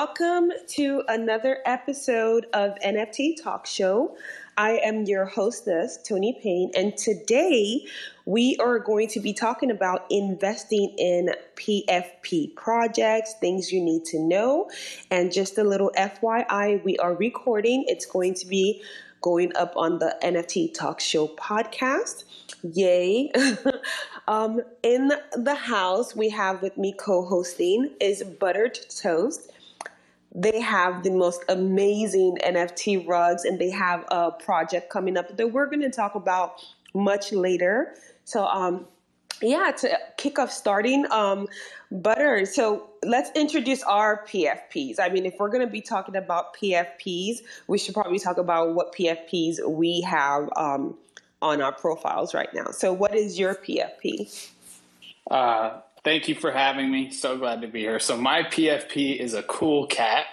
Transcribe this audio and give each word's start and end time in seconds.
Welcome 0.00 0.52
to 0.76 1.02
another 1.08 1.58
episode 1.66 2.46
of 2.52 2.76
NFT 2.86 3.42
Talk 3.42 3.66
Show. 3.66 4.16
I 4.56 4.78
am 4.84 5.06
your 5.06 5.24
hostess, 5.24 5.98
Tony 6.06 6.38
Payne, 6.40 6.70
and 6.76 6.96
today 6.96 7.84
we 8.24 8.56
are 8.60 8.78
going 8.78 9.08
to 9.08 9.18
be 9.18 9.32
talking 9.32 9.72
about 9.72 10.06
investing 10.08 10.94
in 10.98 11.30
PFP 11.56 12.54
projects, 12.54 13.34
things 13.40 13.72
you 13.72 13.82
need 13.82 14.04
to 14.04 14.20
know, 14.20 14.70
and 15.10 15.32
just 15.32 15.58
a 15.58 15.64
little 15.64 15.90
FYI, 15.98 16.84
we 16.84 16.96
are 16.98 17.14
recording. 17.16 17.84
It's 17.88 18.06
going 18.06 18.34
to 18.34 18.46
be 18.46 18.80
going 19.20 19.50
up 19.56 19.76
on 19.76 19.98
the 19.98 20.16
NFT 20.22 20.74
Talk 20.74 21.00
Show 21.00 21.26
podcast. 21.26 22.22
Yay. 22.62 23.32
um, 24.28 24.60
in 24.84 25.10
the 25.34 25.56
house, 25.56 26.14
we 26.14 26.28
have 26.28 26.62
with 26.62 26.78
me 26.78 26.94
co 26.96 27.24
hosting 27.24 27.90
is 28.00 28.22
Buttered 28.22 28.78
Toast 28.96 29.50
they 30.34 30.60
have 30.60 31.02
the 31.02 31.10
most 31.10 31.42
amazing 31.48 32.38
NFT 32.44 33.06
rugs 33.08 33.44
and 33.44 33.58
they 33.58 33.70
have 33.70 34.04
a 34.10 34.30
project 34.30 34.90
coming 34.90 35.16
up 35.16 35.36
that 35.36 35.52
we're 35.52 35.66
going 35.66 35.80
to 35.80 35.90
talk 35.90 36.14
about 36.14 36.64
much 36.94 37.32
later. 37.32 37.94
So, 38.24 38.46
um, 38.46 38.86
yeah, 39.40 39.70
to 39.78 39.98
kick 40.16 40.38
off 40.38 40.50
starting, 40.50 41.06
um, 41.10 41.48
Butter. 41.90 42.44
So 42.44 42.90
let's 43.04 43.30
introduce 43.34 43.82
our 43.84 44.24
PFPs. 44.26 44.96
I 45.00 45.08
mean, 45.08 45.24
if 45.24 45.36
we're 45.38 45.48
going 45.48 45.66
to 45.66 45.72
be 45.72 45.80
talking 45.80 46.16
about 46.16 46.54
PFPs, 46.56 47.38
we 47.66 47.78
should 47.78 47.94
probably 47.94 48.18
talk 48.18 48.36
about 48.36 48.74
what 48.74 48.94
PFPs 48.94 49.66
we 49.66 50.02
have 50.02 50.50
um, 50.56 50.96
on 51.40 51.62
our 51.62 51.72
profiles 51.72 52.34
right 52.34 52.52
now. 52.52 52.66
So, 52.72 52.92
what 52.92 53.14
is 53.14 53.38
your 53.38 53.54
PFP? 53.54 54.50
Uh, 55.30 55.80
Thank 56.08 56.26
you 56.26 56.34
for 56.34 56.50
having 56.50 56.90
me. 56.90 57.10
So 57.10 57.36
glad 57.36 57.60
to 57.60 57.68
be 57.68 57.80
here. 57.80 58.00
So, 58.00 58.16
my 58.16 58.42
PFP 58.42 59.18
is 59.18 59.34
a 59.34 59.42
cool 59.42 59.86
cat. 59.86 60.24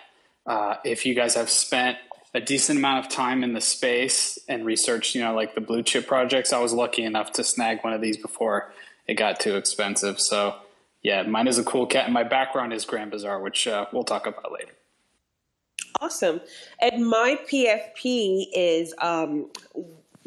Uh, 0.46 0.76
if 0.86 1.06
you 1.06 1.14
guys 1.14 1.36
have 1.36 1.50
spent 1.50 1.98
a 2.34 2.40
decent 2.40 2.80
amount 2.80 3.06
of 3.06 3.12
time 3.12 3.44
in 3.44 3.52
the 3.52 3.60
space 3.60 4.40
and 4.48 4.66
researched, 4.66 5.16
you 5.16 5.22
know, 5.22 5.36
like 5.36 5.54
the 5.54 5.60
blue 5.60 5.84
chip 5.84 6.08
projects, 6.08 6.54
I 6.54 6.60
was 6.60 6.72
lucky 6.72 7.04
enough 7.04 7.34
to 7.34 7.44
snag 7.44 7.84
one 7.84 7.92
of 7.92 8.00
these 8.00 8.16
before 8.16 8.72
it 9.06 9.16
got 9.16 9.42
too 9.42 9.58
expensive. 9.58 10.18
So, 10.18 10.56
yeah, 11.04 11.24
mine 11.24 11.50
is 11.50 11.58
a 11.58 11.64
cool 11.66 11.88
cat. 11.88 12.06
And 12.06 12.14
my 12.14 12.24
background 12.24 12.72
is 12.72 12.86
Grand 12.86 13.12
Bazaar, 13.12 13.42
which 13.42 13.68
uh, 13.68 13.86
we'll 13.92 14.06
talk 14.06 14.28
about 14.28 14.54
later. 14.54 14.72
Awesome. 16.00 16.40
And 16.80 17.06
my 17.06 17.38
PFP 17.52 18.46
is 18.54 18.94
um, 19.00 19.50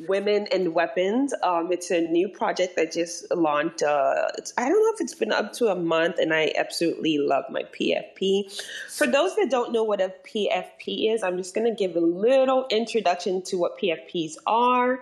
Women 0.06 0.46
and 0.52 0.74
Weapons. 0.74 1.34
Um, 1.42 1.72
it's 1.72 1.90
a 1.90 2.00
new 2.02 2.28
project 2.28 2.76
that 2.76 2.92
just 2.92 3.30
launched. 3.34 3.82
Uh, 3.82 4.28
I 4.56 4.68
don't 4.68 4.78
know 4.78 4.92
if 4.94 5.00
it's 5.00 5.14
been 5.14 5.32
up 5.32 5.52
to 5.54 5.68
a 5.68 5.74
month, 5.74 6.18
and 6.18 6.32
I 6.32 6.52
absolutely 6.56 7.18
love 7.18 7.44
my 7.50 7.64
PFP. 7.64 8.62
For 8.90 9.06
those 9.06 9.34
that 9.36 9.50
don't 9.50 9.72
know 9.72 9.82
what 9.82 10.00
a 10.00 10.12
PFP 10.24 11.12
is, 11.12 11.22
I'm 11.22 11.36
just 11.36 11.54
going 11.54 11.66
to 11.66 11.74
give 11.74 11.96
a 11.96 12.00
little 12.00 12.66
introduction 12.70 13.42
to 13.42 13.58
what 13.58 13.78
PFPs 13.78 14.34
are. 14.46 15.00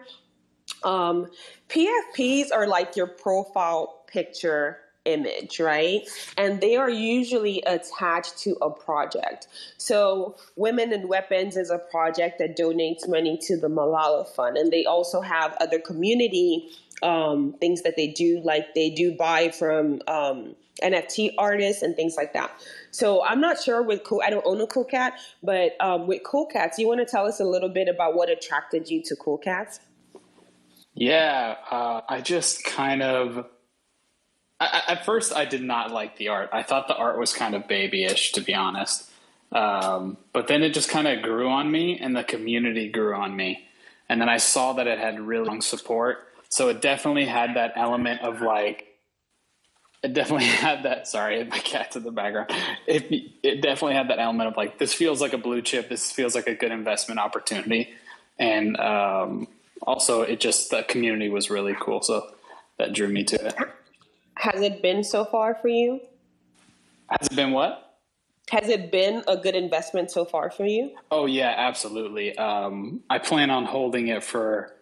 Um, 0.82 1.26
PFPs 1.68 2.46
are 2.52 2.66
like 2.66 2.96
your 2.96 3.06
profile 3.06 4.04
picture 4.06 4.78
image, 5.06 5.60
right? 5.60 6.02
And 6.36 6.60
they 6.60 6.76
are 6.76 6.90
usually 6.90 7.62
attached 7.66 8.38
to 8.38 8.56
a 8.60 8.70
project. 8.70 9.46
So, 9.78 10.36
Women 10.56 10.92
and 10.92 11.08
Weapons 11.08 11.56
is 11.56 11.70
a 11.70 11.78
project 11.78 12.38
that 12.40 12.56
donates 12.56 13.08
money 13.08 13.38
to 13.42 13.56
the 13.56 13.68
Malala 13.68 14.26
Fund, 14.28 14.56
and 14.56 14.72
they 14.72 14.84
also 14.84 15.20
have 15.20 15.56
other 15.60 15.78
community 15.78 16.70
um, 17.02 17.54
things 17.60 17.82
that 17.82 17.96
they 17.96 18.08
do, 18.08 18.40
like 18.44 18.74
they 18.74 18.90
do 18.90 19.12
buy 19.12 19.50
from 19.50 20.00
um, 20.08 20.54
NFT 20.82 21.34
artists 21.38 21.82
and 21.82 21.94
things 21.94 22.16
like 22.16 22.32
that. 22.32 22.50
So 22.90 23.24
I'm 23.24 23.40
not 23.40 23.62
sure 23.62 23.82
with 23.82 24.04
cool. 24.04 24.22
I 24.24 24.30
don't 24.30 24.46
own 24.46 24.60
a 24.60 24.66
cool 24.66 24.84
cat, 24.84 25.14
but 25.42 25.72
um, 25.80 26.06
with 26.06 26.22
cool 26.24 26.46
cats, 26.46 26.78
you 26.78 26.88
want 26.88 27.00
to 27.00 27.06
tell 27.06 27.26
us 27.26 27.40
a 27.40 27.44
little 27.44 27.68
bit 27.68 27.88
about 27.88 28.14
what 28.14 28.30
attracted 28.30 28.88
you 28.88 29.02
to 29.04 29.16
cool 29.16 29.38
cats? 29.38 29.80
Yeah, 30.94 31.56
uh, 31.70 32.00
I 32.08 32.22
just 32.22 32.64
kind 32.64 33.02
of 33.02 33.46
I, 34.58 34.82
at 34.88 35.04
first, 35.04 35.34
I 35.34 35.44
did 35.44 35.62
not 35.62 35.90
like 35.90 36.16
the 36.16 36.28
art. 36.28 36.50
I 36.52 36.62
thought 36.62 36.88
the 36.88 36.96
art 36.96 37.18
was 37.18 37.32
kind 37.32 37.54
of 37.54 37.68
babyish, 37.68 38.32
to 38.32 38.40
be 38.40 38.54
honest. 38.54 39.10
Um, 39.52 40.16
but 40.32 40.48
then 40.48 40.62
it 40.62 40.70
just 40.70 40.88
kind 40.88 41.06
of 41.06 41.22
grew 41.22 41.48
on 41.48 41.70
me, 41.70 41.98
and 41.98 42.16
the 42.16 42.24
community 42.24 42.88
grew 42.88 43.14
on 43.14 43.36
me. 43.36 43.66
And 44.08 44.20
then 44.20 44.28
I 44.28 44.38
saw 44.38 44.74
that 44.74 44.86
it 44.86 44.98
had 44.98 45.20
really 45.20 45.46
long 45.46 45.60
support. 45.60 46.26
So 46.48 46.68
it 46.68 46.80
definitely 46.80 47.26
had 47.26 47.56
that 47.56 47.72
element 47.76 48.22
of 48.22 48.40
like, 48.40 48.86
it 50.02 50.14
definitely 50.14 50.46
had 50.46 50.84
that. 50.84 51.06
Sorry, 51.06 51.44
my 51.50 51.58
cat's 51.58 51.96
in 51.96 52.02
the 52.02 52.10
background. 52.10 52.50
It, 52.86 53.32
it 53.42 53.60
definitely 53.60 53.94
had 53.94 54.08
that 54.08 54.18
element 54.18 54.48
of 54.48 54.56
like, 54.56 54.78
this 54.78 54.94
feels 54.94 55.20
like 55.20 55.32
a 55.32 55.38
blue 55.38 55.62
chip. 55.62 55.88
This 55.88 56.10
feels 56.10 56.34
like 56.34 56.46
a 56.46 56.54
good 56.54 56.72
investment 56.72 57.20
opportunity. 57.20 57.90
And 58.38 58.76
um, 58.78 59.48
also, 59.82 60.22
it 60.22 60.40
just, 60.40 60.70
the 60.70 60.82
community 60.82 61.28
was 61.28 61.50
really 61.50 61.76
cool. 61.78 62.00
So 62.00 62.26
that 62.78 62.92
drew 62.92 63.08
me 63.08 63.24
to 63.24 63.46
it. 63.46 63.54
Has 64.36 64.60
it 64.60 64.82
been 64.82 65.02
so 65.02 65.24
far 65.24 65.54
for 65.54 65.68
you? 65.68 66.00
Has 67.08 67.28
it 67.28 67.36
been 67.36 67.52
what? 67.52 67.82
Has 68.50 68.68
it 68.68 68.92
been 68.92 69.24
a 69.26 69.36
good 69.36 69.56
investment 69.56 70.10
so 70.10 70.24
far 70.24 70.50
for 70.50 70.64
you? 70.64 70.92
Oh 71.10 71.26
yeah, 71.26 71.52
absolutely. 71.56 72.36
Um, 72.38 73.02
I 73.10 73.18
plan 73.18 73.50
on 73.50 73.64
holding 73.64 74.08
it 74.08 74.22
for 74.22 74.72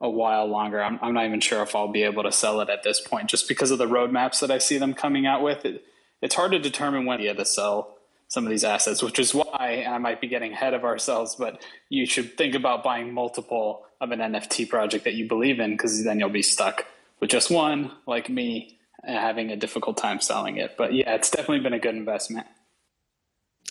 a 0.00 0.08
while 0.08 0.46
longer. 0.46 0.82
I'm, 0.82 0.98
I'm, 1.02 1.12
not 1.12 1.26
even 1.26 1.40
sure 1.40 1.62
if 1.62 1.74
I'll 1.74 1.88
be 1.88 2.04
able 2.04 2.22
to 2.22 2.32
sell 2.32 2.60
it 2.60 2.70
at 2.70 2.84
this 2.84 3.00
point, 3.00 3.28
just 3.28 3.48
because 3.48 3.70
of 3.70 3.78
the 3.78 3.86
roadmaps 3.86 4.40
that 4.40 4.50
I 4.50 4.58
see 4.58 4.78
them 4.78 4.94
coming 4.94 5.26
out 5.26 5.42
with. 5.42 5.64
It, 5.64 5.84
it's 6.22 6.34
hard 6.34 6.52
to 6.52 6.58
determine 6.58 7.04
when 7.04 7.18
to 7.18 7.44
sell 7.44 7.96
some 8.28 8.44
of 8.44 8.50
these 8.50 8.64
assets, 8.64 9.02
which 9.02 9.18
is 9.18 9.34
why 9.34 9.84
I 9.88 9.98
might 9.98 10.20
be 10.20 10.28
getting 10.28 10.52
ahead 10.52 10.72
of 10.72 10.84
ourselves. 10.84 11.34
But 11.34 11.62
you 11.88 12.06
should 12.06 12.38
think 12.38 12.54
about 12.54 12.84
buying 12.84 13.12
multiple 13.12 13.84
of 14.00 14.12
an 14.12 14.20
NFT 14.20 14.68
project 14.68 15.04
that 15.04 15.14
you 15.14 15.26
believe 15.26 15.58
in, 15.58 15.72
because 15.72 16.04
then 16.04 16.20
you'll 16.20 16.28
be 16.28 16.42
stuck 16.42 16.86
with 17.20 17.30
just 17.30 17.50
one, 17.50 17.92
like 18.06 18.28
me, 18.28 18.78
having 19.04 19.50
a 19.50 19.56
difficult 19.56 19.96
time 19.96 20.20
selling 20.20 20.56
it. 20.56 20.76
But 20.76 20.92
yeah, 20.94 21.14
it's 21.14 21.30
definitely 21.30 21.60
been 21.60 21.72
a 21.72 21.78
good 21.78 21.94
investment. 21.94 22.46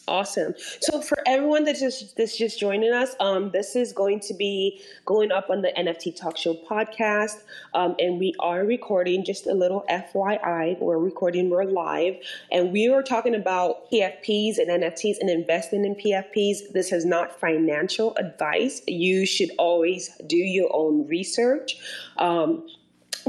Awesome. 0.10 0.54
So 0.80 1.02
for 1.02 1.18
everyone 1.26 1.66
that's 1.66 1.82
just 1.82 2.16
that's 2.16 2.38
just 2.38 2.58
joining 2.58 2.94
us, 2.94 3.14
um, 3.20 3.52
this 3.52 3.76
is 3.76 3.92
going 3.92 4.22
to 4.22 4.34
be 4.34 4.82
going 5.06 5.34
up 5.34 5.50
on 5.50 5.62
the 5.62 5.74
NFT 5.78 6.16
Talk 6.16 6.38
Show 6.38 6.54
podcast, 6.54 7.42
um, 7.74 7.94
and 8.00 8.18
we 8.18 8.34
are 8.40 8.64
recording. 8.64 9.26
Just 9.26 9.48
a 9.48 9.54
little 9.54 9.84
FYI, 9.90 10.80
we're 10.80 10.98
recording. 10.98 11.50
We're 11.50 11.66
live, 11.66 12.16
and 12.54 12.72
we 12.72 12.88
are 12.88 13.04
talking 13.04 13.36
about 13.36 13.92
PFPs 13.92 14.60
and 14.60 14.70
NFTs 14.70 15.20
and 15.20 15.30
investing 15.30 15.84
in 15.84 15.94
PFPs. 15.96 16.72
This 16.72 16.94
is 16.94 17.04
not 17.04 17.38
financial 17.38 18.16
advice. 18.16 18.82
You 18.88 19.26
should 19.26 19.52
always 19.58 20.16
do 20.26 20.38
your 20.38 20.70
own 20.74 21.06
research. 21.10 21.76
Um, 22.18 22.66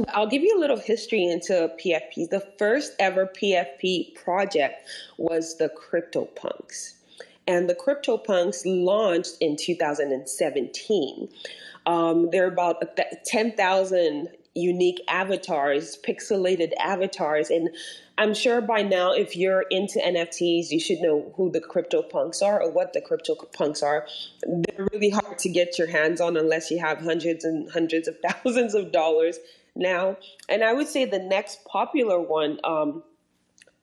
I'll 0.08 0.28
give 0.28 0.42
you 0.42 0.56
a 0.56 0.60
little 0.60 0.78
history 0.78 1.24
into 1.24 1.70
PFPs. 1.82 2.30
The 2.30 2.46
first 2.58 2.92
ever 2.98 3.26
PFP 3.26 4.14
project 4.14 4.88
was 5.16 5.56
the 5.56 5.70
CryptoPunks. 5.70 6.94
And 7.46 7.68
the 7.68 7.74
CryptoPunks 7.74 8.62
launched 8.66 9.36
in 9.40 9.56
2017. 9.56 11.28
Um, 11.86 12.28
there 12.30 12.44
are 12.44 12.52
about 12.52 12.82
10,000 13.24 14.28
unique 14.54 15.00
avatars, 15.08 15.96
pixelated 16.06 16.72
avatars. 16.78 17.48
And 17.48 17.70
I'm 18.18 18.34
sure 18.34 18.60
by 18.60 18.82
now, 18.82 19.12
if 19.12 19.36
you're 19.36 19.64
into 19.70 19.98
NFTs, 20.00 20.70
you 20.70 20.80
should 20.80 21.00
know 21.00 21.32
who 21.36 21.50
the 21.50 21.60
CryptoPunks 21.60 22.42
are 22.42 22.60
or 22.62 22.70
what 22.70 22.92
the 22.92 23.00
CryptoPunks 23.00 23.82
are. 23.82 24.06
They're 24.42 24.88
really 24.92 25.10
hard 25.10 25.38
to 25.38 25.48
get 25.48 25.78
your 25.78 25.88
hands 25.88 26.20
on 26.20 26.36
unless 26.36 26.70
you 26.70 26.80
have 26.80 26.98
hundreds 26.98 27.44
and 27.44 27.70
hundreds 27.70 28.08
of 28.08 28.16
thousands 28.28 28.74
of 28.74 28.92
dollars 28.92 29.38
now. 29.78 30.16
And 30.48 30.62
I 30.62 30.72
would 30.72 30.88
say 30.88 31.04
the 31.04 31.18
next 31.18 31.64
popular 31.64 32.20
one 32.20 32.58
um, 32.64 33.02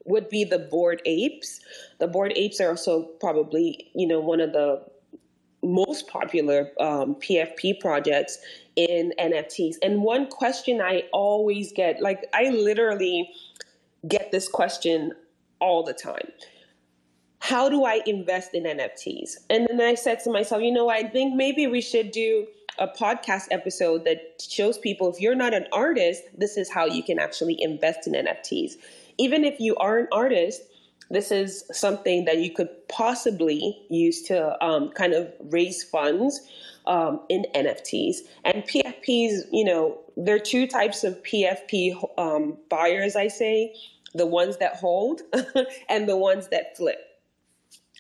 would 0.06 0.30
be 0.30 0.44
the 0.44 0.60
bored 0.60 1.02
apes. 1.06 1.60
The 2.00 2.08
bored 2.08 2.34
apes 2.36 2.62
are 2.62 2.70
also 2.70 3.04
probably, 3.20 3.90
you 3.96 4.08
know, 4.08 4.20
one 4.20 4.42
of 4.42 4.54
the 4.54 4.84
most 5.64 6.08
popular 6.08 6.72
um, 6.80 7.16
PFP 7.16 7.80
projects 7.80 8.38
in 8.76 9.14
NFTs. 9.20 9.78
And 9.82 10.04
one 10.04 10.28
question 10.28 10.80
I 10.82 11.04
always 11.12 11.72
get, 11.72 12.02
like, 12.02 12.26
I 12.34 12.50
literally 12.50 13.32
get 14.08 14.32
this 14.32 14.48
question 14.48 15.14
all 15.60 15.82
the 15.84 15.94
time. 15.94 16.30
how 17.40 17.70
do 17.70 17.86
I 17.86 18.02
invest 18.08 18.56
in 18.56 18.64
NFTs? 18.64 19.38
And 19.52 19.68
then 19.70 19.80
I 19.80 19.94
said 19.94 20.20
to 20.24 20.32
myself, 20.32 20.64
you 20.64 20.72
know, 20.72 20.90
I 20.90 21.04
think 21.08 21.36
maybe 21.36 21.68
we 21.68 21.80
should 21.80 22.10
do 22.10 22.48
a 22.80 22.88
podcast 22.88 23.48
episode 23.51 24.06
that 24.06 24.42
shows 24.42 24.77
people 24.77 25.12
if 25.12 25.19
you're 25.19 25.36
not 25.36 25.54
an 25.54 25.66
artist, 25.72 26.24
this 26.38 26.57
is 26.57 26.69
how 26.69 26.86
you 26.86 27.04
can 27.04 27.19
actually 27.19 27.62
invest 27.62 28.07
in 28.07 28.13
NFTs. 28.13 28.74
Even 29.18 29.44
if 29.44 29.60
you 29.60 29.75
are 29.77 29.98
an 30.00 30.07
artist, 30.12 30.62
this 31.10 31.31
is 31.31 31.63
something 31.72 32.25
that 32.25 32.39
you 32.39 32.51
could 32.51 32.69
possibly 32.88 33.80
use 33.89 34.24
to 34.24 34.63
um, 34.63 34.89
kind 34.92 35.13
of 35.13 35.31
raise 35.51 35.83
funds 35.83 36.42
um, 36.88 37.22
in 37.30 37.45
NFTs. 37.54 38.18
And 38.44 38.63
PFPs, 38.63 39.44
you 39.51 39.63
know, 39.63 40.00
there 40.18 40.36
are 40.36 40.39
two 40.39 40.68
types 40.68 41.04
of 41.04 41.22
PFP 41.24 41.95
um, 42.18 42.57
buyers, 42.69 43.16
I 43.16 43.27
say 43.27 43.75
the 44.16 44.25
ones 44.25 44.57
that 44.57 44.75
hold 44.77 45.22
and 45.89 46.07
the 46.07 46.18
ones 46.18 46.48
that 46.48 46.75
flip. 46.77 47.15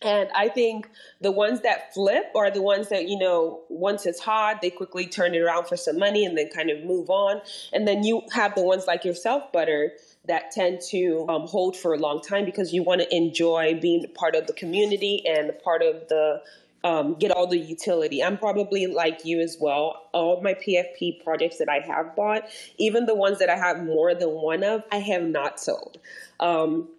And 0.05 0.29
I 0.35 0.49
think 0.49 0.87
the 1.19 1.31
ones 1.31 1.61
that 1.61 1.93
flip 1.93 2.25
are 2.35 2.51
the 2.51 2.61
ones 2.61 2.89
that, 2.89 3.09
you 3.09 3.17
know, 3.17 3.63
once 3.69 4.05
it's 4.05 4.19
hot, 4.19 4.61
they 4.61 4.69
quickly 4.69 5.07
turn 5.07 5.33
it 5.33 5.39
around 5.39 5.65
for 5.67 5.75
some 5.75 5.97
money 5.97 6.25
and 6.25 6.37
then 6.37 6.49
kind 6.49 6.69
of 6.69 6.83
move 6.83 7.09
on. 7.09 7.41
And 7.73 7.87
then 7.87 8.03
you 8.03 8.21
have 8.31 8.53
the 8.53 8.61
ones 8.61 8.85
like 8.85 9.03
yourself, 9.03 9.51
Butter, 9.51 9.93
that 10.27 10.51
tend 10.51 10.81
to 10.91 11.25
um, 11.27 11.47
hold 11.47 11.75
for 11.75 11.93
a 11.93 11.97
long 11.97 12.21
time 12.21 12.45
because 12.45 12.71
you 12.71 12.83
want 12.83 13.01
to 13.01 13.15
enjoy 13.15 13.79
being 13.81 14.05
part 14.13 14.35
of 14.35 14.45
the 14.45 14.53
community 14.53 15.23
and 15.25 15.51
part 15.63 15.81
of 15.81 16.07
the 16.07 16.41
um, 16.83 17.15
get 17.15 17.31
all 17.31 17.47
the 17.47 17.57
utility. 17.57 18.23
I'm 18.23 18.37
probably 18.37 18.85
like 18.85 19.25
you 19.25 19.39
as 19.39 19.57
well. 19.59 20.07
All 20.13 20.39
my 20.43 20.53
PFP 20.53 21.23
projects 21.23 21.57
that 21.57 21.67
I 21.67 21.79
have 21.79 22.15
bought, 22.15 22.43
even 22.77 23.07
the 23.07 23.15
ones 23.15 23.39
that 23.39 23.49
I 23.49 23.57
have 23.57 23.83
more 23.83 24.13
than 24.13 24.29
one 24.29 24.63
of, 24.63 24.83
I 24.91 24.97
have 24.97 25.23
not 25.23 25.59
sold. 25.59 25.97
Um, 26.39 26.89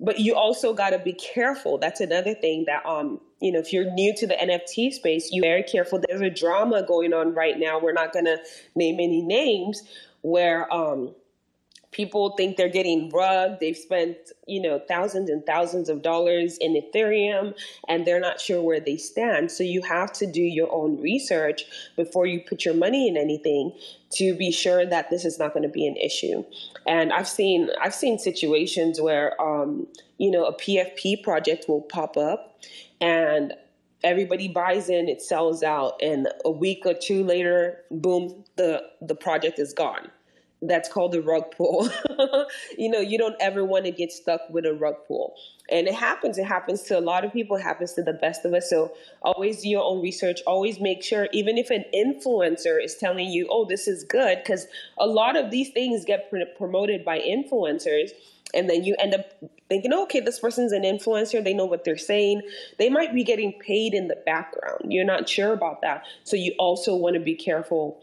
but 0.00 0.18
you 0.18 0.34
also 0.34 0.72
got 0.72 0.90
to 0.90 0.98
be 0.98 1.12
careful. 1.12 1.78
That's 1.78 2.00
another 2.00 2.34
thing 2.34 2.64
that, 2.66 2.84
um, 2.86 3.20
you 3.40 3.52
know, 3.52 3.58
if 3.58 3.72
you're 3.72 3.90
new 3.92 4.14
to 4.16 4.26
the 4.26 4.34
NFT 4.34 4.92
space, 4.92 5.30
you 5.30 5.42
very 5.42 5.62
careful. 5.62 6.00
There's 6.08 6.22
a 6.22 6.30
drama 6.30 6.82
going 6.86 7.12
on 7.12 7.34
right 7.34 7.58
now. 7.58 7.78
We're 7.78 7.92
not 7.92 8.12
going 8.12 8.24
to 8.24 8.38
name 8.74 8.94
any 8.94 9.20
names 9.20 9.82
where, 10.22 10.72
um, 10.72 11.14
people 11.92 12.36
think 12.36 12.56
they're 12.56 12.68
getting 12.68 13.10
rugged. 13.10 13.58
They've 13.60 13.76
spent, 13.76 14.16
you 14.46 14.62
know, 14.62 14.80
thousands 14.86 15.28
and 15.28 15.44
thousands 15.44 15.88
of 15.88 16.02
dollars 16.02 16.56
in 16.58 16.74
Ethereum 16.74 17.54
and 17.88 18.06
they're 18.06 18.20
not 18.20 18.40
sure 18.40 18.62
where 18.62 18.80
they 18.80 18.96
stand. 18.96 19.50
So 19.50 19.64
you 19.64 19.82
have 19.82 20.12
to 20.14 20.26
do 20.30 20.42
your 20.42 20.72
own 20.72 21.00
research 21.00 21.64
before 21.96 22.26
you 22.26 22.40
put 22.40 22.64
your 22.64 22.74
money 22.74 23.08
in 23.08 23.16
anything 23.16 23.72
to 24.10 24.34
be 24.36 24.50
sure 24.52 24.86
that 24.86 25.10
this 25.10 25.24
is 25.24 25.38
not 25.38 25.52
going 25.52 25.62
to 25.64 25.68
be 25.68 25.86
an 25.86 25.96
issue. 25.96 26.44
And 26.86 27.12
I've 27.12 27.28
seen 27.28 27.70
I've 27.80 27.94
seen 27.94 28.18
situations 28.18 29.00
where 29.00 29.40
um, 29.40 29.86
you 30.18 30.30
know, 30.30 30.44
a 30.44 30.54
PFP 30.54 31.22
project 31.22 31.66
will 31.68 31.82
pop 31.82 32.16
up 32.16 32.60
and 33.00 33.54
everybody 34.02 34.48
buys 34.48 34.88
in, 34.88 35.08
it 35.08 35.20
sells 35.22 35.62
out 35.62 36.00
and 36.02 36.28
a 36.44 36.50
week 36.50 36.82
or 36.86 36.94
two 36.94 37.24
later, 37.24 37.80
boom, 37.90 38.44
the 38.56 38.82
the 39.00 39.14
project 39.14 39.58
is 39.58 39.72
gone 39.72 40.10
that's 40.62 40.88
called 40.88 41.12
the 41.12 41.22
rug 41.22 41.44
pull. 41.56 41.88
you 42.78 42.90
know, 42.90 43.00
you 43.00 43.16
don't 43.16 43.36
ever 43.40 43.64
want 43.64 43.84
to 43.86 43.90
get 43.90 44.12
stuck 44.12 44.42
with 44.50 44.66
a 44.66 44.74
rug 44.74 44.96
pull. 45.06 45.34
And 45.70 45.86
it 45.86 45.94
happens. 45.94 46.36
It 46.36 46.44
happens 46.44 46.82
to 46.84 46.98
a 46.98 47.00
lot 47.00 47.24
of 47.24 47.32
people. 47.32 47.56
It 47.56 47.62
happens 47.62 47.94
to 47.94 48.02
the 48.02 48.12
best 48.12 48.44
of 48.44 48.52
us. 48.52 48.68
So 48.68 48.92
always 49.22 49.62
do 49.62 49.68
your 49.68 49.84
own 49.84 50.02
research. 50.02 50.40
Always 50.46 50.80
make 50.80 51.02
sure, 51.02 51.28
even 51.32 51.56
if 51.56 51.70
an 51.70 51.84
influencer 51.94 52.82
is 52.82 52.96
telling 52.96 53.28
you, 53.28 53.46
oh, 53.50 53.64
this 53.64 53.88
is 53.88 54.04
good, 54.04 54.38
because 54.42 54.66
a 54.98 55.06
lot 55.06 55.36
of 55.36 55.50
these 55.50 55.70
things 55.70 56.04
get 56.04 56.28
pr- 56.28 56.38
promoted 56.56 57.04
by 57.04 57.20
influencers. 57.20 58.10
And 58.52 58.68
then 58.68 58.82
you 58.82 58.96
end 58.98 59.14
up 59.14 59.26
thinking, 59.68 59.92
oh, 59.92 60.02
okay, 60.02 60.18
this 60.18 60.40
person's 60.40 60.72
an 60.72 60.82
influencer. 60.82 61.42
They 61.42 61.54
know 61.54 61.66
what 61.66 61.84
they're 61.84 61.96
saying. 61.96 62.42
They 62.78 62.90
might 62.90 63.14
be 63.14 63.22
getting 63.22 63.52
paid 63.52 63.94
in 63.94 64.08
the 64.08 64.16
background. 64.26 64.92
You're 64.92 65.04
not 65.04 65.28
sure 65.28 65.52
about 65.52 65.82
that. 65.82 66.04
So 66.24 66.36
you 66.36 66.52
also 66.58 66.96
want 66.96 67.14
to 67.14 67.20
be 67.20 67.36
careful 67.36 68.02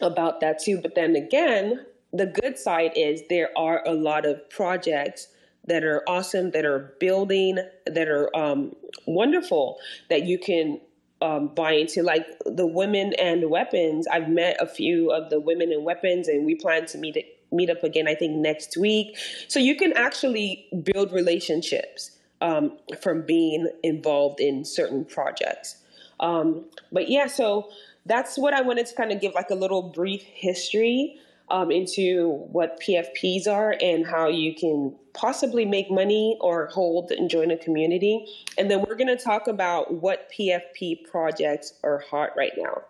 about 0.00 0.40
that 0.40 0.58
too. 0.58 0.80
But 0.80 0.94
then 0.94 1.16
again, 1.16 1.84
the 2.12 2.26
good 2.26 2.58
side 2.58 2.92
is 2.96 3.22
there 3.28 3.50
are 3.56 3.82
a 3.86 3.92
lot 3.92 4.24
of 4.26 4.48
projects 4.50 5.28
that 5.66 5.82
are 5.82 6.02
awesome, 6.06 6.50
that 6.50 6.64
are 6.64 6.94
building, 7.00 7.58
that 7.86 8.08
are 8.08 8.34
um, 8.36 8.74
wonderful, 9.06 9.78
that 10.10 10.24
you 10.24 10.38
can 10.38 10.80
um, 11.22 11.48
buy 11.48 11.72
into. 11.72 12.02
Like 12.02 12.26
the 12.44 12.66
women 12.66 13.14
and 13.18 13.50
weapons, 13.50 14.06
I've 14.06 14.28
met 14.28 14.56
a 14.60 14.66
few 14.66 15.10
of 15.10 15.30
the 15.30 15.40
women 15.40 15.72
and 15.72 15.84
weapons, 15.84 16.28
and 16.28 16.44
we 16.44 16.54
plan 16.54 16.86
to 16.86 16.98
meet 16.98 17.16
meet 17.50 17.70
up 17.70 17.82
again. 17.82 18.06
I 18.06 18.14
think 18.14 18.34
next 18.36 18.76
week. 18.76 19.16
So 19.48 19.58
you 19.58 19.76
can 19.76 19.92
actually 19.94 20.66
build 20.82 21.12
relationships 21.12 22.10
um, 22.40 22.76
from 23.00 23.24
being 23.24 23.68
involved 23.82 24.40
in 24.40 24.64
certain 24.64 25.04
projects. 25.04 25.78
Um, 26.20 26.66
but 26.92 27.08
yeah, 27.08 27.26
so 27.26 27.70
that's 28.06 28.36
what 28.38 28.54
I 28.54 28.60
wanted 28.60 28.86
to 28.86 28.94
kind 28.94 29.12
of 29.12 29.20
give 29.20 29.34
like 29.34 29.50
a 29.50 29.54
little 29.54 29.82
brief 29.82 30.22
history 30.22 31.18
um, 31.50 31.70
into 31.70 32.46
what 32.52 32.80
PFPs 32.80 33.46
are 33.46 33.76
and 33.80 34.06
how 34.06 34.28
you 34.28 34.54
can 34.54 34.94
possibly 35.12 35.64
make 35.64 35.90
money 35.90 36.38
or 36.40 36.66
hold 36.66 37.10
and 37.10 37.28
join 37.28 37.50
a 37.50 37.56
community. 37.56 38.26
And 38.58 38.70
then 38.70 38.82
we're 38.86 38.96
going 38.96 39.14
to 39.14 39.22
talk 39.22 39.46
about 39.46 39.94
what 39.94 40.30
PFP 40.32 41.04
projects 41.10 41.74
are 41.82 41.98
hot 42.10 42.30
right 42.36 42.52
now. 42.56 42.82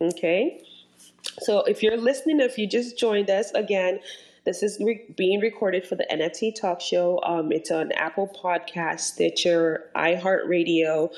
Okay. 0.00 0.62
So 1.40 1.62
if 1.64 1.82
you're 1.82 1.96
listening, 1.96 2.40
if 2.40 2.58
you 2.58 2.66
just 2.66 2.98
joined 2.98 3.30
us 3.30 3.50
again, 3.52 4.00
this 4.44 4.62
is 4.62 4.78
re- 4.80 5.04
being 5.16 5.40
recorded 5.40 5.86
for 5.86 5.94
the 5.94 6.06
NFT 6.10 6.60
Talk 6.60 6.80
Show. 6.80 7.20
Um, 7.22 7.52
it's 7.52 7.70
on 7.70 7.92
Apple 7.92 8.28
Podcast, 8.28 9.00
Stitcher, 9.00 9.90
iHeartRadio, 9.94 11.10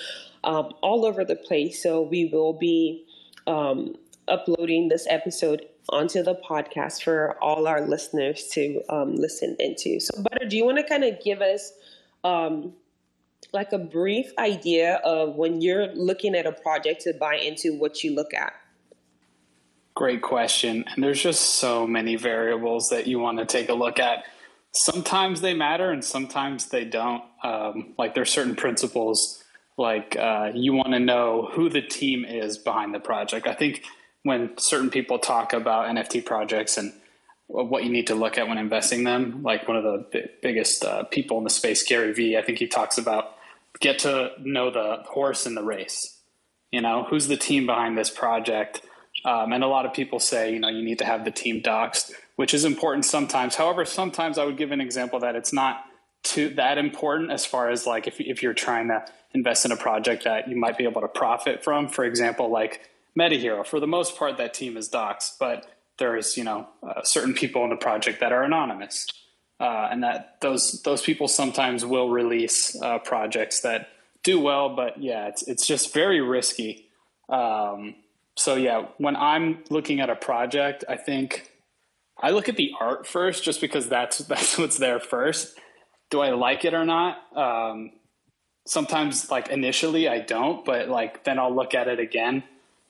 um, 0.44 0.74
all 0.82 1.06
over 1.06 1.24
the 1.24 1.36
place. 1.36 1.82
So 1.82 2.02
we 2.02 2.26
will 2.26 2.52
be 2.52 3.03
um, 3.46 3.94
uploading 4.28 4.88
this 4.88 5.06
episode 5.08 5.66
onto 5.90 6.22
the 6.22 6.34
podcast 6.34 7.02
for 7.02 7.36
all 7.42 7.66
our 7.66 7.86
listeners 7.86 8.48
to 8.52 8.82
um, 8.88 9.14
listen 9.16 9.56
into. 9.58 10.00
So, 10.00 10.22
Butter, 10.22 10.46
do 10.46 10.56
you 10.56 10.64
want 10.64 10.78
to 10.78 10.84
kind 10.84 11.04
of 11.04 11.22
give 11.22 11.40
us 11.40 11.72
um, 12.22 12.72
like 13.52 13.72
a 13.72 13.78
brief 13.78 14.32
idea 14.38 14.96
of 15.04 15.36
when 15.36 15.60
you're 15.60 15.88
looking 15.94 16.34
at 16.34 16.46
a 16.46 16.52
project 16.52 17.02
to 17.02 17.12
buy 17.14 17.36
into 17.36 17.78
what 17.78 18.02
you 18.02 18.14
look 18.14 18.32
at? 18.32 18.54
Great 19.94 20.22
question. 20.22 20.84
And 20.88 21.04
there's 21.04 21.22
just 21.22 21.56
so 21.56 21.86
many 21.86 22.16
variables 22.16 22.88
that 22.88 23.06
you 23.06 23.20
want 23.20 23.38
to 23.38 23.46
take 23.46 23.68
a 23.68 23.74
look 23.74 24.00
at. 24.00 24.24
Sometimes 24.72 25.40
they 25.40 25.54
matter 25.54 25.90
and 25.90 26.04
sometimes 26.04 26.66
they 26.66 26.84
don't. 26.84 27.22
Um, 27.44 27.94
like 27.98 28.14
there's 28.14 28.32
certain 28.32 28.56
principles 28.56 29.43
like 29.76 30.16
uh, 30.16 30.50
you 30.54 30.72
want 30.72 30.92
to 30.92 31.00
know 31.00 31.48
who 31.52 31.68
the 31.68 31.82
team 31.82 32.24
is 32.24 32.58
behind 32.58 32.94
the 32.94 33.00
project. 33.00 33.46
I 33.46 33.54
think 33.54 33.82
when 34.22 34.56
certain 34.56 34.90
people 34.90 35.18
talk 35.18 35.52
about 35.52 35.86
NFT 35.94 36.24
projects 36.24 36.78
and 36.78 36.92
what 37.46 37.84
you 37.84 37.90
need 37.90 38.06
to 38.06 38.14
look 38.14 38.38
at 38.38 38.48
when 38.48 38.58
investing 38.58 39.04
them, 39.04 39.42
like 39.42 39.68
one 39.68 39.76
of 39.76 39.84
the 39.84 40.30
biggest 40.42 40.84
uh, 40.84 41.04
people 41.04 41.38
in 41.38 41.44
the 41.44 41.50
space, 41.50 41.82
Gary 41.82 42.12
Vee, 42.12 42.36
I 42.36 42.42
think 42.42 42.58
he 42.58 42.66
talks 42.66 42.98
about 42.98 43.34
get 43.80 44.00
to 44.00 44.30
know 44.38 44.70
the 44.70 45.02
horse 45.06 45.46
in 45.46 45.54
the 45.54 45.62
race. 45.62 46.18
You 46.70 46.80
know, 46.80 47.06
who's 47.08 47.28
the 47.28 47.36
team 47.36 47.66
behind 47.66 47.98
this 47.98 48.10
project? 48.10 48.80
Um, 49.24 49.52
and 49.52 49.62
a 49.62 49.66
lot 49.66 49.86
of 49.86 49.92
people 49.92 50.18
say, 50.18 50.52
you 50.52 50.58
know, 50.58 50.68
you 50.68 50.82
need 50.82 50.98
to 50.98 51.04
have 51.04 51.24
the 51.24 51.30
team 51.30 51.62
doxed, 51.62 52.12
which 52.36 52.54
is 52.54 52.64
important 52.64 53.04
sometimes. 53.04 53.54
However, 53.54 53.84
sometimes 53.84 54.38
I 54.38 54.44
would 54.44 54.56
give 54.56 54.72
an 54.72 54.80
example 54.80 55.20
that 55.20 55.36
it's 55.36 55.52
not 55.52 55.84
too 56.22 56.48
that 56.50 56.78
important 56.78 57.30
as 57.30 57.44
far 57.44 57.70
as 57.70 57.86
like 57.86 58.06
if, 58.06 58.20
if 58.20 58.42
you're 58.42 58.54
trying 58.54 58.88
to 58.88 59.04
invest 59.34 59.64
in 59.64 59.72
a 59.72 59.76
project 59.76 60.24
that 60.24 60.48
you 60.48 60.56
might 60.56 60.78
be 60.78 60.84
able 60.84 61.00
to 61.00 61.08
profit 61.08 61.62
from. 61.62 61.88
For 61.88 62.04
example, 62.04 62.50
like 62.50 62.88
MetaHero, 63.18 63.66
for 63.66 63.80
the 63.80 63.86
most 63.86 64.16
part, 64.16 64.38
that 64.38 64.54
team 64.54 64.76
is 64.76 64.88
docs, 64.88 65.36
but 65.38 65.66
there's 65.98 66.36
you 66.36 66.44
know 66.44 66.68
uh, 66.82 67.02
certain 67.02 67.34
people 67.34 67.64
in 67.64 67.70
the 67.70 67.76
project 67.76 68.20
that 68.20 68.32
are 68.32 68.42
anonymous, 68.42 69.06
uh, 69.60 69.88
and 69.90 70.02
that 70.02 70.40
those 70.40 70.82
those 70.82 71.02
people 71.02 71.28
sometimes 71.28 71.84
will 71.84 72.08
release 72.08 72.80
uh, 72.82 72.98
projects 72.98 73.60
that 73.60 73.88
do 74.22 74.40
well, 74.40 74.74
but 74.74 75.00
yeah, 75.02 75.28
it's 75.28 75.42
it's 75.42 75.66
just 75.66 75.92
very 75.92 76.20
risky. 76.20 76.88
Um, 77.28 77.94
so 78.36 78.56
yeah, 78.56 78.86
when 78.98 79.16
I'm 79.16 79.62
looking 79.70 80.00
at 80.00 80.10
a 80.10 80.16
project, 80.16 80.84
I 80.88 80.96
think 80.96 81.50
I 82.20 82.30
look 82.30 82.48
at 82.48 82.56
the 82.56 82.72
art 82.80 83.06
first, 83.06 83.44
just 83.44 83.60
because 83.60 83.88
that's 83.88 84.18
that's 84.28 84.58
what's 84.58 84.78
there 84.78 84.98
first. 84.98 85.58
Do 86.10 86.20
I 86.20 86.30
like 86.30 86.64
it 86.64 86.74
or 86.74 86.84
not? 86.84 87.18
Um, 87.36 87.92
sometimes 88.64 89.30
like 89.30 89.48
initially 89.48 90.08
I 90.08 90.20
don't, 90.20 90.64
but 90.64 90.88
like 90.88 91.24
then 91.24 91.38
I'll 91.38 91.54
look 91.54 91.74
at 91.74 91.88
it 91.88 92.00
again 92.00 92.42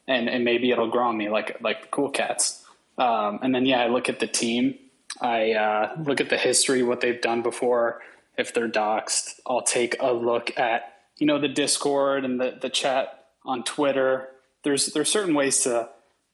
and, 0.07 0.29
and 0.29 0.45
maybe 0.45 0.71
it'll 0.71 0.91
grow 0.91 1.09
on 1.09 1.17
me 1.17 1.29
like 1.29 1.61
like 1.61 1.83
the 1.83 1.89
cool 1.89 2.11
cats. 2.11 2.65
Um, 2.99 3.41
and 3.43 3.55
then 3.55 3.67
yeah, 3.67 3.81
I 3.81 3.89
look 3.89 4.09
at 4.09 4.21
the 4.21 4.27
team. 4.27 4.79
I 5.21 5.53
uh, 5.53 5.95
look 6.03 6.21
at 6.21 6.31
the 6.31 6.37
history, 6.37 6.83
what 6.83 7.01
they've 7.01 7.21
done 7.21 7.43
before. 7.43 8.03
If 8.37 8.53
they're 8.53 8.69
doxed, 8.69 9.41
I'll 9.47 9.63
take 9.63 9.97
a 10.01 10.13
look 10.13 10.57
at 10.59 10.93
you 11.19 11.27
know 11.27 11.41
the 11.41 11.49
Discord 11.49 12.25
and 12.25 12.41
the 12.41 12.59
the 12.61 12.71
chat 12.71 13.27
on 13.45 13.65
Twitter. 13.65 14.29
There's 14.63 14.87
there's 14.87 15.11
certain 15.11 15.35
ways 15.35 15.61
to 15.61 15.89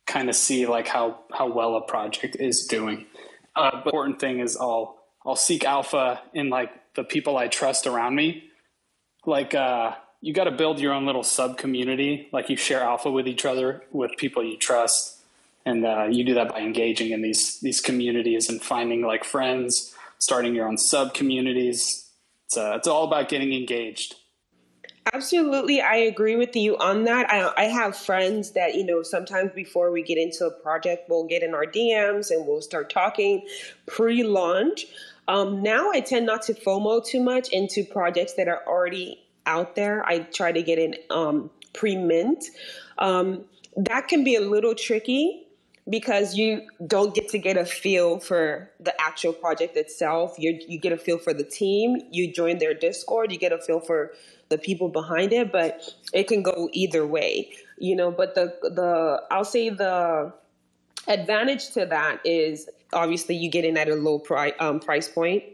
kind 0.06 0.28
of 0.28 0.35
see 0.35 0.66
like 0.66 0.88
how 0.88 1.20
how 1.32 1.52
well 1.52 1.76
a 1.76 1.82
project 1.82 2.37
is 2.37 2.66
doing. 2.66 3.06
Uh, 3.56 3.70
important 3.85 4.20
thing 4.20 4.40
is 4.40 4.56
I'll 4.56 4.99
I'll 5.25 5.37
seek 5.37 5.64
alpha 5.64 6.20
in 6.32 6.50
like 6.50 6.94
the 6.94 7.04
people 7.04 7.37
I 7.37 7.49
trust 7.49 7.87
around 7.87 8.14
me 8.14 8.50
like 9.26 9.54
uh, 9.54 9.94
you 10.20 10.32
got 10.32 10.44
to 10.44 10.50
build 10.50 10.80
your 10.80 10.92
own 10.92 11.06
little 11.06 11.22
sub 11.22 11.58
community. 11.58 12.28
Like 12.32 12.48
you 12.48 12.56
share 12.56 12.82
alpha 12.82 13.10
with 13.10 13.26
each 13.26 13.44
other 13.44 13.82
with 13.92 14.12
people 14.16 14.44
you 14.44 14.56
trust, 14.56 15.18
and 15.64 15.84
uh, 15.84 16.04
you 16.10 16.24
do 16.24 16.34
that 16.34 16.48
by 16.48 16.60
engaging 16.60 17.10
in 17.12 17.22
these 17.22 17.60
these 17.60 17.80
communities 17.80 18.48
and 18.48 18.60
finding 18.60 19.02
like 19.02 19.24
friends, 19.24 19.94
starting 20.18 20.54
your 20.54 20.66
own 20.66 20.78
sub 20.78 21.14
communities. 21.14 22.08
It's 22.46 22.56
uh, 22.56 22.74
it's 22.76 22.88
all 22.88 23.04
about 23.04 23.28
getting 23.28 23.52
engaged. 23.52 24.16
Absolutely, 25.12 25.80
I 25.80 25.96
agree 25.96 26.36
with 26.36 26.54
you 26.54 26.76
on 26.76 27.04
that. 27.04 27.28
I, 27.30 27.52
I 27.56 27.64
have 27.64 27.96
friends 27.96 28.52
that, 28.52 28.74
you 28.74 28.84
know, 28.84 29.02
sometimes 29.02 29.50
before 29.54 29.90
we 29.90 30.02
get 30.02 30.18
into 30.18 30.46
a 30.46 30.50
project, 30.50 31.08
we'll 31.08 31.24
get 31.24 31.42
in 31.42 31.54
our 31.54 31.64
DMs 31.64 32.30
and 32.30 32.46
we'll 32.46 32.60
start 32.60 32.90
talking 32.90 33.46
pre 33.86 34.22
launch. 34.22 34.86
Um, 35.30 35.62
now 35.62 35.92
I 35.92 36.00
tend 36.00 36.26
not 36.26 36.42
to 36.42 36.54
FOMO 36.54 37.06
too 37.06 37.22
much 37.22 37.50
into 37.50 37.84
projects 37.84 38.32
that 38.34 38.49
are 38.49 38.62
already 38.66 39.22
out 39.46 39.76
there. 39.76 40.04
I 40.04 40.18
try 40.18 40.50
to 40.50 40.60
get 40.60 40.80
in 40.80 40.96
um, 41.08 41.50
pre 41.72 41.94
mint. 41.94 42.44
Um, 42.99 43.44
that 43.76 44.08
can 44.08 44.25
be 44.25 44.34
a 44.34 44.40
little 44.40 44.75
tricky 44.75 45.46
because 45.88 46.34
you 46.34 46.66
don't 46.84 47.14
get 47.14 47.28
to 47.28 47.38
get 47.38 47.56
a 47.56 47.64
feel 47.64 48.18
for 48.18 48.72
the 48.80 48.92
actual 49.00 49.32
project 49.32 49.76
itself. 49.76 50.34
You 50.37 50.58
you 50.66 50.80
get 50.80 50.92
a 50.92 50.96
feel 50.99 51.18
for 51.18 51.32
the 51.32 51.44
team. 51.44 51.99
You 52.10 52.32
join 52.32 52.58
their 52.58 52.75
Discord. 52.75 53.30
You 53.30 53.38
get 53.38 53.52
a 53.52 53.58
feel 53.58 53.78
for 53.78 54.12
the 54.49 54.58
people 54.58 54.88
behind 54.88 55.32
it. 55.32 55.52
But 55.52 55.94
it 56.12 56.26
can 56.26 56.42
go 56.42 56.68
either 56.72 57.06
way, 57.06 57.50
you 57.78 57.94
know. 57.94 58.10
But 58.10 58.34
the 58.34 58.52
the 58.62 59.22
I'll 59.30 59.44
say 59.44 59.70
the 59.70 60.32
advantage 61.06 61.70
to 61.75 61.87
that 61.87 62.18
is 62.25 62.68
obviously 62.92 63.37
you 63.37 63.50
get 63.50 63.64
in 63.64 63.76
at 63.76 63.88
a 63.88 63.94
low 63.94 64.18
price 64.18 64.54
um, 64.59 64.80
price 64.80 65.09
point. 65.09 65.44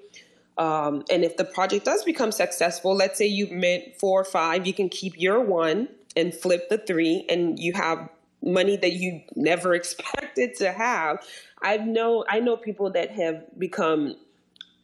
Um, 0.58 1.04
and 1.10 1.22
if 1.22 1.36
the 1.36 1.44
project 1.44 1.84
does 1.84 2.02
become 2.02 2.32
successful, 2.32 2.94
let's 2.94 3.18
say 3.18 3.26
you 3.26 3.46
mint 3.48 3.96
four 3.98 4.20
or 4.22 4.24
five, 4.24 4.66
you 4.66 4.72
can 4.72 4.88
keep 4.88 5.20
your 5.20 5.40
one 5.40 5.88
and 6.16 6.34
flip 6.34 6.70
the 6.70 6.78
three, 6.78 7.26
and 7.28 7.58
you 7.58 7.74
have 7.74 8.08
money 8.42 8.76
that 8.76 8.94
you 8.94 9.20
never 9.34 9.74
expected 9.80 10.54
to 10.56 10.72
have. 10.72 11.18
I 11.62 11.76
know 11.78 12.24
I 12.28 12.40
know 12.40 12.56
people 12.56 12.90
that 12.92 13.10
have 13.12 13.44
become, 13.58 14.16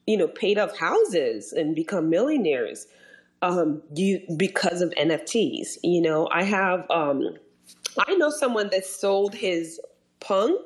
you 0.06 0.16
know, 0.16 0.28
paid 0.28 0.58
off 0.58 0.76
houses 0.76 1.52
and 1.52 1.74
become 1.74 2.10
millionaires 2.10 2.86
um, 3.42 3.82
you 3.94 4.20
because 4.36 4.80
of 4.80 4.90
NFTs. 4.90 5.78
You 5.82 6.00
know, 6.00 6.28
I 6.30 6.44
have 6.44 6.86
um, 6.90 7.36
I 7.98 8.14
know 8.14 8.30
someone 8.30 8.70
that 8.70 8.86
sold 8.86 9.34
his 9.34 9.80
punk, 10.20 10.60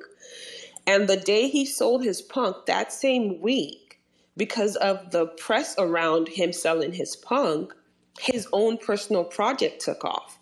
and 0.87 1.09
the 1.09 1.17
day 1.17 1.49
he 1.49 1.65
sold 1.65 2.05
his 2.05 2.23
punk, 2.23 2.67
that 2.67 2.93
same 2.93 3.41
week, 3.41 3.99
because 4.37 4.77
of 4.77 5.11
the 5.11 5.27
press 5.27 5.75
around 5.79 6.29
him 6.29 6.53
selling 6.53 6.93
his 6.93 7.17
punk, 7.17 7.75
his 8.19 8.47
own 8.53 8.79
personal 8.79 9.25
project 9.25 9.81
took 9.81 10.05
off. 10.05 10.39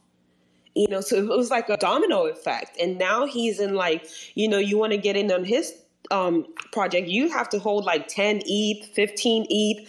You 0.74 0.88
know 0.88 1.00
so 1.00 1.16
it 1.16 1.28
was 1.28 1.50
like 1.50 1.68
a 1.68 1.76
domino 1.76 2.26
effect. 2.26 2.76
And 2.80 2.98
now 2.98 3.26
he's 3.26 3.60
in 3.60 3.74
like 3.74 4.06
you 4.34 4.48
know 4.48 4.58
you 4.58 4.76
want 4.76 4.92
to 4.92 4.98
get 4.98 5.16
in 5.16 5.30
on 5.30 5.44
his 5.44 5.72
um, 6.10 6.46
project 6.72 7.08
you 7.08 7.30
have 7.30 7.48
to 7.48 7.58
hold 7.58 7.84
like 7.84 8.08
10 8.08 8.42
ETH 8.44 8.86
15 8.88 9.46
ETH 9.48 9.88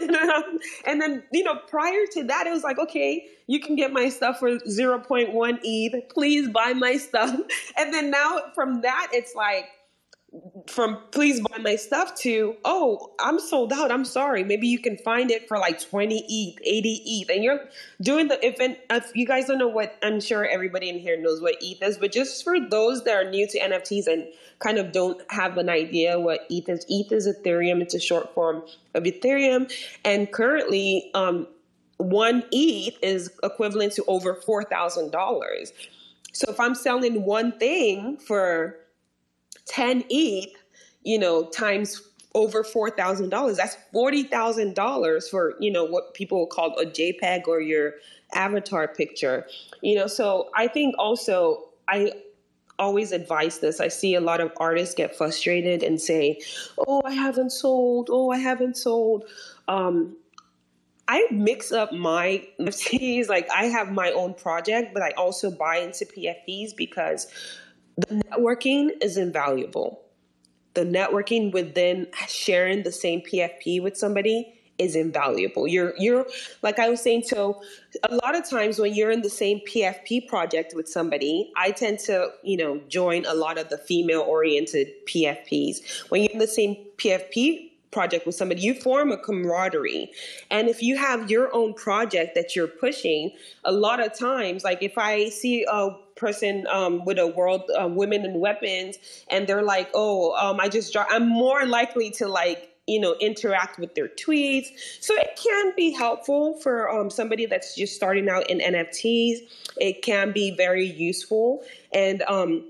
and 0.86 1.00
then 1.00 1.22
you 1.32 1.44
know 1.44 1.54
prior 1.68 2.04
to 2.10 2.24
that 2.24 2.48
it 2.48 2.50
was 2.50 2.64
like 2.64 2.78
okay 2.80 3.24
you 3.46 3.60
can 3.60 3.76
get 3.76 3.92
my 3.92 4.08
stuff 4.08 4.40
for 4.40 4.58
0.1 4.58 5.60
ETH 5.62 6.08
please 6.08 6.48
buy 6.48 6.72
my 6.72 6.96
stuff. 6.96 7.38
And 7.76 7.92
then 7.92 8.10
now 8.10 8.40
from 8.54 8.80
that 8.80 9.10
it's 9.12 9.34
like 9.34 9.66
from 10.66 10.98
please 11.10 11.40
buy 11.40 11.58
my 11.58 11.76
stuff 11.76 12.14
to 12.14 12.56
oh 12.64 13.12
i'm 13.20 13.38
sold 13.38 13.72
out 13.72 13.90
i'm 13.90 14.04
sorry. 14.04 14.44
Maybe 14.44 14.66
you 14.66 14.78
can 14.78 14.96
find 14.98 15.30
it 15.30 15.46
for 15.46 15.58
like 15.58 15.80
20 15.80 16.16
eth 16.16 16.58
80 16.64 17.02
eth 17.06 17.30
and 17.30 17.44
you're 17.44 17.60
doing 18.00 18.28
the 18.28 18.44
if, 18.46 18.56
if 18.58 19.10
you 19.14 19.26
guys 19.26 19.46
don't 19.46 19.58
know 19.58 19.68
what 19.68 19.98
i'm 20.02 20.20
sure 20.20 20.46
everybody 20.46 20.88
in 20.88 20.98
here 20.98 21.20
knows 21.20 21.42
what 21.42 21.56
eth 21.62 21.82
is 21.82 21.98
but 21.98 22.12
just 22.12 22.42
for 22.44 22.58
those 22.58 23.04
that 23.04 23.14
are 23.14 23.28
new 23.28 23.46
to 23.46 23.60
nfts 23.60 24.06
and 24.06 24.26
kind 24.58 24.78
of 24.78 24.92
don't 24.92 25.20
have 25.30 25.58
an 25.58 25.68
idea 25.68 26.18
what 26.18 26.46
eth 26.50 26.68
is 26.68 26.86
eth 26.90 27.12
is 27.12 27.28
ethereum. 27.28 27.82
It's 27.82 27.94
a 27.94 28.00
short 28.00 28.32
form 28.32 28.62
of 28.94 29.02
ethereum. 29.02 29.70
And 30.04 30.32
currently 30.32 31.10
um, 31.14 31.46
one 31.98 32.44
eth 32.52 32.96
is 33.02 33.30
equivalent 33.42 33.92
to 33.94 34.04
over 34.08 34.34
$4000 34.34 35.72
so 36.34 36.50
if 36.50 36.58
i'm 36.58 36.74
selling 36.74 37.24
one 37.24 37.52
thing 37.58 38.16
for 38.16 38.76
10 39.66 40.04
ETH, 40.10 40.50
you 41.02 41.18
know, 41.18 41.46
times 41.46 42.02
over 42.34 42.62
$4,000. 42.62 43.56
That's 43.56 43.76
$40,000 43.94 45.30
for, 45.30 45.54
you 45.60 45.70
know, 45.70 45.84
what 45.84 46.14
people 46.14 46.46
call 46.46 46.78
a 46.78 46.86
JPEG 46.86 47.46
or 47.46 47.60
your 47.60 47.94
avatar 48.34 48.88
picture. 48.88 49.46
You 49.82 49.96
know, 49.96 50.06
so 50.06 50.50
I 50.56 50.68
think 50.68 50.94
also 50.98 51.68
I 51.88 52.12
always 52.78 53.12
advise 53.12 53.58
this. 53.58 53.80
I 53.80 53.88
see 53.88 54.14
a 54.14 54.20
lot 54.20 54.40
of 54.40 54.52
artists 54.56 54.94
get 54.94 55.16
frustrated 55.16 55.82
and 55.82 56.00
say, 56.00 56.40
"Oh, 56.78 57.02
I 57.04 57.12
haven't 57.12 57.50
sold. 57.50 58.08
Oh, 58.10 58.30
I 58.30 58.38
haven't 58.38 58.76
sold." 58.76 59.24
Um, 59.68 60.16
I 61.08 61.26
mix 61.30 61.72
up 61.72 61.92
my 61.92 62.46
NFTs. 62.60 63.28
Like 63.28 63.48
I 63.50 63.66
have 63.66 63.92
my 63.92 64.10
own 64.12 64.34
project, 64.34 64.94
but 64.94 65.02
I 65.02 65.10
also 65.10 65.50
buy 65.50 65.78
into 65.78 66.06
PFPs 66.06 66.76
because 66.76 67.26
the 67.96 68.22
networking 68.30 68.90
is 69.02 69.16
invaluable. 69.16 70.00
The 70.74 70.84
networking 70.84 71.52
within 71.52 72.06
sharing 72.28 72.82
the 72.82 72.92
same 72.92 73.20
PFP 73.20 73.82
with 73.82 73.96
somebody 73.96 74.54
is 74.78 74.96
invaluable. 74.96 75.68
You're 75.68 75.94
you're 75.98 76.26
like 76.62 76.78
I 76.78 76.88
was 76.88 77.00
saying 77.00 77.24
so 77.24 77.62
a 78.04 78.14
lot 78.16 78.34
of 78.34 78.48
times 78.48 78.78
when 78.78 78.94
you're 78.94 79.10
in 79.10 79.20
the 79.20 79.30
same 79.30 79.60
PFP 79.60 80.26
project 80.28 80.72
with 80.74 80.88
somebody, 80.88 81.52
I 81.56 81.70
tend 81.72 81.98
to, 82.00 82.30
you 82.42 82.56
know, 82.56 82.80
join 82.88 83.26
a 83.26 83.34
lot 83.34 83.58
of 83.58 83.68
the 83.68 83.78
female 83.78 84.22
oriented 84.22 84.88
PFPs. 85.06 86.08
When 86.08 86.22
you're 86.22 86.32
in 86.32 86.38
the 86.38 86.46
same 86.46 86.76
PFP 86.96 87.71
project 87.92 88.26
with 88.26 88.34
somebody, 88.34 88.62
you 88.62 88.74
form 88.74 89.12
a 89.12 89.16
camaraderie. 89.16 90.10
And 90.50 90.68
if 90.68 90.82
you 90.82 90.96
have 90.96 91.30
your 91.30 91.54
own 91.54 91.74
project 91.74 92.34
that 92.34 92.56
you're 92.56 92.66
pushing, 92.66 93.32
a 93.64 93.72
lot 93.72 94.04
of 94.04 94.18
times, 94.18 94.64
like 94.64 94.82
if 94.82 94.98
I 94.98 95.28
see 95.28 95.64
a 95.70 95.90
person 96.16 96.66
um, 96.68 97.04
with 97.04 97.18
a 97.18 97.26
world 97.26 97.70
uh, 97.80 97.86
women 97.88 98.24
and 98.24 98.40
weapons, 98.40 98.96
and 99.28 99.46
they're 99.46 99.62
like, 99.62 99.90
"Oh, 99.94 100.34
um, 100.34 100.60
I 100.60 100.68
just," 100.68 100.92
draw, 100.92 101.04
I'm 101.10 101.28
more 101.28 101.66
likely 101.66 102.10
to 102.12 102.28
like 102.28 102.70
you 102.86 102.98
know 102.98 103.14
interact 103.20 103.78
with 103.78 103.94
their 103.94 104.08
tweets. 104.08 104.66
So 105.00 105.14
it 105.14 105.38
can 105.42 105.72
be 105.76 105.92
helpful 105.92 106.58
for 106.60 106.90
um, 106.90 107.10
somebody 107.10 107.46
that's 107.46 107.76
just 107.76 107.94
starting 107.94 108.28
out 108.28 108.50
in 108.50 108.58
nfts 108.58 109.38
it 109.76 110.02
can 110.02 110.32
be 110.32 110.50
very 110.50 110.86
useful. 110.86 111.62
And 111.92 112.22
um, 112.22 112.64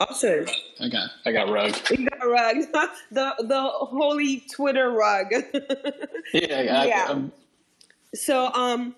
Awesome. 0.00 0.46
I 0.80 0.88
got 0.88 1.10
I 1.26 1.32
got 1.32 1.48
rug. 1.48 1.76
You 1.90 2.08
got 2.08 2.24
rug. 2.24 2.56
the 3.10 3.34
the 3.40 3.60
holy 3.68 4.44
Twitter 4.52 4.90
rug. 4.90 5.26
yeah, 6.32 6.56
I, 6.56 6.86
yeah. 6.86 7.06
Um, 7.08 7.32
so 8.14 8.52
um 8.52 8.94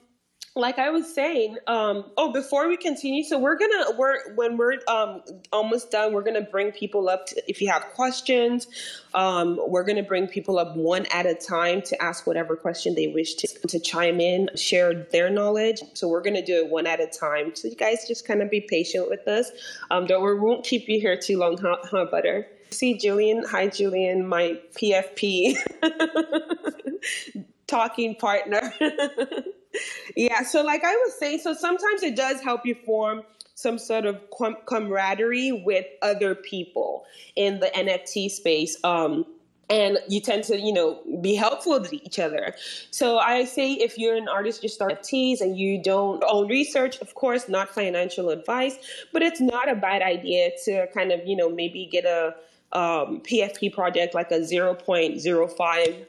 like 0.56 0.78
I 0.78 0.90
was 0.90 1.12
saying, 1.12 1.58
um, 1.68 2.06
oh, 2.16 2.32
before 2.32 2.68
we 2.68 2.76
continue, 2.76 3.22
so 3.22 3.38
we're 3.38 3.56
gonna 3.56 3.96
we're 3.96 4.34
when 4.34 4.56
we're 4.56 4.78
um, 4.88 5.22
almost 5.52 5.92
done, 5.92 6.12
we're 6.12 6.24
gonna 6.24 6.40
bring 6.40 6.72
people 6.72 7.08
up. 7.08 7.26
To, 7.26 7.42
if 7.48 7.62
you 7.62 7.70
have 7.70 7.84
questions, 7.94 8.66
um, 9.14 9.60
we're 9.68 9.84
gonna 9.84 10.02
bring 10.02 10.26
people 10.26 10.58
up 10.58 10.76
one 10.76 11.06
at 11.12 11.24
a 11.24 11.34
time 11.34 11.82
to 11.82 12.02
ask 12.02 12.26
whatever 12.26 12.56
question 12.56 12.96
they 12.96 13.06
wish 13.08 13.34
to 13.34 13.46
to 13.68 13.78
chime 13.78 14.20
in, 14.20 14.48
share 14.56 15.06
their 15.12 15.30
knowledge. 15.30 15.82
So 15.94 16.08
we're 16.08 16.22
gonna 16.22 16.44
do 16.44 16.64
it 16.64 16.70
one 16.70 16.86
at 16.86 17.00
a 17.00 17.06
time. 17.06 17.54
So 17.54 17.68
you 17.68 17.76
guys 17.76 18.08
just 18.08 18.26
kind 18.26 18.42
of 18.42 18.50
be 18.50 18.60
patient 18.60 19.08
with 19.08 19.28
us. 19.28 19.52
Um, 19.92 20.06
don't 20.06 20.24
we 20.24 20.34
won't 20.34 20.64
keep 20.64 20.88
you 20.88 21.00
here 21.00 21.16
too 21.16 21.38
long, 21.38 21.58
huh, 21.58 21.76
huh 21.84 22.06
Butter? 22.10 22.48
See 22.70 22.94
Julian. 22.94 23.44
Hi, 23.50 23.68
Julian, 23.68 24.26
my 24.26 24.60
PFP 24.74 25.56
talking 27.70 28.14
partner. 28.16 28.74
yeah, 30.16 30.42
so 30.42 30.62
like 30.62 30.84
I 30.84 30.94
was 30.94 31.18
saying, 31.18 31.38
so 31.40 31.54
sometimes 31.54 32.02
it 32.02 32.16
does 32.16 32.40
help 32.40 32.66
you 32.66 32.74
form 32.74 33.22
some 33.54 33.78
sort 33.78 34.06
of 34.06 34.18
com- 34.36 34.56
camaraderie 34.66 35.62
with 35.64 35.86
other 36.02 36.34
people 36.34 37.04
in 37.36 37.60
the 37.60 37.66
NFT 37.66 38.30
space. 38.30 38.76
Um, 38.84 39.24
and 39.68 39.98
you 40.08 40.20
tend 40.20 40.42
to, 40.44 40.58
you 40.58 40.72
know, 40.72 41.00
be 41.20 41.34
helpful 41.36 41.80
to 41.80 42.04
each 42.04 42.18
other. 42.18 42.54
So 42.90 43.18
I 43.18 43.44
say 43.44 43.74
if 43.74 43.96
you're 43.96 44.16
an 44.16 44.28
artist, 44.28 44.64
you 44.64 44.68
start 44.68 45.02
NFTs 45.02 45.40
and 45.40 45.56
you 45.56 45.80
don't 45.80 46.24
own 46.26 46.48
research, 46.48 46.98
of 47.00 47.14
course, 47.14 47.48
not 47.48 47.68
financial 47.68 48.30
advice, 48.30 48.76
but 49.12 49.22
it's 49.22 49.40
not 49.40 49.70
a 49.70 49.76
bad 49.76 50.02
idea 50.02 50.50
to 50.64 50.88
kind 50.88 51.12
of, 51.12 51.20
you 51.24 51.36
know, 51.36 51.48
maybe 51.48 51.86
get 51.86 52.04
a 52.04 52.34
um, 52.72 53.20
PFP 53.20 53.72
project 53.72 54.14
like 54.14 54.32
a 54.32 54.40
0.05 54.40 56.06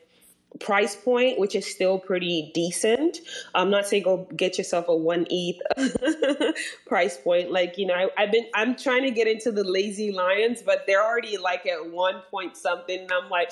price 0.60 0.96
point, 0.96 1.40
which 1.40 1.56
is 1.56 1.66
still 1.66 1.98
pretty 1.98 2.52
decent. 2.54 3.20
I'm 3.56 3.70
not 3.70 3.88
saying 3.88 4.04
go 4.04 4.28
get 4.36 4.58
yourself 4.58 4.88
a 4.88 4.96
one 4.96 5.26
ETH 5.30 6.56
price 6.86 7.18
point. 7.18 7.52
Like, 7.52 7.78
you 7.78 7.86
know, 7.86 8.10
I, 8.18 8.22
have 8.22 8.32
been, 8.32 8.48
I'm 8.54 8.76
trying 8.76 9.04
to 9.04 9.12
get 9.12 9.28
into 9.28 9.52
the 9.52 9.64
lazy 9.64 10.12
lions, 10.12 10.62
but 10.62 10.84
they're 10.88 11.04
already 11.04 11.38
like 11.38 11.66
at 11.66 11.92
one 11.92 12.22
point 12.30 12.58
something. 12.58 13.00
And 13.00 13.12
I'm 13.12 13.30
like, 13.30 13.52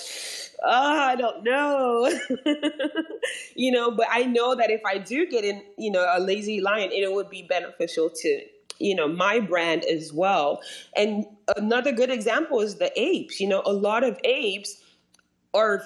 oh, 0.63 0.99
I 0.99 1.15
don't 1.15 1.43
know. 1.43 2.11
you 3.55 3.71
know, 3.71 3.91
but 3.91 4.07
I 4.11 4.23
know 4.23 4.55
that 4.55 4.69
if 4.69 4.81
I 4.85 4.97
do 4.97 5.25
get 5.25 5.45
in, 5.45 5.63
you 5.77 5.91
know, 5.91 6.05
a 6.11 6.19
lazy 6.19 6.59
lion, 6.59 6.91
it 6.91 7.11
would 7.11 7.29
be 7.29 7.43
beneficial 7.43 8.09
to 8.09 8.41
you 8.81 8.95
know 8.95 9.09
my 9.09 9.41
brand 9.41 9.83
as 9.83 10.13
well 10.13 10.61
and 10.95 11.25
another 11.57 11.91
good 11.91 12.09
example 12.09 12.61
is 12.61 12.75
the 12.75 12.97
apes 12.97 13.41
you 13.41 13.45
know 13.45 13.61
a 13.65 13.73
lot 13.73 14.05
of 14.05 14.17
apes 14.23 14.81
are 15.53 15.83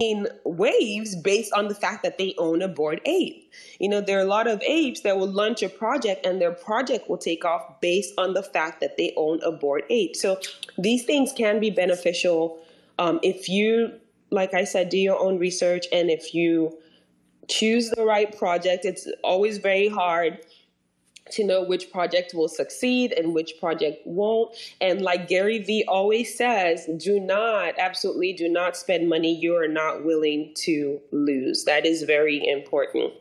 in 0.00 0.26
waves 0.44 1.14
based 1.16 1.52
on 1.52 1.68
the 1.68 1.74
fact 1.74 2.02
that 2.02 2.16
they 2.16 2.34
own 2.38 2.62
a 2.62 2.68
Bored 2.68 3.00
Ape. 3.04 3.50
You 3.78 3.88
know, 3.88 4.00
there 4.00 4.18
are 4.18 4.22
a 4.22 4.26
lot 4.26 4.46
of 4.46 4.62
apes 4.62 5.02
that 5.02 5.18
will 5.18 5.30
launch 5.30 5.62
a 5.62 5.68
project 5.68 6.24
and 6.24 6.40
their 6.40 6.52
project 6.52 7.10
will 7.10 7.18
take 7.18 7.44
off 7.44 7.80
based 7.80 8.14
on 8.16 8.32
the 8.32 8.42
fact 8.42 8.80
that 8.80 8.96
they 8.96 9.12
own 9.16 9.40
a 9.42 9.52
Bored 9.52 9.84
Ape. 9.90 10.16
So 10.16 10.40
these 10.78 11.04
things 11.04 11.32
can 11.32 11.60
be 11.60 11.70
beneficial 11.70 12.58
um, 12.98 13.20
if 13.22 13.48
you, 13.48 13.92
like 14.30 14.54
I 14.54 14.64
said, 14.64 14.88
do 14.88 14.96
your 14.96 15.18
own 15.18 15.38
research 15.38 15.86
and 15.92 16.10
if 16.10 16.34
you 16.34 16.78
choose 17.48 17.90
the 17.90 18.04
right 18.04 18.36
project. 18.36 18.84
It's 18.84 19.06
always 19.22 19.58
very 19.58 19.88
hard 19.88 20.38
to 21.30 21.44
know 21.44 21.62
which 21.62 21.90
project 21.90 22.34
will 22.34 22.48
succeed 22.48 23.12
and 23.12 23.34
which 23.34 23.54
project 23.60 24.02
won't. 24.04 24.54
And 24.80 25.02
like 25.02 25.28
Gary 25.28 25.58
Vee 25.58 25.84
always 25.86 26.36
says, 26.36 26.88
do 26.96 27.20
not, 27.20 27.74
absolutely 27.78 28.32
do 28.32 28.48
not 28.48 28.76
spend 28.76 29.08
money 29.08 29.34
you 29.34 29.56
are 29.56 29.68
not 29.68 30.04
willing 30.04 30.52
to 30.58 31.00
lose. 31.10 31.64
That 31.64 31.86
is 31.86 32.02
very 32.02 32.46
important. 32.46 33.12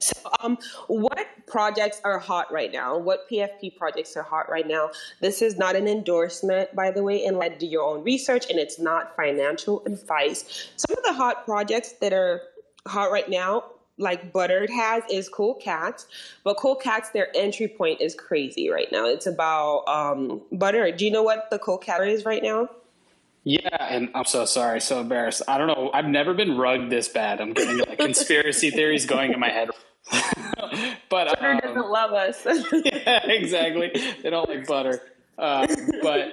So, 0.00 0.28
um, 0.40 0.58
what 0.88 1.26
projects 1.46 2.00
are 2.04 2.18
hot 2.18 2.52
right 2.52 2.70
now? 2.70 2.98
What 2.98 3.30
PFP 3.30 3.78
projects 3.78 4.14
are 4.18 4.22
hot 4.22 4.50
right 4.50 4.66
now? 4.66 4.90
This 5.22 5.40
is 5.40 5.56
not 5.56 5.76
an 5.76 5.88
endorsement, 5.88 6.74
by 6.74 6.90
the 6.90 7.02
way, 7.02 7.24
and 7.24 7.38
let 7.38 7.58
do 7.58 7.66
your 7.66 7.84
own 7.84 8.04
research, 8.04 8.50
and 8.50 8.58
it's 8.58 8.78
not 8.78 9.16
financial 9.16 9.82
advice. 9.86 10.68
Some 10.76 10.98
of 10.98 11.04
the 11.04 11.14
hot 11.14 11.46
projects 11.46 11.92
that 12.02 12.12
are 12.12 12.42
hot 12.86 13.12
right 13.12 13.30
now 13.30 13.64
like 13.98 14.32
Buttered 14.32 14.70
has 14.70 15.02
is 15.10 15.28
Cool 15.28 15.54
Cats, 15.54 16.06
but 16.42 16.56
Cool 16.56 16.76
Cats 16.76 17.10
their 17.10 17.28
entry 17.36 17.68
point 17.68 18.00
is 18.00 18.14
crazy 18.14 18.68
right 18.68 18.88
now. 18.90 19.06
It's 19.06 19.26
about 19.26 19.84
um 19.86 20.42
Butter. 20.52 20.90
Do 20.92 21.04
you 21.04 21.10
know 21.10 21.22
what 21.22 21.50
the 21.50 21.58
Cool 21.58 21.78
Cat 21.78 22.06
is 22.06 22.24
right 22.24 22.42
now? 22.42 22.68
Yeah, 23.44 23.76
and 23.78 24.10
I'm 24.14 24.24
so 24.24 24.46
sorry, 24.46 24.80
so 24.80 25.00
embarrassed. 25.00 25.42
I 25.46 25.58
don't 25.58 25.66
know. 25.66 25.90
I've 25.92 26.06
never 26.06 26.32
been 26.32 26.56
rugged 26.56 26.88
this 26.88 27.08
bad. 27.08 27.42
I'm 27.42 27.52
getting 27.52 27.76
like 27.76 27.98
conspiracy 27.98 28.70
theories 28.70 29.04
going 29.04 29.32
in 29.32 29.38
my 29.38 29.50
head. 29.50 29.68
but 30.10 31.28
butter 31.28 31.52
um, 31.52 31.58
doesn't 31.58 31.90
love 31.90 32.12
us. 32.12 32.46
yeah, 32.72 33.26
exactly. 33.26 33.92
They 34.22 34.30
don't 34.30 34.48
like 34.48 34.66
butter. 34.66 35.00
Um, 35.38 35.66
but 36.02 36.32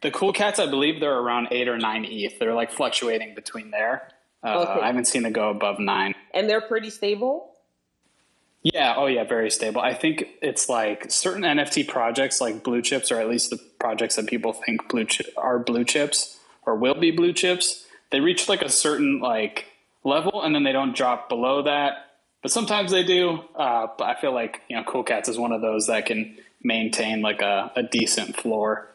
the 0.00 0.12
cool 0.12 0.32
cats, 0.32 0.60
I 0.60 0.66
believe 0.66 1.00
they're 1.00 1.18
around 1.18 1.48
eight 1.50 1.66
or 1.66 1.76
nine 1.76 2.04
ETH. 2.08 2.38
They're 2.38 2.54
like 2.54 2.70
fluctuating 2.70 3.34
between 3.34 3.70
there. 3.72 4.08
Uh, 4.44 4.60
okay. 4.60 4.80
I 4.82 4.86
haven't 4.88 5.06
seen 5.06 5.24
it 5.24 5.32
go 5.32 5.50
above 5.50 5.78
nine. 5.78 6.14
And 6.34 6.48
they're 6.48 6.60
pretty 6.60 6.90
stable? 6.90 7.50
Yeah, 8.62 8.94
oh 8.96 9.06
yeah, 9.06 9.24
very 9.24 9.50
stable. 9.50 9.80
I 9.80 9.94
think 9.94 10.26
it's 10.40 10.68
like 10.68 11.10
certain 11.10 11.42
NFT 11.42 11.86
projects 11.86 12.40
like 12.40 12.62
blue 12.62 12.80
chips, 12.80 13.12
or 13.12 13.20
at 13.20 13.28
least 13.28 13.50
the 13.50 13.58
projects 13.78 14.16
that 14.16 14.26
people 14.26 14.54
think 14.54 14.88
blue 14.88 15.04
chip 15.04 15.32
are 15.36 15.58
blue 15.58 15.84
chips 15.84 16.38
or 16.64 16.74
will 16.74 16.94
be 16.94 17.10
blue 17.10 17.32
chips. 17.32 17.86
They 18.10 18.20
reach 18.20 18.48
like 18.48 18.62
a 18.62 18.70
certain 18.70 19.20
like 19.20 19.66
level 20.02 20.42
and 20.42 20.54
then 20.54 20.64
they 20.64 20.72
don't 20.72 20.96
drop 20.96 21.28
below 21.28 21.62
that. 21.62 22.10
But 22.40 22.52
sometimes 22.52 22.90
they 22.90 23.04
do. 23.04 23.40
Uh, 23.54 23.88
but 23.98 24.04
I 24.04 24.20
feel 24.20 24.32
like 24.32 24.62
you 24.68 24.76
know, 24.76 24.84
Cool 24.84 25.04
Cats 25.04 25.28
is 25.28 25.38
one 25.38 25.52
of 25.52 25.60
those 25.60 25.86
that 25.88 26.06
can 26.06 26.36
maintain 26.62 27.20
like 27.20 27.42
a, 27.42 27.70
a 27.76 27.82
decent 27.82 28.36
floor. 28.36 28.88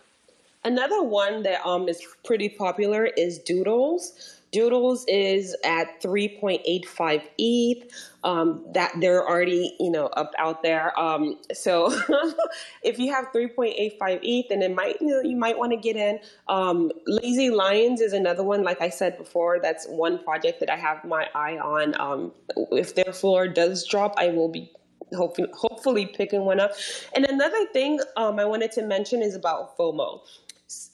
Another 0.64 1.04
one 1.04 1.44
that 1.44 1.66
um 1.66 1.88
is 1.88 2.02
pretty 2.26 2.50
popular 2.50 3.06
is 3.06 3.38
Doodles. 3.38 4.39
Doodles 4.52 5.06
is 5.08 5.56
at 5.64 6.02
3.85 6.02 7.24
ETH. 7.38 7.92
Um, 8.22 8.66
that 8.74 8.92
they're 9.00 9.26
already, 9.26 9.78
you 9.80 9.90
know, 9.90 10.08
up 10.08 10.34
out 10.38 10.62
there. 10.62 10.98
Um, 11.00 11.38
so 11.54 11.90
if 12.84 13.00
you 13.00 13.14
have 13.14 13.28
3.85 13.34 14.20
ETH, 14.22 14.50
then 14.50 14.62
it 14.62 14.76
might, 14.76 15.00
you 15.00 15.08
know, 15.08 15.22
you 15.22 15.38
might 15.38 15.58
want 15.58 15.72
to 15.72 15.78
get 15.78 15.96
in. 15.96 16.20
Um, 16.50 16.92
Lazy 17.08 17.50
Lions 17.50 18.02
is 18.02 18.12
another 18.12 18.44
one. 18.44 18.64
Like 18.64 18.82
I 18.82 18.90
said 18.90 19.18
before, 19.18 19.60
that's 19.62 19.88
one 19.88 20.22
project 20.22 20.60
that 20.60 20.70
I 20.70 20.76
have 20.76 21.06
my 21.06 21.28
eye 21.34 21.60
on. 21.60 22.00
Um, 22.00 22.34
if 22.74 22.96
their 22.96 23.14
floor 23.14 23.48
does 23.48 23.88
drop, 23.88 24.16
I 24.18 24.28
will 24.30 24.50
be 24.50 24.70
hopefully, 25.16 25.50
hopefully 25.54 26.06
picking 26.06 26.42
one 26.42 26.60
up. 26.60 26.72
And 27.16 27.26
another 27.26 27.66
thing 27.68 28.00
um, 28.18 28.40
I 28.40 28.46
wanted 28.46 28.72
to 28.74 28.84
mention 28.84 29.22
is 29.22 29.36
about 29.36 29.78
FOMO. 29.78 30.22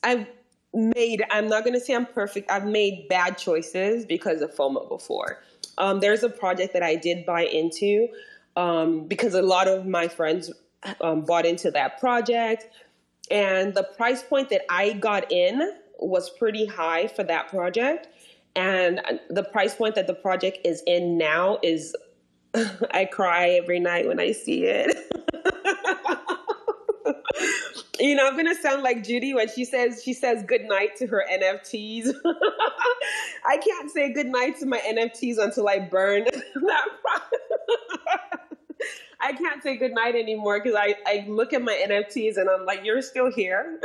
I 0.04 0.28
made 0.76 1.24
i'm 1.32 1.48
not 1.48 1.64
going 1.64 1.74
to 1.74 1.80
say 1.80 1.96
i'm 1.96 2.06
perfect 2.06 2.52
i've 2.52 2.66
made 2.66 3.08
bad 3.08 3.38
choices 3.38 4.06
because 4.06 4.42
of 4.42 4.54
fomo 4.54 4.88
before. 4.90 5.42
Um, 5.78 6.00
there's 6.00 6.24
a 6.24 6.30
project 6.30 6.74
that 6.74 6.84
i 6.84 6.96
did 6.96 7.26
buy 7.26 7.46
into 7.46 8.08
um, 8.56 9.08
because 9.08 9.34
a 9.34 9.42
lot 9.42 9.68
of 9.68 9.86
my 9.86 10.08
friends 10.08 10.52
um, 11.02 11.22
bought 11.22 11.46
into 11.46 11.72
that 11.72 12.00
project. 12.00 12.68
And 13.32 13.74
the 13.74 13.84
price 13.84 14.24
point 14.24 14.50
that 14.50 14.62
i 14.70 14.94
got 14.94 15.32
in 15.32 15.74
was 16.00 16.30
pretty 16.30 16.66
high 16.66 17.08
for 17.08 17.24
that 17.24 17.48
project. 17.50 18.08
And 18.56 19.02
the 19.30 19.44
price 19.44 19.76
point 19.76 19.96
that 19.96 20.08
the 20.08 20.14
project 20.14 20.60
is 20.64 20.84
in 20.86 21.18
now 21.18 21.58
is 21.64 21.96
i 22.92 23.06
cry 23.06 23.50
every 23.50 23.80
night 23.80 24.08
when 24.08 24.20
i 24.20 24.32
see 24.32 24.64
it 24.64 24.96
you 27.99 28.15
know, 28.15 28.27
I'm 28.27 28.36
gonna 28.36 28.55
sound 28.55 28.84
like 28.84 29.03
Judy 29.03 29.34
when 29.34 29.47
she 29.47 29.65
says 29.65 30.01
she 30.03 30.13
says 30.13 30.43
good 30.43 30.65
night 30.65 30.95
to 30.97 31.08
her 31.08 31.25
NFTs. 31.31 32.13
I 33.45 33.58
can't 33.58 33.91
say 33.91 34.12
good 34.12 34.27
night 34.27 34.60
to 34.60 34.65
my 34.65 34.79
NFTs 34.79 35.38
until 35.38 35.67
I 35.67 35.79
burn 35.79 36.23
that. 36.55 36.89
I 39.19 39.34
can't 39.34 39.63
say 39.63 39.77
good 39.77 39.93
night 39.93 40.15
anymore 40.15 40.60
because 40.62 40.77
I, 40.77 40.95
I 41.05 41.25
look 41.27 41.53
at 41.53 41.62
my 41.62 41.73
NFTs 41.88 42.38
and 42.38 42.49
I'm 42.49 42.65
like, 42.65 42.84
you're 42.84 43.01
still 43.01 43.31
here. 43.31 43.79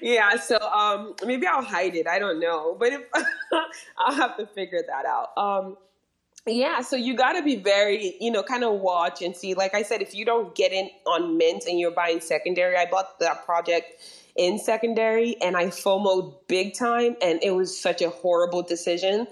yeah, 0.00 0.36
so 0.36 0.56
um, 0.58 1.14
maybe 1.26 1.46
I'll 1.46 1.62
hide 1.62 1.94
it. 1.94 2.06
I 2.06 2.18
don't 2.18 2.40
know, 2.40 2.76
but 2.78 2.92
if 2.92 3.02
I'll 3.98 4.14
have 4.14 4.36
to 4.38 4.46
figure 4.46 4.80
that 4.86 5.04
out. 5.04 5.36
Um, 5.36 5.76
yeah, 6.46 6.82
so 6.82 6.94
you 6.96 7.16
got 7.16 7.32
to 7.32 7.42
be 7.42 7.56
very, 7.56 8.16
you 8.20 8.30
know, 8.30 8.42
kind 8.42 8.64
of 8.64 8.80
watch 8.80 9.22
and 9.22 9.34
see. 9.34 9.54
Like 9.54 9.74
I 9.74 9.82
said, 9.82 10.02
if 10.02 10.14
you 10.14 10.26
don't 10.26 10.54
get 10.54 10.72
in 10.72 10.90
on 11.06 11.38
mint 11.38 11.64
and 11.66 11.80
you're 11.80 11.90
buying 11.90 12.20
secondary, 12.20 12.76
I 12.76 12.86
bought 12.90 13.18
that 13.20 13.46
project 13.46 14.02
in 14.36 14.58
secondary 14.58 15.40
and 15.40 15.56
I 15.56 15.66
FOMOed 15.66 16.34
big 16.46 16.74
time, 16.74 17.16
and 17.22 17.42
it 17.42 17.52
was 17.52 17.80
such 17.80 18.02
a 18.02 18.10
horrible 18.10 18.62
decision. 18.62 19.26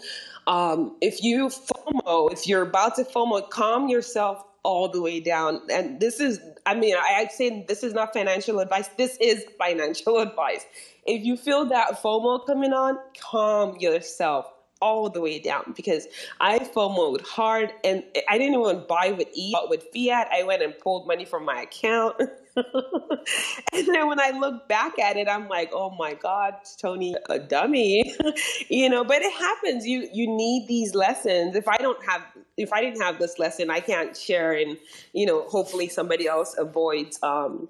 Um, 0.46 0.96
if 1.02 1.22
you 1.22 1.48
FOMO, 1.48 2.32
if 2.32 2.46
you're 2.46 2.62
about 2.62 2.96
to 2.96 3.04
FOMO, 3.04 3.48
calm 3.50 3.88
yourself 3.88 4.42
all 4.62 4.88
the 4.88 5.02
way 5.02 5.20
down. 5.20 5.60
And 5.70 6.00
this 6.00 6.18
is, 6.18 6.40
I 6.64 6.74
mean, 6.74 6.96
I, 6.96 7.16
I'd 7.18 7.32
say 7.32 7.64
this 7.68 7.82
is 7.82 7.92
not 7.92 8.14
financial 8.14 8.58
advice. 8.60 8.88
This 8.96 9.18
is 9.20 9.44
financial 9.58 10.18
advice. 10.20 10.64
If 11.04 11.24
you 11.24 11.36
feel 11.36 11.66
that 11.66 12.02
FOMO 12.02 12.46
coming 12.46 12.72
on, 12.72 12.98
calm 13.20 13.76
yourself 13.78 14.46
all 14.82 15.08
the 15.08 15.20
way 15.20 15.38
down 15.38 15.72
because 15.76 16.08
I 16.40 16.58
FOMOed 16.58 17.22
hard 17.22 17.72
and 17.84 18.02
I 18.28 18.36
didn't 18.36 18.60
even 18.60 18.84
buy 18.88 19.12
with 19.12 19.28
E, 19.32 19.50
but 19.52 19.70
with 19.70 19.84
fiat, 19.94 20.28
I 20.32 20.42
went 20.42 20.62
and 20.62 20.76
pulled 20.78 21.06
money 21.06 21.24
from 21.24 21.44
my 21.44 21.62
account. 21.62 22.16
and 22.56 23.86
then 23.86 24.08
when 24.08 24.20
I 24.20 24.30
look 24.38 24.68
back 24.68 24.98
at 24.98 25.16
it, 25.16 25.28
I'm 25.28 25.48
like, 25.48 25.70
oh 25.72 25.90
my 25.98 26.14
God, 26.14 26.54
Tony, 26.78 27.14
a 27.30 27.38
dummy. 27.38 28.12
you 28.68 28.90
know, 28.90 29.04
but 29.04 29.22
it 29.22 29.32
happens. 29.32 29.86
You 29.86 30.08
you 30.12 30.26
need 30.26 30.66
these 30.66 30.94
lessons. 30.94 31.54
If 31.54 31.68
I 31.68 31.78
don't 31.78 32.04
have 32.04 32.22
if 32.58 32.72
I 32.72 32.80
didn't 32.82 33.00
have 33.00 33.18
this 33.18 33.38
lesson, 33.38 33.70
I 33.70 33.80
can't 33.80 34.14
share 34.16 34.52
and, 34.52 34.76
you 35.14 35.24
know, 35.24 35.48
hopefully 35.48 35.88
somebody 35.88 36.26
else 36.26 36.54
avoids 36.58 37.18
um, 37.22 37.68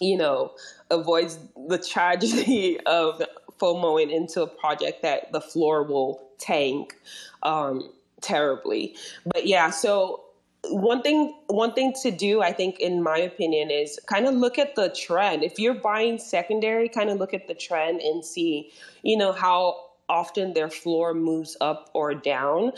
you 0.00 0.16
know, 0.16 0.52
avoids 0.90 1.38
the 1.68 1.78
tragedy 1.78 2.78
of 2.86 3.22
FOMOing 3.58 4.12
into 4.12 4.42
a 4.42 4.46
project 4.46 5.02
that 5.02 5.32
the 5.32 5.40
floor 5.40 5.82
will 5.82 6.22
tank 6.38 6.96
um, 7.42 7.90
terribly. 8.20 8.96
But 9.24 9.46
yeah, 9.46 9.70
so 9.70 10.22
one 10.70 11.02
thing 11.02 11.34
one 11.46 11.72
thing 11.72 11.92
to 12.02 12.10
do 12.10 12.42
i 12.42 12.52
think 12.52 12.80
in 12.80 13.02
my 13.02 13.18
opinion 13.18 13.70
is 13.70 14.00
kind 14.06 14.26
of 14.26 14.34
look 14.34 14.58
at 14.58 14.74
the 14.74 14.88
trend 14.90 15.44
if 15.44 15.58
you're 15.58 15.74
buying 15.74 16.18
secondary 16.18 16.88
kind 16.88 17.10
of 17.10 17.18
look 17.18 17.32
at 17.32 17.46
the 17.46 17.54
trend 17.54 18.00
and 18.00 18.24
see 18.24 18.70
you 19.02 19.16
know 19.16 19.32
how 19.32 19.76
often 20.08 20.54
their 20.54 20.70
floor 20.70 21.14
moves 21.14 21.56
up 21.60 21.90
or 21.94 22.14
down 22.14 22.72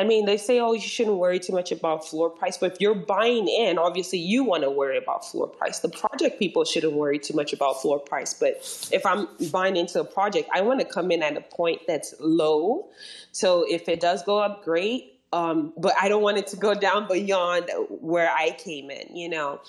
I 0.00 0.04
mean, 0.04 0.24
they 0.24 0.38
say, 0.38 0.58
oh, 0.60 0.72
you 0.72 0.80
shouldn't 0.80 1.18
worry 1.18 1.38
too 1.38 1.52
much 1.52 1.70
about 1.72 2.08
floor 2.08 2.30
price. 2.30 2.56
But 2.56 2.72
if 2.72 2.80
you're 2.80 2.94
buying 2.94 3.46
in, 3.48 3.76
obviously 3.76 4.18
you 4.18 4.42
want 4.44 4.62
to 4.62 4.70
worry 4.70 4.96
about 4.96 5.26
floor 5.26 5.46
price. 5.46 5.80
The 5.80 5.90
project 5.90 6.38
people 6.38 6.64
shouldn't 6.64 6.94
worry 6.94 7.18
too 7.18 7.34
much 7.34 7.52
about 7.52 7.82
floor 7.82 7.98
price. 7.98 8.32
But 8.32 8.88
if 8.90 9.04
I'm 9.04 9.28
buying 9.52 9.76
into 9.76 10.00
a 10.00 10.04
project, 10.04 10.48
I 10.54 10.62
want 10.62 10.80
to 10.80 10.86
come 10.86 11.10
in 11.10 11.22
at 11.22 11.36
a 11.36 11.42
point 11.42 11.82
that's 11.86 12.14
low. 12.18 12.88
So 13.32 13.66
if 13.68 13.90
it 13.90 14.00
does 14.00 14.22
go 14.22 14.38
up, 14.38 14.64
great. 14.64 15.20
Um, 15.34 15.74
but 15.76 15.92
I 16.00 16.08
don't 16.08 16.22
want 16.22 16.38
it 16.38 16.46
to 16.46 16.56
go 16.56 16.72
down 16.72 17.06
beyond 17.06 17.70
where 17.90 18.30
I 18.30 18.52
came 18.52 18.90
in, 18.90 19.14
you 19.14 19.28
know. 19.28 19.60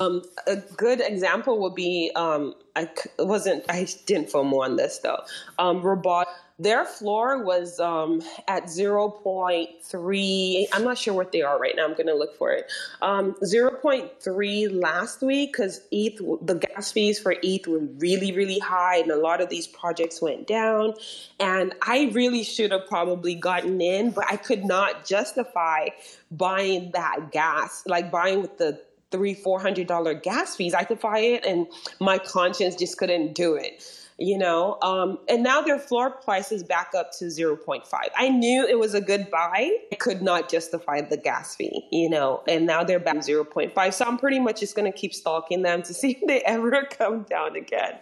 Um, 0.00 0.22
a 0.46 0.56
good 0.56 1.02
example 1.02 1.60
would 1.60 1.74
be 1.74 2.12
um, 2.16 2.54
I 2.74 2.88
wasn't 3.18 3.64
I 3.68 3.86
didn't 4.06 4.30
FOMO 4.30 4.60
on 4.64 4.76
this 4.76 5.00
though. 5.00 5.22
Um, 5.58 5.82
Robot 5.82 6.28
their 6.60 6.84
floor 6.84 7.42
was 7.42 7.80
um, 7.80 8.22
at 8.46 8.64
0.3. 8.64 10.66
I'm 10.72 10.84
not 10.84 10.98
sure 10.98 11.14
what 11.14 11.32
they 11.32 11.40
are 11.40 11.58
right 11.58 11.74
now. 11.74 11.86
I'm 11.86 11.94
going 11.94 12.06
to 12.06 12.14
look 12.14 12.36
for 12.36 12.52
it. 12.52 12.70
Um, 13.00 13.34
0.3 13.42 14.82
last 14.82 15.22
week 15.22 15.54
because 15.54 15.80
ETH, 15.90 16.18
the 16.42 16.56
gas 16.56 16.92
fees 16.92 17.18
for 17.18 17.34
ETH 17.42 17.66
were 17.66 17.78
really, 17.78 18.32
really 18.32 18.58
high, 18.58 18.98
and 18.98 19.10
a 19.10 19.16
lot 19.16 19.40
of 19.40 19.48
these 19.48 19.66
projects 19.66 20.20
went 20.20 20.46
down. 20.46 20.92
And 21.40 21.74
I 21.82 22.10
really 22.12 22.44
should 22.44 22.72
have 22.72 22.86
probably 22.86 23.34
gotten 23.34 23.80
in, 23.80 24.10
but 24.10 24.24
I 24.30 24.36
could 24.36 24.64
not 24.64 25.06
justify 25.06 25.88
buying 26.30 26.90
that 26.92 27.32
gas, 27.32 27.84
like 27.86 28.10
buying 28.10 28.42
with 28.42 28.58
the 28.58 28.80
three, 29.10 29.34
four 29.34 29.60
hundred 29.60 29.86
dollar 29.86 30.14
gas 30.14 30.56
fees. 30.56 30.74
I 30.74 30.84
could 30.84 31.00
buy 31.00 31.20
it, 31.20 31.44
and 31.46 31.66
my 32.00 32.18
conscience 32.18 32.76
just 32.76 32.98
couldn't 32.98 33.34
do 33.34 33.54
it 33.54 33.82
you 34.20 34.36
know 34.36 34.78
um, 34.82 35.18
and 35.28 35.42
now 35.42 35.62
their 35.62 35.78
floor 35.78 36.10
price 36.10 36.52
is 36.52 36.62
back 36.62 36.92
up 36.96 37.10
to 37.10 37.24
0.5 37.24 37.84
i 38.16 38.28
knew 38.28 38.66
it 38.66 38.78
was 38.78 38.94
a 38.94 39.00
good 39.00 39.30
buy. 39.30 39.74
I 39.90 39.94
could 39.96 40.22
not 40.22 40.48
justify 40.48 41.00
the 41.00 41.16
gas 41.16 41.56
fee 41.56 41.86
you 41.90 42.08
know 42.08 42.42
and 42.46 42.66
now 42.66 42.84
they're 42.84 43.00
back 43.00 43.16
0.5 43.16 43.94
so 43.94 44.04
i'm 44.04 44.18
pretty 44.18 44.38
much 44.38 44.60
just 44.60 44.76
going 44.76 44.90
to 44.90 44.96
keep 44.96 45.14
stalking 45.14 45.62
them 45.62 45.82
to 45.82 45.94
see 46.00 46.12
if 46.12 46.26
they 46.28 46.42
ever 46.42 46.82
come 46.90 47.22
down 47.24 47.56
again. 47.56 47.94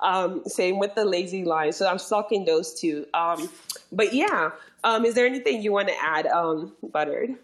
Um, 0.00 0.42
same 0.44 0.78
with 0.78 0.94
the 0.94 1.04
lazy 1.04 1.44
lion. 1.44 1.72
So 1.72 1.86
i'm 1.86 1.98
stalking 1.98 2.44
those 2.44 2.78
two. 2.78 3.06
Um, 3.14 3.48
but 3.92 4.12
yeah 4.14 4.50
um, 4.82 5.04
is 5.04 5.14
there 5.14 5.26
anything 5.26 5.62
you 5.62 5.72
want 5.72 5.88
to 5.88 5.94
add 6.02 6.26
um, 6.26 6.72
buttered? 6.82 7.34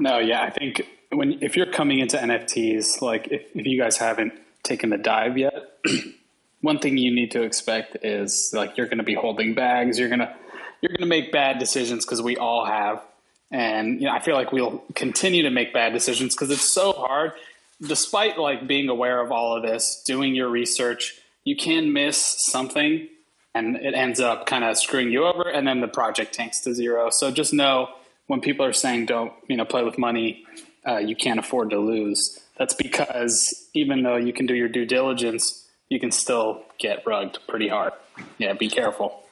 No 0.00 0.18
yeah 0.18 0.42
i 0.42 0.50
think 0.50 0.82
when 1.10 1.42
if 1.42 1.56
you're 1.56 1.70
coming 1.70 2.00
into 2.00 2.16
nfts 2.16 3.00
like 3.00 3.28
if, 3.28 3.42
if 3.54 3.66
you 3.66 3.80
guys 3.80 3.96
haven't 3.96 4.32
taken 4.62 4.90
the 4.90 4.98
dive 4.98 5.38
yet 5.38 5.78
one 6.60 6.78
thing 6.78 6.96
you 6.96 7.14
need 7.14 7.30
to 7.32 7.42
expect 7.42 7.96
is 8.02 8.52
like 8.54 8.76
you're 8.76 8.86
going 8.86 8.98
to 8.98 9.04
be 9.04 9.14
holding 9.14 9.54
bags. 9.54 9.98
You're 9.98 10.08
gonna 10.08 10.34
you're 10.80 10.92
gonna 10.92 11.06
make 11.06 11.32
bad 11.32 11.58
decisions 11.58 12.04
because 12.04 12.22
we 12.22 12.36
all 12.36 12.64
have, 12.64 13.02
and 13.50 14.00
you 14.00 14.06
know 14.06 14.12
I 14.12 14.20
feel 14.20 14.34
like 14.34 14.52
we'll 14.52 14.82
continue 14.94 15.44
to 15.44 15.50
make 15.50 15.72
bad 15.72 15.92
decisions 15.92 16.34
because 16.34 16.50
it's 16.50 16.68
so 16.68 16.92
hard. 16.92 17.32
Despite 17.80 18.38
like 18.38 18.66
being 18.66 18.88
aware 18.88 19.20
of 19.20 19.30
all 19.30 19.56
of 19.56 19.62
this, 19.62 20.02
doing 20.04 20.34
your 20.34 20.48
research, 20.48 21.20
you 21.44 21.56
can 21.56 21.92
miss 21.92 22.18
something, 22.18 23.08
and 23.54 23.76
it 23.76 23.94
ends 23.94 24.18
up 24.18 24.46
kind 24.46 24.64
of 24.64 24.76
screwing 24.76 25.12
you 25.12 25.24
over, 25.26 25.48
and 25.48 25.66
then 25.66 25.80
the 25.80 25.88
project 25.88 26.34
tanks 26.34 26.60
to 26.60 26.74
zero. 26.74 27.10
So 27.10 27.30
just 27.30 27.52
know 27.52 27.90
when 28.26 28.40
people 28.40 28.66
are 28.66 28.72
saying 28.72 29.06
don't 29.06 29.32
you 29.46 29.56
know 29.56 29.64
play 29.64 29.84
with 29.84 29.96
money, 29.96 30.44
uh, 30.86 30.98
you 30.98 31.14
can't 31.14 31.38
afford 31.38 31.70
to 31.70 31.78
lose. 31.78 32.40
That's 32.56 32.74
because 32.74 33.68
even 33.74 34.02
though 34.02 34.16
you 34.16 34.32
can 34.32 34.46
do 34.46 34.54
your 34.54 34.68
due 34.68 34.84
diligence 34.84 35.67
you 35.88 36.00
can 36.00 36.10
still 36.10 36.62
get 36.78 37.06
rugged 37.06 37.38
pretty 37.48 37.68
hard. 37.68 37.92
Yeah, 38.38 38.52
be 38.52 38.68
careful. 38.68 39.24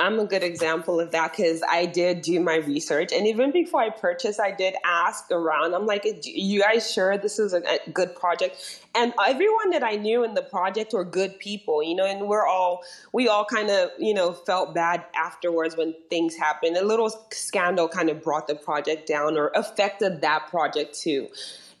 I'm 0.00 0.20
a 0.20 0.26
good 0.26 0.44
example 0.44 1.00
of 1.00 1.10
that 1.10 1.32
because 1.32 1.60
I 1.68 1.84
did 1.84 2.22
do 2.22 2.38
my 2.38 2.56
research. 2.56 3.12
And 3.12 3.26
even 3.26 3.50
before 3.50 3.80
I 3.80 3.90
purchased, 3.90 4.38
I 4.38 4.52
did 4.52 4.74
ask 4.84 5.28
around. 5.32 5.74
I'm 5.74 5.86
like, 5.86 6.06
you 6.22 6.60
guys 6.60 6.88
sure 6.92 7.18
this 7.18 7.40
is 7.40 7.52
a 7.52 7.62
good 7.92 8.14
project? 8.14 8.84
And 8.94 9.12
everyone 9.26 9.70
that 9.70 9.82
I 9.82 9.96
knew 9.96 10.22
in 10.22 10.34
the 10.34 10.42
project 10.42 10.92
were 10.92 11.04
good 11.04 11.40
people, 11.40 11.82
you 11.82 11.96
know, 11.96 12.06
and 12.06 12.28
we're 12.28 12.46
all, 12.46 12.84
we 13.12 13.26
all 13.26 13.44
kind 13.44 13.70
of, 13.70 13.90
you 13.98 14.14
know, 14.14 14.32
felt 14.32 14.72
bad 14.72 15.04
afterwards 15.16 15.76
when 15.76 15.96
things 16.08 16.36
happened. 16.36 16.76
A 16.76 16.84
little 16.84 17.10
scandal 17.32 17.88
kind 17.88 18.08
of 18.08 18.22
brought 18.22 18.46
the 18.46 18.54
project 18.54 19.08
down 19.08 19.36
or 19.36 19.50
affected 19.56 20.20
that 20.20 20.46
project 20.46 20.96
too, 20.96 21.26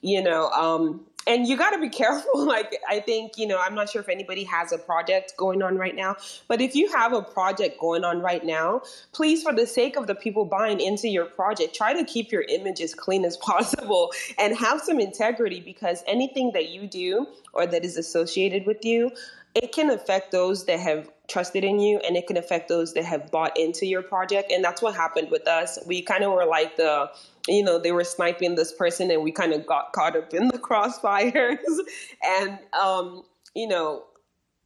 you 0.00 0.20
know. 0.20 0.50
Um, 0.50 1.07
and 1.28 1.46
you 1.46 1.56
got 1.56 1.70
to 1.70 1.78
be 1.78 1.88
careful. 2.02 2.44
Like, 2.44 2.80
I 2.88 3.00
think, 3.00 3.36
you 3.36 3.46
know, 3.46 3.60
I'm 3.60 3.74
not 3.74 3.90
sure 3.90 4.00
if 4.00 4.08
anybody 4.08 4.44
has 4.44 4.72
a 4.72 4.78
project 4.78 5.34
going 5.36 5.62
on 5.62 5.76
right 5.76 5.94
now, 5.94 6.16
but 6.48 6.60
if 6.60 6.74
you 6.74 6.90
have 6.92 7.12
a 7.12 7.22
project 7.22 7.78
going 7.78 8.02
on 8.02 8.20
right 8.20 8.44
now, 8.44 8.82
please, 9.12 9.42
for 9.42 9.52
the 9.52 9.66
sake 9.66 9.96
of 9.96 10.06
the 10.06 10.14
people 10.14 10.44
buying 10.44 10.80
into 10.80 11.08
your 11.08 11.26
project, 11.26 11.76
try 11.76 11.92
to 11.92 12.04
keep 12.04 12.32
your 12.32 12.42
image 12.42 12.80
as 12.80 12.94
clean 12.94 13.24
as 13.24 13.36
possible 13.48 14.10
and 14.38 14.56
have 14.56 14.80
some 14.80 14.98
integrity 14.98 15.60
because 15.60 16.02
anything 16.06 16.52
that 16.54 16.70
you 16.70 16.86
do 16.86 17.26
or 17.52 17.66
that 17.66 17.84
is 17.84 17.96
associated 17.96 18.66
with 18.66 18.84
you, 18.84 19.10
it 19.54 19.72
can 19.72 19.90
affect 19.90 20.30
those 20.32 20.66
that 20.66 20.78
have 20.78 21.10
trusted 21.28 21.64
in 21.64 21.78
you 21.78 22.00
and 22.06 22.16
it 22.16 22.26
can 22.26 22.36
affect 22.36 22.68
those 22.68 22.94
that 22.94 23.04
have 23.04 23.30
bought 23.30 23.58
into 23.58 23.86
your 23.86 24.02
project. 24.02 24.50
And 24.50 24.64
that's 24.64 24.80
what 24.80 24.94
happened 24.94 25.30
with 25.30 25.46
us. 25.46 25.78
We 25.86 26.02
kind 26.02 26.24
of 26.24 26.32
were 26.32 26.46
like 26.46 26.76
the 26.76 27.10
you 27.48 27.64
know, 27.64 27.78
they 27.78 27.92
were 27.92 28.04
sniping 28.04 28.54
this 28.54 28.72
person 28.72 29.10
and 29.10 29.22
we 29.22 29.32
kind 29.32 29.52
of 29.52 29.66
got 29.66 29.92
caught 29.92 30.16
up 30.16 30.34
in 30.34 30.48
the 30.48 30.58
crossfires. 30.58 31.58
and, 32.22 32.58
um, 32.78 33.22
you 33.54 33.66
know, 33.66 34.04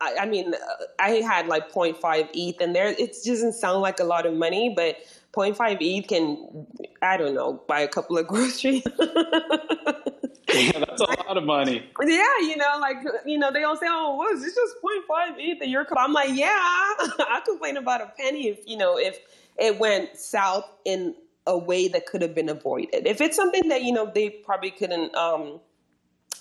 I, 0.01 0.17
I, 0.23 0.27
mean, 0.27 0.55
I 0.99 1.11
had 1.11 1.47
like 1.47 1.71
0.5 1.71 2.29
ETH 2.35 2.61
and 2.61 2.75
there, 2.75 2.89
it 2.89 3.17
doesn't 3.25 3.53
sound 3.53 3.81
like 3.81 4.01
a 4.01 4.05
lot 4.05 4.27
of 4.27 4.35
money, 4.35 4.73
but 4.75 4.97
0.5 5.33 5.79
ETH 5.81 6.09
can, 6.09 6.67
I 7.01 7.17
don't 7.17 7.35
know, 7.35 7.63
buy 7.67 7.81
a 7.81 7.89
couple 7.89 8.19
of 8.19 8.27
groceries. 8.29 8.83
yeah, 10.53 10.79
that's 10.79 11.01
a 11.01 11.07
lot 11.07 11.37
of 11.37 11.45
money. 11.45 11.89
Yeah, 12.01 12.39
you 12.41 12.57
know, 12.57 12.79
like 12.81 12.97
you 13.25 13.39
know, 13.39 13.51
they 13.51 13.65
all 13.65 13.77
say, 13.77 13.87
"Oh, 13.89 14.17
what 14.17 14.35
is 14.35 14.43
this 14.43 14.55
just 14.55 14.75
0.5 14.83 15.35
ETH 15.39 15.59
that 15.61 15.69
you're?" 15.69 15.87
I'm 15.97 16.13
like, 16.13 16.31
yeah, 16.33 16.49
I 16.49 17.41
complain 17.47 17.77
about 17.77 18.03
a 18.03 18.13
penny 18.17 18.49
if 18.49 18.61
you 18.67 18.77
know 18.77 18.99
if 18.99 19.19
it 19.59 19.79
went 19.79 20.17
south 20.17 20.71
in 20.85 21.15
a 21.47 21.57
way 21.57 21.89
that 21.89 22.07
could 22.07 22.23
have 22.23 22.35
been 22.35 22.49
avoided. 22.49 23.07
If 23.07 23.21
it's 23.21 23.37
something 23.37 23.69
that 23.69 23.83
you 23.83 23.93
know 23.93 24.11
they 24.13 24.29
probably 24.29 24.71
couldn't 24.71 25.15
um, 25.15 25.61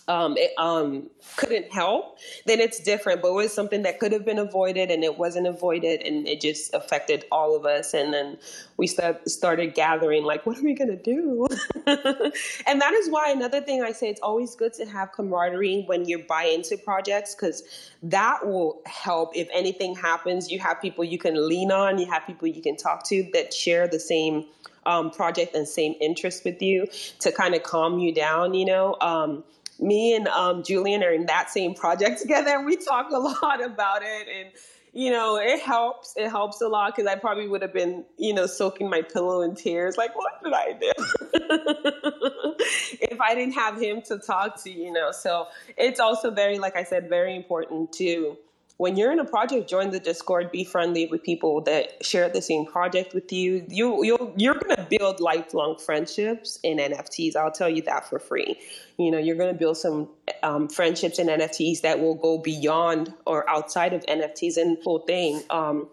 um, 0.07 0.35
it, 0.37 0.51
um, 0.57 1.09
couldn't 1.37 1.71
help, 1.71 2.17
then 2.45 2.59
it's 2.59 2.79
different. 2.79 3.21
But 3.21 3.29
it 3.29 3.35
was 3.35 3.53
something 3.53 3.83
that 3.83 3.99
could 3.99 4.11
have 4.11 4.25
been 4.25 4.39
avoided, 4.39 4.91
and 4.91 5.03
it 5.03 5.17
wasn't 5.17 5.47
avoided, 5.47 6.01
and 6.03 6.27
it 6.27 6.41
just 6.41 6.73
affected 6.73 7.25
all 7.31 7.55
of 7.55 7.65
us. 7.65 7.93
And 7.93 8.13
then 8.13 8.37
we 8.77 8.87
start, 8.87 9.29
started 9.29 9.73
gathering, 9.73 10.23
like, 10.23 10.45
what 10.45 10.57
are 10.57 10.63
we 10.63 10.73
gonna 10.73 10.95
do? 10.95 11.47
and 11.87 12.81
that 12.81 12.93
is 12.93 13.09
why 13.09 13.31
another 13.31 13.61
thing 13.61 13.83
I 13.83 13.91
say 13.91 14.09
it's 14.09 14.21
always 14.21 14.55
good 14.55 14.73
to 14.73 14.85
have 14.85 15.11
camaraderie 15.11 15.83
when 15.85 16.07
you 16.07 16.19
buy 16.19 16.43
into 16.43 16.77
projects, 16.77 17.35
because 17.35 17.63
that 18.03 18.45
will 18.45 18.81
help. 18.85 19.35
If 19.35 19.47
anything 19.53 19.95
happens, 19.95 20.51
you 20.51 20.59
have 20.59 20.81
people 20.81 21.03
you 21.03 21.17
can 21.17 21.47
lean 21.47 21.71
on, 21.71 21.97
you 21.97 22.07
have 22.07 22.25
people 22.25 22.47
you 22.47 22.61
can 22.61 22.75
talk 22.75 23.03
to 23.05 23.29
that 23.33 23.53
share 23.53 23.87
the 23.87 23.99
same 23.99 24.45
um, 24.85 25.11
project 25.11 25.55
and 25.55 25.67
same 25.67 25.95
interest 26.01 26.43
with 26.43 26.61
you 26.61 26.87
to 27.19 27.31
kind 27.31 27.55
of 27.55 27.63
calm 27.63 27.99
you 27.99 28.13
down, 28.13 28.53
you 28.53 28.65
know. 28.65 28.97
Um, 29.01 29.43
me 29.81 30.15
and 30.15 30.27
um, 30.27 30.63
Julian 30.63 31.03
are 31.03 31.11
in 31.11 31.25
that 31.25 31.49
same 31.49 31.73
project 31.73 32.21
together, 32.21 32.51
and 32.51 32.65
we 32.65 32.77
talk 32.77 33.09
a 33.11 33.17
lot 33.17 33.63
about 33.63 34.03
it. 34.03 34.27
And 34.27 34.51
you 34.93 35.09
know, 35.09 35.37
it 35.37 35.61
helps. 35.61 36.13
It 36.17 36.29
helps 36.29 36.61
a 36.61 36.67
lot 36.67 36.93
because 36.95 37.09
I 37.09 37.15
probably 37.15 37.47
would 37.47 37.61
have 37.61 37.73
been, 37.73 38.03
you 38.17 38.33
know, 38.33 38.45
soaking 38.45 38.89
my 38.89 39.01
pillow 39.01 39.41
in 39.41 39.55
tears, 39.55 39.97
like, 39.97 40.15
what 40.17 40.43
did 40.43 40.53
I 40.53 40.73
do? 40.73 40.91
if 43.01 43.21
I 43.21 43.33
didn't 43.33 43.53
have 43.53 43.79
him 43.79 44.01
to 44.03 44.17
talk 44.19 44.61
to, 44.63 44.69
you 44.69 44.91
know. 44.91 45.11
So 45.11 45.47
it's 45.77 45.99
also 45.99 46.29
very, 46.29 46.59
like 46.59 46.75
I 46.75 46.83
said, 46.83 47.07
very 47.07 47.35
important 47.35 47.93
to 47.93 48.37
when 48.81 48.97
you're 48.97 49.11
in 49.11 49.19
a 49.19 49.25
project, 49.25 49.69
join 49.69 49.91
the 49.91 49.99
Discord, 49.99 50.49
be 50.49 50.63
friendly 50.63 51.05
with 51.05 51.21
people 51.21 51.61
that 51.61 52.03
share 52.03 52.27
the 52.29 52.41
same 52.41 52.65
project 52.65 53.13
with 53.13 53.31
you. 53.31 53.63
You 53.69 54.03
you 54.03 54.33
you're 54.35 54.55
gonna 54.55 54.87
build 54.89 55.19
lifelong 55.19 55.77
friendships 55.77 56.57
in 56.63 56.79
NFTs. 56.79 57.35
I'll 57.35 57.51
tell 57.51 57.69
you 57.69 57.83
that 57.83 58.09
for 58.09 58.17
free. 58.17 58.57
You 58.97 59.11
know, 59.11 59.19
you're 59.19 59.35
gonna 59.35 59.53
build 59.53 59.77
some 59.77 60.09
um, 60.41 60.67
friendships 60.67 61.19
in 61.19 61.27
NFTs 61.27 61.81
that 61.81 61.99
will 61.99 62.15
go 62.15 62.39
beyond 62.39 63.13
or 63.27 63.47
outside 63.47 63.93
of 63.93 64.01
NFTs 64.07 64.57
and 64.57 64.81
full 64.81 65.01
thing. 65.05 65.43
Um, 65.51 65.87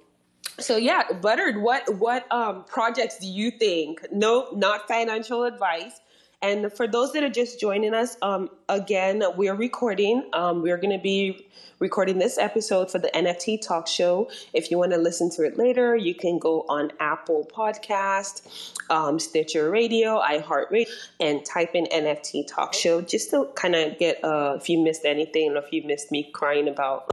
so 0.59 0.79
yeah, 0.79 1.13
Buttered, 1.21 1.59
what 1.59 1.95
what 1.97 2.25
um, 2.33 2.65
projects 2.65 3.19
do 3.19 3.27
you 3.27 3.51
think? 3.51 4.01
No, 4.11 4.49
not 4.55 4.89
financial 4.89 5.45
advice. 5.45 6.01
And 6.41 6.73
for 6.73 6.87
those 6.87 7.13
that 7.13 7.23
are 7.23 7.29
just 7.29 7.61
joining 7.61 7.93
us, 7.93 8.17
um, 8.23 8.49
again, 8.69 9.23
we're 9.37 9.55
recording. 9.55 10.29
Um, 10.33 10.63
we're 10.63 10.77
going 10.77 10.97
to 10.97 11.03
be 11.03 11.47
recording 11.79 12.19
this 12.19 12.39
episode 12.39 12.91
for 12.91 12.99
the 12.99 13.09
NFT 13.15 13.61
Talk 13.61 13.87
Show. 13.87 14.31
If 14.53 14.71
you 14.71 14.79
want 14.79 14.93
to 14.93 14.99
listen 14.99 15.31
to 15.31 15.43
it 15.43 15.57
later, 15.57 15.97
you 15.97 16.15
can 16.15 16.39
go 16.39 16.67
on 16.69 16.93
Apple 17.01 17.49
Podcast, 17.55 18.47
um, 18.91 19.19
Stitcher 19.19 19.71
Radio, 19.71 20.21
iHeartRadio, 20.21 20.87
and 21.21 21.45
type 21.45 21.75
in 21.75 21.87
NFT 21.87 22.47
Talk 22.47 22.75
Show 22.75 23.01
just 23.01 23.31
to 23.31 23.49
kind 23.55 23.75
of 23.75 23.99
get 23.99 24.23
uh, 24.25 24.57
if 24.61 24.69
you 24.69 24.83
missed 24.83 25.05
anything 25.05 25.53
or 25.53 25.59
if 25.59 25.73
you 25.73 25.83
missed 25.85 26.11
me 26.11 26.31
crying 26.33 26.69
about 26.69 27.11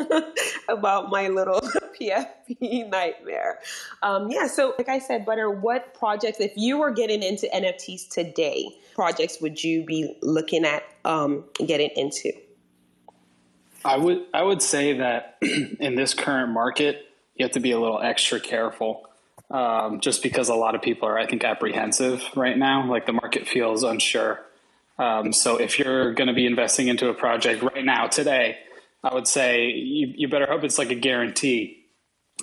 about 0.68 1.10
my 1.10 1.28
little 1.28 1.60
PFP 2.00 2.88
nightmare. 2.90 3.58
Um, 4.02 4.30
yeah, 4.30 4.46
so 4.46 4.74
like 4.78 4.88
I 4.88 4.98
said, 4.98 5.24
Butter, 5.24 5.50
what 5.50 5.94
projects, 5.94 6.40
if 6.40 6.52
you 6.56 6.78
were 6.78 6.90
getting 6.90 7.22
into 7.22 7.46
NFTs 7.46 8.08
today, 8.08 8.68
projects 8.94 9.40
would 9.40 9.62
you 9.62 9.84
be 9.84 10.14
looking 10.22 10.64
at 10.64 10.83
um, 11.04 11.44
getting 11.66 11.90
into? 11.96 12.32
I 13.84 13.98
would 13.98 14.24
I 14.32 14.42
would 14.42 14.62
say 14.62 14.98
that 14.98 15.38
in 15.42 15.94
this 15.94 16.14
current 16.14 16.52
market, 16.52 17.06
you 17.34 17.44
have 17.44 17.52
to 17.52 17.60
be 17.60 17.72
a 17.72 17.78
little 17.78 18.00
extra 18.00 18.40
careful, 18.40 19.08
um, 19.50 20.00
just 20.00 20.22
because 20.22 20.48
a 20.48 20.54
lot 20.54 20.74
of 20.74 20.82
people 20.82 21.08
are, 21.08 21.18
I 21.18 21.26
think, 21.26 21.44
apprehensive 21.44 22.22
right 22.34 22.56
now. 22.56 22.88
Like 22.88 23.06
the 23.06 23.12
market 23.12 23.46
feels 23.46 23.82
unsure. 23.82 24.40
Um, 24.98 25.32
so 25.32 25.56
if 25.56 25.78
you're 25.78 26.14
going 26.14 26.28
to 26.28 26.34
be 26.34 26.46
investing 26.46 26.88
into 26.88 27.08
a 27.08 27.14
project 27.14 27.62
right 27.62 27.84
now 27.84 28.06
today, 28.06 28.58
I 29.02 29.12
would 29.12 29.26
say 29.26 29.66
you, 29.66 30.12
you 30.16 30.28
better 30.28 30.46
hope 30.46 30.64
it's 30.64 30.78
like 30.78 30.90
a 30.90 30.94
guarantee. 30.94 31.84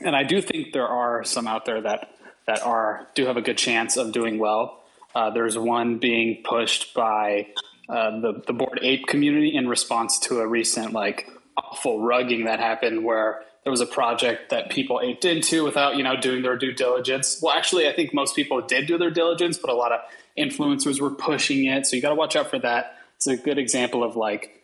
And 0.03 0.15
I 0.15 0.23
do 0.23 0.41
think 0.41 0.73
there 0.73 0.87
are 0.87 1.23
some 1.23 1.47
out 1.47 1.65
there 1.65 1.81
that 1.81 2.09
that 2.47 2.61
are 2.63 3.07
do 3.15 3.25
have 3.25 3.37
a 3.37 3.41
good 3.41 3.57
chance 3.57 3.97
of 3.97 4.11
doing 4.11 4.37
well. 4.37 4.83
Uh, 5.15 5.29
there's 5.29 5.57
one 5.57 5.97
being 5.97 6.43
pushed 6.43 6.93
by 6.93 7.47
uh, 7.91 8.19
the 8.19 8.41
the 8.47 8.53
Bored 8.53 8.79
Ape 8.81 9.05
community 9.07 9.55
in 9.55 9.67
response 9.67 10.19
to 10.19 10.39
a 10.39 10.47
recent 10.47 10.93
like 10.93 11.29
awful 11.57 11.99
rugging 11.99 12.45
that 12.45 12.59
happened 12.59 13.03
where 13.03 13.43
there 13.63 13.71
was 13.71 13.81
a 13.81 13.85
project 13.85 14.49
that 14.49 14.69
people 14.69 15.01
aped 15.03 15.25
into 15.25 15.63
without 15.63 15.97
you 15.97 16.03
know 16.03 16.15
doing 16.19 16.41
their 16.41 16.57
due 16.57 16.73
diligence. 16.73 17.39
Well, 17.41 17.55
actually, 17.55 17.87
I 17.87 17.93
think 17.93 18.13
most 18.13 18.35
people 18.35 18.61
did 18.61 18.87
do 18.87 18.97
their 18.97 19.11
diligence, 19.11 19.57
but 19.57 19.69
a 19.69 19.75
lot 19.75 19.91
of 19.91 19.99
influencers 20.37 21.01
were 21.01 21.11
pushing 21.11 21.65
it. 21.65 21.85
So 21.85 21.95
you 21.95 22.01
got 22.01 22.09
to 22.09 22.15
watch 22.15 22.35
out 22.35 22.49
for 22.49 22.59
that. 22.59 22.97
It's 23.17 23.27
a 23.27 23.37
good 23.37 23.57
example 23.57 24.03
of 24.03 24.15
like 24.15 24.61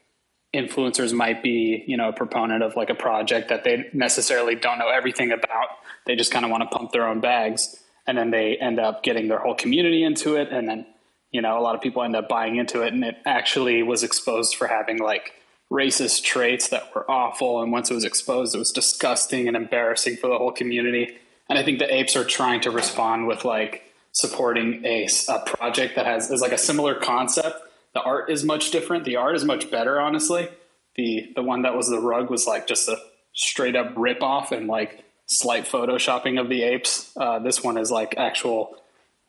influencers 0.55 1.13
might 1.13 1.43
be, 1.43 1.83
you 1.87 1.97
know, 1.97 2.09
a 2.09 2.13
proponent 2.13 2.63
of 2.63 2.75
like 2.75 2.89
a 2.89 2.95
project 2.95 3.49
that 3.49 3.63
they 3.63 3.89
necessarily 3.93 4.55
don't 4.55 4.79
know 4.79 4.89
everything 4.89 5.31
about. 5.31 5.67
They 6.05 6.15
just 6.15 6.31
kind 6.31 6.45
of 6.45 6.51
want 6.51 6.63
to 6.63 6.75
pump 6.75 6.91
their 6.91 7.07
own 7.07 7.19
bags 7.19 7.75
and 8.07 8.17
then 8.17 8.31
they 8.31 8.57
end 8.57 8.79
up 8.79 9.03
getting 9.03 9.27
their 9.27 9.39
whole 9.39 9.55
community 9.55 10.03
into 10.03 10.35
it 10.35 10.49
and 10.51 10.67
then, 10.67 10.85
you 11.31 11.41
know, 11.41 11.57
a 11.57 11.61
lot 11.61 11.75
of 11.75 11.81
people 11.81 12.03
end 12.03 12.15
up 12.15 12.29
buying 12.29 12.55
into 12.55 12.81
it 12.81 12.93
and 12.93 13.03
it 13.03 13.17
actually 13.25 13.83
was 13.83 14.03
exposed 14.03 14.55
for 14.55 14.67
having 14.67 14.97
like 14.97 15.33
racist 15.71 16.23
traits 16.23 16.69
that 16.69 16.93
were 16.95 17.09
awful 17.11 17.61
and 17.61 17.71
once 17.71 17.91
it 17.91 17.93
was 17.93 18.05
exposed 18.05 18.55
it 18.55 18.57
was 18.57 18.71
disgusting 18.71 19.49
and 19.49 19.57
embarrassing 19.57 20.15
for 20.15 20.27
the 20.27 20.37
whole 20.37 20.51
community. 20.51 21.17
And 21.49 21.57
I 21.59 21.63
think 21.63 21.79
the 21.79 21.93
apes 21.93 22.15
are 22.15 22.23
trying 22.23 22.61
to 22.61 22.71
respond 22.71 23.27
with 23.27 23.45
like 23.45 23.83
supporting 24.11 24.83
a, 24.85 25.07
a 25.29 25.39
project 25.39 25.95
that 25.95 26.05
has 26.05 26.31
is 26.31 26.41
like 26.41 26.51
a 26.51 26.57
similar 26.57 26.95
concept 26.95 27.61
the 27.97 28.03
art 28.03 28.29
is 28.29 28.43
much 28.43 28.69
different. 28.69 29.05
The 29.05 29.15
art 29.15 29.35
is 29.35 29.43
much 29.43 29.71
better, 29.71 29.99
honestly. 29.99 30.49
The 30.95 31.31
the 31.35 31.41
one 31.41 31.63
that 31.63 31.75
was 31.75 31.89
the 31.89 31.99
rug 31.99 32.29
was 32.29 32.45
like 32.45 32.67
just 32.67 32.87
a 32.87 32.97
straight 33.33 33.75
up 33.75 33.93
rip 33.95 34.21
off 34.21 34.51
and 34.51 34.67
like 34.67 35.03
slight 35.25 35.65
photoshopping 35.65 36.39
of 36.39 36.47
the 36.47 36.61
apes. 36.61 37.11
Uh, 37.17 37.39
this 37.39 37.63
one 37.63 37.75
is 37.75 37.89
like 37.89 38.13
actual 38.15 38.75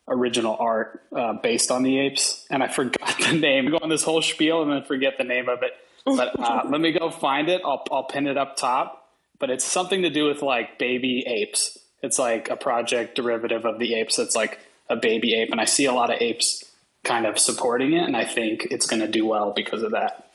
original 0.09 0.57
art 0.59 1.01
uh, 1.15 1.33
based 1.33 1.71
on 1.71 1.83
the 1.83 1.99
apes, 1.99 2.45
and 2.49 2.63
I 2.63 2.67
forgot 2.67 3.15
the 3.29 3.33
name. 3.33 3.67
I 3.67 3.71
go 3.71 3.79
on 3.81 3.89
this 3.89 4.03
whole 4.03 4.21
spiel 4.21 4.61
and 4.61 4.71
then 4.71 4.83
forget 4.83 5.17
the 5.17 5.23
name 5.23 5.49
of 5.49 5.63
it. 5.63 5.71
But 6.05 6.39
uh, 6.39 6.63
let 6.69 6.81
me 6.81 6.91
go 6.91 7.09
find 7.09 7.49
it. 7.49 7.61
I'll 7.63 7.83
I'll 7.91 8.03
pin 8.03 8.27
it 8.27 8.37
up 8.37 8.57
top. 8.57 9.07
But 9.39 9.49
it's 9.49 9.63
something 9.63 10.01
to 10.01 10.09
do 10.09 10.25
with 10.25 10.41
like 10.41 10.77
baby 10.77 11.23
apes. 11.25 11.77
It's 12.01 12.19
like 12.19 12.49
a 12.49 12.55
project 12.55 13.15
derivative 13.15 13.65
of 13.65 13.79
the 13.79 13.95
apes. 13.95 14.19
It's 14.19 14.35
like 14.35 14.59
a 14.89 14.95
baby 14.95 15.35
ape, 15.35 15.51
and 15.51 15.61
I 15.61 15.65
see 15.65 15.85
a 15.85 15.93
lot 15.93 16.13
of 16.13 16.21
apes 16.21 16.65
kind 17.03 17.25
of 17.25 17.39
supporting 17.39 17.93
it, 17.93 18.03
and 18.03 18.17
I 18.17 18.25
think 18.25 18.67
it's 18.71 18.87
going 18.87 19.01
to 19.01 19.07
do 19.07 19.25
well 19.25 19.51
because 19.51 19.83
of 19.83 19.91
that. 19.91 20.29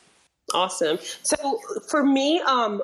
Awesome. 0.52 0.98
So 1.22 1.60
for 1.88 2.04
me, 2.04 2.40
um, 2.40 2.82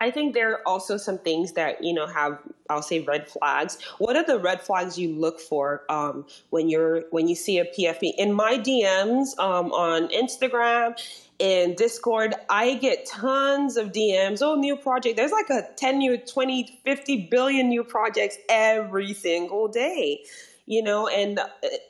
I 0.00 0.10
think 0.10 0.34
there 0.34 0.52
are 0.52 0.68
also 0.68 0.96
some 0.96 1.18
things 1.18 1.52
that 1.52 1.82
you 1.82 1.92
know 1.92 2.06
have 2.06 2.38
I'll 2.70 2.82
say 2.82 3.00
red 3.00 3.28
flags. 3.28 3.78
What 3.98 4.16
are 4.16 4.24
the 4.24 4.38
red 4.38 4.60
flags 4.60 4.98
you 4.98 5.14
look 5.14 5.40
for 5.40 5.82
um, 5.88 6.26
when 6.50 6.68
you're 6.68 7.04
when 7.10 7.28
you 7.28 7.34
see 7.34 7.58
a 7.58 7.64
PFP? 7.64 8.14
In 8.16 8.32
my 8.32 8.58
DMs 8.58 9.38
um, 9.38 9.72
on 9.72 10.08
Instagram 10.08 10.98
and 11.40 11.76
Discord, 11.76 12.34
I 12.48 12.74
get 12.74 13.06
tons 13.06 13.76
of 13.76 13.92
DMs. 13.92 14.42
Oh, 14.42 14.54
new 14.54 14.76
project. 14.76 15.16
There's 15.16 15.32
like 15.32 15.50
a 15.50 15.68
10 15.76 15.98
new, 15.98 16.18
20, 16.18 16.80
50 16.84 17.28
billion 17.30 17.68
new 17.68 17.84
projects 17.84 18.36
every 18.48 19.12
single 19.12 19.68
day 19.68 20.24
you 20.68 20.82
know, 20.82 21.08
and 21.08 21.40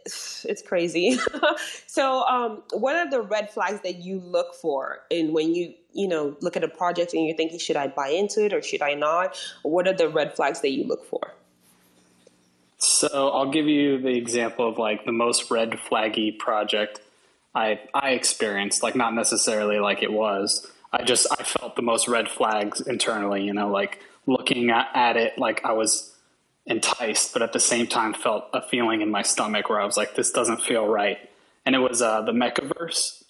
it's 0.05 0.63
crazy. 0.65 1.19
so, 1.89 2.23
um, 2.23 2.63
what 2.73 2.95
are 2.95 3.11
the 3.11 3.21
red 3.21 3.51
flags 3.51 3.81
that 3.81 3.97
you 3.97 4.21
look 4.21 4.55
for 4.55 5.01
in 5.11 5.33
when 5.33 5.53
you, 5.53 5.75
you 5.93 6.07
know, 6.07 6.37
look 6.41 6.57
at 6.57 6.63
a 6.63 6.69
project 6.69 7.13
and 7.13 7.27
you're 7.27 7.37
thinking, 7.37 7.59
should 7.59 7.75
I 7.75 7.89
buy 7.89 8.11
into 8.11 8.45
it 8.45 8.53
or 8.53 8.63
should 8.63 8.81
I 8.81 8.95
not? 8.95 9.37
What 9.65 9.89
are 9.89 9.93
the 9.93 10.09
red 10.09 10.37
flags 10.37 10.61
that 10.61 10.71
you 10.71 10.85
look 10.85 11.05
for? 11.05 11.35
So, 12.77 13.31
I'll 13.31 13.51
give 13.51 13.67
you 13.67 14.01
the 14.01 14.17
example 14.17 14.69
of 14.69 14.79
like 14.79 15.05
the 15.05 15.13
most 15.13 15.51
red 15.51 15.73
flaggy 15.73 16.39
project 16.39 17.01
I 17.57 17.81
I 17.93 18.11
experienced, 18.11 18.85
like 18.85 18.95
not 18.95 19.13
necessarily 19.13 19.81
like 19.81 20.05
it 20.05 20.13
was. 20.13 20.71
I 20.93 21.03
just 21.03 21.27
I 21.37 21.43
felt 21.43 21.75
the 21.75 21.83
most 21.83 22.07
red 22.07 22.29
flags 22.29 22.81
internally, 22.81 23.43
you 23.43 23.53
know, 23.53 23.71
like 23.71 23.99
looking 24.27 24.71
at, 24.71 24.87
at 24.95 25.17
it 25.17 25.37
like 25.37 25.65
I 25.65 25.73
was 25.73 26.15
enticed, 26.69 27.33
but 27.33 27.43
at 27.43 27.53
the 27.53 27.61
same 27.61 27.87
time 27.87 28.15
felt 28.15 28.45
a 28.53 28.63
feeling 28.63 29.01
in 29.01 29.11
my 29.11 29.23
stomach 29.23 29.69
where 29.69 29.81
I 29.81 29.87
was 29.87 29.97
like, 29.97 30.15
this 30.15 30.31
doesn't 30.31 30.63
feel 30.63 30.87
right. 30.87 31.19
And 31.65 31.75
it 31.75 31.79
was 31.79 32.03
uh, 32.03 32.23
the 32.23 32.33
Mechaverse. 32.33 33.25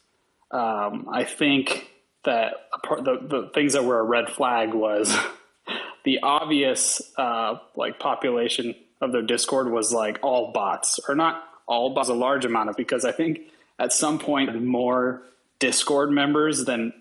Um, 0.51 1.09
I 1.13 1.25
think 1.25 1.89
that 2.25 2.55
part, 2.83 3.05
the, 3.05 3.19
the 3.21 3.51
things 3.55 3.75
that 3.75 3.85
were 3.85 4.01
a 4.01 4.05
red 4.05 4.29
flag 4.29 4.75
was 4.75 5.17
the 6.05 6.19
obvious 6.23 7.01
uh, 7.17 7.59
like 7.77 7.99
population 7.99 8.75
of 9.01 9.13
their 9.13 9.23
Discord 9.23 9.71
was 9.71 9.93
like 9.93 10.19
all 10.23 10.53
bots, 10.53 10.99
or 11.09 11.15
not 11.15 11.45
all 11.67 11.95
bots, 11.95 12.09
a 12.09 12.15
large 12.15 12.45
amount 12.45 12.71
of 12.71 12.77
because 12.77 13.05
I 13.05 13.13
think 13.13 13.41
at 13.79 13.93
some 13.93 14.19
point 14.19 14.63
more 14.63 15.23
Discord 15.61 16.11
members 16.11 16.65
than 16.65 16.93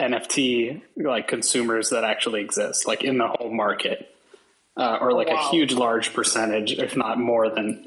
NFT 0.00 0.82
like 0.96 1.26
consumers 1.26 1.90
that 1.90 2.04
actually 2.04 2.42
exist, 2.42 2.86
like 2.86 3.02
in 3.02 3.18
the 3.18 3.26
whole 3.26 3.52
market 3.52 4.13
uh, 4.76 4.98
or 5.00 5.12
like 5.12 5.28
wow. 5.28 5.46
a 5.46 5.50
huge, 5.50 5.72
large 5.72 6.12
percentage, 6.12 6.72
if 6.72 6.96
not 6.96 7.18
more 7.18 7.48
than 7.48 7.86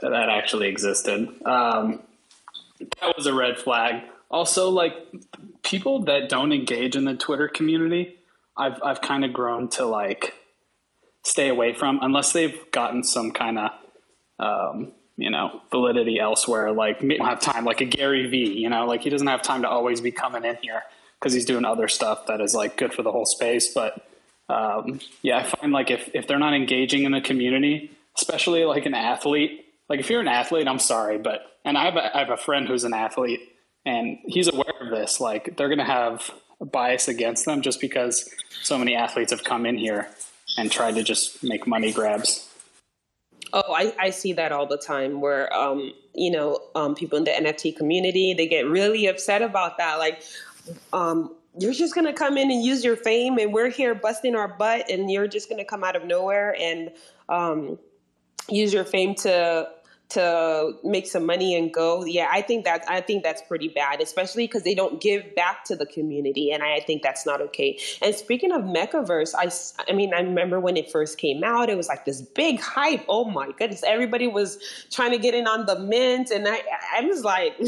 that 0.00 0.28
actually 0.28 0.68
existed. 0.68 1.28
Um, 1.44 2.00
that 2.78 3.16
was 3.16 3.26
a 3.26 3.34
red 3.34 3.58
flag. 3.58 4.02
Also, 4.30 4.70
like 4.70 4.94
people 5.62 6.04
that 6.04 6.28
don't 6.28 6.52
engage 6.52 6.96
in 6.96 7.04
the 7.04 7.14
Twitter 7.14 7.48
community, 7.48 8.16
I've 8.56 8.82
I've 8.82 9.00
kind 9.00 9.24
of 9.24 9.32
grown 9.32 9.68
to 9.70 9.86
like 9.86 10.34
stay 11.22 11.48
away 11.48 11.72
from 11.72 12.00
unless 12.02 12.32
they've 12.32 12.58
gotten 12.70 13.02
some 13.04 13.32
kind 13.32 13.58
of 13.58 13.70
um, 14.38 14.92
you 15.16 15.30
know 15.30 15.60
validity 15.70 16.18
elsewhere. 16.18 16.72
Like 16.72 17.00
don't 17.00 17.20
have 17.20 17.40
time, 17.40 17.64
like 17.64 17.80
a 17.80 17.84
Gary 17.84 18.28
Vee. 18.28 18.58
You 18.58 18.70
know, 18.70 18.86
like 18.86 19.02
he 19.02 19.10
doesn't 19.10 19.26
have 19.26 19.42
time 19.42 19.62
to 19.62 19.68
always 19.68 20.00
be 20.00 20.10
coming 20.10 20.44
in 20.44 20.56
here 20.62 20.82
because 21.18 21.32
he's 21.32 21.44
doing 21.44 21.64
other 21.64 21.88
stuff 21.88 22.26
that 22.26 22.40
is 22.40 22.54
like 22.54 22.76
good 22.76 22.92
for 22.92 23.02
the 23.02 23.12
whole 23.12 23.26
space, 23.26 23.72
but 23.72 24.06
um, 24.48 25.00
yeah, 25.22 25.38
I 25.38 25.42
find 25.44 25.72
like 25.72 25.90
if, 25.90 26.10
if 26.14 26.26
they're 26.26 26.38
not 26.38 26.54
engaging 26.54 27.04
in 27.04 27.12
the 27.12 27.20
community, 27.20 27.90
especially 28.16 28.64
like 28.64 28.86
an 28.86 28.94
athlete, 28.94 29.64
like 29.88 30.00
if 30.00 30.10
you're 30.10 30.20
an 30.20 30.28
athlete, 30.28 30.68
I'm 30.68 30.78
sorry, 30.78 31.18
but, 31.18 31.40
and 31.64 31.78
I 31.78 31.84
have 31.84 31.96
a, 31.96 32.16
I 32.16 32.20
have 32.20 32.30
a 32.30 32.36
friend 32.36 32.68
who's 32.68 32.84
an 32.84 32.94
athlete 32.94 33.40
and 33.86 34.18
he's 34.26 34.48
aware 34.48 34.74
of 34.80 34.90
this. 34.90 35.20
Like 35.20 35.56
they're 35.56 35.68
going 35.68 35.78
to 35.78 35.84
have 35.84 36.30
a 36.60 36.66
bias 36.66 37.08
against 37.08 37.44
them 37.44 37.62
just 37.62 37.80
because 37.80 38.28
so 38.62 38.78
many 38.78 38.94
athletes 38.94 39.30
have 39.30 39.44
come 39.44 39.66
in 39.66 39.78
here 39.78 40.08
and 40.56 40.70
tried 40.70 40.94
to 40.96 41.02
just 41.02 41.42
make 41.42 41.66
money 41.66 41.92
grabs. 41.92 42.48
Oh, 43.52 43.72
I, 43.72 43.94
I 43.98 44.10
see 44.10 44.32
that 44.34 44.52
all 44.52 44.66
the 44.66 44.76
time 44.76 45.20
where, 45.20 45.52
um, 45.54 45.92
you 46.14 46.30
know, 46.30 46.58
um, 46.74 46.94
people 46.94 47.18
in 47.18 47.24
the 47.24 47.30
NFT 47.30 47.76
community, 47.76 48.34
they 48.34 48.48
get 48.48 48.66
really 48.66 49.06
upset 49.06 49.42
about 49.42 49.78
that. 49.78 49.98
Like, 49.98 50.22
um, 50.92 51.34
you're 51.58 51.72
just 51.72 51.94
going 51.94 52.06
to 52.06 52.12
come 52.12 52.36
in 52.36 52.50
and 52.50 52.64
use 52.64 52.84
your 52.84 52.96
fame 52.96 53.38
and 53.38 53.52
we're 53.52 53.70
here 53.70 53.94
busting 53.94 54.34
our 54.34 54.48
butt 54.48 54.90
and 54.90 55.10
you're 55.10 55.28
just 55.28 55.48
going 55.48 55.58
to 55.58 55.64
come 55.64 55.84
out 55.84 55.94
of 55.94 56.04
nowhere 56.04 56.56
and 56.58 56.90
um, 57.28 57.78
use 58.48 58.72
your 58.72 58.84
fame 58.84 59.14
to 59.14 59.68
to 60.10 60.72
make 60.84 61.06
some 61.06 61.24
money 61.24 61.54
and 61.54 61.72
go 61.72 62.04
yeah 62.04 62.28
i 62.30 62.42
think 62.42 62.64
that 62.64 62.84
i 62.88 63.00
think 63.00 63.22
that's 63.22 63.42
pretty 63.42 63.68
bad 63.68 64.00
especially 64.00 64.46
because 64.46 64.62
they 64.62 64.74
don't 64.74 65.00
give 65.00 65.34
back 65.34 65.64
to 65.64 65.74
the 65.74 65.86
community 65.86 66.50
and 66.50 66.62
I, 66.62 66.80
think 66.80 67.02
that's 67.02 67.24
not 67.24 67.40
okay. 67.40 67.78
And 68.02 68.14
speaking 68.14 68.52
of 68.52 68.62
mechaverse 68.62 69.34
i 69.34 69.50
i 69.90 69.94
mean 69.94 70.12
i 70.12 70.20
remember 70.20 70.60
when 70.60 70.76
it 70.76 70.90
first 70.90 71.18
came 71.18 71.42
out 71.42 71.70
it 71.70 71.76
was 71.76 71.88
like 71.88 72.04
this 72.04 72.20
big 72.20 72.60
hype. 72.60 73.04
Oh 73.08 73.24
my 73.24 73.50
goodness 73.58 73.82
everybody 73.82 74.26
was 74.26 74.58
trying 74.90 75.12
to 75.12 75.18
get 75.18 75.34
in 75.34 75.46
on 75.46 75.66
the 75.66 75.78
mint 75.78 76.30
and 76.30 76.46
i 76.46 76.62
i 76.94 77.00
was 77.02 77.24
like 77.24 77.56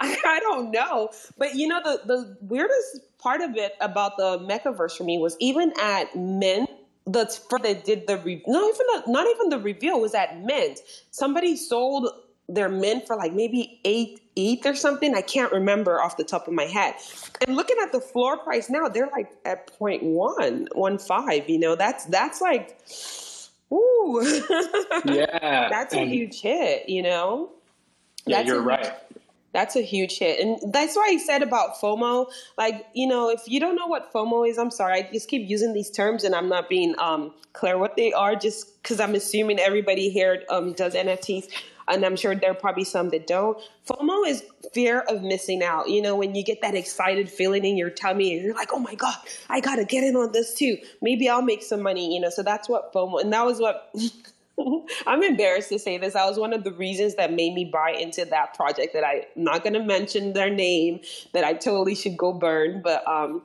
I, 0.00 0.16
I 0.24 0.40
don't 0.40 0.70
know. 0.70 1.10
But 1.38 1.54
you 1.54 1.68
know 1.68 1.80
the 1.82 2.00
the 2.04 2.36
weirdest 2.40 3.00
part 3.18 3.40
of 3.40 3.56
it 3.56 3.74
about 3.80 4.16
the 4.16 4.38
mechaverse 4.40 4.96
for 4.96 5.04
me 5.04 5.18
was 5.18 5.36
even 5.38 5.72
at 5.80 6.14
mint 6.16 6.68
the 7.06 7.26
first 7.26 7.64
that 7.64 7.84
did 7.84 8.06
the 8.06 8.18
re- 8.18 8.42
not 8.46 8.62
even 8.62 8.86
the, 8.86 9.02
not 9.12 9.26
even 9.26 9.48
the 9.48 9.58
reveal 9.58 10.00
was 10.00 10.14
at 10.14 10.40
Mint. 10.42 10.80
Somebody 11.10 11.56
sold 11.56 12.08
their 12.48 12.68
mint 12.68 13.06
for 13.06 13.16
like 13.16 13.32
maybe 13.32 13.80
eight 13.84 14.20
eight 14.36 14.64
or 14.64 14.74
something. 14.74 15.14
I 15.14 15.22
can't 15.22 15.52
remember 15.52 16.00
off 16.00 16.16
the 16.16 16.24
top 16.24 16.48
of 16.48 16.54
my 16.54 16.64
head. 16.64 16.94
And 17.46 17.56
looking 17.56 17.76
at 17.82 17.92
the 17.92 18.00
floor 18.00 18.38
price 18.38 18.70
now, 18.70 18.88
they're 18.88 19.08
like 19.08 19.30
at 19.44 19.66
point 19.78 20.02
one, 20.02 20.68
one 20.72 20.98
five. 20.98 21.48
You 21.48 21.58
know, 21.58 21.76
that's 21.76 22.04
that's 22.06 22.40
like, 22.40 22.78
ooh, 23.72 24.22
yeah, 25.04 25.68
that's 25.70 25.94
a 25.94 26.04
huge 26.04 26.40
hit. 26.40 26.88
You 26.88 27.02
know, 27.02 27.50
yeah, 28.26 28.38
that's 28.38 28.48
you're 28.48 28.62
right. 28.62 28.92
That's 29.52 29.76
a 29.76 29.82
huge 29.82 30.18
hit. 30.18 30.40
And 30.40 30.72
that's 30.72 30.96
why 30.96 31.08
I 31.10 31.18
said 31.18 31.42
about 31.42 31.76
FOMO. 31.80 32.30
Like, 32.56 32.86
you 32.94 33.06
know, 33.06 33.28
if 33.28 33.42
you 33.46 33.60
don't 33.60 33.76
know 33.76 33.86
what 33.86 34.12
FOMO 34.12 34.48
is, 34.48 34.58
I'm 34.58 34.70
sorry. 34.70 34.94
I 34.94 35.10
just 35.12 35.28
keep 35.28 35.48
using 35.48 35.72
these 35.72 35.90
terms 35.90 36.24
and 36.24 36.34
I'm 36.34 36.48
not 36.48 36.68
being 36.68 36.94
um, 36.98 37.34
clear 37.52 37.76
what 37.76 37.96
they 37.96 38.12
are 38.12 38.34
just 38.34 38.82
because 38.82 38.98
I'm 38.98 39.14
assuming 39.14 39.58
everybody 39.58 40.08
here 40.08 40.42
um, 40.48 40.72
does 40.72 40.94
NFTs 40.94 41.48
and 41.88 42.04
I'm 42.04 42.16
sure 42.16 42.34
there 42.34 42.50
are 42.50 42.54
probably 42.54 42.84
some 42.84 43.10
that 43.10 43.26
don't. 43.26 43.58
FOMO 43.86 44.26
is 44.26 44.42
fear 44.72 45.00
of 45.00 45.22
missing 45.22 45.62
out. 45.62 45.88
You 45.88 46.02
know, 46.02 46.16
when 46.16 46.34
you 46.34 46.44
get 46.44 46.62
that 46.62 46.74
excited 46.74 47.28
feeling 47.28 47.64
in 47.64 47.76
your 47.76 47.90
tummy 47.90 48.34
and 48.34 48.44
you're 48.44 48.54
like, 48.54 48.70
oh 48.72 48.78
my 48.78 48.94
God, 48.94 49.16
I 49.48 49.60
got 49.60 49.76
to 49.76 49.84
get 49.84 50.04
in 50.04 50.16
on 50.16 50.32
this 50.32 50.54
too. 50.54 50.78
Maybe 51.00 51.28
I'll 51.28 51.42
make 51.42 51.62
some 51.62 51.82
money, 51.82 52.14
you 52.14 52.20
know. 52.20 52.30
So 52.30 52.42
that's 52.42 52.68
what 52.68 52.92
FOMO, 52.92 53.20
and 53.20 53.32
that 53.32 53.44
was 53.44 53.60
what. 53.60 53.90
I'm 55.06 55.22
embarrassed 55.22 55.68
to 55.70 55.78
say 55.78 55.98
this. 55.98 56.14
That 56.14 56.26
was 56.26 56.38
one 56.38 56.52
of 56.52 56.64
the 56.64 56.72
reasons 56.72 57.14
that 57.16 57.32
made 57.32 57.54
me 57.54 57.64
buy 57.64 57.90
into 57.90 58.24
that 58.26 58.54
project 58.54 58.94
that 58.94 59.04
I'm 59.04 59.22
not 59.36 59.62
going 59.62 59.74
to 59.74 59.82
mention 59.82 60.32
their 60.32 60.50
name, 60.50 61.00
that 61.32 61.44
I 61.44 61.54
totally 61.54 61.94
should 61.94 62.16
go 62.16 62.32
burn. 62.32 62.82
But 62.82 63.06
um, 63.06 63.42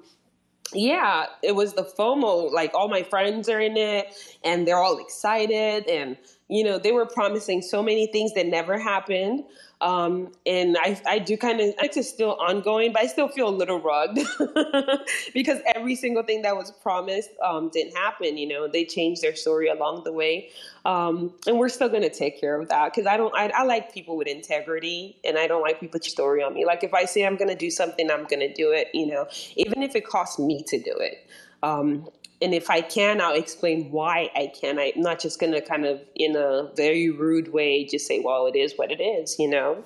yeah, 0.73 1.27
it 1.43 1.55
was 1.55 1.73
the 1.73 1.83
FOMO. 1.83 2.51
Like 2.51 2.73
all 2.73 2.89
my 2.89 3.03
friends 3.03 3.49
are 3.49 3.59
in 3.59 3.77
it 3.77 4.13
and 4.43 4.67
they're 4.67 4.77
all 4.77 4.97
excited 4.97 5.87
and 5.87 6.17
you 6.49 6.63
know, 6.63 6.79
they 6.79 6.91
were 6.91 7.05
promising 7.05 7.61
so 7.61 7.83
many 7.83 8.07
things 8.07 8.33
that 8.33 8.47
never 8.47 8.77
happened. 8.77 9.43
Um, 9.81 10.31
and 10.45 10.77
I, 10.79 10.99
I 11.05 11.19
do 11.19 11.37
kind 11.37 11.59
of, 11.59 11.73
it's 11.79 12.09
still 12.09 12.35
ongoing, 12.35 12.93
but 12.93 13.01
I 13.01 13.07
still 13.07 13.27
feel 13.27 13.49
a 13.49 13.51
little 13.51 13.79
rugged 13.79 14.25
because 15.33 15.59
every 15.75 15.95
single 15.95 16.23
thing 16.23 16.41
that 16.43 16.55
was 16.55 16.71
promised 16.71 17.29
um, 17.43 17.69
didn't 17.69 17.95
happen. 17.95 18.37
You 18.37 18.47
know, 18.47 18.67
they 18.67 18.85
changed 18.85 19.21
their 19.21 19.35
story 19.35 19.67
along 19.67 20.05
the 20.05 20.13
way. 20.13 20.49
Um, 20.85 21.33
and 21.45 21.59
we're 21.59 21.69
still 21.69 21.89
going 21.89 22.03
to 22.03 22.09
take 22.09 22.39
care 22.39 22.59
of 22.59 22.69
that 22.69 22.93
because 22.93 23.05
I 23.05 23.17
don't, 23.17 23.35
I, 23.35 23.49
I, 23.53 23.63
like 23.63 23.93
people 23.93 24.15
with 24.15 24.27
integrity 24.27 25.17
and 25.25 25.37
I 25.37 25.45
don't 25.45 25.61
like 25.61 25.81
people 25.81 25.99
to 25.99 26.09
story 26.09 26.41
on 26.41 26.53
me. 26.53 26.65
Like 26.65 26.81
if 26.81 26.93
I 26.93 27.03
say 27.03 27.25
I'm 27.25 27.35
going 27.35 27.49
to 27.49 27.55
do 27.55 27.69
something, 27.69 28.09
I'm 28.09 28.23
going 28.23 28.39
to 28.39 28.53
do 28.53 28.71
it, 28.71 28.87
you 28.93 29.05
know, 29.05 29.27
even 29.57 29.83
if 29.83 29.95
it 29.97 30.07
costs 30.07 30.39
me 30.39 30.63
to 30.63 30.79
do 30.79 30.95
it. 30.97 31.27
Um, 31.63 32.07
and 32.41 32.53
if 32.53 32.69
I 32.69 32.81
can, 32.81 33.19
I'll 33.19 33.35
explain 33.35 33.91
why 33.91 34.29
I 34.35 34.51
can. 34.59 34.77
I'm 34.77 34.91
not 35.01 35.19
just 35.19 35.39
going 35.39 35.53
to 35.53 35.61
kind 35.61 35.85
of, 35.85 36.01
in 36.15 36.35
a 36.35 36.69
very 36.75 37.09
rude 37.09 37.51
way, 37.51 37.85
just 37.85 38.05
say, 38.05 38.19
well, 38.19 38.45
it 38.45 38.55
is 38.55 38.73
what 38.77 38.91
it 38.91 39.01
is, 39.01 39.39
you 39.39 39.49
know? 39.49 39.83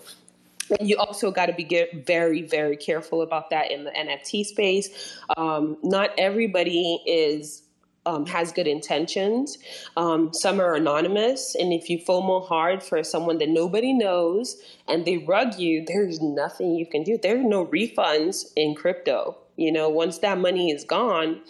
And 0.79 0.89
you 0.89 0.97
also 0.97 1.31
got 1.31 1.47
to 1.47 1.53
be 1.53 1.87
very, 2.05 2.41
very 2.41 2.77
careful 2.77 3.21
about 3.21 3.49
that 3.49 3.71
in 3.71 3.83
the 3.85 3.91
NFT 3.91 4.45
space. 4.45 5.17
Um, 5.37 5.77
not 5.81 6.11
everybody 6.17 7.01
is 7.05 7.63
um, 8.05 8.25
has 8.25 8.51
good 8.51 8.67
intentions. 8.67 9.57
Um, 9.95 10.33
some 10.33 10.59
are 10.59 10.73
anonymous, 10.73 11.55
and 11.55 11.71
if 11.71 11.89
you 11.89 11.99
FOMO 11.99 12.47
hard 12.47 12.81
for 12.81 13.03
someone 13.03 13.37
that 13.37 13.49
nobody 13.49 13.93
knows 13.93 14.57
and 14.87 15.05
they 15.05 15.17
rug 15.17 15.59
you, 15.59 15.83
there's 15.85 16.19
nothing 16.19 16.73
you 16.73 16.85
can 16.85 17.03
do. 17.03 17.19
There 17.21 17.39
are 17.39 17.43
no 17.43 17.65
refunds 17.65 18.51
in 18.55 18.75
crypto. 18.75 19.37
You 19.55 19.71
know, 19.71 19.89
once 19.89 20.17
that 20.19 20.39
money 20.39 20.71
is 20.71 20.83
gone, 20.83 21.41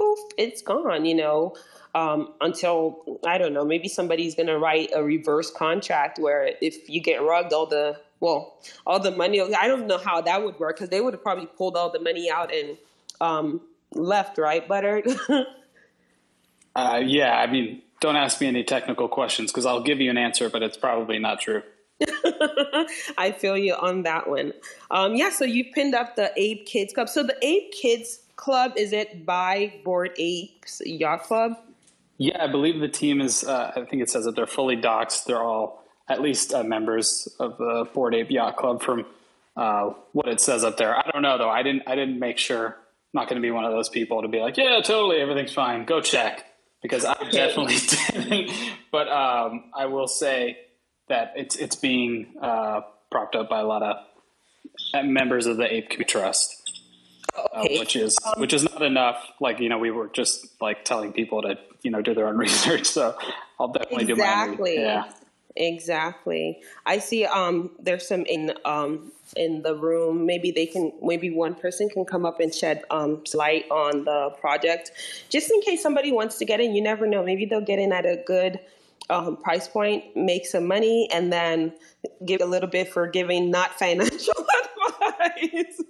poof, 0.00 0.18
it's 0.38 0.62
gone, 0.62 1.04
you 1.04 1.14
know, 1.14 1.54
um, 1.94 2.32
until, 2.40 3.20
I 3.26 3.38
don't 3.38 3.52
know, 3.52 3.64
maybe 3.64 3.88
somebody's 3.88 4.34
going 4.34 4.46
to 4.46 4.58
write 4.58 4.90
a 4.94 5.02
reverse 5.02 5.50
contract 5.50 6.18
where 6.18 6.52
if 6.60 6.88
you 6.88 7.00
get 7.00 7.22
rugged, 7.22 7.52
all 7.52 7.66
the, 7.66 8.00
well, 8.20 8.56
all 8.86 9.00
the 9.00 9.10
money, 9.10 9.40
I 9.40 9.66
don't 9.68 9.86
know 9.86 9.98
how 9.98 10.20
that 10.22 10.42
would 10.42 10.58
work 10.58 10.76
because 10.76 10.90
they 10.90 11.00
would 11.00 11.14
have 11.14 11.22
probably 11.22 11.46
pulled 11.46 11.76
all 11.76 11.90
the 11.90 12.00
money 12.00 12.30
out 12.30 12.52
and 12.52 12.78
um, 13.20 13.60
left, 13.92 14.38
right, 14.38 14.66
Buttered? 14.66 15.06
uh, 16.76 17.00
yeah, 17.04 17.34
I 17.34 17.50
mean, 17.50 17.82
don't 18.00 18.16
ask 18.16 18.40
me 18.40 18.46
any 18.46 18.64
technical 18.64 19.08
questions 19.08 19.50
because 19.50 19.66
I'll 19.66 19.82
give 19.82 20.00
you 20.00 20.10
an 20.10 20.18
answer, 20.18 20.48
but 20.48 20.62
it's 20.62 20.76
probably 20.76 21.18
not 21.18 21.40
true. 21.40 21.62
I 23.18 23.34
feel 23.36 23.58
you 23.58 23.74
on 23.74 24.04
that 24.04 24.28
one. 24.28 24.54
Um, 24.90 25.16
yeah, 25.16 25.28
so 25.28 25.44
you 25.44 25.64
pinned 25.72 25.94
up 25.94 26.16
the 26.16 26.32
Ape 26.36 26.64
Kids 26.66 26.94
Club. 26.94 27.10
So 27.10 27.22
the 27.22 27.36
Ape 27.42 27.72
Kids 27.72 28.20
club? 28.40 28.72
Is 28.76 28.92
it 28.92 29.24
by 29.24 29.74
Bored 29.84 30.12
Apes 30.16 30.80
Yacht 30.84 31.22
Club? 31.24 31.52
Yeah, 32.18 32.42
I 32.42 32.48
believe 32.48 32.80
the 32.80 32.88
team 32.88 33.20
is. 33.20 33.44
Uh, 33.44 33.72
I 33.76 33.84
think 33.84 34.02
it 34.02 34.10
says 34.10 34.24
that 34.24 34.34
they're 34.34 34.46
fully 34.46 34.76
doxxed. 34.76 35.24
They're 35.24 35.42
all 35.42 35.84
at 36.08 36.20
least 36.20 36.52
uh, 36.52 36.62
members 36.62 37.28
of 37.38 37.56
the 37.58 37.86
Bored 37.94 38.14
Ape 38.14 38.30
Yacht 38.30 38.56
Club 38.56 38.82
from 38.82 39.06
uh, 39.56 39.92
what 40.12 40.28
it 40.28 40.40
says 40.40 40.64
up 40.64 40.76
there. 40.76 40.96
I 40.96 41.08
don't 41.12 41.22
know 41.22 41.38
though. 41.38 41.48
I 41.48 41.62
didn't. 41.62 41.84
I 41.86 41.94
didn't 41.94 42.18
make 42.18 42.38
sure. 42.38 42.66
I'm 42.68 42.74
not 43.20 43.28
going 43.28 43.40
to 43.40 43.46
be 43.46 43.50
one 43.50 43.64
of 43.64 43.72
those 43.72 43.88
people 43.88 44.22
to 44.22 44.28
be 44.28 44.38
like, 44.38 44.56
yeah, 44.56 44.80
totally, 44.84 45.20
everything's 45.20 45.52
fine. 45.52 45.84
Go 45.84 46.00
check 46.00 46.44
because 46.82 47.04
I 47.04 47.14
definitely 47.30 47.76
didn't. 48.10 48.50
But 48.92 49.08
um, 49.08 49.70
I 49.74 49.86
will 49.86 50.08
say 50.08 50.58
that 51.08 51.32
it's 51.36 51.56
it's 51.56 51.76
being 51.76 52.34
uh, 52.40 52.82
propped 53.10 53.34
up 53.34 53.48
by 53.48 53.60
a 53.60 53.66
lot 53.66 53.82
of 53.82 55.04
members 55.04 55.46
of 55.46 55.56
the 55.56 55.72
Ape 55.72 56.06
Trust. 56.06 56.59
Okay. 57.36 57.76
Uh, 57.76 57.80
which 57.80 57.96
is 57.96 58.16
um, 58.24 58.40
which 58.40 58.52
is 58.52 58.64
not 58.64 58.82
enough. 58.82 59.30
Like 59.40 59.60
you 59.60 59.68
know, 59.68 59.78
we 59.78 59.90
were 59.90 60.08
just 60.08 60.46
like 60.60 60.84
telling 60.84 61.12
people 61.12 61.42
to 61.42 61.58
you 61.82 61.90
know 61.90 62.02
do 62.02 62.14
their 62.14 62.28
own 62.28 62.36
research. 62.46 62.86
So 62.86 63.16
I'll 63.58 63.68
definitely 63.68 64.10
exactly. 64.10 64.76
do 64.76 64.84
mine. 64.84 64.86
Yeah, 64.86 65.12
exactly. 65.56 66.60
I 66.86 66.98
see. 66.98 67.24
Um, 67.24 67.70
there's 67.78 68.06
some 68.06 68.24
in 68.24 68.52
um 68.64 69.12
in 69.36 69.62
the 69.62 69.74
room. 69.76 70.26
Maybe 70.26 70.50
they 70.50 70.66
can. 70.66 70.92
Maybe 71.02 71.30
one 71.30 71.54
person 71.54 71.88
can 71.88 72.04
come 72.04 72.24
up 72.24 72.40
and 72.40 72.54
shed 72.54 72.84
um 72.90 73.22
light 73.34 73.66
on 73.70 74.04
the 74.04 74.30
project, 74.40 74.92
just 75.28 75.50
in 75.50 75.60
case 75.62 75.82
somebody 75.82 76.12
wants 76.12 76.38
to 76.38 76.44
get 76.44 76.60
in. 76.60 76.74
You 76.74 76.82
never 76.82 77.06
know. 77.06 77.24
Maybe 77.24 77.44
they'll 77.44 77.60
get 77.60 77.78
in 77.78 77.92
at 77.92 78.06
a 78.06 78.22
good 78.26 78.60
um, 79.10 79.36
price 79.36 79.68
point, 79.68 80.16
make 80.16 80.46
some 80.46 80.66
money, 80.66 81.08
and 81.12 81.32
then 81.32 81.72
give 82.24 82.40
a 82.40 82.46
little 82.46 82.68
bit 82.68 82.92
for 82.92 83.06
giving 83.06 83.50
not 83.50 83.78
financial 83.78 84.34
advice. 85.02 85.80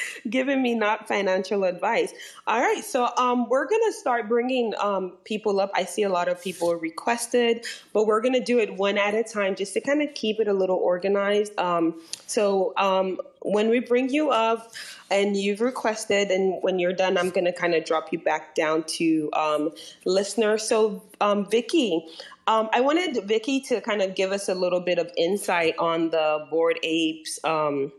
giving 0.30 0.62
me 0.62 0.74
not 0.74 1.08
financial 1.08 1.64
advice. 1.64 2.12
All 2.46 2.60
right, 2.60 2.84
so 2.84 3.10
um, 3.16 3.48
we're 3.48 3.66
gonna 3.66 3.92
start 3.92 4.28
bringing 4.28 4.74
um, 4.78 5.12
people 5.24 5.60
up. 5.60 5.70
I 5.74 5.84
see 5.84 6.02
a 6.02 6.08
lot 6.08 6.28
of 6.28 6.42
people 6.42 6.74
requested, 6.74 7.64
but 7.92 8.06
we're 8.06 8.20
gonna 8.20 8.44
do 8.44 8.58
it 8.58 8.76
one 8.76 8.98
at 8.98 9.14
a 9.14 9.22
time 9.22 9.54
just 9.54 9.74
to 9.74 9.80
kind 9.80 10.02
of 10.02 10.14
keep 10.14 10.40
it 10.40 10.48
a 10.48 10.52
little 10.52 10.76
organized. 10.76 11.58
Um, 11.58 12.00
so 12.26 12.72
um, 12.76 13.18
when 13.40 13.68
we 13.68 13.80
bring 13.80 14.10
you 14.10 14.30
up 14.30 14.72
and 15.10 15.36
you've 15.36 15.60
requested, 15.60 16.30
and 16.30 16.62
when 16.62 16.78
you're 16.78 16.92
done, 16.92 17.16
I'm 17.16 17.30
gonna 17.30 17.52
kind 17.52 17.74
of 17.74 17.84
drop 17.84 18.12
you 18.12 18.18
back 18.18 18.54
down 18.54 18.84
to 18.84 19.30
um, 19.32 19.72
listener. 20.04 20.58
So 20.58 21.02
um, 21.20 21.48
Vicky. 21.50 22.06
Um, 22.48 22.68
I 22.72 22.80
wanted 22.80 23.24
Vicky 23.24 23.60
to 23.62 23.80
kind 23.80 24.02
of 24.02 24.14
give 24.14 24.30
us 24.30 24.48
a 24.48 24.54
little 24.54 24.78
bit 24.78 25.00
of 25.00 25.10
insight 25.16 25.76
on 25.78 26.10
the 26.10 26.46
Bored 26.48 26.78
Apes 26.84 27.40
um, 27.42 27.90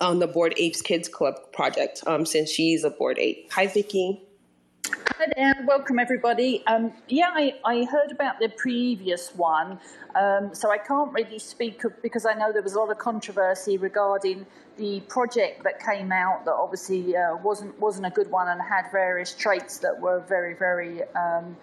on 0.00 0.18
the 0.18 0.26
Bored 0.26 0.54
Apes 0.56 0.82
Kids 0.82 1.08
Club 1.08 1.34
project 1.52 2.02
um, 2.06 2.26
since 2.26 2.50
she's 2.50 2.84
a 2.84 2.90
Bored 2.90 3.18
Ape. 3.18 3.50
Hi, 3.52 3.66
Vicky. 3.66 4.22
Hi 5.16 5.26
there, 5.36 5.64
welcome 5.66 5.98
everybody. 5.98 6.66
Um, 6.66 6.92
yeah, 7.08 7.30
I, 7.32 7.54
I, 7.64 7.84
heard 7.84 8.10
about 8.10 8.40
the 8.40 8.48
previous 8.48 9.34
one, 9.34 9.78
um, 10.14 10.50
so 10.52 10.70
I 10.70 10.76
can't 10.76 11.12
really 11.12 11.38
speak 11.38 11.84
of, 11.84 12.02
because 12.02 12.26
I 12.26 12.34
know 12.34 12.52
there 12.52 12.62
was 12.62 12.74
a 12.74 12.78
lot 12.78 12.90
of 12.90 12.98
controversy 12.98 13.78
regarding 13.78 14.44
the 14.76 15.00
project 15.02 15.62
that 15.64 15.78
came 15.80 16.10
out 16.10 16.44
that 16.44 16.52
obviously 16.52 17.16
uh, 17.16 17.36
wasn't 17.36 17.78
wasn't 17.80 18.06
a 18.06 18.10
good 18.10 18.30
one 18.30 18.48
and 18.48 18.60
had 18.60 18.90
various 18.90 19.32
traits 19.32 19.78
that 19.78 19.98
were 19.98 20.20
very 20.28 20.54
very 20.54 21.04
um, 21.14 21.56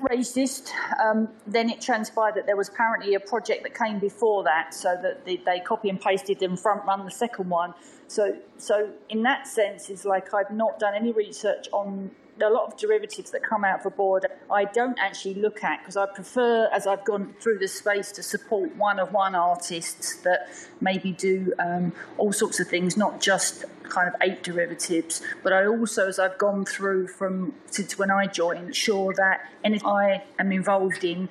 racist. 0.00 0.70
Um, 1.02 1.28
then 1.46 1.70
it 1.70 1.80
transpired 1.80 2.34
that 2.36 2.46
there 2.46 2.56
was 2.56 2.68
apparently 2.68 3.14
a 3.14 3.20
project 3.20 3.62
that 3.62 3.74
came 3.74 3.98
before 3.98 4.44
that, 4.44 4.74
so 4.74 4.96
that 5.02 5.24
they, 5.24 5.36
they 5.36 5.60
copy 5.60 5.88
and 5.88 6.00
pasted 6.00 6.42
and 6.42 6.58
front 6.58 6.84
run 6.84 7.04
the 7.04 7.10
second 7.10 7.48
one. 7.48 7.74
So, 8.06 8.36
so 8.58 8.90
in 9.08 9.22
that 9.22 9.46
sense, 9.46 9.90
it's 9.90 10.04
like 10.04 10.34
I've 10.34 10.50
not 10.50 10.78
done 10.78 10.94
any 10.94 11.12
research 11.12 11.68
on 11.72 12.10
a 12.42 12.50
lot 12.50 12.66
of 12.66 12.76
derivatives 12.76 13.30
that 13.30 13.42
come 13.42 13.64
out 13.64 13.76
of 13.76 13.82
for 13.82 13.90
board 13.90 14.26
I 14.50 14.64
don't 14.64 14.98
actually 14.98 15.34
look 15.34 15.62
at 15.64 15.80
because 15.80 15.96
I 15.96 16.06
prefer, 16.06 16.68
as 16.72 16.86
I've 16.86 17.04
gone 17.04 17.34
through 17.40 17.58
this 17.58 17.74
space, 17.74 18.12
to 18.12 18.22
support 18.22 18.74
one 18.76 18.98
of 18.98 19.12
one 19.12 19.34
artists 19.34 20.16
that 20.18 20.48
maybe 20.80 21.12
do 21.12 21.52
um, 21.58 21.92
all 22.18 22.32
sorts 22.32 22.60
of 22.60 22.68
things, 22.68 22.96
not 22.96 23.20
just 23.20 23.64
kind 23.84 24.08
of 24.08 24.14
eight 24.22 24.42
derivatives. 24.42 25.22
But 25.42 25.52
I 25.52 25.66
also, 25.66 26.08
as 26.08 26.18
I've 26.18 26.38
gone 26.38 26.64
through 26.64 27.08
from 27.08 27.54
since 27.66 27.98
when 27.98 28.10
I 28.10 28.26
joined, 28.26 28.76
sure 28.76 29.14
that 29.14 29.48
anything 29.62 29.88
I 29.88 30.22
am 30.38 30.52
involved 30.52 31.04
in, 31.04 31.28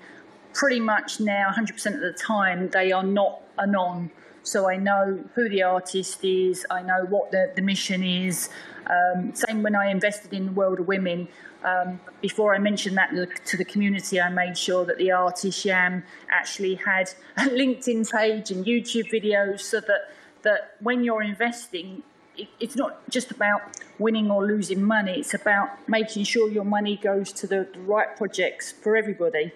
pretty 0.53 0.79
much 0.79 1.19
now 1.19 1.51
100% 1.55 1.93
of 1.93 2.01
the 2.01 2.13
time, 2.13 2.69
they 2.69 2.91
are 2.91 3.03
not 3.03 3.41
anon. 3.57 4.11
So 4.43 4.69
I 4.69 4.75
know 4.75 5.23
who 5.35 5.49
the 5.49 5.63
artist 5.63 6.23
is, 6.23 6.65
I 6.69 6.81
know 6.81 7.05
what 7.07 7.31
the, 7.31 7.51
the 7.55 7.61
mission 7.61 8.03
is. 8.03 8.49
Um, 8.87 9.33
same 9.35 9.63
when 9.63 9.75
I 9.75 9.89
invested 9.89 10.33
in 10.33 10.47
the 10.47 10.51
World 10.51 10.79
of 10.79 10.87
Women. 10.87 11.27
Um, 11.63 11.99
before 12.21 12.53
I 12.53 12.59
mentioned 12.59 12.97
that 12.97 13.11
to 13.45 13.57
the 13.57 13.65
community, 13.65 14.19
I 14.19 14.29
made 14.29 14.57
sure 14.57 14.85
that 14.85 14.97
the 14.97 15.11
artist 15.11 15.63
Yam 15.63 16.03
actually 16.29 16.75
had 16.75 17.09
a 17.37 17.41
LinkedIn 17.41 18.11
page 18.11 18.51
and 18.51 18.65
YouTube 18.65 19.11
videos 19.11 19.61
so 19.61 19.79
that, 19.79 20.13
that 20.41 20.75
when 20.81 21.03
you're 21.03 21.23
investing, 21.23 22.03
it, 22.37 22.49
it's 22.59 22.75
not 22.75 23.09
just 23.09 23.31
about 23.31 23.61
winning 23.99 24.29
or 24.29 24.45
losing 24.45 24.83
money, 24.83 25.19
it's 25.19 25.33
about 25.33 25.87
making 25.87 26.25
sure 26.25 26.49
your 26.49 26.65
money 26.65 26.97
goes 26.97 27.31
to 27.33 27.47
the, 27.47 27.67
the 27.73 27.79
right 27.79 28.15
projects 28.17 28.71
for 28.71 28.97
everybody. 28.97 29.53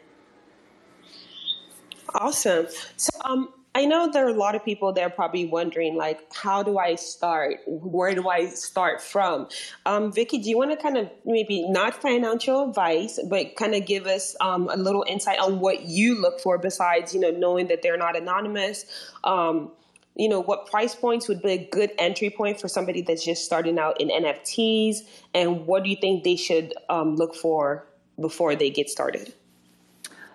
Awesome. 2.14 2.68
So, 2.96 3.10
um, 3.26 3.50
I 3.78 3.86
know 3.86 4.10
there 4.12 4.26
are 4.26 4.30
a 4.30 4.34
lot 4.34 4.56
of 4.56 4.66
people 4.66 4.92
that 4.94 5.04
are 5.04 5.10
probably 5.12 5.46
wondering, 5.46 5.96
like, 5.96 6.34
how 6.34 6.64
do 6.64 6.80
I 6.80 6.96
start? 6.96 7.60
Where 7.68 8.16
do 8.16 8.28
I 8.28 8.48
start 8.48 9.04
from? 9.04 9.50
Um, 9.86 10.12
Vicky, 10.12 10.40
do 10.40 10.50
you 10.50 10.58
want 10.58 10.72
to 10.72 10.78
kind 10.78 10.98
of 10.98 11.12
maybe 11.26 11.70
not 11.70 11.94
financial 12.02 12.70
advice, 12.70 13.20
but 13.30 13.56
kind 13.56 13.76
of 13.76 13.86
give 13.86 14.08
us 14.08 14.36
um, 14.42 14.68
a 14.74 14.78
little 14.78 15.06
insight 15.08 15.38
on 15.38 15.60
what 15.60 15.84
you 15.84 16.20
look 16.20 16.40
for 16.40 16.58
besides, 16.58 17.14
you 17.14 17.20
know, 17.20 17.30
knowing 17.30 17.68
that 17.68 17.84
they're 17.84 17.98
not 17.98 18.18
anonymous? 18.18 18.84
Um, 19.24 19.72
you 20.16 20.28
know, 20.28 20.40
what 20.40 20.66
price 20.66 20.96
points 20.96 21.28
would 21.28 21.44
be 21.44 21.52
a 21.52 21.70
good 21.70 21.92
entry 22.00 22.32
point 22.32 22.60
for 22.60 22.68
somebody 22.68 23.04
that's 23.04 23.24
just 23.24 23.46
starting 23.46 23.78
out 23.78 24.02
in 24.02 24.10
NFTs? 24.10 25.02
And 25.36 25.68
what 25.68 25.84
do 25.84 25.92
you 25.92 25.98
think 25.98 26.24
they 26.24 26.36
should 26.36 26.74
um, 26.90 27.16
look 27.16 27.36
for 27.36 27.86
before 28.20 28.56
they 28.56 28.72
get 28.72 28.90
started? 28.90 29.36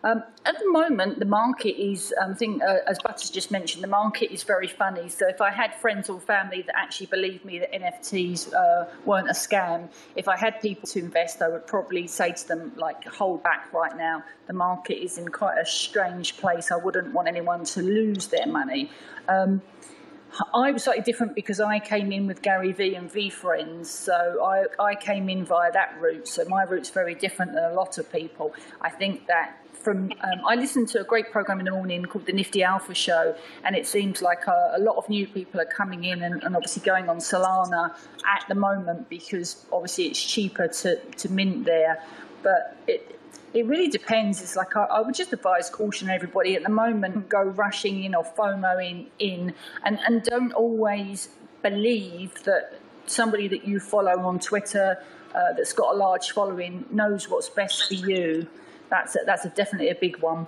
Um, 0.04 0.24
at 0.44 0.58
the 0.58 0.68
moment, 0.68 1.20
the 1.20 1.26
market 1.26 1.80
is, 1.80 2.12
um, 2.20 2.32
I 2.32 2.34
think, 2.34 2.62
uh, 2.62 2.78
as 2.88 2.98
Butters 2.98 3.30
just 3.30 3.52
mentioned, 3.52 3.84
the 3.84 3.88
market 3.88 4.32
is 4.32 4.42
very 4.42 4.66
funny. 4.66 5.08
So 5.08 5.28
if 5.28 5.40
I 5.40 5.50
had 5.50 5.74
friends 5.76 6.10
or 6.10 6.18
family 6.18 6.62
that 6.62 6.76
actually 6.76 7.06
believed 7.06 7.44
me 7.44 7.60
that 7.60 7.72
NFTs 7.72 8.52
uh, 8.52 8.86
weren't 9.04 9.28
a 9.28 9.32
scam, 9.32 9.88
if 10.16 10.26
I 10.26 10.36
had 10.36 10.60
people 10.60 10.88
to 10.88 10.98
invest, 10.98 11.40
I 11.40 11.48
would 11.48 11.68
probably 11.68 12.08
say 12.08 12.32
to 12.32 12.48
them, 12.48 12.72
like, 12.76 13.04
hold 13.04 13.44
back 13.44 13.72
right 13.72 13.96
now. 13.96 14.24
The 14.48 14.54
market 14.54 15.00
is 15.00 15.18
in 15.18 15.28
quite 15.28 15.58
a 15.58 15.64
strange 15.64 16.36
place. 16.36 16.72
I 16.72 16.76
wouldn't 16.76 17.12
want 17.12 17.28
anyone 17.28 17.64
to 17.66 17.82
lose 17.82 18.26
their 18.26 18.46
money. 18.46 18.90
Um, 19.28 19.62
I 20.54 20.72
was 20.72 20.84
slightly 20.84 21.02
different 21.02 21.34
because 21.34 21.60
I 21.60 21.78
came 21.78 22.10
in 22.10 22.26
with 22.26 22.40
Gary 22.40 22.72
Vee 22.72 22.94
and 22.94 23.12
VeeFriends, 23.12 23.86
so 23.86 24.42
I, 24.42 24.64
I 24.82 24.94
came 24.94 25.28
in 25.28 25.44
via 25.44 25.70
that 25.72 25.94
route. 26.00 26.26
So 26.26 26.44
my 26.46 26.64
route's 26.64 26.88
very 26.88 27.14
different 27.14 27.52
than 27.52 27.64
a 27.64 27.74
lot 27.74 27.98
of 27.98 28.10
people. 28.10 28.54
I 28.80 28.88
think 28.88 29.26
that 29.26 29.61
from 29.82 30.12
um, 30.22 30.40
I 30.48 30.54
listened 30.54 30.88
to 30.88 31.00
a 31.00 31.04
great 31.04 31.30
program 31.30 31.58
in 31.58 31.64
the 31.64 31.72
morning 31.72 32.04
called 32.04 32.26
the 32.26 32.32
Nifty 32.32 32.62
Alpha 32.62 32.94
Show, 32.94 33.34
and 33.64 33.74
it 33.74 33.86
seems 33.86 34.22
like 34.22 34.46
a, 34.46 34.74
a 34.76 34.80
lot 34.80 34.96
of 34.96 35.08
new 35.08 35.26
people 35.26 35.60
are 35.60 35.66
coming 35.66 36.04
in 36.04 36.22
and, 36.22 36.42
and, 36.42 36.56
obviously 36.56 36.82
going 36.82 37.08
on 37.08 37.18
Solana 37.18 37.94
at 38.24 38.44
the 38.48 38.54
moment 38.54 39.08
because 39.08 39.64
obviously 39.72 40.06
it's 40.06 40.22
cheaper 40.22 40.68
to, 40.68 40.96
to 40.96 41.28
mint 41.30 41.64
there. 41.64 42.02
But 42.42 42.76
it 42.86 43.18
it 43.54 43.66
really 43.66 43.88
depends. 43.88 44.40
It's 44.40 44.56
like 44.56 44.76
I, 44.76 44.84
I 44.84 45.00
would 45.02 45.14
just 45.14 45.32
advise 45.32 45.68
caution 45.68 46.08
everybody 46.08 46.54
at 46.56 46.62
the 46.62 46.70
moment 46.70 47.28
go 47.28 47.42
rushing 47.42 48.04
in 48.04 48.14
or 48.14 48.24
FOMOing 48.24 49.06
in, 49.18 49.54
and 49.84 49.98
and 50.06 50.22
don't 50.22 50.52
always 50.52 51.28
believe 51.62 52.42
that 52.44 52.78
somebody 53.06 53.48
that 53.48 53.66
you 53.66 53.80
follow 53.80 54.20
on 54.20 54.38
Twitter 54.38 54.98
uh, 55.34 55.52
that's 55.56 55.72
got 55.72 55.94
a 55.94 55.96
large 55.96 56.30
following 56.30 56.84
knows 56.90 57.28
what's 57.28 57.48
best 57.48 57.88
for 57.88 57.94
you 57.94 58.48
that's 58.92 59.16
a, 59.16 59.20
that's 59.24 59.44
a 59.46 59.48
definitely 59.48 59.88
a 59.88 59.94
big 59.94 60.18
one. 60.18 60.46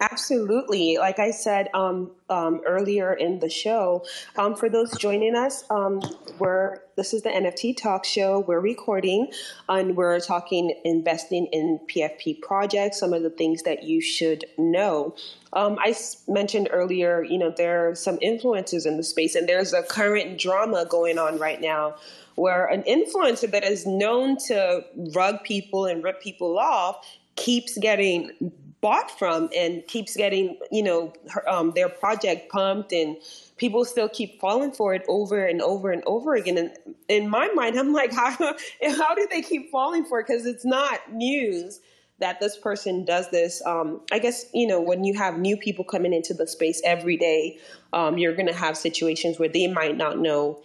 Absolutely. 0.00 0.98
Like 0.98 1.18
I 1.18 1.30
said 1.30 1.68
um, 1.72 2.10
um, 2.28 2.60
earlier 2.66 3.14
in 3.14 3.38
the 3.38 3.48
show, 3.48 4.04
um, 4.36 4.54
for 4.54 4.68
those 4.68 4.90
joining 4.98 5.34
us, 5.34 5.64
um, 5.70 6.00
we're 6.38 6.78
this 6.96 7.14
is 7.14 7.22
the 7.22 7.30
NFT 7.30 7.76
Talk 7.76 8.04
Show. 8.04 8.40
We're 8.40 8.60
recording, 8.60 9.30
and 9.68 9.96
we're 9.96 10.20
talking 10.20 10.74
investing 10.84 11.46
in 11.46 11.78
PFP 11.88 12.42
projects. 12.42 12.98
Some 12.98 13.12
of 13.12 13.22
the 13.22 13.30
things 13.30 13.62
that 13.62 13.84
you 13.84 14.00
should 14.00 14.44
know. 14.58 15.14
Um, 15.52 15.78
I 15.80 15.94
mentioned 16.28 16.68
earlier, 16.70 17.22
you 17.22 17.38
know, 17.38 17.52
there 17.54 17.88
are 17.88 17.94
some 17.94 18.18
influencers 18.18 18.86
in 18.86 18.98
the 18.98 19.02
space, 19.02 19.34
and 19.34 19.48
there's 19.48 19.72
a 19.72 19.82
current 19.82 20.38
drama 20.38 20.86
going 20.88 21.18
on 21.18 21.38
right 21.38 21.60
now 21.60 21.96
where 22.34 22.66
an 22.66 22.82
influencer 22.82 23.50
that 23.50 23.64
is 23.64 23.86
known 23.86 24.36
to 24.36 24.84
rug 25.14 25.42
people 25.42 25.86
and 25.86 26.04
rip 26.04 26.20
people 26.20 26.58
off 26.58 27.04
keeps 27.36 27.78
getting 27.78 28.52
bought 28.80 29.16
from 29.18 29.48
and 29.56 29.86
keeps 29.86 30.16
getting 30.16 30.58
you 30.70 30.82
know 30.82 31.12
her, 31.30 31.48
um, 31.48 31.72
their 31.74 31.88
project 31.88 32.50
pumped 32.50 32.92
and 32.92 33.16
people 33.56 33.84
still 33.84 34.08
keep 34.08 34.40
falling 34.40 34.70
for 34.70 34.94
it 34.94 35.02
over 35.08 35.46
and 35.46 35.62
over 35.62 35.90
and 35.90 36.02
over 36.06 36.34
again. 36.34 36.58
And 36.58 36.70
in 37.08 37.28
my 37.28 37.48
mind 37.54 37.78
i'm 37.78 37.92
like 37.92 38.12
how, 38.12 38.30
how 38.36 39.14
do 39.14 39.26
they 39.30 39.42
keep 39.42 39.70
falling 39.70 40.04
for 40.04 40.20
it? 40.20 40.26
Because 40.26 40.46
it's 40.46 40.64
not 40.64 41.12
news 41.12 41.80
that 42.18 42.40
this 42.40 42.56
person 42.56 43.04
does 43.04 43.30
this. 43.30 43.62
Um, 43.66 44.00
i 44.12 44.18
guess 44.18 44.46
you 44.52 44.66
know 44.66 44.80
when 44.80 45.04
you 45.04 45.14
have 45.14 45.38
new 45.38 45.56
people 45.56 45.84
coming 45.84 46.12
into 46.12 46.34
the 46.34 46.46
space 46.46 46.80
every 46.84 47.16
day 47.16 47.58
um, 47.92 48.18
you're 48.18 48.34
going 48.34 48.48
to 48.48 48.54
have 48.54 48.76
situations 48.76 49.38
where 49.38 49.48
they 49.48 49.66
might 49.66 49.96
not 49.96 50.18
know 50.18 50.60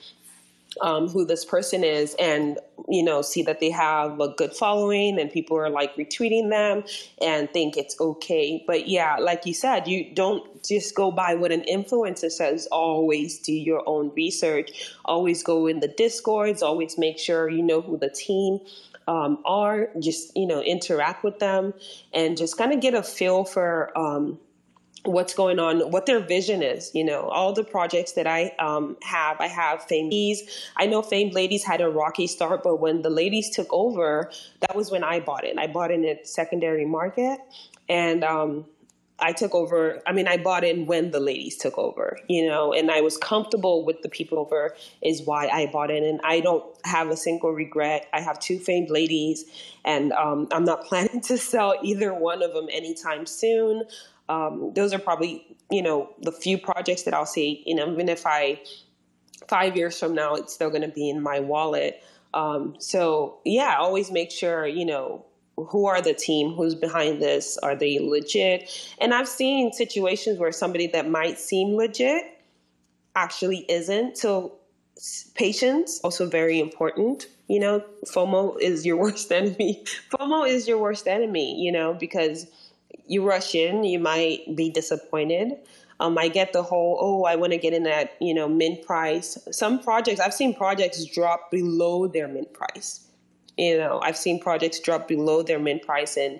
um, 0.80 1.09
who 1.09 1.26
this 1.26 1.43
person 1.43 1.84
is 1.84 2.15
and 2.17 2.57
you 2.88 3.03
know 3.03 3.22
see 3.22 3.43
that 3.43 3.59
they 3.59 3.69
have 3.69 4.19
a 4.19 4.30
good 4.30 4.53
following 4.53 5.19
and 5.19 5.32
people 5.32 5.57
are 5.57 5.69
like 5.69 5.95
retweeting 5.97 6.49
them 6.49 6.84
and 7.22 7.51
think 7.51 7.76
it's 7.76 7.99
okay. 7.99 8.63
But 8.65 8.88
yeah 8.88 9.17
like 9.17 9.45
you 9.45 9.53
said 9.53 9.88
you 9.88 10.13
don't 10.13 10.63
just 10.63 10.95
go 10.95 11.11
by 11.11 11.36
what 11.36 11.51
an 11.51 11.63
influencer 11.69 12.32
says. 12.32 12.67
Always 12.72 13.39
do 13.39 13.53
your 13.53 13.84
own 13.88 14.11
research. 14.15 14.72
Always 15.05 15.43
go 15.43 15.67
in 15.67 15.80
the 15.80 15.88
discords. 15.88 16.61
Always 16.61 16.97
make 16.97 17.19
sure 17.19 17.49
you 17.49 17.63
know 17.63 17.82
who 17.82 17.97
the 17.97 18.09
team 18.09 18.59
um, 19.07 19.39
are. 19.45 19.89
Just 19.99 20.36
you 20.38 20.47
know 20.47 20.61
interact 20.61 21.24
with 21.24 21.39
them 21.39 21.74
and 22.13 22.38
just 22.38 22.57
kind 22.57 22.74
of 22.74 22.80
get 22.80 22.93
a 22.93 23.03
feel 23.03 23.43
for 23.43 23.97
um, 23.97 24.39
what's 25.04 25.34
going 25.34 25.60
on, 25.60 25.91
what 25.91 26.06
their 26.06 26.20
vision 26.20 26.62
is. 26.62 26.91
You 26.93 27.04
know, 27.04 27.22
all 27.30 27.54
the 27.54 27.64
projects 27.64 28.14
that 28.14 28.28
I 28.28 28.54
um, 28.60 28.97
have, 29.02 29.39
I 29.39 29.47
have 29.47 29.84
Famed 29.84 30.12
Ladies. 30.12 30.68
I 30.78 30.86
know 30.86 31.02
Famed 31.02 31.34
Ladies 31.34 31.64
had 31.64 31.82
a 31.82 31.89
rocky 31.89 32.28
start, 32.28 32.64
but 32.64 32.80
when 32.80 33.02
the 33.02 33.10
ladies 33.10 33.49
took 33.49 33.72
over, 33.72 34.32
that 34.62 34.76
was 34.76 34.91
when 34.91 35.04
I 35.04 35.20
bought 35.20 35.43
it. 35.43 35.58
I 35.58 35.68
bought 35.68 35.91
it 35.91 35.95
in 35.95 36.06
a 36.06 36.26
secondary 36.26 36.86
market, 36.86 37.39
and 37.89 38.24
um, 38.24 38.66
I 39.22 39.34
took 39.34 39.56
over. 39.56 40.02
I 40.06 40.12
mean, 40.12 40.28
I 40.28 40.38
bought 40.38 40.64
in 40.64 40.86
when 40.86 41.12
the 41.12 41.20
ladies 41.20 41.58
took 41.58 41.78
over, 41.78 42.20
you 42.28 42.47
know, 42.47 42.74
and 42.74 42.91
I 42.91 43.02
was 43.02 43.18
comfortable 43.18 43.86
with 43.86 44.02
the 44.02 44.10
people 44.10 44.38
over, 44.38 44.76
is 45.02 45.24
why 45.24 45.47
I 45.47 45.68
bought 45.68 45.91
in. 45.91 46.04
And 46.04 46.20
I 46.24 46.39
don't 46.39 46.66
have 46.86 47.10
a 47.10 47.18
single 47.18 47.52
regret. 47.52 48.08
I 48.14 48.22
have 48.22 48.39
two 48.39 48.60
famed 48.60 48.89
ladies, 48.89 49.45
and 49.84 50.12
um, 50.14 50.47
I'm 50.52 50.64
not 50.64 50.86
planning 50.86 51.22
to 51.22 51.38
sell 51.38 51.76
either 51.82 52.14
one 52.14 52.43
of 52.43 52.54
them 52.54 52.68
anytime 52.72 53.26
soon 53.26 53.84
um, 54.32 54.72
those 54.74 54.94
are 54.94 55.00
probably 55.00 55.46
you 55.70 55.82
know 55.82 56.10
the 56.22 56.32
few 56.32 56.58
projects 56.58 57.04
that 57.04 57.14
I'll 57.14 57.26
see. 57.26 57.64
You 57.66 57.76
know, 57.76 57.92
even 57.92 58.08
if 58.08 58.26
I 58.26 58.62
five 59.48 59.76
years 59.76 60.00
from 60.00 60.16
now, 60.16 60.36
it's 60.36 60.54
still 60.54 60.70
going 60.70 60.84
to 60.84 60.88
be 60.88 61.10
in 61.10 61.22
my 61.22 61.40
wallet. 61.42 62.02
Um, 62.34 62.76
so 62.80 63.40
yeah, 63.44 63.76
always 63.78 64.10
make 64.10 64.32
sure 64.32 64.66
you 64.66 64.86
know 64.86 65.26
who 65.58 65.86
are 65.86 66.02
the 66.02 66.14
team, 66.14 66.54
who's 66.54 66.76
behind 66.76 67.22
this, 67.22 67.58
are 67.58 67.76
they 67.76 68.00
legit? 68.00 68.72
And 69.00 69.14
I've 69.14 69.28
seen 69.28 69.74
situations 69.74 70.40
where 70.40 70.52
somebody 70.52 70.88
that 70.88 71.10
might 71.10 71.38
seem 71.38 71.76
legit 71.76 72.24
actually 73.16 73.66
isn't. 73.70 74.18
So 74.18 74.54
patience 75.36 76.00
also 76.04 76.28
very 76.28 76.60
important 76.60 77.26
you 77.48 77.60
know 77.60 77.84
fomo 78.06 78.56
is 78.62 78.86
your 78.86 78.96
worst 79.04 79.32
enemy 79.32 79.84
fomo 80.12 80.48
is 80.48 80.68
your 80.68 80.78
worst 80.78 81.08
enemy 81.08 81.60
you 81.60 81.72
know 81.72 81.94
because 81.94 82.46
you 83.08 83.28
rush 83.28 83.56
in, 83.56 83.84
you 83.84 84.00
might 84.00 84.56
be 84.56 84.70
disappointed. 84.70 85.54
Um, 86.00 86.18
I 86.18 86.30
get 86.30 86.52
the 86.52 86.64
whole, 86.64 86.98
oh, 87.00 87.24
I 87.26 87.36
want 87.36 87.52
to 87.52 87.60
get 87.60 87.74
in 87.74 87.86
at, 87.86 88.14
you 88.20 88.34
know, 88.34 88.48
mint 88.48 88.84
price. 88.84 89.38
Some 89.52 89.80
projects, 89.80 90.20
I've 90.20 90.34
seen 90.34 90.56
projects 90.56 91.06
drop 91.06 91.52
below 91.52 92.08
their 92.08 92.28
mint 92.28 92.54
price. 92.54 93.08
You 93.58 93.78
know, 93.78 94.00
I've 94.04 94.18
seen 94.18 94.39
projects 94.39 94.80
drop 94.80 95.08
below 95.08 95.44
their 95.44 95.60
mint 95.60 95.84
price 95.84 96.18
and 96.18 96.39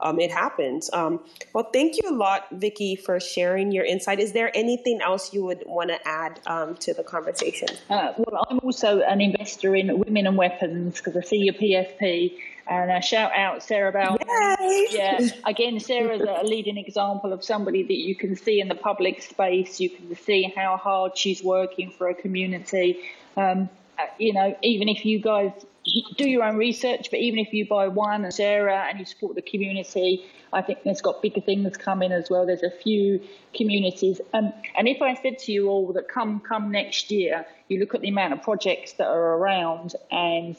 um, 0.00 0.20
it 0.20 0.30
happens. 0.30 0.90
Um, 0.92 1.20
well, 1.52 1.68
thank 1.72 1.96
you 1.96 2.10
a 2.10 2.14
lot, 2.14 2.46
Vicky, 2.52 2.96
for 2.96 3.20
sharing 3.20 3.72
your 3.72 3.84
insight. 3.84 4.20
Is 4.20 4.32
there 4.32 4.50
anything 4.54 5.00
else 5.02 5.32
you 5.32 5.44
would 5.44 5.62
want 5.66 5.90
to 5.90 6.08
add 6.08 6.40
um, 6.46 6.74
to 6.76 6.94
the 6.94 7.02
conversation? 7.02 7.68
Uh, 7.88 8.12
well, 8.16 8.46
I'm 8.48 8.58
also 8.60 9.00
an 9.00 9.20
investor 9.20 9.74
in 9.74 9.98
Women 9.98 10.26
and 10.26 10.36
Weapons 10.36 10.96
because 10.96 11.16
I 11.16 11.20
see 11.20 11.38
your 11.38 11.54
PFP 11.54 12.38
and 12.70 12.90
uh, 12.90 13.00
shout 13.00 13.32
out 13.34 13.64
Sarah 13.64 13.90
Bell. 13.90 14.16
Yeah, 14.90 15.18
again, 15.44 15.80
Sarah's 15.80 16.22
a 16.22 16.44
leading 16.44 16.76
example 16.76 17.32
of 17.32 17.42
somebody 17.42 17.82
that 17.82 17.98
you 17.98 18.14
can 18.14 18.36
see 18.36 18.60
in 18.60 18.68
the 18.68 18.76
public 18.76 19.22
space. 19.22 19.80
You 19.80 19.90
can 19.90 20.14
see 20.14 20.52
how 20.54 20.76
hard 20.76 21.18
she's 21.18 21.42
working 21.42 21.90
for 21.90 22.08
a 22.08 22.14
community. 22.14 23.00
Um, 23.36 23.68
uh, 23.98 24.06
you 24.18 24.32
know, 24.32 24.56
even 24.62 24.88
if 24.88 25.04
you 25.04 25.18
guys 25.18 25.52
do 26.16 26.28
your 26.28 26.44
own 26.44 26.56
research. 26.56 27.08
But 27.10 27.20
even 27.20 27.38
if 27.38 27.52
you 27.52 27.66
buy 27.66 27.88
one 27.88 28.24
and 28.24 28.32
Sarah 28.32 28.86
and 28.88 28.98
you 28.98 29.04
support 29.04 29.34
the 29.34 29.42
community, 29.42 30.24
I 30.52 30.62
think 30.62 30.82
there's 30.84 31.00
got 31.00 31.22
bigger 31.22 31.40
things 31.40 31.76
coming 31.76 32.12
as 32.12 32.28
well. 32.30 32.46
There's 32.46 32.62
a 32.62 32.70
few 32.70 33.20
communities, 33.54 34.20
um, 34.32 34.52
and 34.76 34.88
if 34.88 35.00
I 35.00 35.14
said 35.14 35.38
to 35.40 35.52
you 35.52 35.68
all 35.68 35.92
that 35.92 36.08
come 36.08 36.40
come 36.40 36.70
next 36.70 37.10
year, 37.10 37.46
you 37.68 37.78
look 37.78 37.94
at 37.94 38.00
the 38.00 38.08
amount 38.08 38.32
of 38.32 38.42
projects 38.42 38.94
that 38.94 39.06
are 39.06 39.36
around, 39.36 39.94
and 40.10 40.56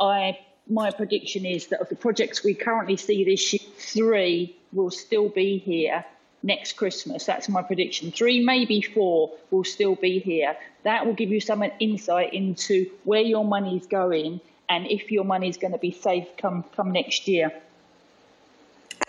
I 0.00 0.38
my 0.68 0.90
prediction 0.90 1.44
is 1.44 1.66
that 1.68 1.80
of 1.80 1.88
the 1.90 1.96
projects 1.96 2.42
we 2.42 2.54
currently 2.54 2.96
see 2.96 3.24
this 3.24 3.52
year, 3.52 3.60
three 3.76 4.56
will 4.72 4.90
still 4.90 5.28
be 5.28 5.58
here 5.58 6.04
next 6.44 6.74
Christmas. 6.74 7.24
That's 7.24 7.48
my 7.48 7.62
prediction. 7.62 8.12
Three, 8.12 8.44
maybe 8.44 8.82
four, 8.82 9.32
will 9.50 9.64
still 9.64 9.96
be 9.96 10.20
here. 10.20 10.56
That 10.84 11.04
will 11.04 11.14
give 11.14 11.30
you 11.30 11.40
some 11.40 11.64
insight 11.80 12.32
into 12.32 12.90
where 13.04 13.22
your 13.22 13.44
money 13.44 13.78
is 13.78 13.86
going 13.86 14.40
and 14.68 14.86
if 14.86 15.10
your 15.10 15.24
money 15.24 15.48
is 15.48 15.56
going 15.56 15.72
to 15.72 15.78
be 15.78 15.90
safe 15.90 16.28
come 16.36 16.64
come 16.76 16.92
next 16.92 17.26
year. 17.26 17.52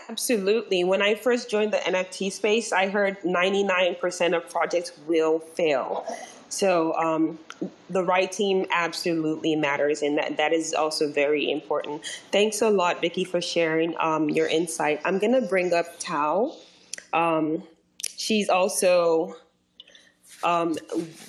Absolutely. 0.10 0.84
When 0.84 1.02
I 1.02 1.16
first 1.16 1.50
joined 1.50 1.74
the 1.74 1.78
NFT 1.78 2.32
space, 2.32 2.72
I 2.72 2.90
heard 2.90 3.20
99% 3.22 4.36
of 4.36 4.50
projects 4.50 4.92
will 5.08 5.40
fail. 5.40 6.06
So 6.48 6.94
um, 6.94 7.40
the 7.90 8.04
right 8.04 8.32
team 8.32 8.66
absolutely 8.72 9.56
matters, 9.56 10.04
and 10.04 10.18
that, 10.18 10.38
that 10.38 10.54
is 10.54 10.74
also 10.74 11.12
very 11.12 11.52
important. 11.52 12.06
Thanks 12.32 12.62
a 12.62 12.70
lot, 12.70 13.02
Vicky, 13.02 13.24
for 13.24 13.42
sharing 13.42 13.96
um, 14.00 14.30
your 14.30 14.48
insight. 14.48 15.02
I'm 15.04 15.18
going 15.18 15.34
to 15.34 15.42
bring 15.42 15.74
up 15.74 16.00
Tao. 16.00 16.56
Um, 17.16 17.64
she's 18.18 18.50
also 18.50 19.36
um, 20.44 20.76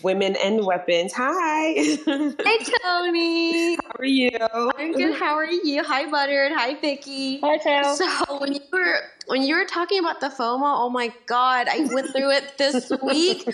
Women 0.03 0.37
and 0.43 0.67
Weapons. 0.67 1.13
Hi. 1.15 1.75
Hi, 2.07 2.65
Tony. 2.83 3.77
How 3.77 3.93
are 4.01 4.05
you? 4.05 4.31
I'm 4.77 4.93
good. 4.93 5.15
How 5.15 5.35
are 5.37 5.47
you? 5.47 5.85
Hi, 5.85 6.11
Buttered. 6.11 6.53
Hi, 6.53 6.75
Vicky. 6.75 7.39
Hi, 7.41 7.59
Tao. 7.59 7.95
So 7.95 8.39
when 8.41 8.53
you 8.53 8.61
were 8.73 8.99
when 9.29 9.43
you 9.43 9.55
were 9.57 9.65
talking 9.65 10.01
about 10.01 10.21
the 10.21 10.29
FOMO, 10.29 10.63
oh 10.65 10.91
my 10.91 11.13
god, 11.27 11.69
I 11.69 11.89
went 11.93 12.11
through 12.11 12.33
it 12.33 12.59
this 12.59 12.91
week, 13.03 13.47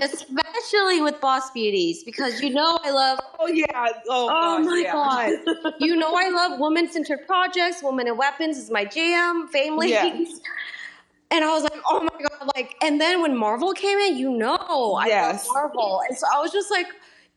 especially 0.00 1.00
with 1.02 1.20
Boss 1.20 1.50
Beauties 1.50 2.04
because 2.04 2.40
you 2.40 2.50
know 2.50 2.78
I 2.84 2.90
love. 2.90 3.18
Oh 3.40 3.48
yeah. 3.48 3.88
Oh, 4.08 4.28
Oh 4.30 4.58
gosh, 4.58 4.64
my 4.66 4.82
yeah. 4.84 4.92
god! 4.92 5.74
You 5.80 5.96
know 5.96 6.14
I 6.14 6.28
love 6.30 6.60
women-centered 6.60 7.26
projects. 7.26 7.82
Women 7.82 8.06
and 8.06 8.16
weapons 8.16 8.56
is 8.56 8.70
my 8.70 8.84
jam. 8.84 9.48
Families. 9.48 9.90
Yeah. 9.90 10.24
And 11.32 11.42
I 11.44 11.54
was 11.54 11.62
like, 11.62 11.80
oh 11.88 12.00
my 12.02 12.20
god! 12.28 12.50
Like, 12.54 12.76
and 12.82 13.00
then 13.00 13.22
when 13.22 13.34
Marvel 13.36 13.72
came 13.72 13.98
in, 13.98 14.18
you 14.18 14.30
know, 14.30 14.56
I 15.00 15.06
Yes. 15.06 15.48
love 15.48 15.72
Marvel, 15.74 16.02
and 16.06 16.16
so 16.18 16.26
I 16.32 16.40
was 16.40 16.52
just 16.52 16.70
like 16.70 16.86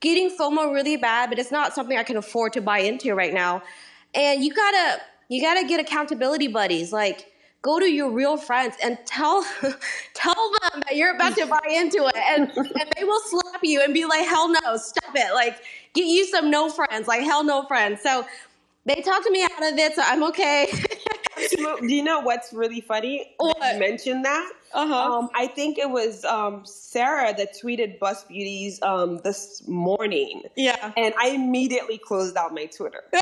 getting 0.02 0.30
FOMO 0.30 0.74
really 0.74 0.98
bad, 0.98 1.30
but 1.30 1.40
it's 1.40 1.50
not 1.52 1.74
something 1.74 1.98
I 1.98 2.04
can 2.04 2.18
afford 2.18 2.52
to 2.54 2.62
buy 2.62 2.80
into 2.80 3.16
right 3.16 3.34
now. 3.34 3.64
And 4.14 4.44
you 4.44 4.54
gotta, 4.54 5.02
you 5.30 5.42
gotta 5.42 5.66
get 5.66 5.80
accountability 5.80 6.50
buddies. 6.50 6.92
Like, 6.92 7.32
go 7.62 7.80
to 7.80 7.90
your 7.90 8.12
real 8.12 8.36
friends 8.36 8.76
and 8.84 8.98
tell, 9.06 9.44
tell 10.14 10.52
them 10.62 10.82
that 10.86 10.96
you're 10.98 11.16
about 11.16 11.34
to 11.38 11.46
buy 11.56 11.62
into 11.72 12.06
it, 12.08 12.18
and 12.18 12.52
and 12.56 12.92
they 12.98 13.06
will 13.06 13.22
slap 13.22 13.62
you 13.64 13.82
and 13.82 13.94
be 13.94 14.04
like, 14.06 14.26
hell 14.26 14.50
no, 14.50 14.76
stop 14.76 15.16
it. 15.16 15.34
Like, 15.34 15.62
get 15.94 16.06
you 16.06 16.26
some 16.26 16.52
no 16.52 16.70
friends. 16.70 17.08
Like, 17.08 17.22
hell 17.22 17.46
no 17.46 17.64
friends. 17.66 18.02
So. 18.02 18.26
They 18.86 19.02
talked 19.02 19.30
me 19.30 19.44
out 19.44 19.74
of 19.74 19.80
it, 19.80 19.96
so 19.96 20.04
I'm 20.06 20.24
okay. 20.26 20.68
Do 21.50 21.88
you 21.88 22.04
know 22.04 22.20
what's 22.20 22.54
really 22.54 22.82
funny? 22.82 23.34
What? 23.38 23.58
You 23.74 23.80
mentioned 23.80 24.26
that. 24.26 24.52
uh-huh. 24.74 24.96
Um, 24.96 25.30
I 25.36 25.48
think 25.48 25.78
it 25.78 25.90
was 25.90 26.24
um, 26.26 26.62
Sarah 26.66 27.34
that 27.36 27.56
tweeted 27.56 28.00
Boss 28.00 28.24
Beauties 28.26 28.82
um, 28.82 29.20
this 29.24 29.68
morning, 29.68 30.44
yeah. 30.56 30.92
and 30.96 31.14
I 31.20 31.30
immediately 31.30 31.98
closed 31.98 32.38
out 32.38 32.54
my 32.54 32.66
Twitter. 32.66 33.04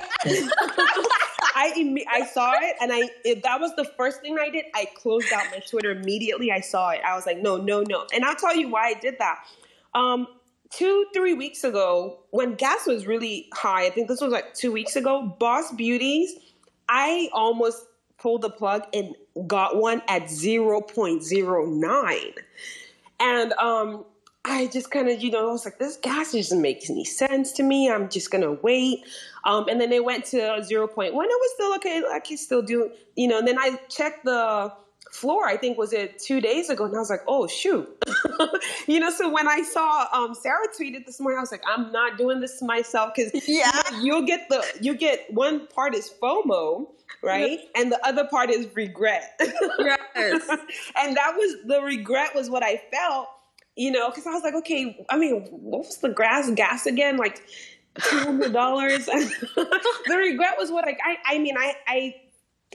I 1.55 2.05
I 2.11 2.25
saw 2.25 2.53
it, 2.53 2.75
and 2.81 2.91
I 2.91 3.09
it, 3.23 3.43
that 3.43 3.59
was 3.59 3.75
the 3.75 3.85
first 3.85 4.21
thing 4.21 4.37
I 4.39 4.49
did. 4.49 4.65
I 4.75 4.85
closed 4.95 5.31
out 5.31 5.45
my 5.51 5.59
Twitter 5.59 5.91
immediately. 5.91 6.51
I 6.51 6.59
saw 6.59 6.89
it. 6.89 7.01
I 7.05 7.15
was 7.15 7.25
like, 7.25 7.41
no, 7.41 7.57
no, 7.57 7.83
no. 7.87 8.05
And 8.13 8.25
I'll 8.25 8.35
tell 8.35 8.55
you 8.55 8.69
why 8.69 8.87
I 8.87 8.93
did 8.99 9.15
that. 9.19 9.45
Um, 9.93 10.27
two, 10.75 11.05
three 11.13 11.33
weeks 11.33 11.63
ago, 11.63 12.19
when 12.31 12.55
gas 12.55 12.87
was 12.87 13.05
really 13.05 13.49
high, 13.53 13.85
I 13.85 13.89
think 13.89 14.07
this 14.07 14.21
was 14.21 14.31
like 14.31 14.53
two 14.53 14.71
weeks 14.71 14.95
ago. 14.95 15.35
Boss 15.39 15.71
Beauties, 15.71 16.35
I 16.89 17.29
almost 17.33 17.85
pulled 18.17 18.41
the 18.41 18.49
plug 18.49 18.83
and 18.93 19.15
got 19.47 19.77
one 19.77 20.01
at 20.07 20.29
zero 20.29 20.81
point 20.81 21.23
zero 21.23 21.65
nine, 21.65 22.33
and 23.19 23.53
um. 23.53 24.05
I 24.45 24.67
just 24.67 24.91
kind 24.91 25.07
of, 25.07 25.23
you 25.23 25.31
know, 25.31 25.47
I 25.47 25.51
was 25.53 25.63
like, 25.63 25.79
this 25.79 25.95
gas 25.95 26.33
doesn't 26.33 26.61
make 26.61 26.89
any 26.89 27.05
sense 27.05 27.53
to 27.53 27.63
me. 27.63 27.89
I'm 27.89 28.09
just 28.09 28.29
gonna 28.29 28.51
wait. 28.51 29.05
Um, 29.45 29.69
and 29.69 29.79
then 29.79 29.89
they 29.89 30.01
went 30.01 30.25
to 30.25 30.37
0.1. 30.37 31.07
It 31.07 31.13
was 31.13 31.51
still 31.53 31.73
okay. 31.75 32.03
I 32.11 32.19
can 32.19 32.35
still 32.35 32.61
do, 32.61 32.91
you 33.15 33.29
know. 33.29 33.39
And 33.39 33.47
then 33.47 33.57
I 33.57 33.79
checked 33.87 34.25
the 34.25 34.73
floor. 35.13 35.45
I 35.47 35.57
think 35.57 35.77
was 35.77 35.93
it 35.93 36.19
two 36.19 36.41
days 36.41 36.69
ago, 36.69 36.85
and 36.85 36.95
I 36.95 36.99
was 36.99 37.09
like, 37.09 37.21
oh 37.27 37.47
shoot, 37.47 37.87
you 38.87 38.99
know. 38.99 39.09
So 39.09 39.29
when 39.29 39.47
I 39.47 39.61
saw 39.61 40.07
um, 40.11 40.33
Sarah 40.33 40.67
tweeted 40.77 41.05
this 41.05 41.19
morning, 41.19 41.37
I 41.37 41.41
was 41.41 41.51
like, 41.51 41.63
I'm 41.67 41.91
not 41.91 42.17
doing 42.17 42.39
this 42.41 42.59
to 42.59 42.65
myself 42.65 43.13
because 43.15 43.31
Yeah. 43.47 43.71
you'll 44.01 44.25
get 44.25 44.49
the 44.49 44.63
you 44.81 44.95
get 44.95 45.31
one 45.33 45.67
part 45.67 45.93
is 45.95 46.11
FOMO, 46.21 46.87
right, 47.21 47.59
and 47.75 47.91
the 47.91 48.05
other 48.05 48.25
part 48.25 48.49
is 48.49 48.67
regret. 48.75 49.39
Yes. 50.15 50.47
and 50.95 51.17
that 51.17 51.33
was 51.35 51.55
the 51.65 51.81
regret 51.81 52.35
was 52.35 52.47
what 52.49 52.61
I 52.63 52.79
felt, 52.91 53.27
you 53.75 53.91
know, 53.91 54.09
because 54.09 54.27
I 54.27 54.31
was 54.31 54.43
like, 54.43 54.53
okay, 54.53 55.05
I 55.09 55.17
mean, 55.17 55.41
what 55.49 55.85
was 55.87 55.97
the 55.97 56.09
grass 56.09 56.49
gas 56.51 56.85
again? 56.85 57.17
Like 57.17 57.41
two 58.01 58.19
hundred 58.19 58.53
dollars. 58.53 59.05
the 59.07 60.15
regret 60.15 60.55
was 60.57 60.71
what 60.71 60.87
I, 60.87 60.97
I, 61.03 61.35
I 61.35 61.39
mean, 61.39 61.55
I, 61.57 61.73
I, 61.87 62.15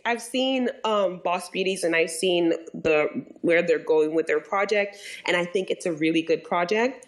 I've 0.08 0.22
seen 0.22 0.70
um, 0.84 1.20
Boss 1.22 1.50
Beauties 1.50 1.84
and 1.84 1.94
I've 1.94 2.10
seen 2.10 2.54
the 2.72 3.08
where 3.42 3.62
they're 3.62 3.78
going 3.78 4.14
with 4.14 4.26
their 4.26 4.40
project, 4.40 4.96
and 5.26 5.36
I 5.36 5.44
think 5.44 5.70
it's 5.70 5.84
a 5.84 5.92
really 5.92 6.22
good 6.22 6.42
project. 6.44 7.06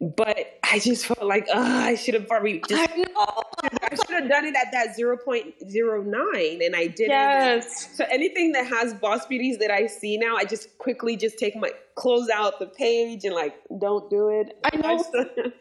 But 0.00 0.58
I 0.64 0.78
just 0.78 1.04
felt 1.04 1.22
like, 1.22 1.46
uh, 1.54 1.58
I 1.60 1.94
should 1.94 2.14
have 2.14 2.26
probably 2.26 2.62
just 2.66 2.90
I 2.90 2.96
know. 2.96 3.42
I 3.82 3.94
should 3.94 4.20
have 4.22 4.30
done 4.30 4.46
it 4.46 4.54
at 4.56 4.72
that 4.72 4.96
0.09 4.98 6.66
and 6.66 6.74
I 6.74 6.86
didn't. 6.86 7.10
Yes. 7.10 7.94
So 7.94 8.06
anything 8.10 8.52
that 8.52 8.66
has 8.66 8.94
boss 8.94 9.26
beauties 9.26 9.58
that 9.58 9.70
I 9.70 9.86
see 9.86 10.16
now, 10.16 10.36
I 10.36 10.44
just 10.44 10.78
quickly 10.78 11.18
just 11.18 11.38
take 11.38 11.54
my 11.54 11.70
close 12.00 12.30
out 12.30 12.58
the 12.58 12.66
page 12.66 13.24
and 13.24 13.34
like 13.34 13.54
don't 13.78 14.08
do 14.08 14.30
it. 14.30 14.58
I 14.64 14.76
know. 14.78 15.04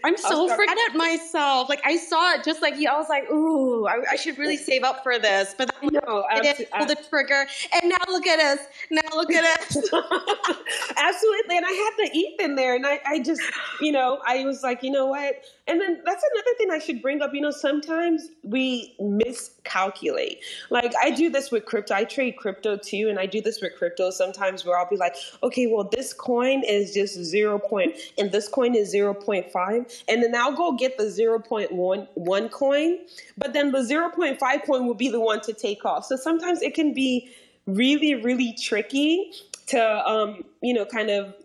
I'm 0.06 0.18
so 0.18 0.50
afraid 0.50 0.70
at 0.70 0.96
myself. 0.96 1.68
Like 1.68 1.82
I 1.84 1.98
saw 1.98 2.34
it 2.36 2.46
just 2.46 2.62
like 2.62 2.78
you. 2.78 2.88
I 2.88 2.98
was 2.98 3.10
like, 3.10 3.30
ooh, 3.30 3.86
I, 3.86 4.12
I 4.12 4.16
should 4.16 4.38
really 4.38 4.56
save 4.56 4.84
up 4.84 5.04
for 5.04 5.20
this. 5.20 5.54
But 5.58 5.70
then 5.82 5.92
No, 6.06 6.26
I 6.32 6.40
didn't 6.40 6.72
pull 6.72 6.86
the 6.86 6.96
trigger, 7.10 7.46
and 7.74 7.90
now 7.90 7.98
look 8.08 8.26
at 8.26 8.40
us. 8.40 8.66
Now 8.90 9.02
look 9.16 9.32
at 9.34 9.44
us. 9.44 9.76
Absolutely. 10.98 11.58
And 11.58 11.66
I 11.66 11.72
had 11.72 11.94
the 11.98 12.10
ETH 12.14 12.42
in 12.42 12.56
there 12.56 12.76
and 12.76 12.86
I, 12.86 13.00
I 13.06 13.20
just, 13.20 13.42
you 13.82 13.92
know, 13.92 14.20
I 14.26 14.46
was 14.46 14.64
like, 14.64 14.84
you 14.84 14.92
know 14.92 15.08
what? 15.08 15.36
And 15.70 15.80
then 15.80 16.02
that's 16.04 16.24
another 16.34 16.58
thing 16.58 16.72
I 16.72 16.80
should 16.80 17.00
bring 17.00 17.22
up. 17.22 17.32
You 17.34 17.42
know, 17.42 17.52
sometimes 17.52 18.30
we 18.44 18.96
miscalculate. 19.00 20.40
Like 20.72 20.94
I 21.00 21.12
do 21.12 21.30
this 21.30 21.52
with 21.52 21.66
crypto. 21.66 21.94
I 21.94 22.06
trade 22.06 22.38
crypto 22.38 22.76
too. 22.76 23.08
And 23.08 23.20
I 23.20 23.28
do 23.28 23.40
this 23.40 23.62
with 23.62 23.76
crypto 23.78 24.10
sometimes 24.10 24.66
where 24.66 24.80
I'll 24.80 24.90
be 24.90 24.98
like, 24.98 25.16
okay, 25.44 25.68
well, 25.68 25.84
this 25.84 26.12
coin 26.12 26.64
is 26.64 26.92
just 26.92 27.14
zero 27.24 27.60
point 27.60 27.96
and 28.18 28.32
this 28.32 28.48
coin 28.48 28.74
is 28.74 28.92
0.5. 28.92 30.04
And 30.08 30.24
then 30.24 30.34
I'll 30.34 30.56
go 30.56 30.72
get 30.72 30.98
the 30.98 31.04
0.1 31.04 32.08
one 32.16 32.50
coin. 32.50 32.98
But 33.38 33.54
then 33.54 33.72
the 33.72 33.80
0.5 33.80 34.66
coin 34.66 34.88
will 34.88 34.96
be 34.96 35.10
the 35.10 35.20
one 35.20 35.40
to 35.42 35.54
take 35.54 35.86
off. 35.86 36.06
So 36.06 36.16
sometimes 36.16 36.64
it 36.64 36.74
can 36.74 36.96
be 36.96 37.30
really, 37.68 38.16
really 38.16 38.54
tricky 38.54 39.34
to, 39.68 40.10
um, 40.10 40.44
you 40.64 40.74
know, 40.74 40.86
kind 40.86 41.12
of 41.12 41.36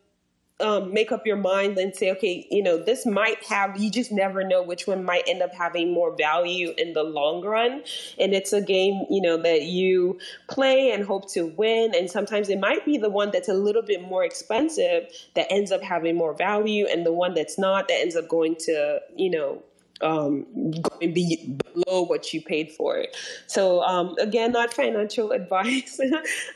um, 0.61 0.93
make 0.93 1.11
up 1.11 1.27
your 1.27 1.37
mind 1.37 1.77
and 1.79 1.95
say, 1.95 2.13
okay, 2.13 2.47
you 2.51 2.63
know, 2.63 2.79
this 2.79 3.05
might 3.05 3.45
have, 3.47 3.77
you 3.77 3.91
just 3.91 4.13
never 4.13 4.45
know 4.45 4.63
which 4.63 4.87
one 4.87 5.05
might 5.05 5.25
end 5.27 5.43
up 5.43 5.53
having 5.53 5.93
more 5.93 6.17
value 6.17 6.73
in 6.79 6.93
the 6.93 7.03
long 7.03 7.45
run. 7.45 7.83
And 8.19 8.33
it's 8.33 8.53
a 8.53 8.61
game, 8.61 9.05
you 9.11 9.21
know, 9.21 9.37
that 9.39 9.63
you 9.63 10.19
play 10.49 10.93
and 10.93 11.05
hope 11.05 11.33
to 11.33 11.47
win. 11.47 11.93
And 11.95 12.09
sometimes 12.09 12.49
it 12.49 12.61
might 12.61 12.85
be 12.85 12.99
the 12.99 13.11
one 13.11 13.33
that's 13.33 13.49
a 13.49 13.55
little 13.55 13.83
bit 13.83 14.03
more 14.03 14.25
expensive 14.25 15.09
that 15.35 15.49
ends 15.51 15.73
up 15.73 15.83
having 15.83 16.17
more 16.17 16.35
value, 16.35 16.87
and 16.87 17.05
the 17.05 17.13
one 17.13 17.35
that's 17.35 17.59
not 17.59 17.89
that 17.89 17.95
ends 17.95 18.15
up 18.15 18.29
going 18.29 18.55
to, 18.61 19.01
you 19.17 19.31
know, 19.31 19.63
um, 20.05 20.47
going 20.71 21.15
be 21.15 21.59
below 21.73 22.03
what 22.03 22.33
you 22.33 22.43
paid 22.43 22.71
for 22.73 22.97
it. 22.99 23.17
So 23.47 23.83
um, 23.83 24.15
again, 24.21 24.53
not 24.53 24.73
financial 24.73 25.33
advice, 25.33 25.99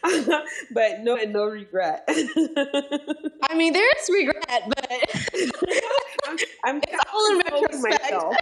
but 0.71 1.01
no, 1.01 1.17
no 1.17 1.45
regret. 1.45 2.05
I 2.09 3.55
mean, 3.57 3.73
there's 3.73 4.11
regret, 4.11 4.63
but 4.69 4.91
I'm, 6.27 6.37
I'm 6.65 6.81
all 7.13 7.31
in 7.31 7.39
retrospect. 7.39 8.03
myself. 8.03 8.35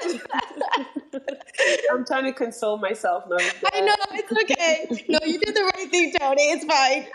I'm 1.93 2.05
trying 2.05 2.25
to 2.25 2.33
console 2.33 2.79
myself. 2.79 3.25
No. 3.29 3.37
I 3.73 3.81
know 3.81 3.95
it's 4.13 4.33
okay. 4.33 5.05
No, 5.09 5.19
you 5.25 5.39
did 5.39 5.55
the 5.55 5.73
right 5.75 5.91
thing, 5.91 6.13
Tony. 6.19 6.51
It's 6.51 6.65
fine. 6.65 7.07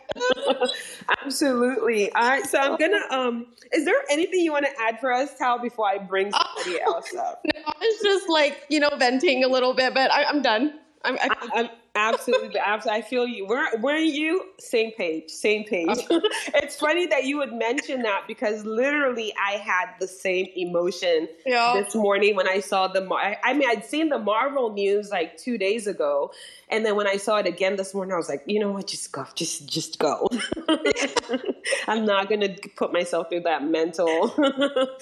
Absolutely. 1.24 2.12
All 2.14 2.28
right. 2.28 2.46
So 2.46 2.60
I'm 2.60 2.78
gonna. 2.78 3.02
Um, 3.12 3.48
is 3.74 3.86
there 3.86 3.96
anything 4.10 4.40
you 4.42 4.52
want 4.52 4.66
to 4.66 4.72
add 4.82 5.00
for 5.00 5.12
us, 5.12 5.38
Tao, 5.38 5.58
before 5.58 5.88
I 5.88 5.98
bring 5.98 6.32
somebody 6.32 6.82
else 6.82 7.14
up? 7.16 7.42
No, 7.54 7.62
was 7.82 8.00
just 8.04 8.30
like 8.30 8.66
you 8.70 8.80
know 8.80 8.92
venting 8.98 9.44
a 9.44 9.48
little 9.48 9.74
bit, 9.74 9.94
but 9.94 10.12
I, 10.12 10.24
I'm 10.26 10.42
done. 10.42 10.74
I'm, 11.04 11.18
I, 11.20 11.50
I'm 11.56 11.70
absolutely, 11.96 12.60
absolutely. 12.66 13.00
I 13.00 13.02
feel 13.04 13.28
you. 13.28 13.46
Where, 13.48 13.76
where 13.80 13.96
are 13.96 14.00
you? 14.00 14.44
Same 14.60 14.92
page, 14.92 15.30
same 15.30 15.64
page. 15.64 15.88
Oh. 15.90 16.22
it's 16.54 16.76
funny 16.76 17.08
that 17.08 17.24
you 17.26 17.38
would 17.38 17.54
mention 17.54 18.04
that 18.04 18.28
because 18.28 18.64
literally 18.66 19.34
I 19.44 19.54
had 19.54 19.88
the 20.00 20.08
same 20.08 20.48
emotion 20.56 21.28
Yeah. 21.46 21.82
this 21.84 21.96
morning 21.96 22.36
when 22.36 22.48
I 22.48 22.60
saw 22.60 22.88
the. 22.88 23.02
Mar- 23.02 23.20
I 23.20 23.38
I 23.44 23.54
mean, 23.54 23.68
I'd 23.70 23.86
seen 23.86 24.10
the 24.10 24.20
Marvel 24.20 24.74
news 24.74 25.10
like 25.10 25.38
two 25.38 25.58
days 25.58 25.88
ago, 25.88 26.32
and 26.72 26.86
then 26.86 26.96
when 26.96 27.08
I 27.08 27.18
saw 27.18 27.38
it 27.38 27.46
again 27.46 27.76
this 27.76 27.94
morning, 27.94 28.14
I 28.14 28.18
was 28.18 28.30
like, 28.30 28.44
you 28.46 28.60
know 28.60 28.72
what? 28.72 28.88
Just 28.88 29.12
go, 29.12 29.26
just 29.36 29.68
just 29.68 30.00
go. 30.00 30.28
I'm 31.88 32.06
not 32.06 32.30
gonna 32.30 32.56
put 32.76 32.94
myself 32.94 33.30
through 33.30 33.42
that 33.42 33.64
mental. 33.64 34.34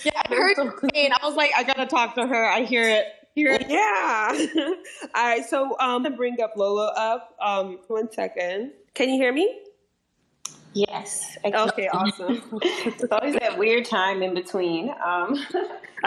yeah, 0.03 0.21
I 0.25 0.27
heard 0.29 0.57
pain. 0.93 1.11
I 1.11 1.25
was 1.25 1.35
like, 1.35 1.51
I 1.55 1.63
gotta 1.63 1.85
talk 1.85 2.15
to 2.15 2.25
her. 2.25 2.45
I 2.45 2.63
hear 2.63 2.89
it. 2.89 3.05
Hear 3.35 3.51
it. 3.53 3.67
Yeah. 3.69 4.73
All 5.15 5.23
right. 5.23 5.45
So 5.45 5.65
um, 5.65 5.75
I'm 5.79 6.03
gonna 6.03 6.17
bring 6.17 6.41
up 6.41 6.53
Lola 6.57 6.91
up. 6.97 7.35
Um, 7.39 7.79
one 7.87 8.11
second. 8.11 8.71
Can 8.95 9.09
you 9.09 9.15
hear 9.15 9.31
me? 9.31 9.68
Yes. 10.73 11.37
I 11.43 11.51
can. 11.51 11.69
Okay. 11.69 11.87
Awesome. 11.87 12.43
It's 12.61 13.03
always 13.11 13.35
that 13.35 13.57
weird 13.57 13.85
time 13.85 14.21
in 14.21 14.33
between. 14.33 14.89
Um, 14.89 15.45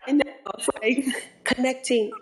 I 0.07 0.13
know. 0.13 0.23
It's 0.59 0.69
like 0.81 1.07
connecting. 1.45 2.13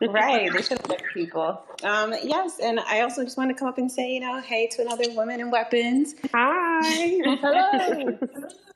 right. 0.00 0.52
They 0.52 0.62
should 0.62 0.88
let 0.88 1.02
people. 1.12 1.62
Um, 1.82 2.14
yes. 2.22 2.58
And 2.62 2.80
I 2.80 3.00
also 3.00 3.24
just 3.24 3.36
want 3.36 3.50
to 3.50 3.54
come 3.54 3.68
up 3.68 3.78
and 3.78 3.90
say, 3.90 4.10
you 4.10 4.20
know, 4.20 4.40
hey 4.40 4.68
to 4.68 4.82
another 4.82 5.04
woman 5.14 5.40
in 5.40 5.50
weapons. 5.50 6.14
Hi. 6.32 7.20
Hello. 7.40 8.18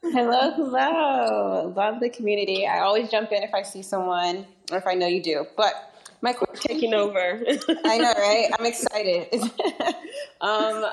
hello. 0.02 0.50
Hello. 0.52 1.72
Love 1.76 2.00
the 2.00 2.10
community. 2.10 2.66
I 2.66 2.80
always 2.80 3.10
jump 3.10 3.32
in 3.32 3.42
if 3.42 3.54
I 3.54 3.62
see 3.62 3.82
someone 3.82 4.46
or 4.72 4.78
if 4.78 4.86
I 4.86 4.94
know 4.94 5.06
you 5.06 5.22
do. 5.22 5.46
But 5.56 5.74
my 6.20 6.32
question 6.32 6.76
Taking 6.76 6.94
over. 6.94 7.40
I 7.84 7.98
know, 7.98 8.12
right? 8.16 8.48
I'm 8.58 8.64
excited. 8.64 9.28
um, 10.40 10.86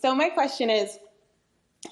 so 0.00 0.14
my 0.14 0.28
question 0.28 0.70
is, 0.70 0.98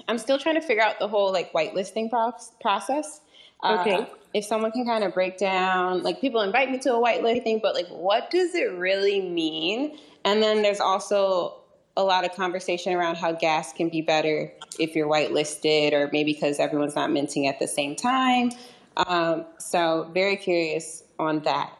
I'm 0.08 0.18
still 0.18 0.38
trying 0.38 0.54
to 0.56 0.60
figure 0.60 0.82
out 0.82 0.98
the 0.98 1.08
whole 1.08 1.32
like 1.32 1.52
whitelisting 1.52 2.10
proc- 2.10 2.60
process. 2.60 3.20
Uh, 3.62 3.78
Okay. 3.80 4.06
if 4.32 4.44
someone 4.44 4.72
can 4.72 4.86
kind 4.86 5.04
of 5.04 5.12
break 5.12 5.36
down, 5.36 6.02
like 6.02 6.20
people 6.20 6.40
invite 6.40 6.70
me 6.70 6.78
to 6.78 6.94
a 6.94 6.98
whitelisting, 6.98 7.60
but 7.60 7.74
like 7.74 7.88
what 7.88 8.30
does 8.30 8.54
it 8.54 8.72
really 8.72 9.20
mean? 9.20 9.98
And 10.24 10.42
then 10.42 10.62
there's 10.62 10.80
also 10.80 11.56
a 11.96 12.02
lot 12.04 12.24
of 12.24 12.32
conversation 12.34 12.94
around 12.94 13.16
how 13.16 13.32
gas 13.32 13.72
can 13.72 13.88
be 13.88 14.00
better 14.00 14.52
if 14.78 14.94
you're 14.94 15.08
whitelisted, 15.08 15.92
or 15.92 16.08
maybe 16.12 16.32
because 16.32 16.58
everyone's 16.60 16.94
not 16.94 17.10
minting 17.10 17.46
at 17.46 17.58
the 17.58 17.66
same 17.68 17.96
time. 17.96 18.52
Um, 18.96 19.44
so 19.58 20.10
very 20.14 20.36
curious 20.36 21.02
on 21.18 21.40
that. 21.40 21.72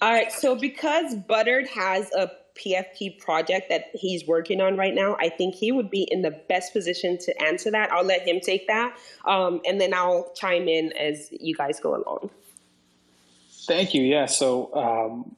All 0.00 0.12
right. 0.12 0.30
So 0.30 0.54
because 0.54 1.14
Buttered 1.14 1.66
has 1.68 2.10
a 2.12 2.30
PFP 2.64 3.18
project 3.18 3.68
that 3.68 3.90
he's 3.94 4.26
working 4.26 4.60
on 4.60 4.76
right 4.76 4.94
now, 4.94 5.16
I 5.18 5.28
think 5.28 5.54
he 5.54 5.72
would 5.72 5.90
be 5.90 6.02
in 6.10 6.22
the 6.22 6.30
best 6.30 6.72
position 6.72 7.18
to 7.18 7.42
answer 7.42 7.70
that. 7.70 7.92
I'll 7.92 8.04
let 8.04 8.26
him 8.26 8.40
take 8.40 8.66
that, 8.68 8.96
um, 9.24 9.60
and 9.66 9.80
then 9.80 9.94
I'll 9.94 10.32
chime 10.34 10.68
in 10.68 10.92
as 10.92 11.28
you 11.32 11.54
guys 11.54 11.80
go 11.80 11.96
along. 11.96 12.30
Thank 13.66 13.94
you. 13.94 14.02
Yeah. 14.02 14.26
So 14.26 14.74
um, 14.74 15.36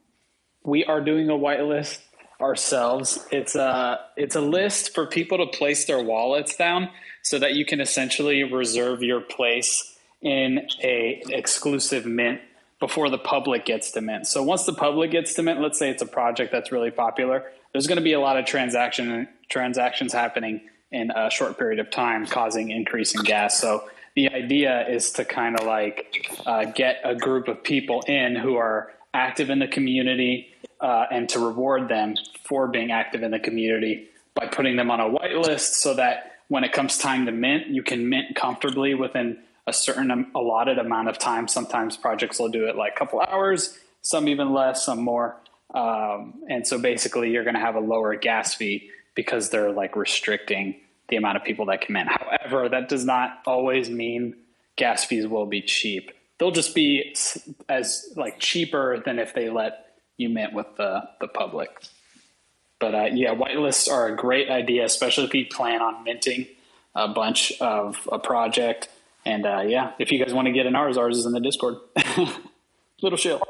we 0.63 0.83
are 0.85 1.01
doing 1.01 1.29
a 1.29 1.33
whitelist 1.33 1.99
ourselves. 2.41 3.25
It's 3.31 3.55
a 3.55 3.99
it's 4.17 4.35
a 4.35 4.41
list 4.41 4.93
for 4.93 5.05
people 5.05 5.37
to 5.37 5.57
place 5.57 5.85
their 5.85 6.01
wallets 6.01 6.55
down 6.55 6.89
so 7.21 7.39
that 7.39 7.53
you 7.53 7.65
can 7.65 7.81
essentially 7.81 8.43
reserve 8.43 9.01
your 9.01 9.21
place 9.21 9.97
in 10.21 10.67
a 10.83 11.21
exclusive 11.27 12.05
mint 12.05 12.41
before 12.85 13.09
the 13.09 13.17
public 13.17 13.65
gets 13.65 13.89
to 13.89 13.99
mint. 13.99 14.27
So 14.27 14.43
once 14.43 14.65
the 14.65 14.73
public 14.73 15.09
gets 15.09 15.33
to 15.33 15.41
mint, 15.41 15.59
let's 15.59 15.79
say 15.79 15.89
it's 15.89 16.03
a 16.03 16.05
project 16.05 16.51
that's 16.51 16.71
really 16.71 16.91
popular, 16.91 17.43
there's 17.71 17.87
going 17.87 17.97
to 17.97 18.03
be 18.03 18.13
a 18.13 18.19
lot 18.19 18.37
of 18.37 18.45
transaction 18.45 19.27
transactions 19.49 20.13
happening 20.13 20.61
in 20.91 21.09
a 21.09 21.31
short 21.31 21.57
period 21.57 21.79
of 21.79 21.89
time, 21.89 22.27
causing 22.27 22.69
increase 22.69 23.15
in 23.15 23.23
gas. 23.23 23.59
So 23.59 23.89
the 24.15 24.29
idea 24.29 24.87
is 24.87 25.09
to 25.13 25.25
kind 25.25 25.59
of 25.59 25.65
like 25.65 26.31
uh, 26.45 26.65
get 26.65 27.01
a 27.03 27.15
group 27.15 27.47
of 27.47 27.63
people 27.63 28.03
in 28.03 28.35
who 28.35 28.55
are 28.55 28.91
active 29.15 29.49
in 29.49 29.57
the 29.57 29.67
community 29.67 30.49
uh, 30.79 31.05
and 31.11 31.27
to 31.29 31.39
reward 31.39 31.89
them 31.89 32.13
for 32.43 32.67
being 32.67 32.91
active 32.91 33.23
in 33.23 33.31
the 33.31 33.39
community 33.39 34.09
by 34.35 34.45
putting 34.45 34.75
them 34.75 34.91
on 34.91 34.99
a 34.99 35.09
whitelist 35.09 35.73
so 35.73 35.95
that 35.95 36.33
when 36.49 36.63
it 36.63 36.71
comes 36.71 36.99
time 36.99 37.25
to 37.25 37.31
mint, 37.31 37.65
you 37.65 37.81
can 37.81 38.07
mint 38.07 38.35
comfortably 38.35 38.93
within 38.93 39.39
a 39.67 39.73
certain 39.73 40.31
allotted 40.35 40.77
amount 40.77 41.09
of 41.09 41.17
time. 41.17 41.47
Sometimes 41.47 41.97
projects 41.97 42.39
will 42.39 42.49
do 42.49 42.67
it 42.67 42.75
like 42.75 42.93
a 42.93 42.99
couple 42.99 43.19
hours, 43.21 43.77
some 44.01 44.27
even 44.27 44.53
less, 44.53 44.85
some 44.85 45.01
more. 45.01 45.37
Um, 45.73 46.35
and 46.49 46.65
so 46.65 46.79
basically, 46.79 47.31
you're 47.31 47.43
going 47.43 47.55
to 47.55 47.61
have 47.61 47.75
a 47.75 47.79
lower 47.79 48.15
gas 48.15 48.53
fee 48.53 48.89
because 49.15 49.49
they're 49.49 49.71
like 49.71 49.95
restricting 49.95 50.75
the 51.09 51.15
amount 51.15 51.37
of 51.37 51.43
people 51.43 51.65
that 51.67 51.81
can 51.81 51.93
mint. 51.93 52.09
However, 52.09 52.69
that 52.69 52.89
does 52.89 53.05
not 53.05 53.41
always 53.45 53.89
mean 53.89 54.35
gas 54.75 55.05
fees 55.05 55.27
will 55.27 55.45
be 55.45 55.61
cheap. 55.61 56.11
They'll 56.37 56.51
just 56.51 56.75
be 56.75 57.15
as 57.69 58.13
like 58.15 58.39
cheaper 58.39 59.01
than 59.05 59.19
if 59.19 59.33
they 59.33 59.49
let 59.49 59.93
you 60.17 60.29
mint 60.29 60.53
with 60.53 60.67
the, 60.77 61.03
the 61.19 61.27
public. 61.27 61.69
But 62.79 62.95
uh, 62.95 63.05
yeah, 63.13 63.33
whitelists 63.33 63.89
are 63.89 64.07
a 64.07 64.15
great 64.15 64.49
idea, 64.49 64.85
especially 64.85 65.25
if 65.25 65.33
you 65.33 65.45
plan 65.45 65.81
on 65.81 66.03
minting 66.03 66.47
a 66.93 67.07
bunch 67.07 67.53
of 67.61 68.07
a 68.11 68.19
project. 68.19 68.89
And 69.25 69.45
uh, 69.45 69.63
yeah, 69.65 69.93
if 69.99 70.11
you 70.11 70.23
guys 70.23 70.33
want 70.33 70.47
to 70.47 70.51
get 70.51 70.65
in 70.65 70.75
ours, 70.75 70.97
ours 70.97 71.17
is 71.17 71.25
in 71.25 71.31
the 71.31 71.39
Discord. 71.39 71.75
Little 73.01 73.17
shill. 73.17 73.41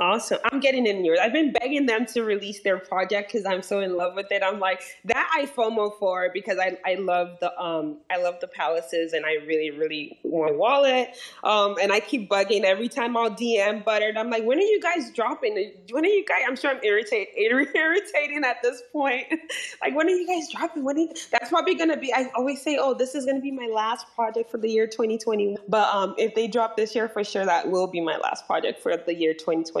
Awesome. 0.00 0.38
I'm 0.50 0.58
getting 0.58 0.88
in 0.88 1.04
yours. 1.04 1.20
I've 1.22 1.32
been 1.32 1.52
begging 1.52 1.86
them 1.86 2.04
to 2.06 2.24
release 2.24 2.60
their 2.62 2.78
project 2.78 3.32
because 3.32 3.46
I'm 3.46 3.62
so 3.62 3.78
in 3.78 3.96
love 3.96 4.16
with 4.16 4.26
it. 4.32 4.42
I'm 4.44 4.58
like 4.58 4.82
that 5.04 5.30
I 5.32 5.46
FOMO 5.46 5.96
for 6.00 6.30
because 6.34 6.58
I, 6.58 6.76
I 6.84 6.94
love 6.96 7.38
the 7.40 7.56
um 7.60 7.98
I 8.10 8.16
love 8.16 8.40
the 8.40 8.48
palaces 8.48 9.12
and 9.12 9.24
I 9.24 9.34
really 9.46 9.70
really 9.70 10.18
want 10.24 10.58
wallet. 10.58 11.10
Um 11.44 11.76
and 11.80 11.92
I 11.92 12.00
keep 12.00 12.28
bugging 12.28 12.64
every 12.64 12.88
time 12.88 13.16
I'll 13.16 13.30
DM 13.30 13.84
Buttered. 13.84 14.16
I'm 14.16 14.30
like, 14.30 14.42
when 14.42 14.58
are 14.58 14.62
you 14.62 14.80
guys 14.80 15.12
dropping? 15.12 15.72
When 15.92 16.04
are 16.04 16.08
you 16.08 16.24
guys? 16.24 16.42
I'm 16.48 16.56
sure 16.56 16.72
I'm 16.72 16.82
irritate 16.82 17.28
irritating 17.36 18.42
at 18.44 18.56
this 18.64 18.82
point. 18.92 19.26
like 19.80 19.94
when 19.94 20.08
are 20.08 20.10
you 20.10 20.26
guys 20.26 20.48
dropping? 20.50 20.82
When 20.82 20.96
are 20.96 21.00
you, 21.02 21.12
that's 21.30 21.50
probably 21.50 21.76
gonna 21.76 21.96
be. 21.96 22.12
I 22.12 22.32
always 22.34 22.60
say, 22.60 22.78
oh, 22.80 22.94
this 22.94 23.14
is 23.14 23.26
gonna 23.26 23.40
be 23.40 23.52
my 23.52 23.70
last 23.72 24.12
project 24.16 24.50
for 24.50 24.58
the 24.58 24.68
year 24.68 24.88
2020. 24.88 25.56
But 25.68 25.94
um 25.94 26.16
if 26.18 26.34
they 26.34 26.48
drop 26.48 26.76
this 26.76 26.96
year 26.96 27.08
for 27.08 27.22
sure, 27.22 27.46
that 27.46 27.70
will 27.70 27.86
be 27.86 28.00
my 28.00 28.16
last 28.16 28.44
project 28.48 28.82
for 28.82 28.96
the 28.96 29.14
year 29.14 29.34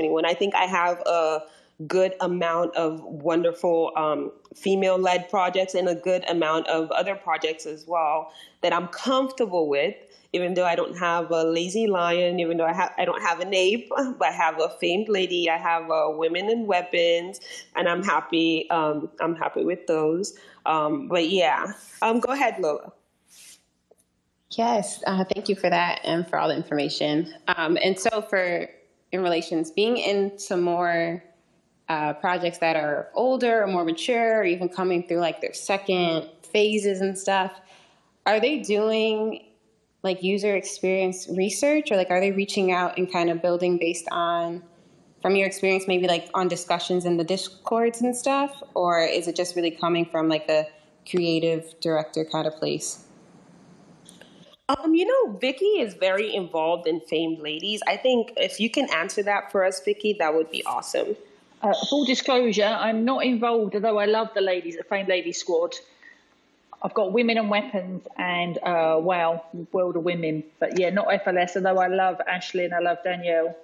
2021. 0.04 0.24
I 0.24 0.34
think 0.34 0.54
I 0.54 0.64
have 0.64 1.00
a 1.06 1.42
good 1.86 2.14
amount 2.20 2.74
of 2.76 3.02
wonderful 3.02 3.92
um, 3.96 4.30
female 4.54 4.98
led 4.98 5.28
projects 5.28 5.74
and 5.74 5.88
a 5.88 5.94
good 5.94 6.28
amount 6.28 6.66
of 6.68 6.90
other 6.92 7.14
projects 7.14 7.66
as 7.66 7.86
well 7.86 8.32
that 8.62 8.72
I'm 8.72 8.88
comfortable 8.88 9.68
with. 9.68 9.94
Even 10.32 10.54
though 10.54 10.64
I 10.64 10.74
don't 10.74 10.98
have 10.98 11.30
a 11.30 11.44
lazy 11.44 11.86
lion, 11.86 12.40
even 12.40 12.56
though 12.56 12.64
I 12.64 12.72
have 12.72 12.92
I 12.98 13.04
don't 13.04 13.22
have 13.22 13.38
an 13.38 13.54
ape, 13.54 13.88
but 14.18 14.28
I 14.28 14.32
have 14.32 14.58
a 14.58 14.68
famed 14.80 15.08
lady. 15.08 15.48
I 15.48 15.56
have 15.56 15.88
uh, 15.88 16.06
women 16.08 16.50
and 16.50 16.66
weapons, 16.66 17.40
and 17.76 17.88
I'm 17.88 18.02
happy. 18.02 18.68
Um, 18.68 19.10
I'm 19.20 19.36
happy 19.36 19.62
with 19.62 19.86
those. 19.86 20.36
Um, 20.66 21.06
but 21.06 21.28
yeah, 21.28 21.74
um, 22.02 22.18
go 22.18 22.32
ahead, 22.32 22.56
Lola. 22.58 22.92
Yes, 24.50 25.04
uh, 25.06 25.24
thank 25.24 25.48
you 25.48 25.54
for 25.54 25.70
that 25.70 26.00
and 26.02 26.28
for 26.28 26.38
all 26.38 26.48
the 26.48 26.56
information. 26.56 27.32
Um, 27.46 27.78
and 27.80 27.98
so, 27.98 28.22
for 28.22 28.68
in 29.14 29.22
relations, 29.22 29.70
being 29.70 29.96
into 29.96 30.56
more 30.56 31.24
uh, 31.88 32.12
projects 32.14 32.58
that 32.58 32.76
are 32.76 33.08
older 33.14 33.62
or 33.62 33.66
more 33.66 33.84
mature, 33.84 34.40
or 34.40 34.44
even 34.44 34.68
coming 34.68 35.06
through 35.06 35.20
like 35.20 35.40
their 35.40 35.54
second 35.54 36.28
phases 36.42 37.00
and 37.00 37.16
stuff, 37.16 37.52
are 38.26 38.40
they 38.40 38.58
doing 38.58 39.46
like 40.02 40.22
user 40.22 40.54
experience 40.56 41.28
research, 41.30 41.90
or 41.90 41.96
like 41.96 42.10
are 42.10 42.20
they 42.20 42.32
reaching 42.32 42.72
out 42.72 42.98
and 42.98 43.10
kind 43.10 43.30
of 43.30 43.40
building 43.40 43.78
based 43.78 44.08
on? 44.10 44.62
From 45.22 45.36
your 45.36 45.46
experience, 45.46 45.84
maybe 45.88 46.06
like 46.06 46.28
on 46.34 46.48
discussions 46.48 47.06
in 47.06 47.16
the 47.16 47.24
discords 47.24 48.02
and 48.02 48.14
stuff, 48.14 48.62
or 48.74 49.00
is 49.00 49.26
it 49.26 49.34
just 49.34 49.56
really 49.56 49.70
coming 49.70 50.04
from 50.04 50.28
like 50.28 50.46
the 50.46 50.66
creative 51.10 51.80
director 51.80 52.26
kind 52.26 52.46
of 52.46 52.54
place? 52.56 53.06
Um, 54.68 54.94
you 54.94 55.04
know, 55.04 55.36
Vicky 55.38 55.78
is 55.80 55.92
very 55.92 56.34
involved 56.34 56.86
in 56.86 57.00
famed 57.00 57.40
ladies. 57.40 57.82
I 57.86 57.98
think 57.98 58.32
if 58.38 58.58
you 58.58 58.70
can 58.70 58.88
answer 58.94 59.22
that 59.24 59.52
for 59.52 59.62
us, 59.62 59.80
Vicky, 59.84 60.14
that 60.14 60.34
would 60.34 60.50
be 60.50 60.64
awesome. 60.64 61.16
Uh, 61.62 61.74
full 61.90 62.06
disclosure, 62.06 62.64
I'm 62.64 63.04
not 63.04 63.24
involved, 63.24 63.74
although 63.74 63.98
I 63.98 64.06
love 64.06 64.28
the 64.34 64.40
ladies 64.40 64.76
the 64.76 64.84
Famed 64.84 65.08
Ladies 65.08 65.38
Squad. 65.38 65.74
I've 66.82 66.94
got 66.94 67.12
Women 67.12 67.38
and 67.38 67.50
Weapons 67.50 68.06
and 68.16 68.58
uh, 68.58 68.98
WoW, 69.00 69.44
World 69.72 69.96
of 69.96 70.04
Women. 70.04 70.44
But 70.58 70.78
yeah, 70.78 70.90
not 70.90 71.08
FLS, 71.08 71.56
although 71.56 71.78
I 71.78 71.88
love 71.88 72.20
Ashley 72.26 72.64
and 72.64 72.74
I 72.74 72.80
love 72.80 72.98
Danielle. 73.04 73.56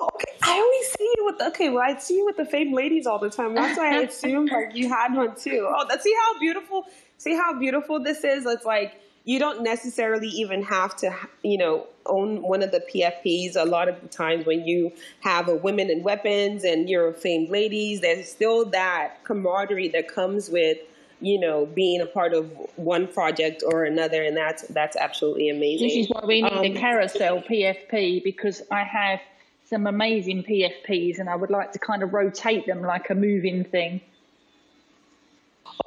Oh, 0.00 0.10
okay. 0.14 0.32
I 0.42 0.52
always 0.52 0.92
see 0.92 1.12
you 1.16 1.24
with 1.24 1.40
okay. 1.48 1.70
Well, 1.70 1.82
I 1.82 1.98
see 1.98 2.16
you 2.18 2.24
with 2.24 2.36
the 2.36 2.44
famed 2.44 2.72
ladies 2.72 3.06
all 3.06 3.18
the 3.18 3.30
time. 3.30 3.54
That's 3.54 3.76
why 3.76 3.96
I 3.96 4.02
assumed 4.02 4.50
like 4.50 4.74
you 4.74 4.88
had 4.88 5.14
one 5.14 5.34
too. 5.34 5.68
Oh, 5.68 5.86
that, 5.88 6.02
see 6.02 6.14
how 6.24 6.38
beautiful. 6.38 6.86
See 7.18 7.34
how 7.34 7.58
beautiful 7.58 8.02
this 8.02 8.24
is. 8.24 8.46
It's 8.46 8.64
like 8.64 9.00
you 9.24 9.38
don't 9.38 9.62
necessarily 9.62 10.28
even 10.28 10.62
have 10.62 10.96
to, 10.96 11.14
you 11.42 11.58
know, 11.58 11.86
own 12.06 12.42
one 12.42 12.62
of 12.62 12.70
the 12.70 12.80
PFPs. 12.80 13.56
A 13.56 13.64
lot 13.64 13.88
of 13.88 14.00
the 14.00 14.08
times 14.08 14.46
when 14.46 14.66
you 14.66 14.92
have 15.20 15.48
a 15.48 15.54
women 15.54 15.90
in 15.90 16.02
weapons 16.02 16.64
and 16.64 16.88
you're 16.88 17.12
famed 17.12 17.50
ladies, 17.50 18.00
there's 18.00 18.30
still 18.30 18.64
that 18.66 19.22
camaraderie 19.24 19.88
that 19.88 20.08
comes 20.08 20.48
with 20.48 20.78
you 21.20 21.38
know, 21.38 21.66
being 21.66 22.00
a 22.00 22.06
part 22.06 22.32
of 22.32 22.50
one 22.76 23.08
project 23.08 23.62
or 23.66 23.84
another, 23.84 24.22
and 24.22 24.36
that's 24.36 24.62
that's 24.68 24.96
absolutely 24.96 25.48
amazing. 25.48 25.88
This 25.88 25.96
is 25.96 26.08
why 26.10 26.24
we 26.24 26.42
need 26.42 26.52
um, 26.52 26.64
a 26.64 26.74
carousel 26.74 27.42
PFP 27.42 28.22
because 28.22 28.62
I 28.70 28.84
have 28.84 29.20
some 29.64 29.86
amazing 29.86 30.44
PFPs, 30.44 31.18
and 31.18 31.28
I 31.28 31.34
would 31.34 31.50
like 31.50 31.72
to 31.72 31.78
kind 31.78 32.02
of 32.02 32.12
rotate 32.12 32.66
them 32.66 32.82
like 32.82 33.10
a 33.10 33.14
moving 33.14 33.64
thing. 33.64 34.00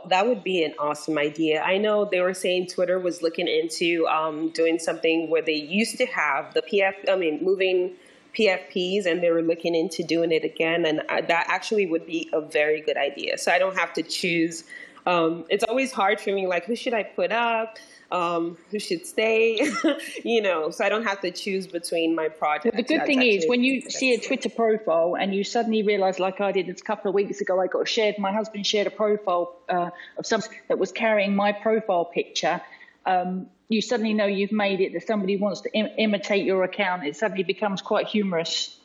That 0.07 0.27
would 0.27 0.43
be 0.43 0.63
an 0.63 0.73
awesome 0.79 1.17
idea. 1.17 1.61
I 1.61 1.77
know 1.77 2.05
they 2.05 2.21
were 2.21 2.33
saying 2.33 2.67
Twitter 2.67 2.99
was 2.99 3.21
looking 3.21 3.47
into 3.47 4.07
um, 4.07 4.49
doing 4.49 4.79
something 4.79 5.29
where 5.29 5.41
they 5.41 5.53
used 5.53 5.97
to 5.97 6.05
have 6.07 6.53
the 6.53 6.61
PF, 6.61 6.93
I 7.09 7.15
mean, 7.15 7.43
moving 7.43 7.93
PFPs, 8.37 9.05
and 9.05 9.21
they 9.21 9.29
were 9.29 9.41
looking 9.41 9.75
into 9.75 10.03
doing 10.03 10.31
it 10.31 10.43
again. 10.43 10.85
And 10.85 11.01
uh, 11.09 11.21
that 11.21 11.45
actually 11.47 11.85
would 11.85 12.05
be 12.05 12.29
a 12.33 12.41
very 12.41 12.81
good 12.81 12.97
idea. 12.97 13.37
So 13.37 13.51
I 13.51 13.59
don't 13.59 13.77
have 13.77 13.93
to 13.93 14.03
choose 14.03 14.63
um, 15.05 15.45
it's 15.49 15.63
always 15.63 15.91
hard 15.91 16.19
for 16.19 16.31
me, 16.31 16.47
like, 16.47 16.65
who 16.65 16.75
should 16.75 16.93
I 16.93 17.03
put 17.03 17.31
up? 17.31 17.77
Um, 18.11 18.57
who 18.69 18.79
should 18.79 19.07
stay? 19.07 19.71
you 20.25 20.41
know, 20.41 20.69
so 20.69 20.83
I 20.83 20.89
don't 20.89 21.05
have 21.05 21.21
to 21.21 21.31
choose 21.31 21.65
between 21.65 22.13
my 22.13 22.27
projects. 22.27 22.65
Well, 22.65 22.83
the 22.83 22.83
good 22.83 23.05
thing 23.05 23.21
is 23.21 23.45
when 23.47 23.63
you 23.63 23.81
see 23.81 24.13
a 24.13 24.19
Twitter 24.19 24.49
profile 24.49 25.15
and 25.17 25.33
you 25.33 25.45
suddenly 25.45 25.81
realize, 25.81 26.19
like 26.19 26.41
I 26.41 26.51
did 26.51 26.67
a 26.67 26.73
couple 26.73 27.07
of 27.07 27.15
weeks 27.15 27.39
ago, 27.39 27.61
I 27.61 27.67
got 27.67 27.87
shared, 27.87 28.19
my 28.19 28.33
husband 28.33 28.67
shared 28.67 28.87
a 28.87 28.91
profile 28.91 29.55
uh, 29.69 29.91
of 30.17 30.25
some 30.25 30.41
that 30.67 30.77
was 30.77 30.91
carrying 30.91 31.35
my 31.35 31.53
profile 31.53 32.03
picture. 32.03 32.61
Um, 33.05 33.47
you 33.69 33.81
suddenly 33.81 34.13
know 34.13 34.25
you've 34.25 34.51
made 34.51 34.81
it 34.81 34.91
that 34.91 35.07
somebody 35.07 35.37
wants 35.37 35.61
to 35.61 35.73
Im- 35.73 35.95
imitate 35.97 36.45
your 36.45 36.63
account. 36.63 37.05
It 37.05 37.15
suddenly 37.15 37.43
becomes 37.43 37.81
quite 37.81 38.07
humorous. 38.07 38.77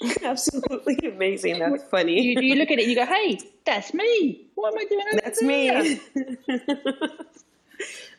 Absolutely 0.22 1.10
amazing. 1.10 1.58
That's 1.58 1.82
funny. 1.84 2.20
You, 2.20 2.40
you, 2.40 2.54
look 2.54 2.70
at 2.70 2.78
it, 2.78 2.86
you 2.86 2.94
go, 2.94 3.04
"Hey, 3.04 3.40
that's 3.64 3.92
me. 3.92 4.46
What 4.54 4.72
am 4.72 4.78
I 4.78 4.84
doing?" 4.84 5.20
That's 5.24 5.42
me. 5.42 6.00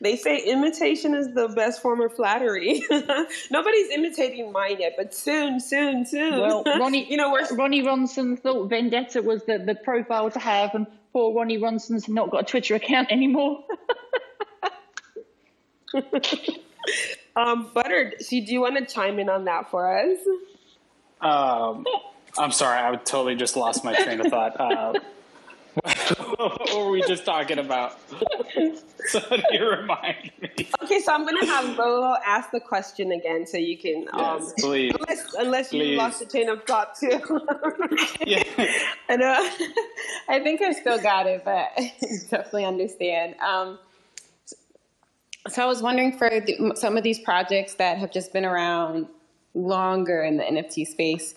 they 0.00 0.16
say 0.16 0.38
imitation 0.38 1.14
is 1.14 1.34
the 1.34 1.48
best 1.48 1.82
form 1.82 2.00
of 2.00 2.14
flattery. 2.14 2.82
Nobody's 3.50 3.90
imitating 3.90 4.50
mine 4.50 4.76
yet, 4.78 4.94
but 4.96 5.14
soon, 5.14 5.60
soon, 5.60 6.06
soon. 6.06 6.40
Well, 6.40 6.64
Ronnie, 6.64 7.06
you 7.10 7.18
know, 7.18 7.30
we're... 7.30 7.46
Ronnie 7.54 7.82
Ronson 7.82 8.38
thought 8.38 8.68
Vendetta 8.70 9.20
was 9.20 9.44
the, 9.44 9.58
the 9.58 9.74
profile 9.74 10.30
to 10.30 10.38
have, 10.38 10.74
and 10.74 10.86
poor 11.12 11.34
Ronnie 11.34 11.58
Ronson's 11.58 12.08
not 12.08 12.30
got 12.30 12.42
a 12.42 12.44
Twitter 12.44 12.74
account 12.76 13.12
anymore. 13.12 13.62
um, 17.36 17.70
Butter, 17.74 18.14
so 18.20 18.30
do 18.30 18.52
you 18.52 18.60
want 18.62 18.78
to 18.78 18.86
chime 18.86 19.18
in 19.18 19.28
on 19.28 19.44
that 19.44 19.70
for 19.70 19.98
us? 19.98 20.18
Um, 21.20 21.84
I'm 22.38 22.52
sorry, 22.52 22.78
I 22.78 22.96
totally 22.96 23.34
just 23.34 23.54
lost 23.54 23.84
my 23.84 23.94
train 24.02 24.20
of 24.20 24.28
thought. 24.28 24.58
Uh, 24.58 24.94
what 26.48 26.74
were 26.74 26.90
we 26.90 27.02
just 27.02 27.26
talking 27.26 27.58
about? 27.58 27.98
so 29.08 29.20
you 29.50 29.68
remind 29.68 30.32
me. 30.40 30.68
Okay, 30.82 31.00
so 31.00 31.12
I'm 31.12 31.24
going 31.26 31.38
to 31.38 31.46
have 31.46 31.76
Lola 31.76 32.18
ask 32.24 32.50
the 32.50 32.60
question 32.60 33.12
again, 33.12 33.46
so 33.46 33.58
you 33.58 33.76
can. 33.76 34.08
Um, 34.14 34.38
yes, 34.40 34.52
please. 34.58 34.94
Unless, 34.98 35.34
unless 35.34 35.68
please. 35.68 35.90
you 35.90 35.96
lost 35.98 36.20
the 36.20 36.24
train 36.24 36.48
of 36.48 36.64
thought 36.64 36.96
too. 36.96 37.20
yeah. 38.26 38.42
I 39.10 39.16
know. 39.16 39.50
I 40.30 40.40
think 40.40 40.62
I 40.62 40.72
still 40.72 40.98
got 40.98 41.26
it, 41.26 41.44
but 41.44 41.72
I 41.76 41.92
definitely 42.30 42.64
understand. 42.64 43.34
Um, 43.40 43.78
so 45.48 45.62
I 45.62 45.66
was 45.66 45.82
wondering 45.82 46.16
for 46.16 46.30
the, 46.30 46.72
some 46.74 46.96
of 46.96 47.02
these 47.02 47.18
projects 47.18 47.74
that 47.74 47.98
have 47.98 48.12
just 48.12 48.32
been 48.32 48.46
around 48.46 49.08
longer 49.52 50.22
in 50.22 50.38
the 50.38 50.44
NFT 50.44 50.86
space. 50.86 51.34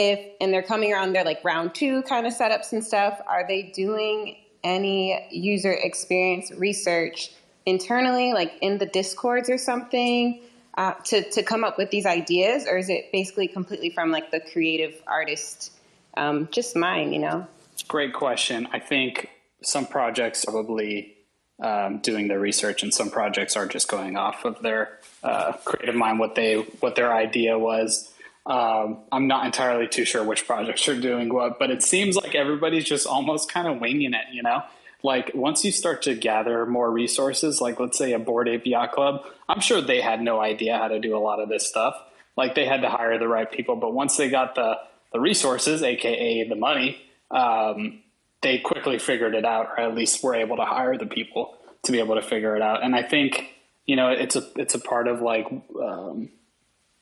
If 0.00 0.20
and 0.40 0.52
they're 0.52 0.62
coming 0.62 0.92
around 0.92 1.12
they're 1.12 1.24
like 1.24 1.42
round 1.42 1.74
two 1.74 2.02
kind 2.02 2.24
of 2.24 2.32
setups 2.32 2.70
and 2.72 2.84
stuff, 2.84 3.20
are 3.26 3.44
they 3.48 3.62
doing 3.62 4.36
any 4.62 5.26
user 5.32 5.72
experience 5.72 6.52
research 6.52 7.32
internally, 7.66 8.32
like 8.32 8.52
in 8.60 8.78
the 8.78 8.86
discords 8.86 9.50
or 9.50 9.58
something, 9.58 10.40
uh, 10.76 10.92
to 11.06 11.28
to 11.30 11.42
come 11.42 11.64
up 11.64 11.78
with 11.78 11.90
these 11.90 12.06
ideas, 12.06 12.64
or 12.68 12.78
is 12.78 12.88
it 12.88 13.10
basically 13.10 13.48
completely 13.48 13.90
from 13.90 14.12
like 14.12 14.30
the 14.30 14.38
creative 14.38 14.94
artist, 15.08 15.72
um, 16.16 16.48
just 16.52 16.76
mine, 16.76 17.12
you 17.12 17.18
know? 17.18 17.44
Great 17.88 18.12
question. 18.12 18.68
I 18.72 18.78
think 18.78 19.28
some 19.62 19.84
projects 19.84 20.44
probably 20.44 21.16
um, 21.60 21.98
doing 21.98 22.28
their 22.28 22.38
research, 22.38 22.84
and 22.84 22.94
some 22.94 23.10
projects 23.10 23.56
are 23.56 23.66
just 23.66 23.88
going 23.88 24.16
off 24.16 24.44
of 24.44 24.62
their 24.62 25.00
uh, 25.24 25.54
creative 25.64 25.96
mind 25.96 26.20
what 26.20 26.36
they 26.36 26.54
what 26.78 26.94
their 26.94 27.12
idea 27.12 27.58
was. 27.58 28.14
Um, 28.48 29.00
I'm 29.12 29.28
not 29.28 29.44
entirely 29.44 29.88
too 29.88 30.06
sure 30.06 30.24
which 30.24 30.46
projects 30.46 30.88
are 30.88 30.98
doing 30.98 31.32
what, 31.32 31.58
but 31.58 31.70
it 31.70 31.82
seems 31.82 32.16
like 32.16 32.34
everybody's 32.34 32.84
just 32.84 33.06
almost 33.06 33.52
kind 33.52 33.68
of 33.68 33.78
winging 33.78 34.14
it. 34.14 34.24
You 34.32 34.42
know, 34.42 34.62
like 35.02 35.32
once 35.34 35.64
you 35.64 35.70
start 35.70 36.02
to 36.02 36.14
gather 36.14 36.64
more 36.64 36.90
resources, 36.90 37.60
like 37.60 37.78
let's 37.78 37.98
say 37.98 38.14
a 38.14 38.18
Bored 38.18 38.48
Yacht 38.64 38.92
Club, 38.92 39.26
I'm 39.48 39.60
sure 39.60 39.82
they 39.82 40.00
had 40.00 40.22
no 40.22 40.40
idea 40.40 40.78
how 40.78 40.88
to 40.88 40.98
do 40.98 41.14
a 41.14 41.20
lot 41.20 41.40
of 41.40 41.50
this 41.50 41.68
stuff. 41.68 41.94
Like 42.36 42.54
they 42.54 42.64
had 42.64 42.80
to 42.82 42.88
hire 42.88 43.18
the 43.18 43.28
right 43.28 43.50
people, 43.50 43.76
but 43.76 43.92
once 43.92 44.16
they 44.16 44.30
got 44.30 44.54
the 44.54 44.78
the 45.12 45.20
resources, 45.20 45.82
aka 45.82 46.48
the 46.48 46.54
money, 46.54 47.02
um, 47.30 48.00
they 48.40 48.58
quickly 48.58 48.98
figured 48.98 49.34
it 49.34 49.44
out, 49.44 49.68
or 49.70 49.80
at 49.80 49.94
least 49.94 50.22
were 50.22 50.34
able 50.34 50.56
to 50.56 50.64
hire 50.64 50.96
the 50.96 51.06
people 51.06 51.56
to 51.82 51.92
be 51.92 51.98
able 51.98 52.14
to 52.14 52.22
figure 52.22 52.56
it 52.56 52.62
out. 52.62 52.82
And 52.82 52.94
I 52.94 53.02
think 53.02 53.54
you 53.84 53.96
know 53.96 54.08
it's 54.08 54.36
a 54.36 54.42
it's 54.56 54.74
a 54.74 54.78
part 54.78 55.06
of 55.06 55.20
like 55.20 55.46
um, 55.82 56.30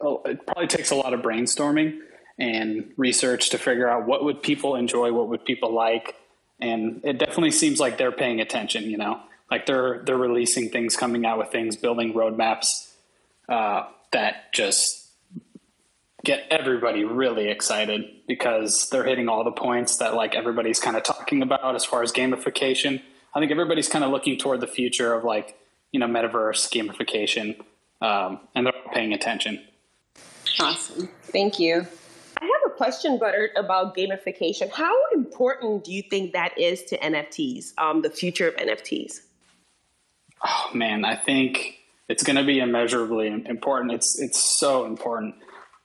oh, 0.00 0.22
it 0.24 0.46
probably 0.46 0.66
takes 0.66 0.90
a 0.90 0.94
lot 0.94 1.14
of 1.14 1.20
brainstorming 1.20 1.98
and 2.38 2.92
research 2.96 3.50
to 3.50 3.58
figure 3.58 3.88
out 3.88 4.06
what 4.06 4.24
would 4.24 4.42
people 4.42 4.76
enjoy, 4.76 5.12
what 5.12 5.28
would 5.28 5.44
people 5.44 5.72
like, 5.72 6.16
and 6.60 7.00
it 7.04 7.18
definitely 7.18 7.50
seems 7.50 7.80
like 7.80 7.98
they're 7.98 8.12
paying 8.12 8.40
attention. 8.40 8.84
You 8.84 8.98
know, 8.98 9.20
like 9.50 9.66
they're 9.66 10.02
they're 10.04 10.16
releasing 10.16 10.70
things, 10.70 10.96
coming 10.96 11.24
out 11.24 11.38
with 11.38 11.50
things, 11.50 11.76
building 11.76 12.12
roadmaps 12.12 12.92
uh, 13.48 13.84
that 14.12 14.52
just 14.52 15.06
get 16.24 16.44
everybody 16.50 17.04
really 17.04 17.48
excited 17.48 18.04
because 18.26 18.90
they're 18.90 19.04
hitting 19.04 19.28
all 19.28 19.44
the 19.44 19.52
points 19.52 19.98
that 19.98 20.14
like 20.14 20.34
everybody's 20.34 20.80
kind 20.80 20.96
of 20.96 21.04
talking 21.04 21.40
about 21.40 21.76
as 21.76 21.84
far 21.84 22.02
as 22.02 22.12
gamification. 22.12 23.00
I 23.34 23.38
think 23.38 23.52
everybody's 23.52 23.88
kind 23.88 24.04
of 24.04 24.10
looking 24.10 24.36
toward 24.38 24.60
the 24.60 24.66
future 24.66 25.14
of 25.14 25.24
like 25.24 25.56
you 25.92 26.00
know 26.00 26.06
metaverse 26.06 26.68
gamification, 26.70 27.60
um, 28.00 28.40
and 28.54 28.66
they're 28.66 28.72
paying 28.92 29.12
attention. 29.12 29.62
Awesome, 30.60 31.08
thank 31.22 31.58
you. 31.58 31.86
I 32.40 32.44
have 32.44 32.72
a 32.72 32.74
question, 32.76 33.18
Butter, 33.18 33.50
about 33.56 33.96
gamification. 33.96 34.70
How 34.70 34.94
important 35.14 35.84
do 35.84 35.92
you 35.92 36.02
think 36.02 36.32
that 36.32 36.58
is 36.58 36.84
to 36.84 36.98
NFTs? 36.98 37.72
Um, 37.78 38.02
the 38.02 38.10
future 38.10 38.48
of 38.48 38.56
NFTs. 38.56 39.20
Oh 40.44 40.70
man, 40.74 41.04
I 41.04 41.16
think 41.16 41.78
it's 42.08 42.22
going 42.22 42.36
to 42.36 42.44
be 42.44 42.58
immeasurably 42.58 43.28
important. 43.28 43.92
It's 43.92 44.18
it's 44.18 44.38
so 44.58 44.84
important 44.84 45.34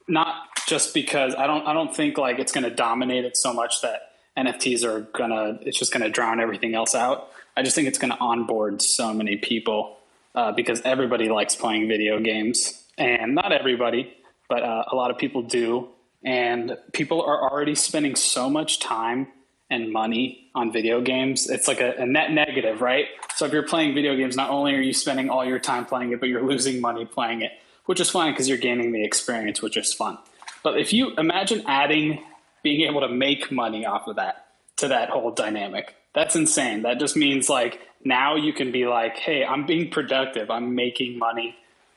not 0.08 0.36
just 0.68 0.94
because 0.94 1.36
I 1.36 1.48
don't 1.48 1.66
I 1.66 1.74
don't 1.74 1.96
think 1.96 2.18
like 2.18 2.40
it's 2.40 2.52
going 2.52 2.64
to 2.64 2.76
dominate 2.76 3.26
it 3.26 3.38
so 3.38 3.54
much 3.54 3.82
that 3.82 4.12
NFTs 4.38 4.84
are 4.84 5.02
gonna 5.02 5.60
it's 5.62 5.80
just 5.80 5.94
going 5.94 6.04
to 6.04 6.10
drown 6.10 6.40
everything 6.40 6.76
else 6.76 6.96
out. 6.96 7.30
I 7.56 7.64
just 7.64 7.76
think 7.76 7.88
it's 7.88 7.98
going 7.98 8.12
to 8.12 8.20
onboard 8.20 8.82
so 8.82 9.14
many 9.14 9.38
people 9.38 9.98
uh, 10.36 10.52
because 10.54 10.82
everybody 10.82 11.30
likes 11.30 11.56
playing 11.56 11.88
video 11.88 12.20
games, 12.20 12.86
and 12.98 13.36
not 13.36 13.52
everybody, 13.52 14.14
but 14.52 14.64
uh, 14.64 14.84
a 14.92 14.96
lot 14.96 15.10
of 15.10 15.18
people 15.18 15.42
do. 15.42 15.88
And 16.24 16.78
people 16.94 17.24
are 17.24 17.50
already 17.50 17.74
spending 17.74 18.16
so 18.16 18.50
much 18.50 18.80
time 18.80 19.28
and 19.72 19.92
money 19.92 20.52
on 20.54 20.72
video 20.72 21.02
games. 21.02 21.50
It's 21.50 21.68
like 21.68 21.82
a, 21.82 21.96
a 21.98 22.06
net 22.06 22.32
negative, 22.32 22.82
right? 22.82 23.06
So 23.36 23.46
if 23.46 23.54
you're 23.54 23.68
playing 23.68 23.96
video 23.96 24.16
games, 24.16 24.36
not 24.36 24.52
only 24.52 24.76
are 24.76 24.82
you 24.82 24.94
spending 24.94 25.30
all 25.30 25.44
your 25.44 25.58
time 25.58 25.86
playing 25.86 26.12
it, 26.12 26.20
but 26.20 26.30
you're 26.30 26.44
losing 26.44 26.82
money 26.82 27.06
playing 27.06 27.42
it 27.42 27.54
which 27.86 28.00
is 28.00 28.10
fine 28.10 28.32
because 28.32 28.48
you're 28.48 28.58
gaining 28.58 28.92
the 28.92 29.04
experience, 29.04 29.62
which 29.62 29.78
is 29.78 29.94
fun. 29.94 30.18
But 30.64 30.80
if 30.80 30.94
you 30.94 31.16
imagine 31.18 31.64
adding 31.68 32.24
being 32.64 32.88
able 32.88 33.02
to 33.02 33.10
make 33.10 33.52
money 33.52 33.86
off 33.86 34.08
of 34.08 34.18
that 34.18 34.48
to 34.78 34.88
that 34.90 35.10
whole 35.10 35.32
dynamic, 35.32 35.96
that's 36.14 36.36
insane. 36.36 36.84
That 36.84 37.00
just 37.00 37.18
means 37.18 37.50
like 37.50 37.80
now 38.04 38.36
you 38.36 38.54
can 38.54 38.72
be 38.72 38.86
like, 38.86 39.18
hey, 39.18 39.44
I'm 39.44 39.66
being 39.66 39.90
productive, 39.90 40.50
I'm 40.50 40.76
making 40.76 41.18
money, 41.18 41.56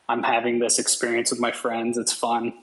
I'm 0.08 0.22
having 0.22 0.58
this 0.58 0.78
experience 0.78 1.30
with 1.30 1.40
my 1.40 1.52
friends, 1.52 1.98
it's 1.98 2.12
fun. 2.12 2.54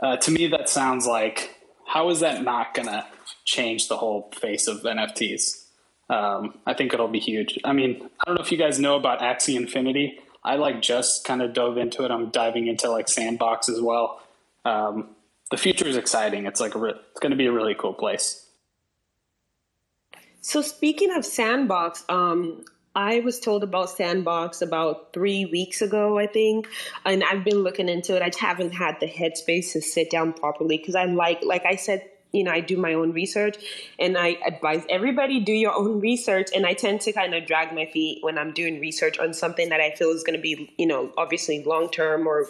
Uh, 0.00 0.16
to 0.16 0.30
me, 0.30 0.46
that 0.48 0.68
sounds 0.68 1.06
like 1.06 1.54
how 1.86 2.10
is 2.10 2.20
that 2.20 2.42
not 2.42 2.74
going 2.74 2.88
to 2.88 3.06
change 3.44 3.88
the 3.88 3.96
whole 3.96 4.30
face 4.34 4.66
of 4.66 4.82
NFTs? 4.82 5.64
Um, 6.08 6.58
I 6.66 6.74
think 6.74 6.92
it'll 6.92 7.08
be 7.08 7.20
huge. 7.20 7.58
I 7.64 7.72
mean, 7.72 8.08
I 8.20 8.24
don't 8.26 8.36
know 8.36 8.42
if 8.42 8.52
you 8.52 8.58
guys 8.58 8.78
know 8.78 8.96
about 8.96 9.20
Axie 9.20 9.56
Infinity. 9.56 10.18
I 10.44 10.56
like 10.56 10.80
just 10.80 11.24
kind 11.24 11.42
of 11.42 11.52
dove 11.52 11.76
into 11.78 12.04
it. 12.04 12.10
I'm 12.10 12.30
diving 12.30 12.68
into 12.68 12.90
like 12.90 13.08
Sandbox 13.08 13.68
as 13.68 13.80
well. 13.80 14.20
Um, 14.64 15.10
the 15.50 15.56
future 15.56 15.86
is 15.86 15.96
exciting. 15.96 16.46
It's 16.46 16.60
like 16.60 16.74
re- 16.74 16.94
it's 17.10 17.20
going 17.20 17.30
to 17.30 17.36
be 17.36 17.46
a 17.46 17.52
really 17.52 17.74
cool 17.74 17.94
place. 17.94 18.46
So 20.40 20.62
speaking 20.62 21.12
of 21.12 21.24
Sandbox, 21.24 22.04
um, 22.08 22.64
I 22.96 23.20
was 23.20 23.38
told 23.38 23.62
about 23.62 23.90
Sandbox 23.90 24.62
about 24.62 25.12
three 25.12 25.44
weeks 25.44 25.82
ago, 25.82 26.18
I 26.18 26.26
think, 26.26 26.66
and 27.04 27.22
I've 27.22 27.44
been 27.44 27.58
looking 27.58 27.90
into 27.90 28.16
it. 28.16 28.22
I 28.22 28.30
haven't 28.40 28.72
had 28.72 28.98
the 29.00 29.06
headspace 29.06 29.72
to 29.72 29.82
sit 29.82 30.10
down 30.10 30.32
properly 30.32 30.78
because 30.78 30.94
I 30.94 31.04
like, 31.04 31.44
like 31.44 31.66
I 31.66 31.76
said, 31.76 32.08
you 32.32 32.42
know, 32.42 32.50
I 32.50 32.60
do 32.60 32.78
my 32.78 32.94
own 32.94 33.12
research, 33.12 33.58
and 33.98 34.16
I 34.16 34.38
advise 34.46 34.82
everybody 34.88 35.40
do 35.40 35.52
your 35.52 35.74
own 35.74 36.00
research. 36.00 36.48
And 36.54 36.66
I 36.66 36.72
tend 36.72 37.02
to 37.02 37.12
kind 37.12 37.34
of 37.34 37.46
drag 37.46 37.74
my 37.74 37.84
feet 37.86 38.22
when 38.22 38.38
I'm 38.38 38.52
doing 38.52 38.80
research 38.80 39.18
on 39.18 39.34
something 39.34 39.68
that 39.68 39.80
I 39.80 39.90
feel 39.90 40.08
is 40.08 40.22
going 40.22 40.36
to 40.36 40.42
be, 40.42 40.72
you 40.78 40.86
know, 40.86 41.12
obviously 41.18 41.62
long 41.64 41.90
term 41.90 42.26
or 42.26 42.46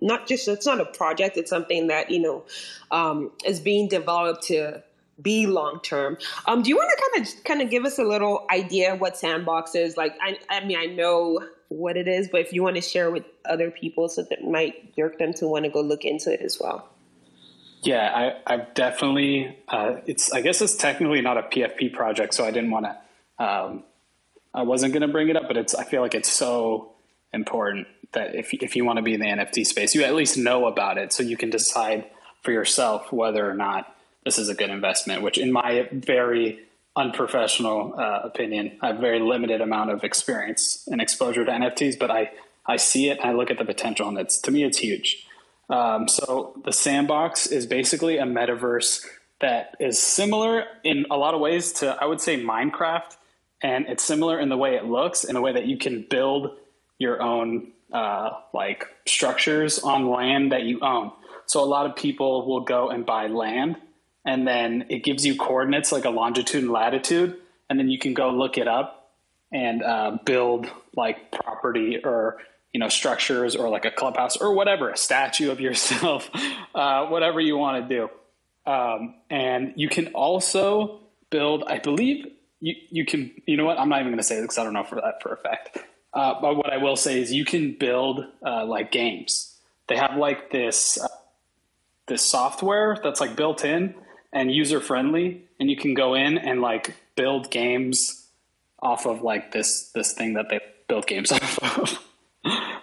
not 0.00 0.26
just 0.26 0.48
it's 0.48 0.66
not 0.66 0.80
a 0.80 0.84
project. 0.86 1.36
It's 1.36 1.50
something 1.50 1.86
that 1.86 2.10
you 2.10 2.20
know 2.20 2.44
um, 2.90 3.30
is 3.44 3.60
being 3.60 3.88
developed 3.88 4.44
to 4.44 4.82
be 5.20 5.46
long 5.46 5.80
term. 5.82 6.16
Um, 6.46 6.62
do 6.62 6.70
you 6.70 6.76
want 6.76 6.90
to 6.96 7.10
kind 7.10 7.26
of 7.26 7.44
kind 7.44 7.62
of 7.62 7.70
give 7.70 7.84
us 7.84 7.98
a 7.98 8.04
little 8.04 8.46
idea 8.50 8.94
what 8.96 9.16
Sandbox 9.16 9.74
is? 9.74 9.96
Like, 9.96 10.16
I, 10.20 10.38
I 10.48 10.64
mean, 10.64 10.78
I 10.78 10.86
know 10.86 11.40
what 11.68 11.96
it 11.96 12.08
is, 12.08 12.28
but 12.28 12.40
if 12.40 12.52
you 12.52 12.62
want 12.62 12.76
to 12.76 12.82
share 12.82 13.10
with 13.10 13.24
other 13.44 13.70
people, 13.70 14.08
so 14.08 14.22
that 14.22 14.44
might 14.44 14.94
jerk 14.96 15.18
them 15.18 15.32
to 15.34 15.46
want 15.46 15.64
to 15.64 15.70
go 15.70 15.80
look 15.80 16.04
into 16.04 16.32
it 16.32 16.40
as 16.40 16.58
well. 16.60 16.88
Yeah, 17.82 18.36
I, 18.46 18.54
I've 18.54 18.74
definitely. 18.74 19.58
Uh, 19.68 19.96
it's 20.06 20.32
I 20.32 20.40
guess 20.40 20.62
it's 20.62 20.76
technically 20.76 21.20
not 21.20 21.36
a 21.36 21.42
PFP 21.42 21.92
project, 21.92 22.34
so 22.34 22.44
I 22.44 22.50
didn't 22.50 22.70
want 22.70 22.86
to. 22.86 23.44
Um, 23.44 23.84
I 24.54 24.62
wasn't 24.62 24.92
going 24.92 25.02
to 25.02 25.08
bring 25.08 25.28
it 25.28 25.36
up, 25.36 25.44
but 25.48 25.56
it's. 25.56 25.74
I 25.74 25.84
feel 25.84 26.00
like 26.00 26.14
it's 26.14 26.30
so 26.30 26.92
important 27.32 27.88
that 28.12 28.34
if 28.34 28.54
if 28.54 28.76
you 28.76 28.84
want 28.84 28.98
to 28.98 29.02
be 29.02 29.14
in 29.14 29.20
the 29.20 29.26
NFT 29.26 29.66
space, 29.66 29.94
you 29.94 30.04
at 30.04 30.14
least 30.14 30.38
know 30.38 30.66
about 30.66 30.96
it, 30.96 31.12
so 31.12 31.22
you 31.22 31.36
can 31.36 31.50
decide 31.50 32.06
for 32.42 32.52
yourself 32.52 33.12
whether 33.12 33.48
or 33.48 33.54
not 33.54 33.92
this 34.24 34.38
is 34.38 34.48
a 34.48 34.54
good 34.54 34.70
investment, 34.70 35.22
which, 35.22 35.38
in 35.38 35.52
my 35.52 35.88
very 35.92 36.60
unprofessional 36.96 37.94
uh, 37.98 38.20
opinion, 38.24 38.78
I 38.80 38.88
have 38.88 38.98
very 38.98 39.20
limited 39.20 39.60
amount 39.60 39.90
of 39.90 40.04
experience 40.04 40.86
and 40.90 41.00
exposure 41.00 41.44
to 41.44 41.50
NFTs, 41.50 41.98
but 41.98 42.10
I, 42.10 42.30
I 42.66 42.76
see 42.76 43.08
it 43.08 43.18
and 43.18 43.30
I 43.30 43.32
look 43.32 43.50
at 43.50 43.58
the 43.58 43.64
potential, 43.64 44.08
and 44.08 44.18
it's 44.18 44.38
to 44.42 44.50
me, 44.50 44.64
it's 44.64 44.78
huge. 44.78 45.26
Um, 45.68 46.06
so 46.06 46.54
the 46.64 46.72
sandbox 46.72 47.46
is 47.46 47.66
basically 47.66 48.18
a 48.18 48.24
metaverse 48.24 49.06
that 49.40 49.74
is 49.80 49.98
similar 49.98 50.64
in 50.84 51.06
a 51.10 51.16
lot 51.16 51.34
of 51.34 51.40
ways 51.40 51.72
to, 51.74 51.96
I 52.00 52.04
would 52.04 52.20
say, 52.20 52.40
Minecraft, 52.40 53.16
and 53.62 53.86
it's 53.88 54.04
similar 54.04 54.38
in 54.38 54.48
the 54.48 54.56
way 54.56 54.76
it 54.76 54.84
looks, 54.84 55.24
in 55.24 55.36
a 55.36 55.40
way 55.40 55.52
that 55.52 55.66
you 55.66 55.78
can 55.78 56.06
build 56.08 56.56
your 56.98 57.22
own 57.22 57.72
uh, 57.92 58.30
like 58.52 58.86
structures 59.06 59.78
on 59.80 60.08
land 60.08 60.52
that 60.52 60.62
you 60.62 60.80
own. 60.80 61.12
So 61.46 61.62
a 61.62 61.66
lot 61.66 61.86
of 61.86 61.96
people 61.96 62.46
will 62.46 62.60
go 62.60 62.90
and 62.90 63.04
buy 63.04 63.26
land 63.26 63.76
and 64.24 64.46
then 64.46 64.86
it 64.88 65.04
gives 65.04 65.24
you 65.26 65.36
coordinates 65.36 65.92
like 65.92 66.04
a 66.04 66.10
longitude 66.10 66.62
and 66.62 66.72
latitude, 66.72 67.36
and 67.68 67.78
then 67.78 67.90
you 67.90 67.98
can 67.98 68.14
go 68.14 68.30
look 68.30 68.58
it 68.58 68.68
up 68.68 69.10
and 69.52 69.82
uh, 69.82 70.18
build 70.24 70.66
like 70.96 71.30
property 71.30 71.98
or 72.02 72.38
you 72.72 72.80
know 72.80 72.88
structures 72.88 73.54
or 73.54 73.68
like 73.68 73.84
a 73.84 73.90
clubhouse 73.90 74.36
or 74.36 74.54
whatever, 74.54 74.90
a 74.90 74.96
statue 74.96 75.50
of 75.50 75.60
yourself, 75.66 76.30
uh, 76.74 77.06
whatever 77.06 77.40
you 77.40 77.56
want 77.56 77.88
to 77.88 77.96
do. 77.96 78.10
Um, 78.70 79.14
and 79.28 79.72
you 79.76 79.88
can 79.88 80.08
also 80.08 81.00
build, 81.30 81.64
I 81.66 81.78
believe 81.78 82.26
you, 82.60 82.74
you 82.90 83.04
can, 83.04 83.32
you 83.44 83.56
know 83.56 83.64
what, 83.64 83.78
I'm 83.78 83.88
not 83.88 84.00
even 84.00 84.12
going 84.12 84.18
to 84.18 84.24
say 84.24 84.36
this 84.36 84.44
because 84.44 84.58
I 84.58 84.64
don't 84.64 84.72
know 84.72 84.84
for 84.84 84.96
that 84.96 85.20
for 85.20 85.32
a 85.32 85.36
fact. 85.36 85.78
Uh, 86.14 86.40
but 86.40 86.56
what 86.56 86.72
I 86.72 86.76
will 86.76 86.94
say 86.94 87.20
is 87.20 87.32
you 87.32 87.44
can 87.44 87.76
build 87.78 88.24
uh, 88.46 88.64
like 88.66 88.92
games. 88.92 89.56
They 89.88 89.96
have 89.96 90.16
like 90.16 90.50
this 90.52 91.00
uh, 91.02 91.08
this 92.06 92.22
software 92.22 92.98
that's 93.02 93.20
like 93.20 93.34
built 93.34 93.64
in 93.64 93.94
and 94.32 94.52
user 94.52 94.80
friendly 94.80 95.44
and 95.60 95.70
you 95.70 95.76
can 95.76 95.94
go 95.94 96.14
in 96.14 96.38
and 96.38 96.60
like 96.60 96.94
build 97.16 97.50
games 97.50 98.26
off 98.80 99.06
of 99.06 99.22
like 99.22 99.52
this 99.52 99.90
this 99.94 100.12
thing 100.12 100.34
that 100.34 100.48
they 100.48 100.60
build 100.88 101.06
games 101.06 101.30
off 101.32 101.78
of. 101.78 101.98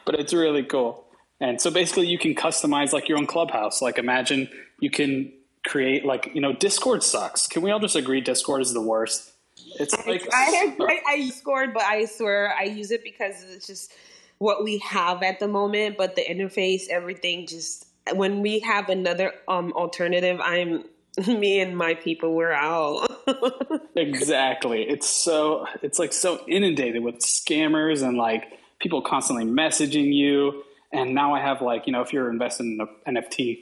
But 0.05 0.15
it's 0.15 0.33
really 0.33 0.63
cool. 0.63 1.05
And 1.41 1.61
so 1.61 1.71
basically 1.71 2.07
you 2.07 2.17
can 2.17 2.35
customize 2.35 2.93
like 2.93 3.07
your 3.07 3.17
own 3.17 3.27
clubhouse. 3.27 3.81
Like 3.81 3.97
imagine 3.97 4.49
you 4.79 4.89
can 4.89 5.31
create 5.65 6.05
like 6.05 6.31
you 6.33 6.41
know 6.41 6.53
discord 6.53 7.03
sucks. 7.03 7.47
Can 7.47 7.61
we 7.61 7.71
all 7.71 7.79
just 7.79 7.95
agree 7.95 8.21
discord 8.21 8.61
is 8.61 8.73
the 8.73 8.81
worst? 8.81 9.31
It's 9.79 9.95
like 10.07 10.27
I, 10.33 10.75
I, 10.79 11.01
I 11.07 11.17
Discord, 11.17 11.73
but 11.73 11.83
I 11.83 12.05
swear 12.05 12.53
I 12.57 12.63
use 12.63 12.91
it 12.91 13.03
because 13.03 13.43
it's 13.43 13.67
just 13.67 13.93
what 14.37 14.63
we 14.63 14.79
have 14.79 15.21
at 15.23 15.39
the 15.39 15.47
moment. 15.47 15.97
But 15.97 16.15
the 16.15 16.23
interface, 16.23 16.89
everything, 16.89 17.45
just 17.47 17.87
when 18.13 18.41
we 18.41 18.59
have 18.59 18.89
another 18.89 19.33
um 19.47 19.73
alternative, 19.73 20.39
I'm 20.41 20.85
me 21.27 21.59
and 21.59 21.75
my 21.75 21.95
people 21.95 22.33
were 22.33 22.53
out. 22.53 23.09
exactly. 23.95 24.83
It's 24.83 25.07
so 25.07 25.65
it's 25.81 25.99
like 25.99 26.13
so 26.13 26.43
inundated 26.47 27.03
with 27.03 27.19
scammers 27.19 28.07
and 28.07 28.17
like 28.17 28.59
people 28.79 29.01
constantly 29.01 29.45
messaging 29.45 30.13
you. 30.13 30.63
And 30.91 31.13
now 31.13 31.35
I 31.35 31.41
have 31.41 31.61
like 31.61 31.87
you 31.87 31.93
know 31.93 32.01
if 32.01 32.13
you're 32.13 32.29
investing 32.29 32.79
in 32.79 32.87
an 33.05 33.15
NFT, 33.15 33.59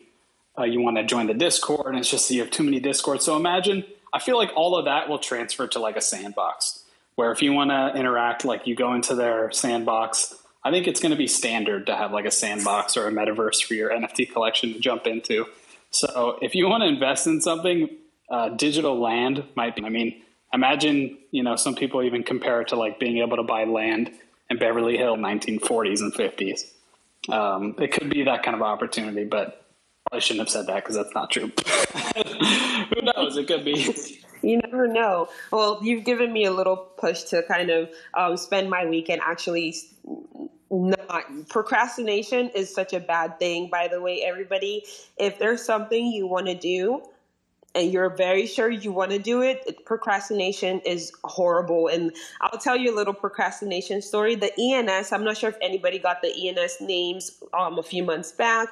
uh, 0.57 0.63
you 0.63 0.81
want 0.81 0.97
to 0.97 1.03
join 1.03 1.27
the 1.27 1.33
Discord, 1.33 1.87
and 1.87 1.99
it's 1.99 2.09
just 2.09 2.29
you 2.31 2.41
have 2.41 2.51
too 2.51 2.63
many 2.63 2.79
Discords. 2.79 3.25
So 3.25 3.35
imagine 3.35 3.83
I 4.13 4.19
feel 4.19 4.37
like 4.37 4.51
all 4.55 4.77
of 4.77 4.85
that 4.85 5.09
will 5.09 5.19
transfer 5.19 5.67
to 5.67 5.79
like 5.79 5.97
a 5.97 6.01
sandbox 6.01 6.83
where 7.15 7.31
if 7.31 7.41
you 7.41 7.51
want 7.51 7.71
to 7.71 7.99
interact, 7.99 8.45
like 8.45 8.67
you 8.67 8.75
go 8.75 8.93
into 8.93 9.15
their 9.15 9.51
sandbox. 9.51 10.35
I 10.63 10.71
think 10.71 10.87
it's 10.87 10.99
going 10.99 11.11
to 11.11 11.17
be 11.17 11.27
standard 11.27 11.85
to 11.87 11.95
have 11.95 12.11
like 12.11 12.25
a 12.25 12.31
sandbox 12.31 12.97
or 12.97 13.07
a 13.07 13.11
metaverse 13.11 13.63
for 13.63 13.73
your 13.73 13.89
NFT 13.89 14.31
collection 14.31 14.73
to 14.73 14.79
jump 14.79 15.07
into. 15.07 15.45
So 15.91 16.37
if 16.41 16.55
you 16.55 16.67
want 16.67 16.83
to 16.83 16.87
invest 16.87 17.27
in 17.27 17.41
something, 17.41 17.89
uh, 18.29 18.49
digital 18.49 18.99
land 18.99 19.43
might 19.55 19.75
be. 19.75 19.83
I 19.83 19.89
mean, 19.89 20.21
imagine 20.53 21.17
you 21.31 21.43
know 21.43 21.55
some 21.55 21.75
people 21.75 22.03
even 22.03 22.23
compare 22.23 22.61
it 22.61 22.69
to 22.69 22.75
like 22.75 22.99
being 22.99 23.19
able 23.19 23.37
to 23.37 23.43
buy 23.43 23.63
land 23.63 24.11
in 24.49 24.57
Beverly 24.57 24.97
Hill, 24.97 25.17
1940s 25.17 26.01
and 26.01 26.13
50s. 26.13 26.71
Um, 27.29 27.75
it 27.79 27.91
could 27.91 28.09
be 28.09 28.23
that 28.23 28.43
kind 28.43 28.55
of 28.55 28.61
opportunity, 28.61 29.25
but 29.25 29.65
I 30.11 30.19
shouldn't 30.19 30.47
have 30.47 30.49
said 30.49 30.67
that 30.67 30.83
because 30.83 30.95
that's 30.95 31.13
not 31.13 31.31
true. 31.31 31.51
Who 32.15 33.01
knows? 33.01 33.35
It 33.35 33.47
could 33.47 33.65
be. 33.65 33.93
You 34.41 34.59
never 34.59 34.87
know. 34.87 35.27
Well, 35.51 35.79
you've 35.81 36.05
given 36.05 36.31
me 36.31 36.45
a 36.45 36.51
little 36.51 36.77
push 36.77 37.23
to 37.23 37.43
kind 37.43 37.69
of 37.69 37.89
um, 38.13 38.37
spend 38.37 38.69
my 38.69 38.85
weekend 38.85 39.21
actually 39.23 39.75
not. 40.69 41.25
Procrastination 41.49 42.49
is 42.49 42.73
such 42.73 42.93
a 42.93 42.99
bad 42.99 43.39
thing 43.39 43.69
by 43.69 43.87
the 43.87 44.01
way 44.01 44.23
everybody. 44.23 44.83
If 45.17 45.39
there's 45.39 45.63
something 45.63 46.07
you 46.07 46.27
want 46.27 46.47
to 46.47 46.55
do 46.55 47.03
and 47.75 47.91
you're 47.91 48.09
very 48.09 48.47
sure 48.47 48.69
you 48.69 48.91
want 48.91 49.11
to 49.11 49.19
do 49.19 49.41
it 49.41 49.85
procrastination 49.85 50.79
is 50.81 51.11
horrible. 51.23 51.87
And 51.87 52.11
i'll 52.41 52.59
tell 52.59 52.75
you 52.75 52.93
a 52.93 52.95
little 52.95 53.13
procrastination 53.13 54.01
story. 54.01 54.35
The 54.35 54.51
ens 54.59 55.11
i'm 55.11 55.23
not 55.23 55.37
sure 55.37 55.49
if 55.49 55.57
anybody 55.61 55.99
got 55.99 56.21
the 56.21 56.49
ens 56.49 56.77
names 56.81 57.43
um, 57.57 57.77
a 57.77 57.83
few 57.83 58.03
months 58.03 58.31
back. 58.31 58.69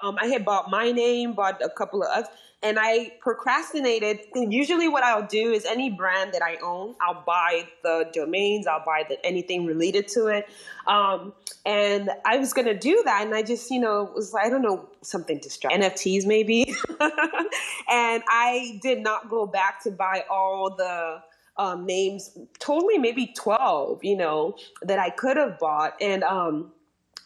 Um, 0.00 0.16
i 0.20 0.26
had 0.26 0.44
bought 0.44 0.70
my 0.70 0.90
name 0.90 1.34
bought 1.34 1.60
a 1.62 1.68
couple 1.68 2.02
of 2.02 2.08
others 2.10 2.30
and 2.62 2.78
I 2.78 3.12
procrastinated. 3.20 4.20
And 4.34 4.52
usually, 4.52 4.88
what 4.88 5.02
I'll 5.02 5.26
do 5.26 5.52
is 5.52 5.64
any 5.64 5.90
brand 5.90 6.32
that 6.32 6.42
I 6.42 6.56
own, 6.62 6.94
I'll 7.00 7.22
buy 7.26 7.66
the 7.82 8.08
domains, 8.12 8.66
I'll 8.66 8.84
buy 8.84 9.04
the, 9.08 9.24
anything 9.24 9.66
related 9.66 10.08
to 10.08 10.26
it. 10.26 10.48
Um, 10.86 11.32
and 11.64 12.10
I 12.24 12.38
was 12.38 12.52
gonna 12.52 12.78
do 12.78 13.02
that, 13.04 13.24
and 13.24 13.34
I 13.34 13.42
just, 13.42 13.70
you 13.70 13.80
know, 13.80 14.10
was 14.14 14.34
I 14.34 14.48
don't 14.48 14.62
know 14.62 14.88
something 15.02 15.38
distracting 15.38 15.82
NFTs 15.82 16.26
maybe, 16.26 16.74
and 17.00 18.22
I 18.28 18.78
did 18.82 19.02
not 19.02 19.30
go 19.30 19.46
back 19.46 19.82
to 19.84 19.90
buy 19.90 20.24
all 20.30 20.74
the. 20.76 21.22
Um, 21.56 21.84
names 21.84 22.38
totally 22.58 22.96
maybe 22.96 23.34
12 23.36 24.02
you 24.02 24.16
know 24.16 24.56
that 24.80 24.98
i 24.98 25.10
could 25.10 25.36
have 25.36 25.58
bought 25.58 25.94
and 26.00 26.22
um 26.22 26.72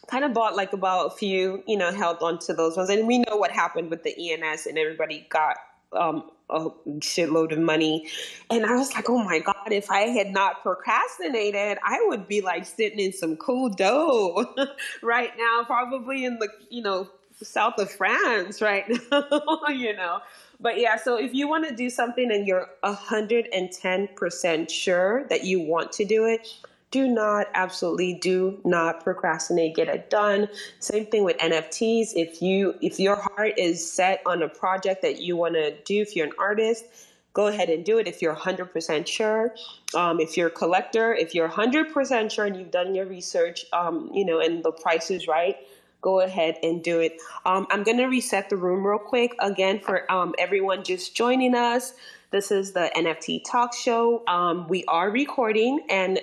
kind 0.07 0.23
of 0.23 0.33
bought 0.33 0.55
like 0.55 0.73
about 0.73 1.07
a 1.07 1.09
few, 1.11 1.63
you 1.67 1.77
know, 1.77 1.91
held 1.91 2.17
on 2.21 2.39
to 2.39 2.53
those 2.53 2.77
ones. 2.77 2.89
And 2.89 3.07
we 3.07 3.19
know 3.19 3.35
what 3.35 3.51
happened 3.51 3.89
with 3.89 4.03
the 4.03 4.31
ENS 4.31 4.65
and 4.65 4.77
everybody 4.77 5.25
got 5.29 5.57
um, 5.93 6.29
a 6.49 6.69
shitload 6.99 7.51
of 7.51 7.59
money. 7.59 8.07
And 8.49 8.65
I 8.65 8.75
was 8.75 8.93
like, 8.93 9.09
oh 9.09 9.23
my 9.23 9.39
God, 9.39 9.71
if 9.71 9.89
I 9.89 10.01
had 10.01 10.31
not 10.31 10.61
procrastinated, 10.61 11.77
I 11.83 12.03
would 12.07 12.27
be 12.27 12.41
like 12.41 12.65
sitting 12.65 12.99
in 12.99 13.13
some 13.13 13.37
cool 13.37 13.69
dough 13.69 14.53
right 15.01 15.31
now, 15.37 15.63
probably 15.65 16.25
in 16.25 16.39
the, 16.39 16.49
you 16.69 16.81
know, 16.81 17.09
south 17.41 17.77
of 17.79 17.91
France 17.91 18.61
right 18.61 18.87
now, 19.11 19.59
you 19.69 19.95
know. 19.95 20.19
But 20.59 20.79
yeah, 20.79 20.95
so 20.97 21.17
if 21.17 21.33
you 21.33 21.47
want 21.49 21.67
to 21.67 21.75
do 21.75 21.89
something 21.89 22.31
and 22.31 22.47
you're 22.47 22.69
110% 22.83 24.69
sure 24.69 25.25
that 25.27 25.43
you 25.43 25.59
want 25.59 25.91
to 25.93 26.05
do 26.05 26.25
it, 26.25 26.55
do 26.95 27.09
not, 27.09 27.47
absolutely 27.55 28.13
do 28.13 28.57
not 28.63 29.03
procrastinate. 29.03 29.75
Get 29.75 29.89
it 29.89 30.09
done. 30.09 30.47
Same 30.79 31.05
thing 31.07 31.25
with 31.25 31.37
NFTs. 31.39 32.13
If 32.15 32.41
you 32.41 32.73
if 32.79 33.01
your 33.01 33.17
heart 33.17 33.51
is 33.57 33.85
set 33.85 34.21
on 34.25 34.41
a 34.41 34.47
project 34.47 35.01
that 35.01 35.19
you 35.19 35.35
want 35.35 35.55
to 35.55 35.75
do, 35.83 36.01
if 36.01 36.15
you're 36.15 36.27
an 36.27 36.31
artist, 36.39 36.85
go 37.33 37.47
ahead 37.47 37.69
and 37.69 37.83
do 37.83 37.97
it. 37.97 38.07
If 38.07 38.21
you're 38.21 38.33
100% 38.33 39.07
sure, 39.07 39.53
um, 39.93 40.21
if 40.21 40.37
you're 40.37 40.47
a 40.47 40.57
collector, 40.61 41.13
if 41.13 41.35
you're 41.35 41.49
100% 41.49 42.31
sure 42.31 42.45
and 42.45 42.55
you've 42.55 42.71
done 42.71 42.95
your 42.95 43.07
research, 43.07 43.65
um, 43.73 44.09
you 44.13 44.23
know, 44.23 44.39
and 44.39 44.63
the 44.63 44.71
price 44.71 45.11
is 45.11 45.27
right, 45.27 45.57
go 45.99 46.21
ahead 46.21 46.55
and 46.63 46.81
do 46.81 47.01
it. 47.01 47.19
Um, 47.45 47.67
I'm 47.71 47.83
going 47.83 47.97
to 47.97 48.05
reset 48.05 48.49
the 48.49 48.55
room 48.55 48.87
real 48.87 48.99
quick 48.99 49.35
again 49.39 49.81
for 49.81 50.09
um, 50.09 50.33
everyone 50.37 50.85
just 50.85 51.13
joining 51.13 51.55
us. 51.55 51.91
This 52.31 52.51
is 52.51 52.71
the 52.71 52.89
NFT 52.95 53.43
Talk 53.45 53.73
Show. 53.73 54.23
Um, 54.27 54.67
we 54.69 54.85
are 54.85 55.09
recording, 55.11 55.85
and 55.89 56.21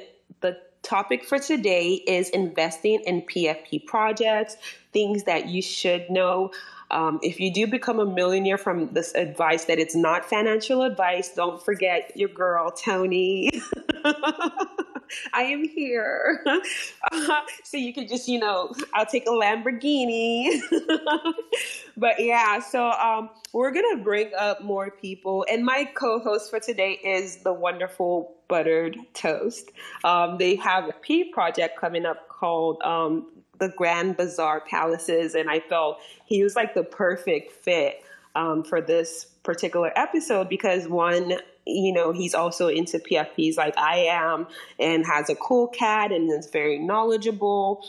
topic 0.82 1.24
for 1.24 1.38
today 1.38 1.94
is 2.06 2.28
investing 2.30 3.00
in 3.06 3.22
PFP 3.22 3.86
projects, 3.86 4.56
things 4.92 5.24
that 5.24 5.48
you 5.48 5.62
should 5.62 6.08
know. 6.10 6.50
Um, 6.90 7.18
if 7.22 7.40
you 7.40 7.52
do 7.52 7.66
become 7.66 7.98
a 7.98 8.06
millionaire 8.06 8.58
from 8.58 8.92
this 8.92 9.14
advice, 9.14 9.64
that 9.64 9.78
it's 9.78 9.94
not 9.94 10.24
financial 10.24 10.82
advice, 10.82 11.30
don't 11.34 11.64
forget 11.64 12.12
your 12.14 12.28
girl, 12.28 12.70
Tony. 12.70 13.50
I 15.32 15.42
am 15.42 15.64
here. 15.68 16.44
Uh, 16.46 17.40
so 17.64 17.76
you 17.76 17.92
could 17.92 18.08
just, 18.08 18.28
you 18.28 18.38
know, 18.38 18.74
I'll 18.94 19.06
take 19.06 19.26
a 19.26 19.30
Lamborghini. 19.30 20.60
but 21.96 22.18
yeah, 22.18 22.60
so 22.60 22.90
um, 22.90 23.30
we're 23.52 23.72
going 23.72 23.96
to 23.96 24.02
bring 24.02 24.30
up 24.38 24.62
more 24.62 24.90
people. 24.90 25.46
And 25.50 25.64
my 25.64 25.84
co 25.94 26.18
host 26.18 26.50
for 26.50 26.60
today 26.60 26.92
is 27.04 27.38
the 27.38 27.52
wonderful 27.52 28.34
Buttered 28.48 28.96
Toast. 29.14 29.70
Um, 30.04 30.38
they 30.38 30.56
have 30.56 30.88
a 30.88 30.92
P 30.92 31.24
project 31.32 31.78
coming 31.78 32.04
up 32.04 32.28
called 32.28 32.82
um, 32.82 33.26
the 33.58 33.68
Grand 33.68 34.16
Bazaar 34.16 34.60
Palaces. 34.60 35.34
And 35.34 35.50
I 35.50 35.60
felt 35.60 36.00
he 36.26 36.42
was 36.42 36.56
like 36.56 36.74
the 36.74 36.84
perfect 36.84 37.52
fit 37.52 38.02
um, 38.34 38.64
for 38.64 38.80
this 38.80 39.26
particular 39.42 39.92
episode 39.96 40.48
because 40.48 40.88
one, 40.88 41.34
you 41.66 41.92
know, 41.92 42.12
he's 42.12 42.34
also 42.34 42.68
into 42.68 42.98
PFPs 42.98 43.56
like 43.56 43.76
I 43.76 43.98
am 43.98 44.46
and 44.78 45.06
has 45.06 45.28
a 45.30 45.34
cool 45.34 45.68
cat 45.68 46.12
and 46.12 46.30
is 46.30 46.48
very 46.50 46.78
knowledgeable. 46.78 47.84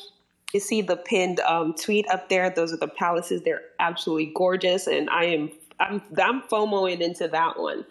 You 0.53 0.59
see 0.59 0.81
the 0.81 0.97
pinned 0.97 1.39
um, 1.41 1.73
tweet 1.73 2.07
up 2.09 2.29
there. 2.29 2.49
Those 2.49 2.73
are 2.73 2.77
the 2.77 2.87
palaces. 2.87 3.41
They're 3.41 3.63
absolutely 3.79 4.31
gorgeous, 4.35 4.85
and 4.85 5.09
I 5.09 5.25
am 5.25 5.51
I'm 5.79 6.01
I'm 6.21 6.41
FOMOing 6.43 7.01
into 7.01 7.27
that 7.27 7.59
one. 7.59 7.85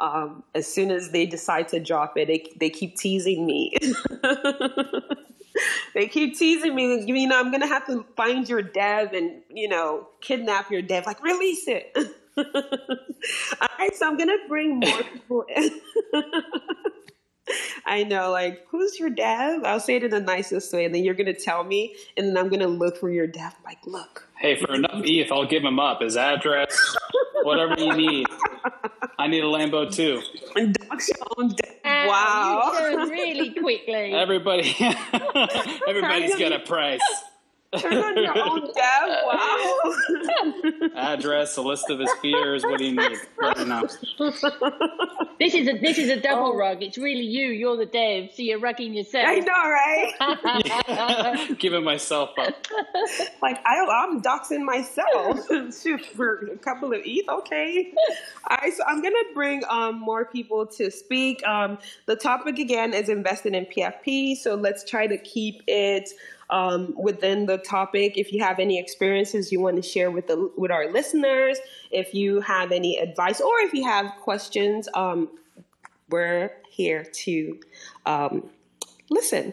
Um, 0.00 0.42
as 0.54 0.72
soon 0.72 0.90
as 0.90 1.10
they 1.10 1.26
decide 1.26 1.68
to 1.68 1.80
drop 1.80 2.16
it, 2.16 2.26
they 2.26 2.44
they 2.58 2.70
keep 2.70 2.96
teasing 2.96 3.46
me. 3.46 3.76
they 5.94 6.06
keep 6.08 6.36
teasing 6.36 6.74
me. 6.74 7.04
You 7.04 7.28
know, 7.28 7.38
I'm 7.38 7.50
gonna 7.50 7.66
have 7.66 7.86
to 7.86 8.04
find 8.16 8.48
your 8.48 8.62
dev 8.62 9.12
and 9.12 9.42
you 9.50 9.68
know 9.68 10.08
kidnap 10.20 10.70
your 10.70 10.82
dev. 10.82 11.06
Like 11.06 11.22
release 11.22 11.66
it. 11.66 11.96
All 12.38 13.68
right, 13.78 13.94
so 13.94 14.06
I'm 14.06 14.16
gonna 14.16 14.36
bring 14.48 14.78
more 14.78 15.02
people 15.12 15.44
in. 15.54 15.80
I 17.86 18.04
know, 18.04 18.30
like, 18.30 18.66
who's 18.68 18.98
your 18.98 19.10
dev? 19.10 19.62
I'll 19.64 19.80
say 19.80 19.96
it 19.96 20.04
in 20.04 20.10
the 20.10 20.20
nicest 20.20 20.72
way, 20.72 20.84
and 20.84 20.94
then 20.94 21.04
you're 21.04 21.14
gonna 21.14 21.34
tell 21.34 21.64
me, 21.64 21.94
and 22.16 22.28
then 22.28 22.36
I'm 22.36 22.48
gonna 22.48 22.68
look 22.68 22.96
for 22.96 23.10
your 23.10 23.26
dev. 23.26 23.54
Like, 23.64 23.78
look. 23.86 24.28
Hey, 24.36 24.56
for 24.56 24.72
enough 24.74 25.02
ETH, 25.04 25.32
I'll 25.32 25.46
give 25.46 25.64
him 25.64 25.80
up. 25.80 26.00
His 26.00 26.16
address, 26.16 26.76
whatever 27.42 27.74
you 27.78 27.94
need. 27.94 28.26
I 29.18 29.26
need 29.26 29.42
a 29.42 29.46
Lambo 29.46 29.92
too. 29.92 30.22
Wow, 31.84 32.70
you 32.72 32.78
turned 32.78 33.10
really 33.10 33.50
quickly. 33.50 34.12
Everybody, 34.12 34.74
everybody's 35.88 36.36
got 36.36 36.52
a 36.52 36.60
price. 36.60 37.00
Turn 37.76 37.98
on 37.98 38.16
your 38.16 38.38
own 38.38 38.60
dev. 38.74 39.08
Wow. 39.26 40.88
Address, 40.96 41.56
a 41.58 41.62
list 41.62 41.90
of 41.90 41.98
his 41.98 42.10
fears. 42.22 42.62
What 42.62 42.78
do 42.78 42.84
you 42.86 42.96
need? 42.96 43.18
Let 43.40 43.58
me 43.58 43.64
know. 43.64 43.86
This 45.38 45.54
is 45.54 45.68
a 45.68 45.78
this 45.78 45.98
is 45.98 46.10
a 46.10 46.20
double 46.20 46.48
oh. 46.48 46.56
rug. 46.56 46.82
It's 46.82 46.98
really 46.98 47.22
you. 47.22 47.46
You're 47.50 47.76
the 47.76 47.86
dev, 47.86 48.30
so 48.34 48.42
you're 48.42 48.58
rugging 48.58 48.96
yourself. 48.96 49.24
I 49.24 49.38
know, 49.38 49.52
right? 51.30 51.58
Giving 51.60 51.84
myself 51.84 52.30
up. 52.36 52.66
Like 53.40 53.60
I, 53.64 53.78
I'm 53.78 54.20
doxing 54.20 54.64
myself 54.64 55.46
for 56.16 56.48
a 56.52 56.58
couple 56.58 56.92
of 56.92 57.02
ETH. 57.04 57.28
Okay. 57.28 57.94
All 58.50 58.56
right, 58.60 58.74
so 58.74 58.82
I'm 58.84 59.00
gonna 59.00 59.16
bring 59.32 59.62
um, 59.70 60.00
more 60.00 60.24
people 60.24 60.66
to 60.66 60.90
speak. 60.90 61.46
Um, 61.46 61.78
the 62.06 62.16
topic 62.16 62.58
again 62.58 62.92
is 62.92 63.08
investing 63.08 63.54
in 63.54 63.66
PFP. 63.66 64.38
So 64.38 64.56
let's 64.56 64.82
try 64.82 65.06
to 65.06 65.18
keep 65.18 65.62
it 65.68 66.10
um, 66.50 66.94
within 66.96 67.46
the 67.46 67.58
topic. 67.58 68.16
If 68.16 68.32
you 68.32 68.42
have 68.42 68.58
any 68.58 68.78
experiences 68.78 69.52
you 69.52 69.60
want 69.60 69.76
to 69.76 69.82
share 69.82 70.10
with 70.10 70.26
the 70.26 70.50
with 70.56 70.70
our 70.70 70.90
listeners, 70.90 71.58
if 71.90 72.14
you 72.14 72.40
have 72.40 72.72
any 72.72 72.98
advice, 72.98 73.40
or 73.40 73.58
if 73.60 73.72
you 73.72 73.84
have 73.84 74.12
questions, 74.22 74.88
um, 74.94 75.28
we're 76.10 76.52
here 76.70 77.04
to 77.04 77.60
um, 78.06 78.50
listen. 79.10 79.52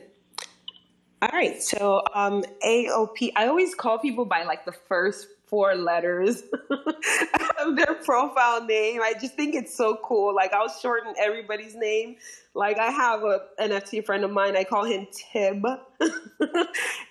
All 1.21 1.29
right, 1.33 1.61
so 1.61 2.03
um, 2.13 2.43
AOP. 2.63 3.31
I 3.35 3.47
always 3.47 3.73
call 3.73 3.97
people 3.97 4.25
by 4.25 4.43
like 4.43 4.65
the 4.65 4.71
first 4.73 5.27
four 5.47 5.75
letters 5.75 6.43
of 7.59 7.75
their 7.75 7.95
profile 8.03 8.65
name. 8.65 9.01
I 9.01 9.13
just 9.19 9.35
think 9.35 9.55
it's 9.55 9.75
so 9.75 9.97
cool. 10.03 10.33
Like 10.33 10.53
I'll 10.53 10.69
shorten 10.69 11.13
everybody's 11.17 11.75
name. 11.75 12.17
Like 12.53 12.77
I 12.77 12.91
have 12.91 13.23
a 13.23 13.41
NFT 13.59 14.05
friend 14.05 14.23
of 14.23 14.31
mine. 14.31 14.55
I 14.55 14.63
call 14.63 14.85
him 14.85 15.07
Tib, 15.11 15.65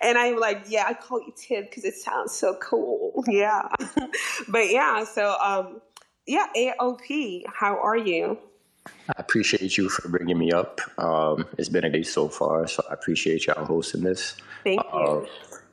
and 0.01 0.17
I'm 0.17 0.39
like, 0.39 0.65
yeah, 0.67 0.85
I 0.87 0.93
call 0.93 1.21
you 1.21 1.33
Tib 1.35 1.65
because 1.65 1.85
it 1.85 1.95
sounds 1.95 2.33
so 2.33 2.55
cool. 2.61 3.23
Yeah, 3.27 3.67
but 4.47 4.71
yeah. 4.71 5.03
So 5.03 5.35
um, 5.39 5.81
yeah, 6.25 6.47
AOP. 6.55 7.43
How 7.47 7.77
are 7.81 7.97
you? 7.97 8.39
I 9.09 9.13
appreciate 9.17 9.77
you 9.77 9.89
for 9.89 10.09
bringing 10.09 10.37
me 10.37 10.51
up. 10.51 10.79
Um, 10.97 11.45
it's 11.57 11.69
been 11.69 11.83
a 11.83 11.89
day 11.89 12.03
so 12.03 12.27
far, 12.27 12.67
so 12.67 12.83
I 12.89 12.93
appreciate 12.93 13.47
y'all 13.47 13.65
hosting 13.65 14.01
this. 14.01 14.35
Thank 14.63 14.81
you. 14.93 14.99
Uh, 14.99 15.25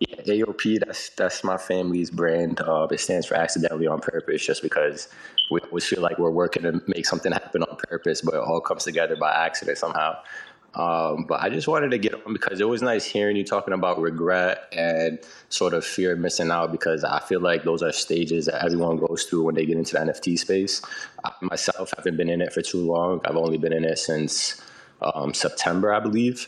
yeah, 0.08 0.44
AOP, 0.44 0.80
that's 0.84 1.10
that's 1.10 1.44
my 1.44 1.56
family's 1.56 2.10
brand. 2.10 2.60
Uh, 2.60 2.86
it 2.90 3.00
stands 3.00 3.26
for 3.26 3.34
accidentally 3.34 3.86
on 3.86 4.00
purpose, 4.00 4.44
just 4.44 4.62
because 4.62 5.08
we 5.50 5.60
always 5.60 5.86
feel 5.86 6.00
like 6.00 6.18
we're 6.18 6.30
working 6.30 6.62
to 6.62 6.82
make 6.86 7.06
something 7.06 7.32
happen 7.32 7.62
on 7.62 7.76
purpose, 7.76 8.20
but 8.20 8.34
it 8.34 8.40
all 8.40 8.60
comes 8.60 8.84
together 8.84 9.16
by 9.16 9.32
accident 9.32 9.78
somehow. 9.78 10.16
Um, 10.74 11.24
but 11.28 11.42
I 11.42 11.50
just 11.50 11.68
wanted 11.68 11.90
to 11.90 11.98
get 11.98 12.14
on 12.14 12.32
because 12.32 12.58
it 12.60 12.66
was 12.66 12.80
nice 12.80 13.04
hearing 13.04 13.36
you 13.36 13.44
talking 13.44 13.74
about 13.74 14.00
regret 14.00 14.72
and 14.72 15.18
sort 15.50 15.74
of 15.74 15.84
fear 15.84 16.14
of 16.14 16.18
missing 16.18 16.50
out 16.50 16.72
because 16.72 17.04
I 17.04 17.20
feel 17.20 17.40
like 17.40 17.64
those 17.64 17.82
are 17.82 17.92
stages 17.92 18.46
that 18.46 18.64
everyone 18.64 18.96
goes 18.96 19.24
through 19.24 19.44
when 19.44 19.54
they 19.54 19.66
get 19.66 19.76
into 19.76 19.92
the 19.92 19.98
NFT 19.98 20.38
space. 20.38 20.80
I 21.24 21.32
myself 21.42 21.92
haven't 21.94 22.16
been 22.16 22.30
in 22.30 22.40
it 22.40 22.54
for 22.54 22.62
too 22.62 22.80
long. 22.80 23.20
I've 23.26 23.36
only 23.36 23.58
been 23.58 23.74
in 23.74 23.84
it 23.84 23.98
since 23.98 24.62
um, 25.02 25.34
September, 25.34 25.92
I 25.92 26.00
believe. 26.00 26.46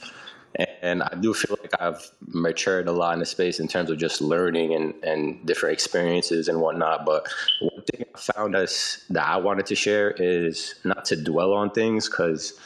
And 0.82 1.02
I 1.02 1.14
do 1.20 1.34
feel 1.34 1.58
like 1.60 1.72
I've 1.80 2.10
matured 2.28 2.86
a 2.86 2.92
lot 2.92 3.14
in 3.14 3.18
the 3.18 3.26
space 3.26 3.58
in 3.58 3.66
terms 3.66 3.90
of 3.90 3.98
just 3.98 4.20
learning 4.20 4.74
and, 4.74 4.94
and 5.02 5.44
different 5.46 5.72
experiences 5.72 6.48
and 6.48 6.60
whatnot. 6.60 7.04
But 7.04 7.26
one 7.60 7.82
thing 7.82 8.04
I 8.14 8.18
found 8.18 8.54
us 8.54 9.04
that 9.10 9.26
I 9.26 9.36
wanted 9.36 9.66
to 9.66 9.74
share 9.74 10.12
is 10.12 10.76
not 10.84 11.04
to 11.06 11.16
dwell 11.16 11.52
on 11.52 11.70
things 11.70 12.08
because 12.08 12.58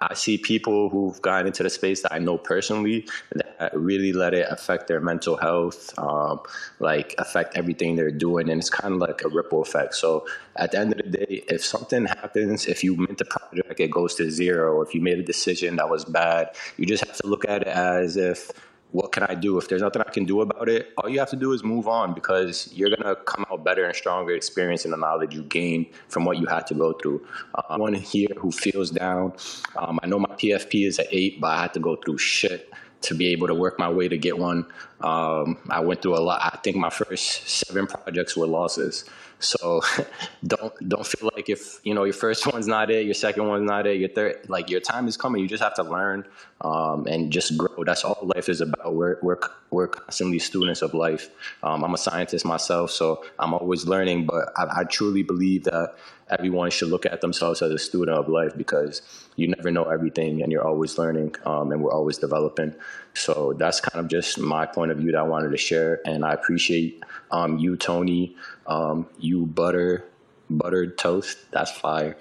I, 0.00 0.14
see 0.14 0.38
people 0.38 0.88
who've 0.88 1.20
gotten 1.22 1.48
into 1.48 1.62
the 1.62 1.70
space 1.70 2.02
that 2.02 2.12
I 2.12 2.18
know 2.18 2.38
personally 2.38 3.08
that 3.32 3.72
really 3.74 4.12
let 4.12 4.34
it 4.34 4.46
affect 4.50 4.86
their 4.86 5.00
mental 5.00 5.36
health, 5.36 5.96
um, 5.98 6.40
like 6.78 7.14
affect 7.18 7.56
everything 7.56 7.96
they're 7.96 8.10
doing, 8.10 8.48
and 8.48 8.60
it's 8.60 8.70
kind 8.70 8.94
of 8.94 9.00
like 9.00 9.22
a 9.24 9.28
ripple 9.28 9.62
effect. 9.62 9.94
So 9.94 10.26
at 10.56 10.72
the 10.72 10.78
end 10.78 10.92
of 10.92 10.98
the 10.98 11.18
day, 11.18 11.44
if 11.48 11.64
something 11.64 12.06
happens, 12.06 12.66
if 12.66 12.84
you 12.84 12.96
mint 12.96 13.20
a 13.20 13.24
project, 13.24 13.80
it 13.80 13.90
goes 13.90 14.14
to 14.16 14.30
zero. 14.30 14.82
If 14.82 14.94
you 14.94 15.00
made 15.00 15.18
a 15.18 15.22
decision 15.22 15.76
that 15.76 15.88
was 15.88 16.04
bad, 16.04 16.54
you 16.76 16.86
just 16.86 17.04
have 17.04 17.16
to 17.16 17.26
look 17.26 17.48
at 17.48 17.62
it 17.62 17.68
as 17.68 18.16
if 18.16 18.50
what 18.94 19.10
can 19.10 19.24
I 19.24 19.34
do? 19.34 19.58
If 19.58 19.68
there's 19.68 19.82
nothing 19.82 20.02
I 20.06 20.10
can 20.10 20.24
do 20.24 20.40
about 20.40 20.68
it, 20.68 20.92
all 20.96 21.08
you 21.08 21.18
have 21.18 21.30
to 21.30 21.36
do 21.36 21.50
is 21.52 21.64
move 21.64 21.88
on 21.88 22.14
because 22.14 22.72
you're 22.72 22.90
gonna 22.90 23.16
come 23.16 23.44
out 23.50 23.64
better 23.64 23.84
and 23.84 23.94
stronger, 23.94 24.32
experiencing 24.32 24.92
the 24.92 24.96
knowledge 24.96 25.34
you 25.34 25.42
gained 25.42 25.86
from 26.06 26.24
what 26.24 26.38
you 26.38 26.46
had 26.46 26.64
to 26.68 26.74
go 26.74 26.92
through. 26.92 27.26
Uh, 27.56 27.76
want 27.76 27.96
to 27.96 28.00
hear 28.00 28.28
who 28.36 28.52
feels 28.52 28.90
down. 28.90 29.32
Um, 29.74 29.98
I 30.00 30.06
know 30.06 30.20
my 30.20 30.32
PFP 30.36 30.86
is 30.86 31.00
at 31.00 31.08
eight, 31.10 31.40
but 31.40 31.48
I 31.48 31.62
had 31.62 31.74
to 31.74 31.80
go 31.80 31.96
through 31.96 32.18
shit 32.18 32.72
to 33.00 33.16
be 33.16 33.32
able 33.32 33.48
to 33.48 33.54
work 33.54 33.80
my 33.80 33.90
way 33.90 34.06
to 34.06 34.16
get 34.16 34.38
one. 34.38 34.64
Um, 35.00 35.58
I 35.70 35.80
went 35.80 36.00
through 36.00 36.16
a 36.16 36.22
lot. 36.22 36.40
I 36.40 36.56
think 36.58 36.76
my 36.76 36.90
first 36.90 37.48
seven 37.48 37.88
projects 37.88 38.36
were 38.36 38.46
losses. 38.46 39.04
So 39.44 39.82
don't 40.46 40.88
don't 40.88 41.06
feel 41.06 41.30
like 41.34 41.48
if 41.48 41.80
you 41.84 41.94
know 41.94 42.04
your 42.04 42.14
first 42.14 42.46
one's 42.50 42.66
not 42.66 42.90
it, 42.90 43.04
your 43.04 43.14
second 43.14 43.46
one's 43.46 43.68
not 43.68 43.86
it, 43.86 43.98
your 43.98 44.08
third 44.08 44.48
like 44.48 44.70
your 44.70 44.80
time 44.80 45.06
is 45.06 45.16
coming. 45.16 45.42
You 45.42 45.48
just 45.48 45.62
have 45.62 45.74
to 45.74 45.82
learn 45.82 46.26
um, 46.60 47.06
and 47.06 47.30
just 47.30 47.56
grow. 47.56 47.84
That's 47.84 48.04
all 48.04 48.18
life 48.34 48.48
is 48.48 48.60
about. 48.60 48.94
We're 48.94 49.18
we're 49.22 49.38
we're 49.70 49.88
constantly 49.88 50.38
students 50.38 50.82
of 50.82 50.94
life. 50.94 51.30
Um, 51.62 51.84
I'm 51.84 51.94
a 51.94 51.98
scientist 51.98 52.44
myself, 52.44 52.90
so 52.90 53.24
I'm 53.38 53.54
always 53.54 53.86
learning. 53.86 54.26
But 54.26 54.52
I, 54.56 54.80
I 54.80 54.84
truly 54.84 55.22
believe 55.22 55.64
that 55.64 55.94
everyone 56.30 56.70
should 56.70 56.88
look 56.88 57.06
at 57.06 57.20
themselves 57.20 57.62
as 57.62 57.70
a 57.70 57.78
student 57.78 58.16
of 58.16 58.28
life 58.28 58.56
because 58.56 59.02
you 59.36 59.48
never 59.48 59.70
know 59.70 59.84
everything 59.84 60.42
and 60.42 60.50
you're 60.50 60.66
always 60.66 60.96
learning 60.96 61.34
um, 61.44 61.70
and 61.72 61.82
we're 61.82 61.92
always 61.92 62.18
developing. 62.18 62.74
So 63.14 63.54
that's 63.58 63.80
kind 63.80 64.04
of 64.04 64.10
just 64.10 64.38
my 64.38 64.66
point 64.66 64.90
of 64.90 64.98
view 64.98 65.12
that 65.12 65.18
I 65.18 65.22
wanted 65.22 65.50
to 65.50 65.56
share. 65.56 66.00
And 66.06 66.24
I 66.24 66.32
appreciate 66.32 67.02
um, 67.34 67.58
you, 67.58 67.76
Tony, 67.76 68.36
um, 68.68 69.06
you, 69.18 69.44
Butter, 69.44 70.04
Buttered 70.48 70.96
Toast. 70.96 71.38
That's 71.50 71.70
fire. 71.72 72.16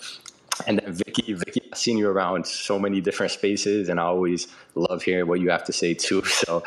and 0.68 0.80
then 0.80 0.92
Vicky, 0.92 1.34
Vicky, 1.34 1.62
I've 1.72 1.78
seen 1.78 2.00
you 2.00 2.10
around 2.10 2.48
so 2.48 2.80
many 2.80 3.00
different 3.00 3.32
spaces, 3.32 3.90
and 3.90 4.00
I 4.00 4.04
always 4.04 4.48
love 4.74 5.04
hearing 5.04 5.28
what 5.28 5.40
you 5.40 5.52
have 5.52 5.64
to 5.66 5.74
say 5.74 5.94
too. 5.94 6.24
So 6.44 6.64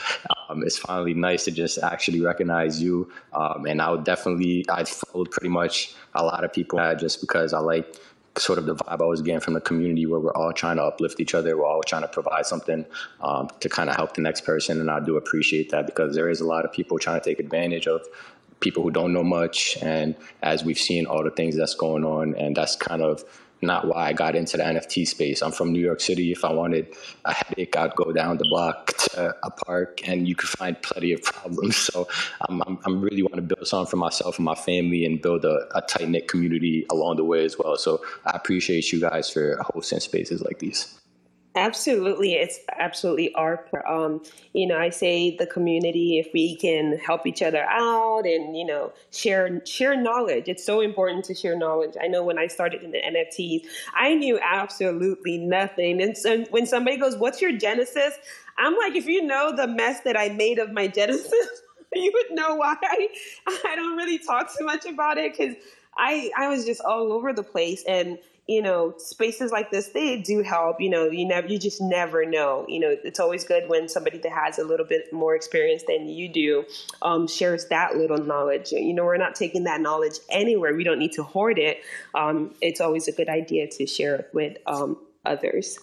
um, 0.48 0.62
it's 0.62 0.78
finally 0.78 1.14
nice 1.14 1.44
to 1.46 1.50
just 1.50 1.78
actually 1.78 2.20
recognize 2.20 2.80
you. 2.80 3.10
Um, 3.32 3.66
and 3.66 3.82
I 3.82 3.90
would 3.90 4.04
definitely, 4.04 4.64
I 4.68 4.84
followed 4.84 5.32
pretty 5.32 5.48
much 5.48 5.94
a 6.14 6.24
lot 6.24 6.44
of 6.44 6.52
people 6.52 6.78
just 6.96 7.20
because 7.20 7.52
I 7.52 7.58
like 7.58 7.96
sort 8.38 8.58
of 8.58 8.66
the 8.66 8.74
vibe 8.74 9.00
I 9.00 9.06
was 9.06 9.22
getting 9.22 9.40
from 9.40 9.54
the 9.54 9.60
community 9.60 10.06
where 10.06 10.20
we're 10.20 10.34
all 10.34 10.52
trying 10.52 10.76
to 10.76 10.82
uplift 10.82 11.20
each 11.20 11.34
other. 11.34 11.56
We're 11.56 11.66
all 11.66 11.82
trying 11.82 12.02
to 12.02 12.08
provide 12.08 12.46
something 12.46 12.86
um, 13.20 13.48
to 13.60 13.68
kind 13.68 13.88
of 13.88 13.96
help 13.96 14.14
the 14.14 14.22
next 14.22 14.42
person. 14.42 14.80
And 14.80 14.90
I 14.90 15.00
do 15.00 15.16
appreciate 15.16 15.70
that 15.70 15.86
because 15.86 16.14
there 16.14 16.28
is 16.28 16.40
a 16.40 16.46
lot 16.46 16.64
of 16.64 16.72
people 16.72 16.98
trying 16.98 17.20
to 17.20 17.24
take 17.24 17.40
advantage 17.40 17.86
of 17.86 18.06
people 18.60 18.82
who 18.82 18.90
don't 18.90 19.12
know 19.12 19.24
much. 19.24 19.76
And 19.82 20.14
as 20.42 20.64
we've 20.64 20.78
seen 20.78 21.06
all 21.06 21.22
the 21.22 21.30
things 21.30 21.56
that's 21.56 21.74
going 21.74 22.04
on, 22.04 22.34
and 22.36 22.56
that's 22.56 22.76
kind 22.76 23.02
of 23.02 23.24
not 23.62 23.86
why 23.88 24.08
I 24.08 24.12
got 24.12 24.36
into 24.36 24.56
the 24.56 24.62
NFT 24.62 25.06
space. 25.06 25.42
I'm 25.42 25.52
from 25.52 25.72
New 25.72 25.80
York 25.80 26.00
City. 26.00 26.30
If 26.30 26.44
I 26.44 26.52
wanted 26.52 26.94
a 27.24 27.32
headache, 27.32 27.76
I'd 27.76 27.94
go 27.94 28.12
down 28.12 28.36
the 28.36 28.44
block 28.44 28.88
to 28.98 29.34
a 29.42 29.50
park, 29.50 30.06
and 30.06 30.28
you 30.28 30.34
could 30.34 30.48
find 30.48 30.80
plenty 30.82 31.12
of 31.12 31.22
problems. 31.22 31.76
So 31.96 32.08
I'm, 32.42 32.62
I'm, 32.66 32.78
I'm 32.84 33.00
really 33.00 33.22
want 33.22 33.36
to 33.36 33.42
build 33.42 33.66
something 33.66 33.90
for 33.90 33.96
myself 33.96 34.38
and 34.38 34.44
my 34.44 34.54
family, 34.54 35.04
and 35.04 35.22
build 35.22 35.44
a, 35.44 35.66
a 35.74 35.80
tight 35.82 36.08
knit 36.08 36.28
community 36.28 36.86
along 36.90 37.16
the 37.16 37.24
way 37.24 37.44
as 37.44 37.58
well. 37.58 37.76
So 37.76 38.04
I 38.24 38.32
appreciate 38.32 38.92
you 38.92 39.00
guys 39.00 39.30
for 39.30 39.56
hosting 39.62 40.00
spaces 40.00 40.42
like 40.42 40.58
these. 40.58 40.98
Absolutely, 41.58 42.34
it's 42.34 42.60
absolutely 42.78 43.32
our 43.34 43.64
um, 43.88 44.22
you 44.52 44.66
know 44.66 44.76
I 44.78 44.90
say 44.90 45.34
the 45.34 45.46
community 45.46 46.18
if 46.18 46.28
we 46.34 46.54
can 46.54 46.98
help 46.98 47.26
each 47.26 47.40
other 47.40 47.62
out 47.70 48.26
and 48.26 48.54
you 48.54 48.66
know 48.66 48.92
share 49.10 49.64
share 49.64 49.96
knowledge. 49.96 50.48
It's 50.48 50.62
so 50.62 50.82
important 50.82 51.24
to 51.24 51.34
share 51.34 51.56
knowledge. 51.56 51.94
I 51.98 52.08
know 52.08 52.22
when 52.22 52.38
I 52.38 52.46
started 52.48 52.82
in 52.82 52.90
the 52.90 52.98
NFTs, 53.02 53.64
I 53.94 54.14
knew 54.14 54.38
absolutely 54.42 55.38
nothing, 55.38 56.02
and 56.02 56.14
so 56.14 56.44
when 56.50 56.66
somebody 56.66 56.98
goes, 56.98 57.16
"What's 57.16 57.40
your 57.40 57.52
genesis?" 57.52 58.12
I'm 58.58 58.76
like, 58.76 58.94
if 58.94 59.06
you 59.06 59.22
know 59.22 59.56
the 59.56 59.66
mess 59.66 60.00
that 60.00 60.16
I 60.18 60.28
made 60.28 60.58
of 60.58 60.72
my 60.72 60.88
genesis, 60.88 61.32
you 61.94 62.12
would 62.12 62.36
know 62.36 62.56
why 62.56 62.76
I, 62.82 63.08
I 63.66 63.76
don't 63.76 63.96
really 63.96 64.18
talk 64.18 64.54
too 64.54 64.64
much 64.66 64.84
about 64.84 65.16
it 65.16 65.32
because 65.32 65.54
I 65.96 66.30
I 66.36 66.48
was 66.48 66.66
just 66.66 66.82
all 66.82 67.12
over 67.12 67.32
the 67.32 67.42
place 67.42 67.82
and 67.88 68.18
you 68.46 68.62
know, 68.62 68.94
spaces 68.98 69.50
like 69.50 69.70
this, 69.72 69.88
they 69.88 70.20
do 70.20 70.42
help. 70.42 70.80
You 70.80 70.90
know, 70.90 71.06
you 71.06 71.26
never, 71.26 71.48
you 71.48 71.58
just 71.58 71.80
never 71.80 72.24
know. 72.24 72.64
You 72.68 72.78
know, 72.78 72.94
it's 73.02 73.18
always 73.18 73.44
good 73.44 73.68
when 73.68 73.88
somebody 73.88 74.18
that 74.18 74.32
has 74.32 74.58
a 74.58 74.64
little 74.64 74.86
bit 74.86 75.12
more 75.12 75.34
experience 75.34 75.82
than 75.88 76.08
you 76.08 76.28
do 76.28 76.64
um, 77.02 77.26
shares 77.26 77.66
that 77.66 77.96
little 77.96 78.18
knowledge. 78.18 78.70
You 78.70 78.94
know, 78.94 79.04
we're 79.04 79.16
not 79.16 79.34
taking 79.34 79.64
that 79.64 79.80
knowledge 79.80 80.14
anywhere. 80.30 80.74
We 80.74 80.84
don't 80.84 80.98
need 80.98 81.12
to 81.12 81.24
hoard 81.24 81.58
it. 81.58 81.78
Um, 82.14 82.54
it's 82.60 82.80
always 82.80 83.08
a 83.08 83.12
good 83.12 83.28
idea 83.28 83.66
to 83.68 83.86
share 83.86 84.16
it 84.16 84.30
with 84.32 84.58
um, 84.66 84.96
others. 85.24 85.78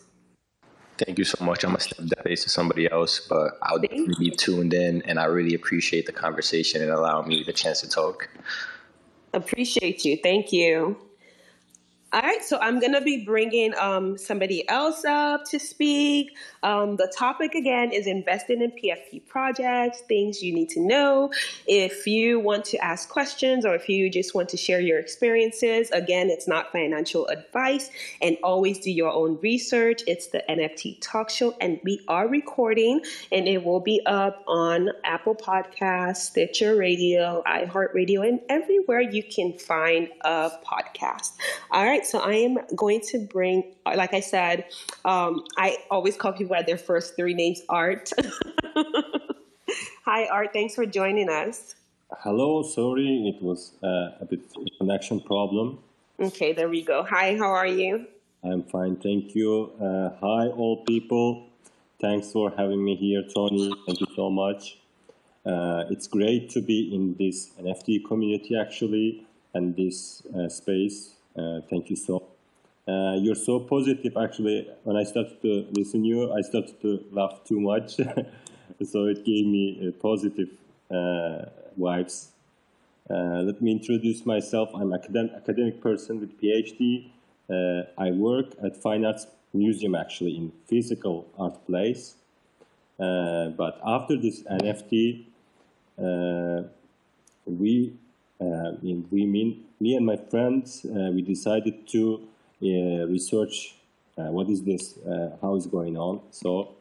Thank 0.98 1.18
you 1.18 1.26
so 1.26 1.44
much. 1.44 1.64
I'm 1.64 1.72
gonna 1.72 1.80
step 1.80 1.98
that 1.98 2.24
face 2.24 2.44
to 2.44 2.50
somebody 2.50 2.90
else, 2.90 3.20
but 3.20 3.58
I'll 3.64 3.80
definitely 3.80 4.30
be 4.30 4.30
tuned 4.30 4.74
in, 4.74 5.02
and 5.02 5.20
I 5.20 5.26
really 5.26 5.56
appreciate 5.56 6.06
the 6.06 6.12
conversation 6.12 6.82
and 6.82 6.92
allowing 6.92 7.28
me 7.28 7.44
the 7.44 7.52
chance 7.52 7.82
to 7.82 7.90
talk. 7.90 8.30
Appreciate 9.34 10.06
you. 10.06 10.18
Thank 10.22 10.54
you. 10.54 10.96
All 12.14 12.22
right, 12.22 12.44
so 12.44 12.60
I'm 12.62 12.80
going 12.80 12.94
to 12.94 13.02
be 13.02 13.26
bringing 13.26 13.74
um, 13.80 14.20
somebody 14.20 14.70
else 14.70 15.04
up 15.04 15.46
to 15.46 15.58
speak. 15.58 16.38
Um, 16.62 16.96
the 16.96 17.12
topic 17.18 17.56
again 17.56 17.92
is 17.92 18.06
investing 18.06 18.62
in 18.62 18.70
PFP 18.70 19.26
projects, 19.26 20.02
things 20.02 20.44
you 20.44 20.54
need 20.54 20.70
to 20.70 20.80
know. 20.80 21.32
If 21.66 22.06
you 22.06 22.40
want 22.40 22.66
to 22.66 22.78
ask 22.78 23.10
questions 23.10 23.66
or 23.66 23.74
if 23.74 23.90
you 23.90 24.12
just 24.12 24.36
want 24.36 24.48
to 24.50 24.58
share 24.58 24.80
your 24.80 25.00
experiences, 25.00 25.90
again, 25.90 26.30
it's 26.30 26.48
not 26.48 26.72
financial 26.72 27.26
advice 27.30 27.90
and 28.22 28.38
always 28.44 28.78
do 28.78 28.92
your 28.92 29.12
own 29.12 29.40
research. 29.42 30.04
It's 30.06 30.28
the 30.28 30.44
NFT 30.48 31.00
Talk 31.02 31.32
Show, 31.32 31.56
and 31.60 31.80
we 31.84 32.00
are 32.08 32.28
recording, 32.28 33.02
and 33.32 33.48
it 33.48 33.64
will 33.64 33.80
be 33.80 34.06
up 34.06 34.44
on 34.46 34.92
Apple 35.04 35.34
Podcasts, 35.34 36.18
Stitcher 36.18 36.76
Radio, 36.76 37.42
iHeartRadio, 37.48 38.28
and 38.28 38.40
everywhere 38.50 39.02
you 39.02 39.24
can 39.24 39.58
find 39.58 40.10
a 40.22 40.52
podcast. 40.64 41.32
All 41.72 41.84
right 41.84 42.03
right, 42.04 42.12
so 42.12 42.20
I 42.20 42.34
am 42.36 42.58
going 42.76 43.02
to 43.12 43.20
bring, 43.20 43.76
like 43.86 44.14
I 44.14 44.20
said, 44.20 44.66
um, 45.06 45.44
I 45.58 45.78
always 45.90 46.16
call 46.16 46.34
people 46.34 46.56
by 46.56 46.64
their 46.64 46.78
first 46.78 47.16
three 47.16 47.34
names 47.34 47.62
Art. 47.70 48.10
Hi, 50.06 50.26
Art. 50.28 50.52
Thanks 50.54 50.76
for 50.76 50.86
joining 50.86 51.30
us. 51.30 51.76
Hello. 52.20 52.62
Sorry, 52.64 53.34
it 53.34 53.42
was 53.42 53.72
uh, 53.84 54.22
a 54.22 54.26
bit 54.30 54.42
connection 54.78 55.20
problem. 55.22 55.80
Okay, 56.20 56.54
there 56.54 56.70
we 56.70 56.84
go. 56.84 57.04
Hi, 57.04 57.36
how 57.38 57.52
are 57.52 57.68
you? 57.68 58.06
I'm 58.44 58.64
fine, 58.64 58.98
thank 58.98 59.36
you. 59.36 59.72
Uh, 59.80 60.10
hi, 60.20 60.48
all 60.48 60.84
people. 60.86 61.48
Thanks 62.02 62.32
for 62.32 62.52
having 62.58 62.84
me 62.84 62.96
here, 62.96 63.24
Tony. 63.34 63.72
Thank 63.86 64.02
you 64.02 64.08
so 64.16 64.30
much. 64.30 64.78
Uh, 65.46 65.86
it's 65.90 66.08
great 66.08 66.50
to 66.52 66.62
be 66.62 66.94
in 66.94 67.16
this 67.18 67.52
NFT 67.60 68.06
community 68.06 68.58
actually 68.58 69.26
and 69.54 69.76
this 69.76 70.24
uh, 70.36 70.50
space 70.50 71.14
thank 71.70 71.90
you 71.90 71.96
so. 71.96 72.24
Uh, 72.88 73.16
you're 73.18 73.36
so 73.36 73.60
positive. 73.60 74.18
Actually, 74.18 74.68
when 74.84 74.98
I 74.98 75.04
started 75.04 75.42
to 75.42 75.68
listen 75.72 76.02
to 76.02 76.08
you, 76.08 76.34
I 76.34 76.42
started 76.42 76.82
to 76.82 77.04
laugh 77.12 77.40
too 77.48 77.60
much, 77.60 77.96
so 78.92 79.06
it 79.06 79.24
gave 79.24 79.46
me 79.46 79.94
positive 80.02 80.50
uh, 80.92 81.46
vibes. 81.80 82.28
let 83.10 83.62
me 83.62 83.72
introduce 83.72 84.26
myself. 84.26 84.70
I'm 84.76 84.92
an 84.92 85.00
academic, 85.00 85.32
academic 85.34 85.82
person 85.82 86.20
with 86.20 86.40
PhD. 86.42 87.10
I 87.98 88.12
work 88.12 88.48
at 88.64 88.76
Fine 88.76 89.06
Arts 89.06 89.28
Museum, 89.54 89.96
actually 89.96 90.36
in 90.36 90.52
physical 90.68 91.28
art 91.38 91.66
place. 91.66 92.16
Uh, 93.00 93.50
but 93.50 93.80
after 93.86 94.18
this 94.18 94.44
NFT, 94.44 95.26
uh, 95.98 96.64
we 97.46 97.94
uh, 98.42 98.72
we 98.82 99.26
mean 99.26 99.66
me 99.80 99.96
and 99.96 100.06
my 100.06 100.18
friends 100.18 100.86
uh, 100.86 101.12
we 101.14 101.22
decided 101.22 101.88
to 101.88 102.28
uh, 102.62 103.06
research 103.08 103.76
what 104.16 104.48
is 104.48 104.62
this, 104.64 105.00
how 105.42 105.56
is 105.56 105.66
going 105.66 105.98
on. 105.98 106.22
So 106.30 106.76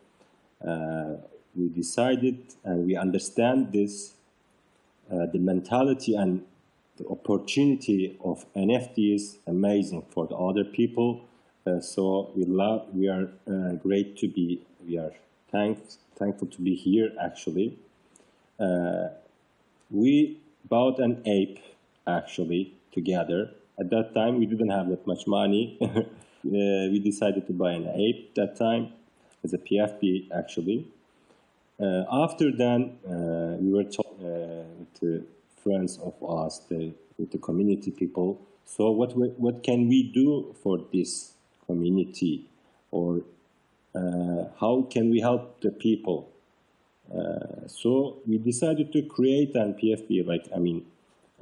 we 1.57 1.69
decided 1.69 2.55
and 2.63 2.87
we 2.87 2.95
understand 2.95 3.73
this, 3.73 4.13
the 5.09 5.39
mentality 5.39 6.15
and 6.15 6.45
the 6.99 7.09
opportunity 7.09 8.17
of 8.25 8.45
NFT 8.55 9.15
is 9.15 9.39
amazing 9.47 10.03
for 10.11 10.27
the 10.27 10.37
other 10.37 10.65
people. 10.65 11.25
Uh, 11.67 11.81
so 11.81 12.31
we 12.35 12.45
love, 12.45 12.87
we 12.93 13.09
are 13.09 13.29
uh, 13.49 13.73
great 13.75 14.17
to 14.19 14.29
be, 14.29 14.63
we 14.87 14.99
are 14.99 15.13
thank, 15.51 15.79
thankful 16.17 16.49
to 16.49 16.61
be 16.61 16.75
here 16.75 17.13
actually. 17.21 17.79
Uh, 18.59 19.09
we 19.91 20.39
bought 20.73 20.99
an 20.99 21.15
ape 21.27 21.59
actually 22.07 22.63
together. 22.93 23.51
At 23.79 23.91
that 23.91 24.15
time, 24.15 24.39
we 24.39 24.47
didn't 24.47 24.71
have 24.71 24.89
that 24.89 25.07
much 25.07 25.27
money. 25.27 25.65
uh, 25.83 26.05
we 26.45 26.99
decided 27.11 27.47
to 27.49 27.53
buy 27.53 27.73
an 27.73 27.89
ape 27.89 28.35
that 28.37 28.57
time 28.57 28.85
as 29.45 29.53
a 29.53 29.59
PFP 29.59 30.29
actually. 30.41 30.87
Uh, 31.79 32.05
after 32.25 32.51
then, 32.65 32.81
uh, 33.07 33.57
we 33.63 33.71
were 33.77 33.85
talking 33.85 34.25
uh, 34.25 35.01
to 35.01 35.27
friends 35.63 35.99
of 35.99 36.15
us, 36.41 36.61
the, 36.71 36.93
with 37.19 37.31
the 37.33 37.39
community 37.39 37.91
people. 37.91 38.41
So 38.65 38.91
what 38.91 39.17
we, 39.17 39.29
what 39.45 39.63
can 39.63 39.89
we 39.89 40.03
do 40.03 40.55
for 40.63 40.79
this 40.93 41.33
community, 41.67 42.47
or 42.91 43.23
uh, 43.95 44.45
how 44.61 44.87
can 44.91 45.11
we 45.11 45.21
help 45.21 45.61
the 45.61 45.71
people? 45.71 46.32
Uh, 47.17 47.67
so 47.67 48.19
we 48.27 48.39
decided 48.39 48.93
to 48.93 49.03
create 49.03 49.55
an 49.55 49.75
PFP, 49.75 50.27
like 50.27 50.49
I 50.55 50.59
mean, 50.59 50.87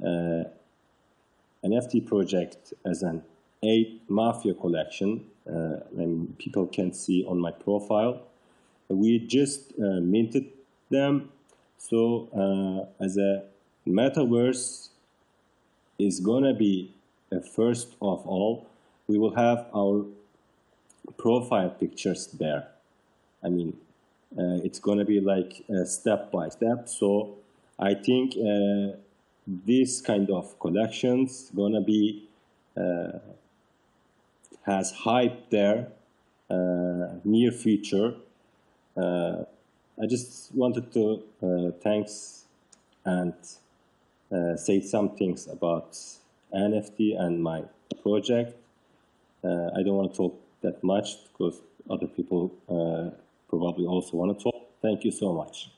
uh, 0.01 0.43
NFT 1.63 2.05
project 2.05 2.73
as 2.85 3.03
an 3.03 3.23
ape 3.63 4.01
mafia 4.09 4.53
collection, 4.53 5.25
uh, 5.47 5.77
and 5.97 6.37
people 6.37 6.67
can 6.67 6.93
see 6.93 7.23
on 7.25 7.39
my 7.39 7.51
profile. 7.51 8.21
We 8.89 9.19
just 9.19 9.71
uh, 9.79 10.01
minted 10.01 10.47
them. 10.89 11.29
So 11.77 12.27
uh, 12.35 13.03
as 13.03 13.17
a 13.17 13.43
metaverse 13.87 14.89
is 15.97 16.19
gonna 16.19 16.53
be 16.53 16.93
a 17.31 17.41
first 17.41 17.95
of 18.01 18.25
all, 18.27 18.67
we 19.07 19.17
will 19.17 19.35
have 19.35 19.67
our 19.73 20.05
profile 21.17 21.69
pictures 21.69 22.27
there. 22.27 22.67
I 23.43 23.49
mean, 23.49 23.77
it's 24.37 24.79
going 24.79 24.99
to 24.99 25.05
be 25.05 25.19
like 25.19 25.63
uh, 25.69 25.85
step 25.85 26.31
by 26.31 26.49
step. 26.49 26.87
So 26.87 27.37
I 27.79 27.93
think 27.93 28.33
uh, 28.37 28.97
this 29.45 30.01
kind 30.01 30.29
of 30.29 30.59
collections 30.59 31.51
going 31.55 31.73
to 31.73 31.81
be 31.81 32.27
has 34.65 34.91
hype 34.91 35.49
there 35.49 35.87
near 37.25 37.51
future. 37.51 38.15
I 40.01 40.07
just 40.07 40.53
wanted 40.55 40.91
to 40.93 41.23
uh, 41.43 41.71
thanks 41.83 42.45
and 43.05 43.33
uh, 44.31 44.55
say 44.55 44.81
some 44.81 45.09
things 45.09 45.47
about 45.47 45.91
NFT 46.53 47.19
and 47.19 47.43
my 47.43 47.63
project. 48.01 48.55
Uh, 49.43 49.69
I 49.75 49.83
don't 49.83 49.95
want 49.95 50.11
to 50.11 50.17
talk 50.17 50.41
that 50.61 50.83
much 50.83 51.17
because 51.31 51.61
other 51.89 52.07
people 52.07 52.51
uh, 52.67 53.15
probably 53.59 53.85
also 53.85 54.17
want 54.17 54.37
to 54.37 54.43
talk. 54.43 54.55
Thank 54.81 55.03
you 55.03 55.11
so 55.11 55.33
much. 55.33 55.69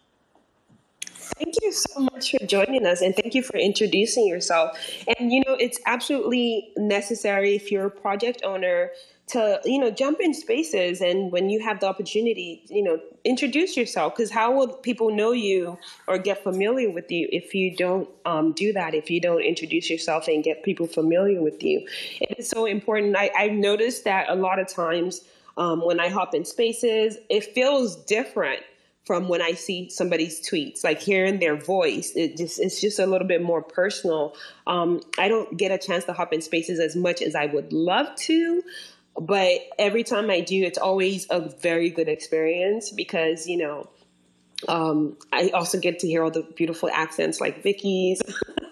Thank 1.38 1.56
you 1.62 1.72
so 1.72 2.00
much 2.00 2.32
for 2.32 2.46
joining 2.46 2.86
us 2.86 3.02
and 3.02 3.16
thank 3.16 3.34
you 3.34 3.42
for 3.42 3.58
introducing 3.58 4.28
yourself. 4.28 4.78
And 5.18 5.32
you 5.32 5.42
know, 5.48 5.56
it's 5.56 5.80
absolutely 5.86 6.72
necessary 6.78 7.56
if 7.56 7.72
you're 7.72 7.88
a 7.88 7.92
project 7.92 8.44
owner 8.44 8.92
to, 9.28 9.60
you 9.64 9.80
know, 9.80 9.90
jump 9.90 10.20
in 10.20 10.34
spaces 10.34 11.02
and 11.02 11.32
when 11.32 11.50
you 11.50 11.60
have 11.62 11.80
the 11.80 11.88
opportunity, 11.88 12.62
you 12.68 12.84
know, 12.84 13.00
introduce 13.24 13.76
yourself 13.78 14.16
because 14.16 14.30
how 14.30 14.54
will 14.54 14.68
people 14.68 15.16
know 15.16 15.32
you 15.32 15.78
or 16.08 16.18
get 16.18 16.44
familiar 16.44 16.92
with 16.92 17.10
you 17.10 17.28
if 17.32 17.56
you 17.56 17.76
don't 17.76 18.10
um, 18.26 18.52
do 18.52 18.74
that, 18.74 18.94
if 18.94 19.10
you 19.10 19.22
don't 19.22 19.42
introduce 19.42 19.90
yourself 19.90 20.28
and 20.28 20.44
get 20.44 20.62
people 20.62 20.88
familiar 20.88 21.42
with 21.42 21.64
you? 21.64 21.88
It 22.20 22.38
is 22.38 22.50
so 22.50 22.66
important. 22.66 23.16
I, 23.16 23.32
I've 23.36 23.54
noticed 23.54 24.04
that 24.04 24.30
a 24.30 24.36
lot 24.36 24.60
of 24.60 24.68
times 24.68 25.22
um, 25.58 25.86
when 25.86 26.00
I 26.00 26.10
hop 26.10 26.34
in 26.34 26.46
spaces, 26.46 27.18
it 27.30 27.44
feels 27.44 27.96
different 28.06 28.62
from 29.06 29.28
when 29.28 29.42
I 29.42 29.52
see 29.52 29.90
somebody's 29.90 30.48
tweets, 30.48 30.84
like 30.84 31.02
hearing 31.02 31.40
their 31.40 31.56
voice. 31.56 32.14
It 32.16 32.38
just 32.38 32.60
it's 32.60 32.80
just 32.80 33.00
a 33.00 33.06
little 33.06 33.28
bit 33.28 33.42
more 33.42 33.62
personal. 33.62 34.36
Um, 34.66 35.02
I 35.18 35.28
don't 35.28 35.58
get 35.58 35.72
a 35.72 35.78
chance 35.78 36.06
to 36.06 36.14
hop 36.14 36.34
in 36.34 36.42
spaces 36.42 36.80
as 36.80 36.96
much 36.96 37.22
as 37.22 37.36
I 37.36 37.48
would 37.48 37.74
love 37.74 38.16
to, 38.16 38.64
but 39.20 39.60
every 39.78 40.04
time 40.04 40.30
I 40.30 40.40
do, 40.40 40.64
it's 40.64 40.78
always 40.78 41.28
a 41.30 41.42
very 41.42 41.90
good 41.90 42.08
experience 42.08 42.92
because 42.92 43.48
you 43.48 43.58
know. 43.58 43.90
Um, 44.70 45.18
I 45.34 45.50
also 45.50 45.78
get 45.78 46.00
to 46.00 46.08
hear 46.08 46.24
all 46.24 46.32
the 46.32 46.44
beautiful 46.56 46.90
accents 46.90 47.42
like 47.42 47.64
Vicky's. 47.64 48.22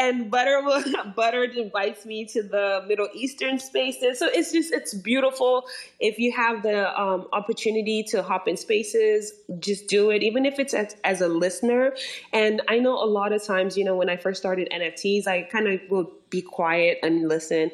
and 0.00 0.30
Butter 0.30 0.62
Butter 1.16 1.44
invites 1.44 2.06
me 2.06 2.24
to 2.26 2.42
the 2.42 2.82
Middle 2.88 3.08
Eastern 3.14 3.58
spaces. 3.58 4.18
So 4.18 4.26
it's 4.26 4.50
just 4.50 4.72
it's 4.72 4.94
beautiful. 4.94 5.66
If 6.00 6.18
you 6.18 6.32
have 6.32 6.62
the 6.62 6.98
um, 6.98 7.28
opportunity 7.32 8.02
to 8.04 8.22
hop 8.22 8.48
in 8.48 8.56
spaces, 8.56 9.32
just 9.58 9.88
do 9.88 10.10
it, 10.10 10.22
even 10.22 10.46
if 10.46 10.58
it's 10.58 10.72
as, 10.72 10.96
as 11.04 11.20
a 11.20 11.28
listener. 11.28 11.94
And 12.32 12.62
I 12.68 12.78
know 12.78 12.94
a 12.94 13.04
lot 13.04 13.32
of 13.32 13.44
times, 13.44 13.76
you 13.76 13.84
know, 13.84 13.94
when 13.94 14.08
I 14.08 14.16
first 14.16 14.40
started 14.40 14.68
NFTs, 14.72 15.26
I 15.26 15.42
kind 15.42 15.68
of 15.68 15.80
will 15.90 16.10
be 16.30 16.40
quiet 16.40 16.98
and 17.02 17.28
listen 17.28 17.70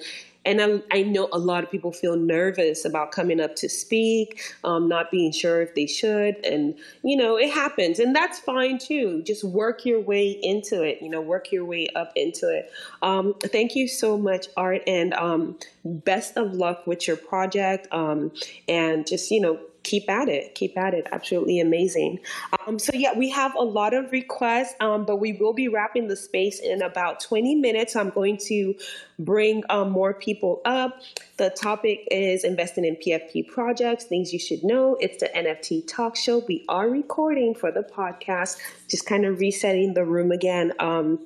and 0.46 0.62
I, 0.62 0.98
I, 0.98 1.02
know 1.02 1.28
a 1.32 1.38
lot 1.38 1.64
of 1.64 1.70
people 1.70 1.92
feel 1.92 2.16
nervous 2.16 2.84
about 2.84 3.10
coming 3.10 3.40
up 3.40 3.56
to 3.56 3.68
speak, 3.68 4.40
um, 4.64 4.88
not 4.88 5.10
being 5.10 5.32
sure 5.32 5.60
if 5.60 5.74
they 5.74 5.86
should, 5.86 6.36
and 6.46 6.74
you 7.02 7.16
know 7.16 7.36
it 7.36 7.50
happens, 7.50 7.98
and 7.98 8.14
that's 8.14 8.38
fine 8.38 8.78
too. 8.78 9.22
Just 9.24 9.44
work 9.44 9.84
your 9.84 10.00
way 10.00 10.30
into 10.30 10.82
it. 10.82 11.02
You 11.02 11.10
know, 11.10 11.20
work 11.20 11.52
your 11.52 11.64
way 11.64 11.88
up 11.94 12.12
into 12.14 12.48
it. 12.48 12.70
Um, 13.02 13.34
thank 13.42 13.74
you 13.74 13.88
so 13.88 14.16
much, 14.16 14.46
Art, 14.56 14.82
and 14.86 15.12
um, 15.14 15.58
best 15.84 16.36
of 16.36 16.54
luck 16.54 16.86
with 16.86 17.06
your 17.06 17.16
project. 17.16 17.88
Um, 17.92 18.32
and 18.68 19.06
just 19.06 19.30
you 19.30 19.40
know 19.40 19.58
keep 19.86 20.10
at 20.10 20.28
it. 20.28 20.54
Keep 20.56 20.76
at 20.76 20.94
it. 20.94 21.06
Absolutely 21.12 21.60
amazing. 21.60 22.18
Um, 22.66 22.78
so 22.78 22.90
yeah, 22.92 23.16
we 23.16 23.30
have 23.30 23.54
a 23.54 23.62
lot 23.62 23.94
of 23.94 24.10
requests, 24.10 24.74
um, 24.80 25.06
but 25.06 25.16
we 25.16 25.34
will 25.34 25.52
be 25.52 25.68
wrapping 25.68 26.08
the 26.08 26.16
space 26.16 26.58
in 26.58 26.82
about 26.82 27.20
20 27.20 27.54
minutes. 27.54 27.94
I'm 27.94 28.10
going 28.10 28.36
to 28.48 28.74
bring 29.20 29.62
um, 29.70 29.90
more 29.92 30.12
people 30.12 30.60
up. 30.64 31.00
The 31.36 31.50
topic 31.50 32.06
is 32.10 32.42
investing 32.42 32.84
in 32.84 32.96
PFP 32.96 33.46
projects, 33.46 34.04
things 34.04 34.32
you 34.32 34.40
should 34.40 34.64
know. 34.64 34.96
It's 35.00 35.18
the 35.18 35.28
NFT 35.28 35.86
talk 35.86 36.16
show. 36.16 36.38
We 36.48 36.64
are 36.68 36.90
recording 36.90 37.54
for 37.54 37.70
the 37.70 37.82
podcast, 37.82 38.58
just 38.88 39.06
kind 39.06 39.24
of 39.24 39.38
resetting 39.38 39.94
the 39.94 40.04
room 40.04 40.32
again. 40.32 40.72
Um, 40.80 41.24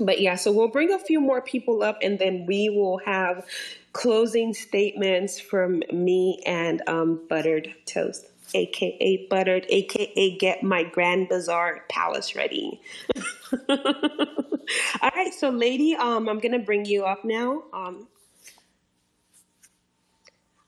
but 0.00 0.20
yeah, 0.20 0.34
so 0.34 0.50
we'll 0.50 0.68
bring 0.68 0.92
a 0.92 0.98
few 0.98 1.20
more 1.20 1.40
people 1.40 1.84
up 1.84 1.98
and 2.02 2.18
then 2.18 2.46
we 2.46 2.68
will 2.68 2.98
have 3.04 3.46
closing 3.92 4.54
statements 4.54 5.38
from 5.38 5.82
me 5.92 6.42
and 6.46 6.82
um, 6.86 7.20
Buttered 7.28 7.74
Toast, 7.86 8.26
aka 8.54 9.26
Buttered, 9.28 9.66
aka 9.68 10.36
Get 10.38 10.62
My 10.62 10.82
Grand 10.82 11.28
Bazaar 11.28 11.84
Palace 11.88 12.34
Ready. 12.34 12.80
All 13.68 15.10
right, 15.14 15.32
so 15.34 15.50
lady, 15.50 15.94
um, 15.94 16.28
I'm 16.28 16.38
gonna 16.38 16.58
bring 16.58 16.84
you 16.84 17.04
up 17.04 17.24
now. 17.24 17.64
Um, 17.72 18.08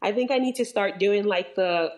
I 0.03 0.13
think 0.13 0.31
I 0.31 0.39
need 0.39 0.57
to 0.57 0.65
start 0.65 0.99
doing 0.99 1.25
like 1.25 1.55
the 1.55 1.93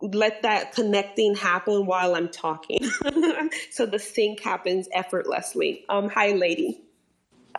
let 0.00 0.42
that 0.42 0.74
connecting 0.74 1.34
happen 1.34 1.86
while 1.86 2.14
I'm 2.14 2.28
talking, 2.28 2.88
so 3.70 3.86
the 3.86 3.98
sync 3.98 4.40
happens 4.40 4.88
effortlessly. 4.92 5.84
Um, 5.88 6.08
hi, 6.08 6.32
lady. 6.32 6.83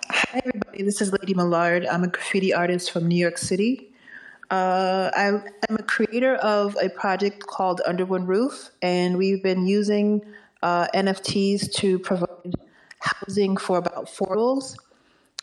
Hi, 0.07 0.41
everybody. 0.45 0.84
This 0.84 1.02
is 1.02 1.11
Lady 1.11 1.34
Millard. 1.34 1.86
I'm 1.88 2.03
a 2.03 2.07
graffiti 2.07 2.53
artist 2.53 2.91
from 2.91 3.07
New 3.07 3.15
York 3.15 3.40
City. 3.40 3.90
Uh, 4.52 5.10
I'm, 5.15 5.44
I'm, 5.68 5.77
a 5.77 5.84
creator 5.84 6.36
of 6.36 6.77
a 6.80 6.90
project 6.90 7.48
called 7.48 7.82
Under 7.88 8.06
One 8.06 8.27
Roof, 8.27 8.69
and 8.84 9.18
we've 9.18 9.41
been 9.41 9.65
using 9.65 10.22
uh, 10.61 10.88
NFTs 10.94 11.73
to 11.76 11.98
provide 11.98 12.53
housing 12.99 13.57
for 13.57 13.80
about 13.80 14.07
four 14.07 14.36
roles. 14.36 14.77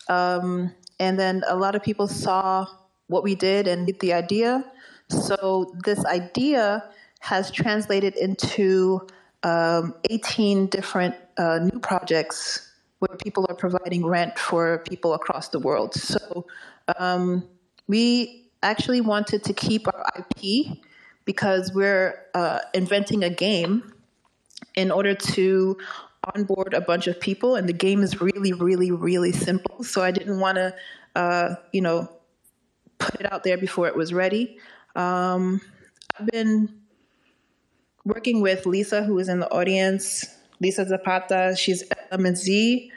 Um, 0.09 0.73
and 1.01 1.19
then 1.19 1.43
a 1.49 1.57
lot 1.57 1.75
of 1.75 1.83
people 1.83 2.07
saw 2.07 2.67
what 3.09 3.25
we 3.25 3.35
did 3.35 3.67
and 3.67 3.93
the 3.99 4.13
idea. 4.13 4.65
So 5.09 5.75
this 5.85 6.05
idea 6.05 6.89
has 7.19 7.51
translated 7.51 8.15
into 8.15 9.09
um, 9.43 9.95
18 10.09 10.67
different 10.67 11.17
uh, 11.37 11.59
new 11.59 11.81
projects 11.81 12.72
where 13.03 13.17
people 13.17 13.45
are 13.49 13.57
providing 13.57 14.07
rent 14.07 14.39
for 14.39 14.79
people 14.79 15.13
across 15.13 15.49
the 15.49 15.59
world. 15.59 15.93
So 15.93 16.47
um, 16.99 17.49
we 17.89 18.49
actually 18.63 19.01
wanted 19.01 19.43
to 19.43 19.53
keep 19.53 19.89
our 19.89 20.07
IP 20.17 20.79
because 21.25 21.73
we're 21.75 22.27
uh, 22.35 22.61
inventing 22.75 23.25
a 23.25 23.31
game 23.31 23.93
in 24.77 24.93
order 24.93 25.17
to 25.17 25.77
onboard 26.33 26.75
a 26.75 26.81
bunch 26.81 27.09
of 27.09 27.19
people, 27.19 27.57
and 27.57 27.69
the 27.69 27.73
game 27.73 28.03
is 28.03 28.21
really, 28.21 28.53
really, 28.53 28.93
really 28.93 29.33
simple. 29.33 29.83
So 29.83 30.03
I 30.03 30.13
didn't 30.13 30.39
want 30.39 30.57
to, 30.57 30.75
uh, 31.17 31.57
you 31.73 31.81
know, 31.81 32.09
put 32.99 33.21
it 33.21 33.33
out 33.33 33.43
there 33.43 33.59
before 33.59 33.89
it 33.89 33.97
was 33.97 34.13
ready. 34.13 34.59
Um, 34.95 35.61
I've 36.19 36.27
been 36.27 36.73
working 38.05 38.41
with 38.41 38.65
Lisa, 38.65 39.03
who 39.03 39.19
is 39.19 39.29
in 39.29 39.41
the 39.41 39.51
audience, 39.51 40.25
Lisa 40.63 40.87
Zapata. 40.87 41.55
She's 41.57 41.83
MZ, 42.13 42.91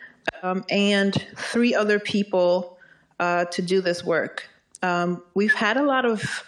um, 0.43 0.63
and 0.69 1.13
three 1.35 1.73
other 1.73 1.99
people 1.99 2.77
uh, 3.19 3.45
to 3.45 3.61
do 3.61 3.81
this 3.81 4.03
work. 4.03 4.47
Um, 4.83 5.23
we've 5.33 5.53
had 5.53 5.77
a 5.77 5.83
lot 5.83 6.05
of 6.05 6.43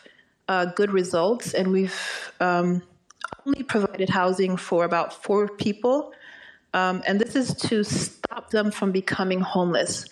uh, 0.48 0.66
good 0.66 0.92
results, 0.92 1.54
and 1.54 1.72
we've 1.72 2.32
um, 2.40 2.84
only 3.46 3.64
provided 3.64 4.10
housing 4.10 4.58
for 4.58 4.86
about 4.86 5.24
four 5.24 5.48
people. 5.48 6.14
Um, 6.74 7.02
and 7.08 7.20
this 7.20 7.36
is 7.36 7.56
to 7.56 7.84
stop 7.84 8.52
them 8.52 8.72
from 8.72 8.92
becoming 8.92 9.42
homeless. 9.42 10.06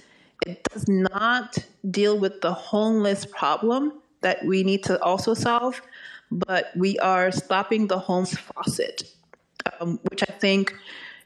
It 0.45 0.63
does 0.71 0.87
not 0.87 1.57
deal 1.89 2.17
with 2.17 2.41
the 2.41 2.53
homeless 2.53 3.25
problem 3.25 3.93
that 4.21 4.43
we 4.43 4.63
need 4.63 4.83
to 4.85 5.01
also 5.03 5.33
solve, 5.33 5.81
but 6.31 6.71
we 6.75 6.97
are 6.99 7.31
stopping 7.31 7.87
the 7.87 7.99
homes 7.99 8.35
faucet, 8.37 9.03
um, 9.79 9.99
which 10.09 10.23
I 10.23 10.31
think 10.31 10.75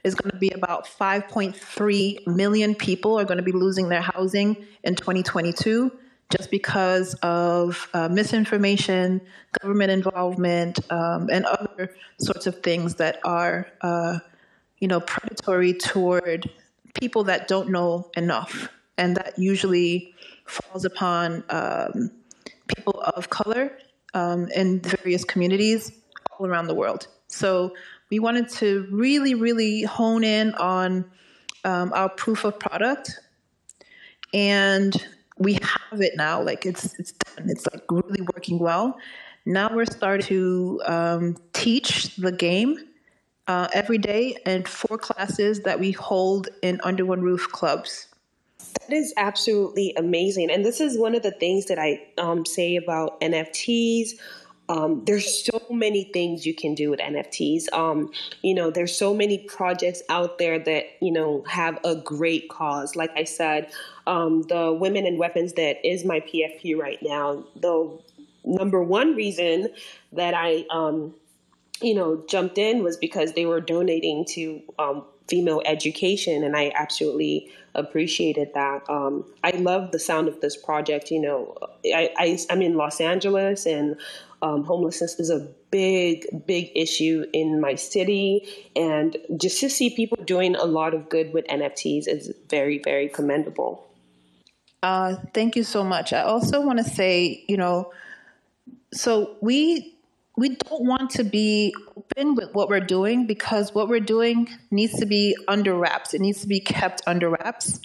is 0.04 0.16
going 0.16 0.32
to 0.32 0.38
be 0.38 0.50
about 0.52 0.86
5.3 0.86 2.28
million 2.28 2.76
people 2.76 3.20
are 3.20 3.26
going 3.26 3.38
to 3.38 3.44
be 3.44 3.52
losing 3.52 3.90
their 3.90 4.02
housing 4.02 4.66
in 4.84 4.96
2022 4.96 5.92
just 6.30 6.52
because 6.52 7.16
of 7.16 7.90
uh, 7.94 8.08
misinformation, 8.08 9.20
government 9.62 9.92
involvement, 9.92 10.80
um, 10.92 11.28
and 11.32 11.46
other 11.46 11.96
sorts 12.20 12.46
of 12.46 12.62
things 12.62 12.96
that 12.96 13.20
are, 13.24 13.68
uh, 13.82 14.20
you 14.78 14.88
know, 14.88 15.00
predatory 15.00 15.74
toward 15.74 16.50
people 17.00 17.24
that 17.24 17.48
don't 17.48 17.70
know 17.70 18.10
enough, 18.16 18.70
and 18.98 19.18
that 19.18 19.40
usually 19.40 20.14
falls 20.46 20.86
upon 20.86 21.44
um, 21.50 22.12
people 22.68 23.00
of 23.02 23.30
color 23.30 23.72
um, 24.14 24.48
in 24.56 24.80
various 24.82 25.24
communities 25.24 25.92
all 26.38 26.46
around 26.46 26.68
the 26.68 26.76
world. 26.76 27.08
So 27.28 27.74
we 28.10 28.20
wanted 28.20 28.50
to 28.50 28.88
really, 28.92 29.36
really 29.36 29.84
hone 29.84 30.24
in 30.24 30.54
on 30.56 31.06
um, 31.64 31.94
our 31.94 32.10
proof 32.10 32.44
of 32.44 32.60
product, 32.60 33.20
and 34.34 34.96
we 35.38 35.54
have 35.54 36.02
it 36.02 36.14
now. 36.16 36.42
Like 36.42 36.66
it's 36.66 36.98
it's 37.00 37.12
done. 37.12 37.50
It's 37.50 37.68
like 37.72 37.84
really 37.90 38.22
working 38.34 38.60
well. 38.60 38.98
Now 39.46 39.74
we're 39.74 39.86
starting 39.86 40.26
to 40.28 40.82
um, 40.86 41.38
teach 41.54 42.16
the 42.16 42.32
game 42.32 42.78
uh, 43.48 43.68
every 43.74 43.98
day 43.98 44.38
in 44.46 44.64
four 44.64 44.98
classes 44.98 45.62
that 45.62 45.80
we 45.80 45.92
hold 45.92 46.50
in 46.62 46.80
Under 46.84 47.06
One 47.06 47.22
Roof 47.22 47.52
clubs. 47.52 48.08
That 48.82 48.96
is 48.96 49.14
absolutely 49.18 49.94
amazing. 49.98 50.52
And 50.52 50.64
this 50.64 50.80
is 50.80 50.98
one 50.98 51.16
of 51.16 51.24
the 51.24 51.32
things 51.32 51.66
that 51.66 51.80
I 51.80 52.06
um, 52.18 52.46
say 52.46 52.76
about 52.76 53.20
NFTs 53.22 54.12
um, 54.70 55.04
there's 55.06 55.44
so 55.46 55.60
many 55.72 56.04
things 56.06 56.46
you 56.46 56.54
can 56.54 56.76
do 56.76 56.92
with 56.92 57.00
NFTs. 57.00 57.74
Um, 57.74 58.12
you 58.44 58.54
know, 58.54 58.70
there's 58.70 58.96
so 58.96 59.16
many 59.16 59.40
projects 59.40 60.04
out 60.10 60.38
there 60.38 60.60
that 60.60 60.86
you 61.02 61.12
know 61.12 61.44
have 61.50 61.80
a 61.84 61.96
great 61.96 62.50
cause. 62.50 62.96
Like 62.96 63.12
I 63.18 63.24
said, 63.24 63.72
um, 64.06 64.44
the 64.44 64.72
Women 64.72 65.06
and 65.08 65.18
Weapons 65.18 65.54
that 65.54 65.86
is 65.86 66.06
my 66.06 66.20
PFP 66.20 66.78
right 66.78 67.00
now. 67.02 67.46
The 67.56 68.00
number 68.46 68.84
one 68.84 69.16
reason 69.16 69.70
that 70.14 70.36
I, 70.36 70.66
um, 70.70 71.16
you 71.82 71.96
know, 71.96 72.24
jumped 72.30 72.58
in 72.58 72.84
was 72.84 72.96
because 72.96 73.34
they 73.34 73.48
were 73.48 73.62
donating 73.62 74.24
to 74.30 74.62
um, 74.78 75.04
female 75.28 75.64
education, 75.66 76.44
and 76.44 76.56
I 76.56 76.72
absolutely 76.76 77.50
appreciated 77.76 78.50
that. 78.54 78.88
Um, 78.90 79.26
I 79.44 79.52
love 79.52 79.92
the 79.92 80.00
sound 80.00 80.28
of 80.28 80.42
this 80.42 80.58
project. 80.58 81.10
You 81.10 81.22
know, 81.22 81.58
I, 81.86 82.12
I 82.18 82.40
am 82.50 82.62
in 82.62 82.76
Los 82.76 83.02
Angeles, 83.02 83.66
and 83.66 83.96
um, 84.42 84.64
homelessness 84.64 85.20
is 85.20 85.30
a 85.30 85.48
big, 85.72 86.26
big 86.46 86.72
issue 86.76 87.26
in 87.34 87.60
my 87.60 87.76
city. 87.76 88.48
And 88.76 89.18
just 89.38 89.60
to 89.62 89.70
see 89.70 89.90
people 89.96 90.24
doing 90.24 90.56
a 90.56 90.66
lot 90.66 90.94
of 90.94 91.10
good 91.10 91.34
with 91.34 91.46
NFTs 91.48 92.08
is 92.08 92.34
very, 92.50 92.80
very 92.80 93.10
commendable. 93.10 93.86
Uh, 94.82 95.16
thank 95.34 95.56
you 95.56 95.64
so 95.64 95.84
much. 95.84 96.14
I 96.14 96.22
also 96.22 96.62
want 96.62 96.80
to 96.80 96.86
say, 96.86 97.44
you 97.48 97.58
know, 97.58 97.92
so 98.94 99.36
we 99.42 99.96
we 100.38 100.56
don't 100.56 100.86
want 100.86 101.10
to 101.10 101.26
be 101.26 101.76
open 101.98 102.34
with 102.34 102.54
what 102.54 102.70
we're 102.70 102.80
doing 102.80 103.28
because 103.28 103.76
what 103.76 103.90
we're 103.90 104.00
doing 104.00 104.48
needs 104.72 104.98
to 104.98 105.06
be 105.06 105.36
under 105.50 105.76
wraps. 105.76 106.14
It 106.14 106.22
needs 106.22 106.40
to 106.42 106.48
be 106.48 106.62
kept 106.62 107.02
under 107.06 107.30
wraps. 107.30 107.82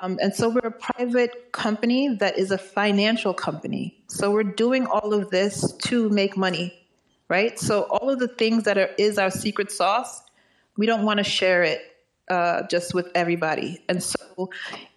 Um, 0.00 0.18
and 0.22 0.34
so 0.34 0.48
we're 0.48 0.60
a 0.60 0.70
private 0.70 1.52
company 1.52 2.16
that 2.16 2.38
is 2.38 2.50
a 2.50 2.58
financial 2.58 3.34
company. 3.34 4.02
So 4.06 4.30
we're 4.30 4.42
doing 4.44 4.86
all 4.86 5.12
of 5.12 5.30
this 5.30 5.72
to 5.72 6.08
make 6.10 6.36
money, 6.36 6.72
right? 7.28 7.58
So 7.58 7.82
all 7.82 8.10
of 8.10 8.18
the 8.18 8.28
things 8.28 8.64
that 8.64 8.78
are, 8.78 8.90
is 8.98 9.18
our 9.18 9.30
secret 9.30 9.70
sauce, 9.70 10.22
we 10.76 10.86
don't 10.86 11.04
want 11.04 11.18
to 11.18 11.24
share 11.24 11.62
it 11.62 11.80
uh, 12.28 12.62
just 12.68 12.94
with 12.94 13.08
everybody. 13.14 13.82
And 13.88 14.02
so 14.02 14.50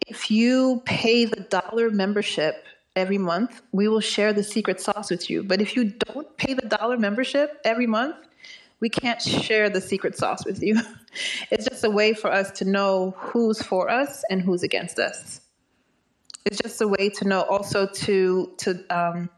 if 0.08 0.30
you 0.30 0.82
pay 0.86 1.26
the 1.26 1.42
dollar 1.42 1.90
membership 1.90 2.64
every 2.96 3.18
month, 3.18 3.62
we 3.72 3.88
will 3.88 4.00
share 4.00 4.34
the 4.34 4.44
secret 4.44 4.80
sauce 4.80 5.10
with 5.10 5.30
you. 5.30 5.44
But 5.44 5.62
if 5.62 5.76
you 5.76 5.86
don't 5.86 6.38
pay 6.38 6.54
the 6.54 6.68
dollar 6.68 6.98
membership 6.98 7.60
every 7.66 7.88
month, 7.88 8.16
we 8.80 8.90
can't 8.90 9.22
share 9.22 9.70
the 9.70 9.82
secret 9.82 10.18
sauce 10.18 10.46
with 10.46 10.62
you. 10.62 10.80
It's 11.52 11.66
just 11.66 11.84
a 11.84 11.90
way 11.90 12.14
for 12.14 12.32
us 12.32 12.52
to 12.52 12.66
know 12.66 13.16
who's 13.18 13.62
for 13.62 13.90
us 13.90 14.24
and 14.30 14.42
who's 14.42 14.64
against 14.64 15.00
us. 15.00 15.42
It's 16.46 16.58
just 16.58 16.82
a 16.82 16.88
way 16.88 17.10
to 17.10 17.28
know 17.28 17.42
also 17.42 17.88
to 17.88 18.54
to 18.58 18.86
um, 18.90 19.30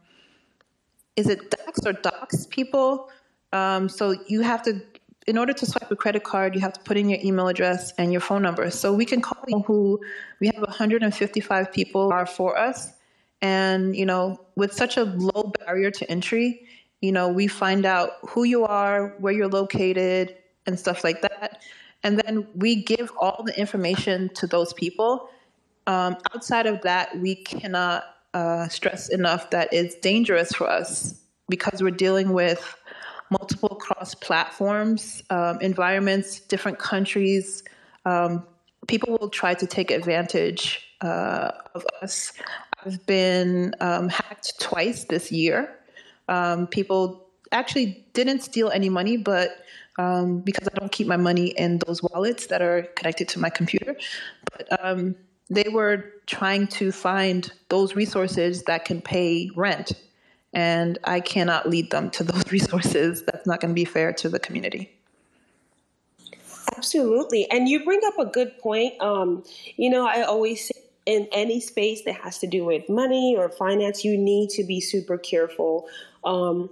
is 1.16 1.28
it 1.28 1.50
docs 1.50 1.86
or 1.86 1.92
docs 1.92 2.46
people? 2.46 3.10
Um, 3.52 3.88
so 3.88 4.14
you 4.26 4.42
have 4.42 4.62
to 4.64 4.82
in 5.28 5.36
order 5.36 5.52
to 5.52 5.66
swipe 5.66 5.90
a 5.90 5.96
credit 5.96 6.24
card, 6.24 6.54
you 6.54 6.60
have 6.62 6.72
to 6.72 6.80
put 6.80 6.96
in 6.96 7.10
your 7.10 7.18
email 7.22 7.48
address 7.48 7.92
and 7.98 8.10
your 8.10 8.20
phone 8.20 8.40
number. 8.40 8.70
So 8.70 8.94
we 8.94 9.04
can 9.04 9.20
call 9.20 9.44
you 9.46 9.60
who 9.60 10.00
we 10.40 10.46
have 10.46 10.62
155 10.62 11.70
people 11.70 12.10
are 12.10 12.24
for 12.24 12.56
us. 12.56 12.94
And, 13.42 13.94
you 13.94 14.06
know, 14.06 14.40
with 14.56 14.72
such 14.72 14.96
a 14.96 15.04
low 15.04 15.52
barrier 15.60 15.90
to 15.90 16.10
entry, 16.10 16.66
you 17.02 17.12
know, 17.12 17.28
we 17.28 17.46
find 17.46 17.84
out 17.84 18.12
who 18.26 18.44
you 18.44 18.64
are, 18.64 19.16
where 19.18 19.34
you're 19.34 19.48
located, 19.48 20.34
and 20.68 20.78
stuff 20.78 21.02
like 21.02 21.22
that. 21.22 21.62
And 22.04 22.20
then 22.20 22.46
we 22.54 22.76
give 22.76 23.10
all 23.18 23.42
the 23.44 23.58
information 23.58 24.30
to 24.34 24.46
those 24.46 24.72
people. 24.72 25.30
Um, 25.88 26.16
outside 26.32 26.66
of 26.66 26.82
that, 26.82 27.18
we 27.18 27.34
cannot 27.34 28.04
uh, 28.34 28.68
stress 28.68 29.08
enough 29.08 29.50
that 29.50 29.70
it's 29.72 29.96
dangerous 29.96 30.52
for 30.52 30.68
us 30.68 31.18
because 31.48 31.82
we're 31.82 31.90
dealing 31.90 32.32
with 32.32 32.76
multiple 33.30 33.70
cross 33.70 34.14
platforms, 34.14 35.22
um, 35.30 35.58
environments, 35.60 36.40
different 36.40 36.78
countries. 36.78 37.64
Um, 38.04 38.46
people 38.86 39.16
will 39.18 39.30
try 39.30 39.54
to 39.54 39.66
take 39.66 39.90
advantage 39.90 40.86
uh, 41.00 41.50
of 41.74 41.84
us. 42.00 42.32
I've 42.84 43.04
been 43.06 43.74
um, 43.80 44.08
hacked 44.08 44.60
twice 44.60 45.04
this 45.04 45.32
year. 45.32 45.74
Um, 46.28 46.66
people 46.66 47.26
actually 47.50 48.06
didn't 48.12 48.42
steal 48.42 48.70
any 48.70 48.88
money, 48.88 49.16
but 49.16 49.50
um, 49.98 50.38
because 50.40 50.68
I 50.68 50.78
don't 50.78 50.92
keep 50.92 51.06
my 51.06 51.16
money 51.16 51.48
in 51.48 51.80
those 51.86 52.02
wallets 52.02 52.46
that 52.46 52.62
are 52.62 52.82
connected 52.94 53.28
to 53.28 53.38
my 53.38 53.50
computer, 53.50 53.96
but 54.52 54.84
um, 54.84 55.16
they 55.50 55.68
were 55.70 56.12
trying 56.26 56.68
to 56.68 56.92
find 56.92 57.50
those 57.68 57.96
resources 57.96 58.62
that 58.64 58.84
can 58.84 59.02
pay 59.02 59.50
rent. 59.56 59.92
And 60.54 60.98
I 61.04 61.20
cannot 61.20 61.68
lead 61.68 61.90
them 61.90 62.10
to 62.12 62.24
those 62.32 62.50
resources. 62.50 63.24
That's 63.24 63.46
not 63.46 63.60
going 63.60 63.70
to 63.70 63.74
be 63.74 63.84
fair 63.84 64.12
to 64.14 64.28
the 64.28 64.38
community. 64.38 64.94
Absolutely. 66.76 67.50
And 67.50 67.68
you 67.68 67.84
bring 67.84 68.00
up 68.06 68.18
a 68.18 68.26
good 68.26 68.56
point. 68.58 69.00
Um, 69.00 69.42
you 69.76 69.90
know, 69.90 70.06
I 70.06 70.22
always 70.22 70.66
say 70.66 70.80
in 71.06 71.26
any 71.32 71.58
space 71.58 72.02
that 72.02 72.14
has 72.16 72.38
to 72.38 72.46
do 72.46 72.66
with 72.66 72.88
money 72.88 73.34
or 73.36 73.48
finance, 73.48 74.04
you 74.04 74.16
need 74.16 74.50
to 74.50 74.62
be 74.62 74.80
super 74.80 75.16
careful. 75.16 75.88
Um, 76.22 76.68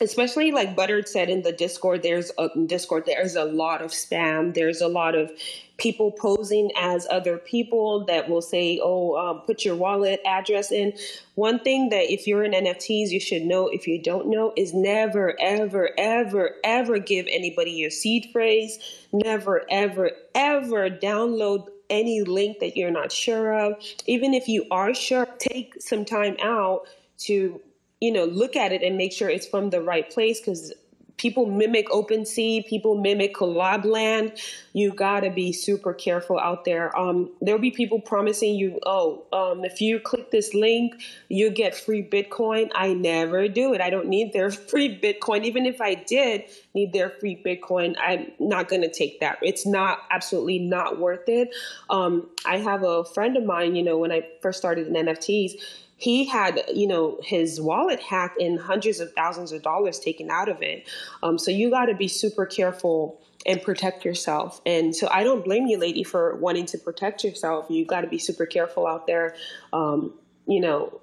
especially 0.00 0.50
like 0.50 0.74
Buttered 0.74 1.08
said 1.08 1.28
in 1.28 1.42
the 1.42 1.52
Discord, 1.52 2.02
there's 2.02 2.30
a 2.38 2.48
Discord, 2.66 3.04
there's 3.06 3.36
a 3.36 3.44
lot 3.44 3.82
of 3.82 3.90
spam. 3.90 4.54
There's 4.54 4.80
a 4.80 4.88
lot 4.88 5.14
of 5.14 5.30
people 5.76 6.12
posing 6.12 6.70
as 6.76 7.06
other 7.10 7.38
people 7.38 8.04
that 8.06 8.28
will 8.28 8.42
say, 8.42 8.80
oh, 8.82 9.16
um, 9.16 9.40
put 9.42 9.64
your 9.64 9.76
wallet 9.76 10.20
address 10.26 10.72
in. 10.72 10.92
One 11.34 11.58
thing 11.58 11.90
that 11.90 12.12
if 12.12 12.26
you're 12.26 12.44
in 12.44 12.52
NFTs, 12.52 13.10
you 13.10 13.20
should 13.20 13.42
know 13.42 13.68
if 13.68 13.86
you 13.86 14.00
don't 14.02 14.28
know 14.28 14.52
is 14.56 14.72
never, 14.72 15.34
ever, 15.40 15.90
ever, 15.98 16.56
ever 16.64 16.98
give 16.98 17.26
anybody 17.30 17.72
your 17.72 17.90
seed 17.90 18.28
phrase. 18.32 18.78
Never, 19.12 19.64
ever, 19.70 20.12
ever 20.34 20.90
download 20.90 21.66
any 21.88 22.22
link 22.22 22.60
that 22.60 22.76
you're 22.76 22.90
not 22.90 23.12
sure 23.12 23.52
of. 23.52 23.74
Even 24.06 24.32
if 24.32 24.48
you 24.48 24.66
are 24.70 24.94
sure, 24.94 25.26
take 25.38 25.80
some 25.80 26.04
time 26.04 26.36
out 26.42 26.82
to 27.18 27.60
you 28.00 28.12
know, 28.12 28.24
look 28.24 28.56
at 28.56 28.72
it 28.72 28.82
and 28.82 28.96
make 28.96 29.12
sure 29.12 29.28
it's 29.28 29.46
from 29.46 29.70
the 29.70 29.80
right 29.80 30.10
place 30.10 30.40
because 30.40 30.72
people 31.20 31.44
mimic 31.44 31.86
OpenSea, 31.90 32.66
people 32.66 32.96
mimic 32.96 33.34
Collabland. 33.34 34.40
You 34.72 34.90
got 34.90 35.20
to 35.20 35.30
be 35.30 35.52
super 35.52 35.92
careful 35.92 36.38
out 36.40 36.64
there. 36.64 36.96
Um, 36.98 37.30
there'll 37.42 37.60
be 37.60 37.70
people 37.70 38.00
promising 38.00 38.54
you, 38.54 38.80
oh, 38.86 39.24
um, 39.30 39.62
if 39.62 39.82
you 39.82 40.00
click 40.00 40.30
this 40.30 40.54
link, 40.54 40.94
you 41.28 41.50
get 41.50 41.74
free 41.74 42.02
Bitcoin. 42.02 42.70
I 42.74 42.94
never 42.94 43.48
do 43.48 43.74
it. 43.74 43.82
I 43.82 43.90
don't 43.90 44.08
need 44.08 44.32
their 44.32 44.50
free 44.70 44.98
Bitcoin. 44.98 45.44
Even 45.44 45.66
if 45.66 45.82
I 45.82 45.94
did 45.94 46.44
need 46.74 46.94
their 46.94 47.10
free 47.10 47.40
Bitcoin, 47.44 47.96
I'm 48.02 48.32
not 48.38 48.70
to 48.70 48.90
take 48.90 49.20
that. 49.20 49.38
It's 49.42 49.66
not 49.66 49.98
absolutely 50.10 50.58
not 50.58 50.98
worth 50.98 51.28
it. 51.28 51.54
Um, 51.90 52.30
I 52.46 52.56
have 52.58 52.82
a 52.82 53.04
friend 53.04 53.36
of 53.36 53.44
mine, 53.44 53.76
you 53.76 53.82
know, 53.82 53.98
when 53.98 54.10
I 54.10 54.26
first 54.40 54.58
started 54.58 54.86
in 54.86 54.94
NFTs, 54.94 55.60
he 56.00 56.24
had 56.24 56.64
you 56.72 56.86
know 56.86 57.18
his 57.22 57.60
wallet 57.60 58.00
hacked 58.00 58.40
and 58.40 58.58
hundreds 58.58 59.00
of 59.00 59.12
thousands 59.12 59.52
of 59.52 59.62
dollars 59.62 60.00
taken 60.00 60.30
out 60.30 60.48
of 60.48 60.60
it. 60.62 60.88
Um, 61.22 61.38
so 61.38 61.50
you 61.50 61.70
got 61.70 61.86
to 61.86 61.94
be 61.94 62.08
super 62.08 62.46
careful 62.46 63.20
and 63.46 63.62
protect 63.62 64.04
yourself. 64.04 64.60
And 64.66 64.94
so 64.96 65.08
i 65.10 65.22
don't 65.22 65.44
blame 65.44 65.66
you 65.66 65.78
lady 65.78 66.02
for 66.02 66.36
wanting 66.36 66.66
to 66.66 66.78
protect 66.78 67.22
yourself. 67.22 67.66
You 67.68 67.84
got 67.84 68.00
to 68.00 68.08
be 68.08 68.18
super 68.18 68.46
careful 68.46 68.86
out 68.86 69.06
there. 69.06 69.36
Um, 69.72 70.14
you 70.46 70.60
know 70.60 71.00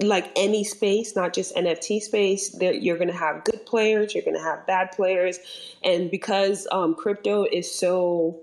like 0.00 0.30
any 0.36 0.62
space, 0.62 1.16
not 1.16 1.32
just 1.32 1.56
NFT 1.56 2.00
space, 2.00 2.50
there, 2.50 2.72
you're 2.72 2.98
going 2.98 3.08
to 3.08 3.16
have 3.16 3.42
good 3.42 3.66
players, 3.66 4.14
you're 4.14 4.22
going 4.22 4.36
to 4.36 4.42
have 4.42 4.64
bad 4.64 4.92
players, 4.92 5.40
and 5.82 6.08
because 6.08 6.68
um, 6.70 6.94
crypto 6.94 7.44
is 7.50 7.68
so 7.68 8.40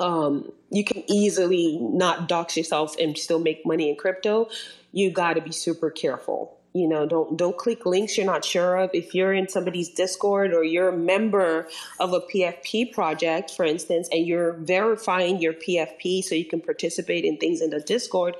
um, 0.00 0.50
you 0.70 0.84
can 0.84 1.04
easily 1.08 1.78
not 1.80 2.28
dox 2.28 2.56
yourself 2.56 2.96
and 2.98 3.16
still 3.16 3.38
make 3.38 3.64
money 3.64 3.90
in 3.90 3.96
crypto 3.96 4.48
you 4.92 5.10
got 5.10 5.34
to 5.34 5.40
be 5.40 5.52
super 5.52 5.90
careful. 5.90 6.56
You 6.72 6.88
know, 6.88 7.04
don't 7.04 7.36
don't 7.36 7.56
click 7.56 7.84
links 7.84 8.16
you're 8.16 8.26
not 8.26 8.44
sure 8.44 8.76
of. 8.76 8.90
If 8.92 9.12
you're 9.12 9.34
in 9.34 9.48
somebody's 9.48 9.88
Discord 9.88 10.54
or 10.54 10.62
you're 10.62 10.90
a 10.90 10.96
member 10.96 11.68
of 11.98 12.12
a 12.12 12.20
PFP 12.20 12.92
project, 12.92 13.50
for 13.50 13.64
instance, 13.64 14.08
and 14.12 14.24
you're 14.24 14.52
verifying 14.52 15.40
your 15.40 15.52
PFP 15.52 16.22
so 16.22 16.36
you 16.36 16.44
can 16.44 16.60
participate 16.60 17.24
in 17.24 17.38
things 17.38 17.60
in 17.60 17.70
the 17.70 17.80
Discord, 17.80 18.36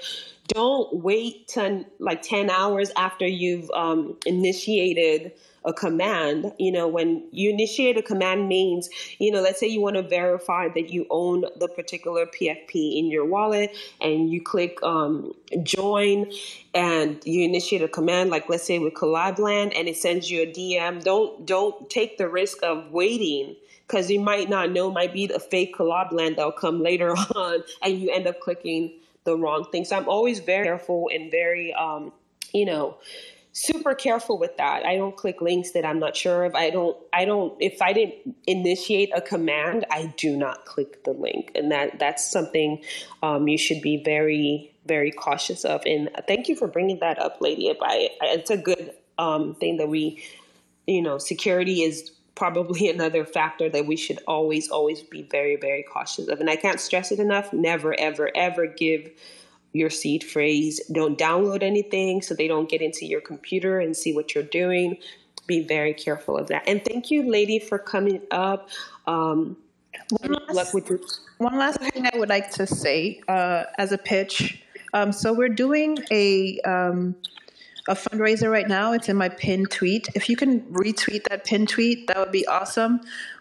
don't 0.51 0.93
wait 0.95 1.49
10 1.49 1.87
like 1.99 2.23
10 2.23 2.51
hours 2.51 2.91
after 2.97 3.27
you've 3.27 3.71
um, 3.71 4.17
initiated 4.27 5.33
a 5.65 5.73
command. 5.73 6.53
You 6.59 6.73
know, 6.73 6.89
when 6.89 7.29
you 7.33 7.51
initiate 7.51 7.97
a 7.97 8.03
command 8.03 8.49
means, 8.49 8.89
you 9.19 9.31
know, 9.31 9.41
let's 9.41 9.61
say 9.61 9.67
you 9.67 9.81
want 9.81 9.97
to 9.97 10.03
verify 10.03 10.69
that 10.69 10.91
you 10.91 11.07
own 11.11 11.45
the 11.57 11.69
particular 11.69 12.27
PFP 12.27 12.99
in 12.99 13.11
your 13.11 13.25
wallet 13.25 13.77
and 14.01 14.31
you 14.31 14.43
click 14.43 14.83
um, 14.83 15.33
join 15.63 16.31
and 16.75 17.25
you 17.25 17.45
initiate 17.45 17.83
a 17.83 17.89
command, 17.89 18.31
like 18.31 18.49
let's 18.49 18.65
say 18.65 18.79
with 18.79 18.95
Collabland 18.95 19.73
and 19.77 19.89
it 19.89 19.97
sends 19.97 20.31
you 20.31 20.43
a 20.43 20.47
DM. 20.47 21.03
Don't 21.03 21.47
don't 21.47 21.89
take 21.91 22.19
the 22.19 22.29
risk 22.29 22.63
of 22.63 22.91
waiting 22.91 23.57
because 23.87 24.11
you 24.11 24.21
might 24.21 24.49
not 24.49 24.71
know 24.71 24.91
might 24.91 25.13
be 25.13 25.31
a 25.33 25.39
fake 25.39 25.77
Collabland 25.77 26.37
that'll 26.37 26.53
come 26.53 26.83
later 26.83 27.11
on 27.35 27.63
and 27.83 28.01
you 28.01 28.11
end 28.11 28.27
up 28.27 28.41
clicking 28.41 28.93
the 29.25 29.37
wrong 29.37 29.67
thing. 29.71 29.85
So 29.85 29.97
I'm 29.97 30.09
always 30.09 30.41
very 30.41 30.65
careful 30.65 31.11
and 31.13 31.31
very 31.31 31.75
um, 31.75 32.13
you 32.53 32.65
know, 32.65 32.99
super 33.53 33.95
careful 33.95 34.39
with 34.39 34.57
that. 34.57 34.87
I 34.87 34.97
don't 34.97 35.17
click 35.17 35.41
links 35.41 35.73
that 35.73 35.85
I'm 35.85 35.99
not 35.99 36.17
sure 36.17 36.45
of. 36.45 36.55
I 36.55 36.71
don't 36.71 36.97
I 37.13 37.25
don't 37.25 37.57
if 37.61 37.83
I 37.83 37.93
didn't 37.93 38.37
initiate 38.47 39.11
a 39.15 39.21
command, 39.21 39.87
I 39.91 40.13
do 40.17 40.37
not 40.37 40.65
click 40.65 41.05
the 41.05 41.13
link. 41.13 41.51
And 41.55 41.71
that 41.73 41.99
that's 41.99 42.31
something 42.31 42.83
um, 43.23 43.49
you 43.49 43.59
should 43.59 43.83
be 43.83 44.03
very 44.03 44.75
very 44.87 45.11
cautious 45.11 45.65
of. 45.65 45.83
And 45.85 46.11
thank 46.27 46.49
you 46.49 46.57
for 46.57 46.67
bringing 46.67 47.01
that 47.01 47.19
up, 47.19 47.41
Lady. 47.41 47.71
I, 47.71 48.09
it's 48.23 48.51
a 48.51 48.57
good 48.57 48.93
um, 49.19 49.55
thing 49.55 49.77
that 49.77 49.89
we, 49.89 50.23
you 50.87 51.03
know, 51.03 51.19
security 51.19 51.83
is 51.83 52.11
probably 52.41 52.89
another 52.97 53.25
factor 53.27 53.69
that 53.69 53.87
we 53.87 53.97
should 53.97 54.19
always 54.27 54.71
always 54.71 55.03
be 55.03 55.23
very 55.23 55.57
very 55.57 55.85
cautious 55.85 56.27
of. 56.27 56.41
And 56.41 56.49
I 56.49 56.57
can't 56.57 56.81
stress 56.81 57.13
it 57.13 57.21
enough. 57.21 57.53
Never 57.53 57.95
ever 58.01 58.31
ever 58.35 58.67
give 58.67 59.11
your 59.73 59.91
seed 59.91 60.25
phrase. 60.25 60.81
Don't 60.91 61.17
download 61.17 61.63
anything 61.63 62.23
so 62.23 62.35
they 62.35 62.49
don't 62.49 62.69
get 62.69 62.81
into 62.81 63.07
your 63.07 63.21
computer 63.21 63.79
and 63.79 63.97
see 63.97 64.13
what 64.13 64.35
you're 64.35 64.43
doing. 64.63 64.97
Be 65.47 65.61
very 65.61 65.95
careful 65.95 66.37
of 66.37 66.49
that. 66.49 66.65
And 66.67 66.85
thank 66.85 67.11
you, 67.11 67.31
lady, 67.31 67.59
for 67.61 67.79
coming 67.79 68.21
up. 68.31 68.69
Um, 69.07 69.57
one, 70.21 70.37
last, 70.53 70.75
one 71.39 71.59
last 71.59 71.79
thing 71.81 72.09
I 72.13 72.19
would 72.19 72.29
like 72.29 72.51
to 72.53 72.67
say 72.67 73.21
uh, 73.29 73.65
as 73.79 73.93
a 73.93 73.99
pitch. 73.99 74.63
Um, 74.93 75.13
so 75.13 75.33
we're 75.33 75.49
doing 75.49 75.99
a 76.11 76.59
um, 76.61 77.15
a 77.89 77.95
fundraiser 77.95 78.51
right 78.51 78.69
now. 78.69 78.93
It's 78.93 79.09
in 79.09 79.17
my 79.17 79.29
pinned 79.29 79.71
tweet. 79.71 80.09
If 80.15 80.29
you 80.29 80.37
can 80.37 80.61
retweet 80.73 81.25
that 81.29 81.45
pinned 81.45 81.69
tweet, 81.69 82.07
that 82.09 82.19
would 82.19 82.33
be 82.33 82.47
awesome. 82.47 83.01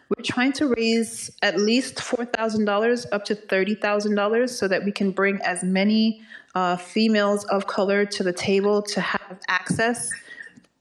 We're 0.10 0.24
trying 0.24 0.54
to 0.54 0.74
raise 0.76 1.30
at 1.44 1.60
least 1.60 1.98
$4,000 1.98 3.06
up 3.12 3.26
to 3.26 3.36
$30,000 3.36 4.50
so 4.50 4.68
that 4.68 4.84
we 4.84 4.92
can 4.92 5.12
bring 5.12 5.40
as 5.44 5.64
many 5.64 6.22
uh, 6.56 6.78
females 6.78 7.46
of 7.46 7.68
color 7.68 8.06
to 8.06 8.24
the 8.24 8.34
table 8.34 8.82
to 8.82 9.02
have 9.02 9.40
access 9.48 10.10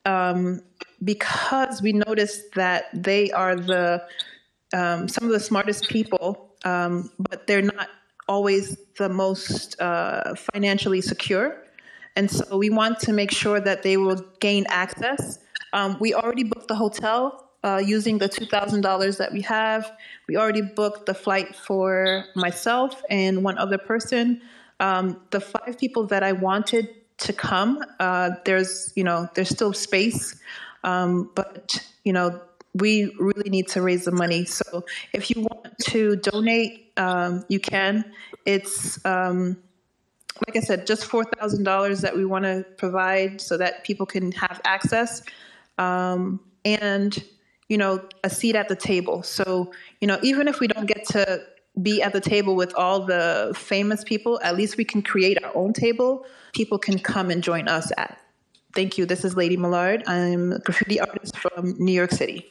um, 0.07 0.63
because 1.05 1.83
we 1.83 1.93
noticed 1.93 2.55
that 2.55 2.87
they 2.95 3.31
are 3.33 3.55
the 3.55 4.03
um, 4.75 5.09
some 5.09 5.25
of 5.25 5.31
the 5.31 5.41
smartest 5.41 5.89
people, 5.89 6.55
um, 6.65 7.11
but 7.19 7.47
they're 7.47 7.63
not 7.63 7.89
always 8.29 8.77
the 8.99 9.09
most 9.09 9.81
uh, 9.81 10.35
financially 10.35 11.01
secure. 11.01 11.65
And 12.19 12.29
so 12.29 12.59
we 12.59 12.69
want 12.69 12.99
to 13.07 13.13
make 13.13 13.31
sure 13.31 13.61
that 13.61 13.85
they 13.85 13.97
will 13.97 14.21
gain 14.41 14.67
access. 14.69 15.39
Um, 15.73 15.97
we 16.01 16.15
already 16.15 16.43
booked 16.43 16.67
the 16.67 16.75
hotel 16.75 17.49
uh, 17.63 17.81
using 17.85 18.19
the 18.19 18.29
$2,000 18.29 19.19
that 19.19 19.33
we 19.33 19.41
have. 19.43 19.93
We 20.27 20.37
already 20.37 20.63
booked 20.63 21.07
the 21.07 21.15
flight 21.15 21.55
for 21.55 22.25
myself 22.35 23.01
and 23.09 23.45
one 23.45 23.57
other 23.57 23.79
person. 23.79 24.43
Um, 24.81 25.21
the 25.31 25.41
five 25.41 25.79
people 25.79 26.07
that 26.07 26.25
I 26.25 26.33
wanted 26.33 26.89
to 27.19 27.33
come, 27.33 27.85
uh, 28.01 28.31
there's, 28.45 28.93
you 28.97 29.05
know, 29.05 29.29
there's 29.35 29.51
still 29.51 29.73
space. 29.73 30.35
Um, 30.83 31.31
but, 31.37 31.87
you 32.03 32.13
know, 32.13 32.41
we 32.75 33.15
really 33.21 33.49
need 33.49 33.69
to 33.69 33.81
raise 33.81 34.07
the 34.07 34.13
money. 34.13 34.45
So 34.45 34.85
if 35.13 35.31
you 35.31 35.43
want 35.43 35.79
to 35.91 36.17
donate, 36.17 36.93
um, 36.97 37.45
you 37.49 37.61
can. 37.61 38.05
It's, 38.45 38.99
um, 39.05 39.63
like 40.47 40.57
I 40.57 40.61
said, 40.61 40.87
just 40.87 41.09
$4,000 41.09 42.01
that 42.01 42.17
we 42.17 42.25
want 42.25 42.45
to 42.45 42.65
provide 42.77 43.41
so 43.41 43.57
that 43.57 43.85
people 43.85 44.07
can 44.07 44.33
have 44.33 44.61
access. 44.65 45.23
Um, 45.79 46.41
and 46.65 47.23
you 47.69 47.77
know, 47.77 48.03
a 48.25 48.31
seat 48.31 48.57
at 48.57 48.69
the 48.69 48.77
table. 48.77 49.23
So, 49.23 49.73
you 50.01 50.09
know, 50.09 50.19
even 50.23 50.49
if 50.49 50.59
we 50.61 50.67
don't 50.67 50.87
get 50.87 51.07
to 51.09 51.43
be 51.81 52.03
at 52.03 52.13
the 52.13 52.21
table 52.21 52.57
with 52.57 52.75
all 52.75 53.05
the 53.05 53.53
famous 53.55 54.03
people, 54.03 54.41
at 54.43 54.57
least 54.57 54.77
we 54.77 54.85
can 54.85 55.03
create 55.03 55.43
our 55.45 55.55
own 55.55 55.73
table. 55.73 56.25
People 56.55 56.79
can 56.79 56.99
come 56.99 57.31
and 57.31 57.43
join 57.43 57.69
us 57.69 57.93
at. 57.99 58.19
Thank 58.75 58.99
you. 58.99 59.07
This 59.07 59.25
is 59.25 59.37
Lady 59.37 59.57
Millard. 59.57 60.03
I'm 60.07 60.53
a 60.53 60.59
graffiti 60.61 60.99
artist 61.01 61.37
from 61.37 61.75
New 61.79 61.93
York 61.93 62.11
City. 62.11 62.51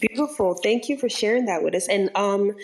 Beautiful. 0.00 0.54
Thank 0.54 0.88
you 0.88 0.96
for 0.96 1.08
sharing 1.08 1.46
that 1.46 1.62
with 1.62 1.74
us. 1.74 1.88
And 1.88 2.10
um, 2.14 2.54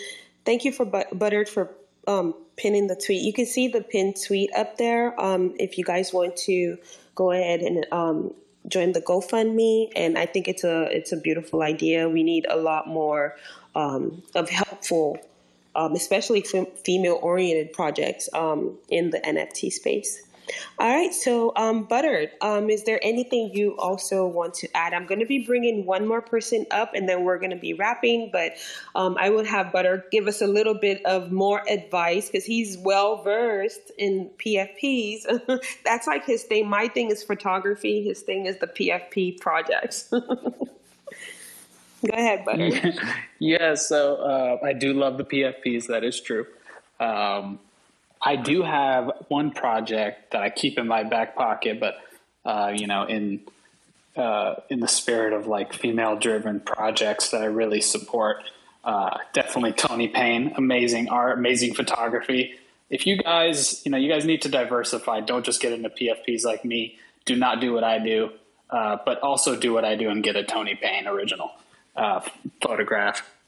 thank 0.45 0.63
you 0.63 0.71
for 0.71 0.85
but- 0.85 1.17
Buttered 1.17 1.49
for 1.49 1.71
um, 2.07 2.33
pinning 2.57 2.87
the 2.87 2.95
tweet. 2.95 3.21
You 3.21 3.33
can 3.33 3.45
see 3.45 3.67
the 3.67 3.81
pinned 3.81 4.17
tweet 4.25 4.49
up 4.55 4.77
there. 4.77 5.19
Um, 5.19 5.55
if 5.59 5.77
you 5.77 5.83
guys 5.83 6.13
want 6.13 6.35
to 6.37 6.77
go 7.15 7.31
ahead 7.31 7.61
and 7.61 7.85
um, 7.91 8.33
join 8.67 8.91
the 8.93 9.01
GoFundMe, 9.01 9.91
and 9.95 10.17
I 10.17 10.25
think 10.25 10.47
it's 10.47 10.63
a 10.63 10.83
it's 10.95 11.11
a 11.11 11.17
beautiful 11.17 11.61
idea. 11.61 12.09
We 12.09 12.23
need 12.23 12.45
a 12.49 12.57
lot 12.57 12.87
more 12.87 13.35
um, 13.75 14.23
of 14.33 14.49
helpful, 14.49 15.17
um, 15.75 15.93
especially 15.93 16.41
female 16.83 17.19
oriented 17.21 17.73
projects 17.73 18.29
um, 18.33 18.77
in 18.89 19.09
the 19.09 19.19
NFT 19.19 19.71
space. 19.71 20.21
All 20.77 20.89
right, 20.89 21.13
so 21.13 21.53
um, 21.55 21.87
um, 22.41 22.69
is 22.69 22.83
there 22.83 22.99
anything 23.01 23.51
you 23.53 23.77
also 23.77 24.27
want 24.27 24.53
to 24.55 24.67
add? 24.75 24.93
I'm 24.93 25.05
going 25.05 25.19
to 25.19 25.25
be 25.25 25.45
bringing 25.45 25.85
one 25.85 26.07
more 26.07 26.21
person 26.21 26.65
up, 26.71 26.93
and 26.93 27.07
then 27.07 27.23
we're 27.23 27.39
going 27.39 27.51
to 27.51 27.55
be 27.57 27.73
wrapping. 27.73 28.29
But 28.31 28.53
um, 28.93 29.15
I 29.19 29.29
would 29.29 29.47
have 29.47 29.71
Butter 29.71 30.05
give 30.11 30.27
us 30.27 30.41
a 30.41 30.47
little 30.47 30.73
bit 30.73 31.03
of 31.05 31.31
more 31.31 31.63
advice 31.69 32.27
because 32.27 32.45
he's 32.45 32.77
well 32.77 33.23
versed 33.23 33.91
in 33.97 34.29
PFPs. 34.37 35.23
That's 35.85 36.07
like 36.07 36.25
his 36.25 36.43
thing. 36.43 36.69
My 36.69 36.87
thing 36.89 37.09
is 37.09 37.23
photography. 37.23 38.03
His 38.03 38.21
thing 38.21 38.45
is 38.45 38.57
the 38.57 38.67
PFP 38.67 39.39
projects. 39.39 40.09
Go 42.05 42.11
ahead, 42.13 42.45
Butter. 42.45 42.93
yeah, 43.39 43.75
so 43.75 44.15
uh, 44.17 44.57
I 44.63 44.73
do 44.73 44.93
love 44.93 45.17
the 45.17 45.23
PFPs. 45.23 45.87
That 45.87 46.03
is 46.03 46.19
true. 46.19 46.45
Um, 46.99 47.59
I 48.21 48.35
do 48.35 48.63
have 48.63 49.11
one 49.27 49.51
project 49.51 50.31
that 50.31 50.41
I 50.41 50.49
keep 50.49 50.77
in 50.77 50.87
my 50.87 51.03
back 51.03 51.35
pocket, 51.35 51.79
but 51.79 51.97
uh, 52.43 52.71
you 52.75 52.87
know, 52.87 53.03
in 53.03 53.41
uh, 54.15 54.55
in 54.69 54.79
the 54.79 54.87
spirit 54.87 55.33
of 55.33 55.47
like 55.47 55.73
female 55.73 56.15
driven 56.15 56.59
projects 56.59 57.29
that 57.29 57.41
I 57.41 57.45
really 57.45 57.81
support, 57.81 58.37
uh, 58.83 59.17
definitely 59.33 59.73
Tony 59.73 60.07
Payne, 60.07 60.53
amazing 60.55 61.09
art, 61.09 61.37
amazing 61.37 61.73
photography. 61.73 62.55
If 62.89 63.07
you 63.07 63.17
guys, 63.17 63.81
you 63.83 63.91
know, 63.91 63.97
you 63.97 64.09
guys 64.09 64.25
need 64.25 64.43
to 64.43 64.49
diversify. 64.49 65.21
Don't 65.21 65.45
just 65.45 65.61
get 65.61 65.73
into 65.73 65.89
PFPs 65.89 66.45
like 66.45 66.63
me. 66.63 66.97
Do 67.25 67.35
not 67.35 67.59
do 67.59 67.73
what 67.73 67.83
I 67.83 67.99
do, 67.99 68.29
uh, 68.69 68.97
but 69.05 69.19
also 69.21 69.55
do 69.55 69.73
what 69.73 69.83
I 69.83 69.95
do 69.95 70.09
and 70.09 70.23
get 70.23 70.35
a 70.35 70.43
Tony 70.43 70.75
Payne 70.75 71.07
original 71.07 71.51
uh, 71.95 72.21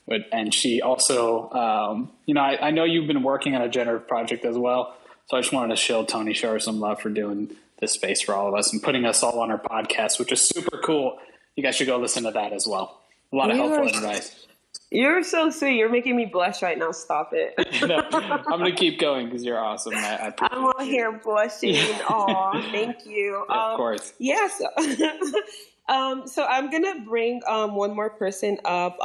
photograph 0.07 0.31
and 0.31 0.53
she 0.53 0.81
also, 0.81 1.49
um, 1.51 2.11
you 2.25 2.33
know, 2.33 2.41
I, 2.41 2.67
I, 2.67 2.71
know 2.71 2.83
you've 2.83 3.07
been 3.07 3.23
working 3.23 3.55
on 3.55 3.61
a 3.61 3.69
generative 3.69 4.07
project 4.07 4.45
as 4.45 4.57
well. 4.57 4.95
So 5.27 5.37
I 5.37 5.41
just 5.41 5.53
wanted 5.53 5.75
to 5.75 5.81
show 5.81 6.03
Tony, 6.05 6.33
show 6.33 6.53
her 6.53 6.59
some 6.59 6.79
love 6.79 7.01
for 7.01 7.09
doing 7.09 7.55
this 7.79 7.91
space 7.91 8.21
for 8.21 8.33
all 8.33 8.47
of 8.47 8.55
us 8.55 8.71
and 8.71 8.81
putting 8.81 9.05
us 9.05 9.21
all 9.23 9.39
on 9.39 9.49
her 9.49 9.57
podcast, 9.57 10.19
which 10.19 10.31
is 10.31 10.41
super 10.41 10.77
cool. 10.77 11.19
You 11.55 11.63
guys 11.63 11.75
should 11.75 11.87
go 11.87 11.97
listen 11.97 12.23
to 12.23 12.31
that 12.31 12.53
as 12.53 12.65
well. 12.65 13.01
A 13.33 13.35
lot 13.35 13.51
of 13.51 13.57
helpful 13.57 13.87
advice. 13.87 14.47
You're 14.89 15.21
so 15.23 15.49
sweet. 15.49 15.75
You're 15.75 15.89
making 15.89 16.15
me 16.15 16.25
blush 16.25 16.61
right 16.61 16.77
now. 16.77 16.91
Stop 16.91 17.31
it. 17.33 17.55
no, 17.81 18.01
I'm 18.09 18.59
going 18.59 18.71
to 18.73 18.77
keep 18.77 18.99
going 18.99 19.25
because 19.25 19.43
you're 19.43 19.59
awesome. 19.59 19.93
I, 19.95 20.33
I 20.39 20.55
am 20.55 20.63
all 20.63 20.79
here 20.79 21.11
blushing. 21.11 21.75
Aw, 22.09 22.61
thank 22.71 23.05
you. 23.05 23.43
Yeah, 23.49 23.55
um, 23.55 23.71
of 23.71 23.77
course. 23.77 24.13
Yes. 24.17 24.61
Yeah, 24.79 25.17
so, 25.21 25.93
um, 25.93 26.27
so 26.27 26.45
I'm 26.45 26.69
going 26.69 26.83
to 26.83 27.01
bring 27.05 27.41
um, 27.47 27.75
one 27.75 27.93
more 27.95 28.11
person 28.11 28.59
up. 28.63 28.97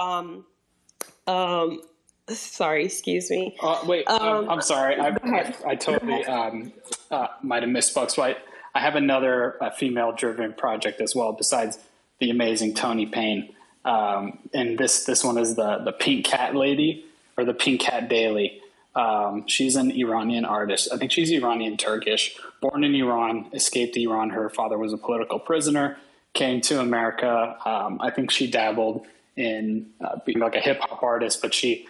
Um, 1.27 1.81
sorry, 2.29 2.85
excuse 2.85 3.31
me. 3.31 3.57
Uh, 3.61 3.81
wait, 3.87 4.09
um, 4.09 4.23
um, 4.23 4.51
I'm 4.51 4.63
sorry. 4.63 4.99
I, 4.99 5.09
I, 5.09 5.55
I, 5.67 5.75
totally 5.77 6.25
um, 6.25 6.73
uh, 7.11 7.29
might 7.43 7.63
have 7.63 7.71
misspoke. 7.71 8.11
So 8.11 8.23
I, 8.23 8.37
I 8.75 8.81
have 8.81 8.97
another 8.97 9.63
uh, 9.63 9.71
female-driven 9.71 10.55
project 10.55 11.01
as 11.01 11.15
well, 11.15 11.33
besides 11.33 11.79
the 12.21 12.31
amazing 12.31 12.75
Tony 12.75 13.07
Payne. 13.07 13.55
Um, 13.85 14.39
and 14.55 14.79
this 14.79 15.05
this 15.05 15.25
one 15.25 15.39
is 15.39 15.57
the 15.57 15.79
the 15.79 15.93
Pink 15.93 16.25
Cat 16.25 16.55
Lady 16.55 17.05
or 17.37 17.45
the 17.45 17.55
Pink 17.55 17.81
Cat 17.81 18.09
Daily. 18.09 18.61
Um, 18.95 19.49
she's 19.49 19.75
an 19.75 19.91
Iranian 19.91 20.45
artist. 20.45 20.89
I 20.93 20.99
think 20.99 21.11
she's 21.11 21.31
Iranian 21.33 21.77
Turkish. 21.77 22.37
Born 22.61 22.85
in 22.85 22.95
Iran, 22.95 23.47
escaped 23.53 23.97
Iran. 23.97 24.31
Her 24.31 24.49
father 24.49 24.79
was 24.79 24.93
a 24.93 24.99
political 24.99 25.39
prisoner. 25.39 25.97
Came 26.35 26.61
to 26.63 26.81
America. 26.81 27.57
Um, 27.65 27.99
I 28.01 28.11
think 28.11 28.31
she 28.31 28.51
dabbled 28.51 29.07
in 29.37 29.91
uh, 30.01 30.17
being 30.25 30.39
like 30.39 30.55
a 30.55 30.61
hip 30.61 30.81
hop 30.81 31.03
artist, 31.03 31.41
but 31.41 31.55
she 31.55 31.87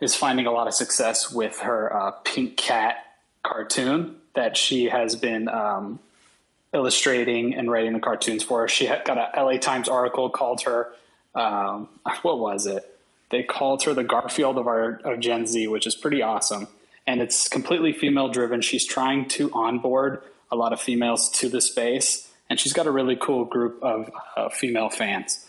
is 0.00 0.14
finding 0.14 0.46
a 0.46 0.52
lot 0.52 0.66
of 0.66 0.74
success 0.74 1.32
with 1.32 1.60
her 1.60 1.94
uh, 1.94 2.10
Pink 2.24 2.56
Cat 2.56 2.96
cartoon 3.42 4.16
that 4.34 4.56
she 4.56 4.84
has 4.84 5.16
been 5.16 5.48
um, 5.48 5.98
illustrating 6.72 7.54
and 7.54 7.70
writing 7.70 7.92
the 7.94 8.00
cartoons 8.00 8.42
for. 8.42 8.68
She 8.68 8.86
got 8.86 9.16
a 9.16 9.42
LA 9.42 9.58
Times 9.58 9.88
article 9.88 10.28
called 10.30 10.62
her, 10.62 10.92
um, 11.34 11.88
what 12.22 12.38
was 12.38 12.66
it? 12.66 12.92
They 13.30 13.42
called 13.42 13.82
her 13.84 13.94
the 13.94 14.04
Garfield 14.04 14.58
of 14.58 14.66
our 14.66 15.00
of 15.04 15.18
Gen 15.18 15.46
Z, 15.46 15.66
which 15.68 15.86
is 15.86 15.96
pretty 15.96 16.22
awesome. 16.22 16.68
And 17.06 17.20
it's 17.20 17.48
completely 17.48 17.92
female 17.92 18.28
driven. 18.28 18.60
She's 18.60 18.86
trying 18.86 19.26
to 19.30 19.50
onboard 19.52 20.22
a 20.50 20.56
lot 20.56 20.72
of 20.72 20.80
females 20.80 21.28
to 21.30 21.48
the 21.48 21.60
space, 21.60 22.30
and 22.48 22.60
she's 22.60 22.72
got 22.72 22.86
a 22.86 22.90
really 22.90 23.16
cool 23.16 23.44
group 23.44 23.82
of 23.82 24.10
uh, 24.36 24.48
female 24.48 24.88
fans. 24.88 25.45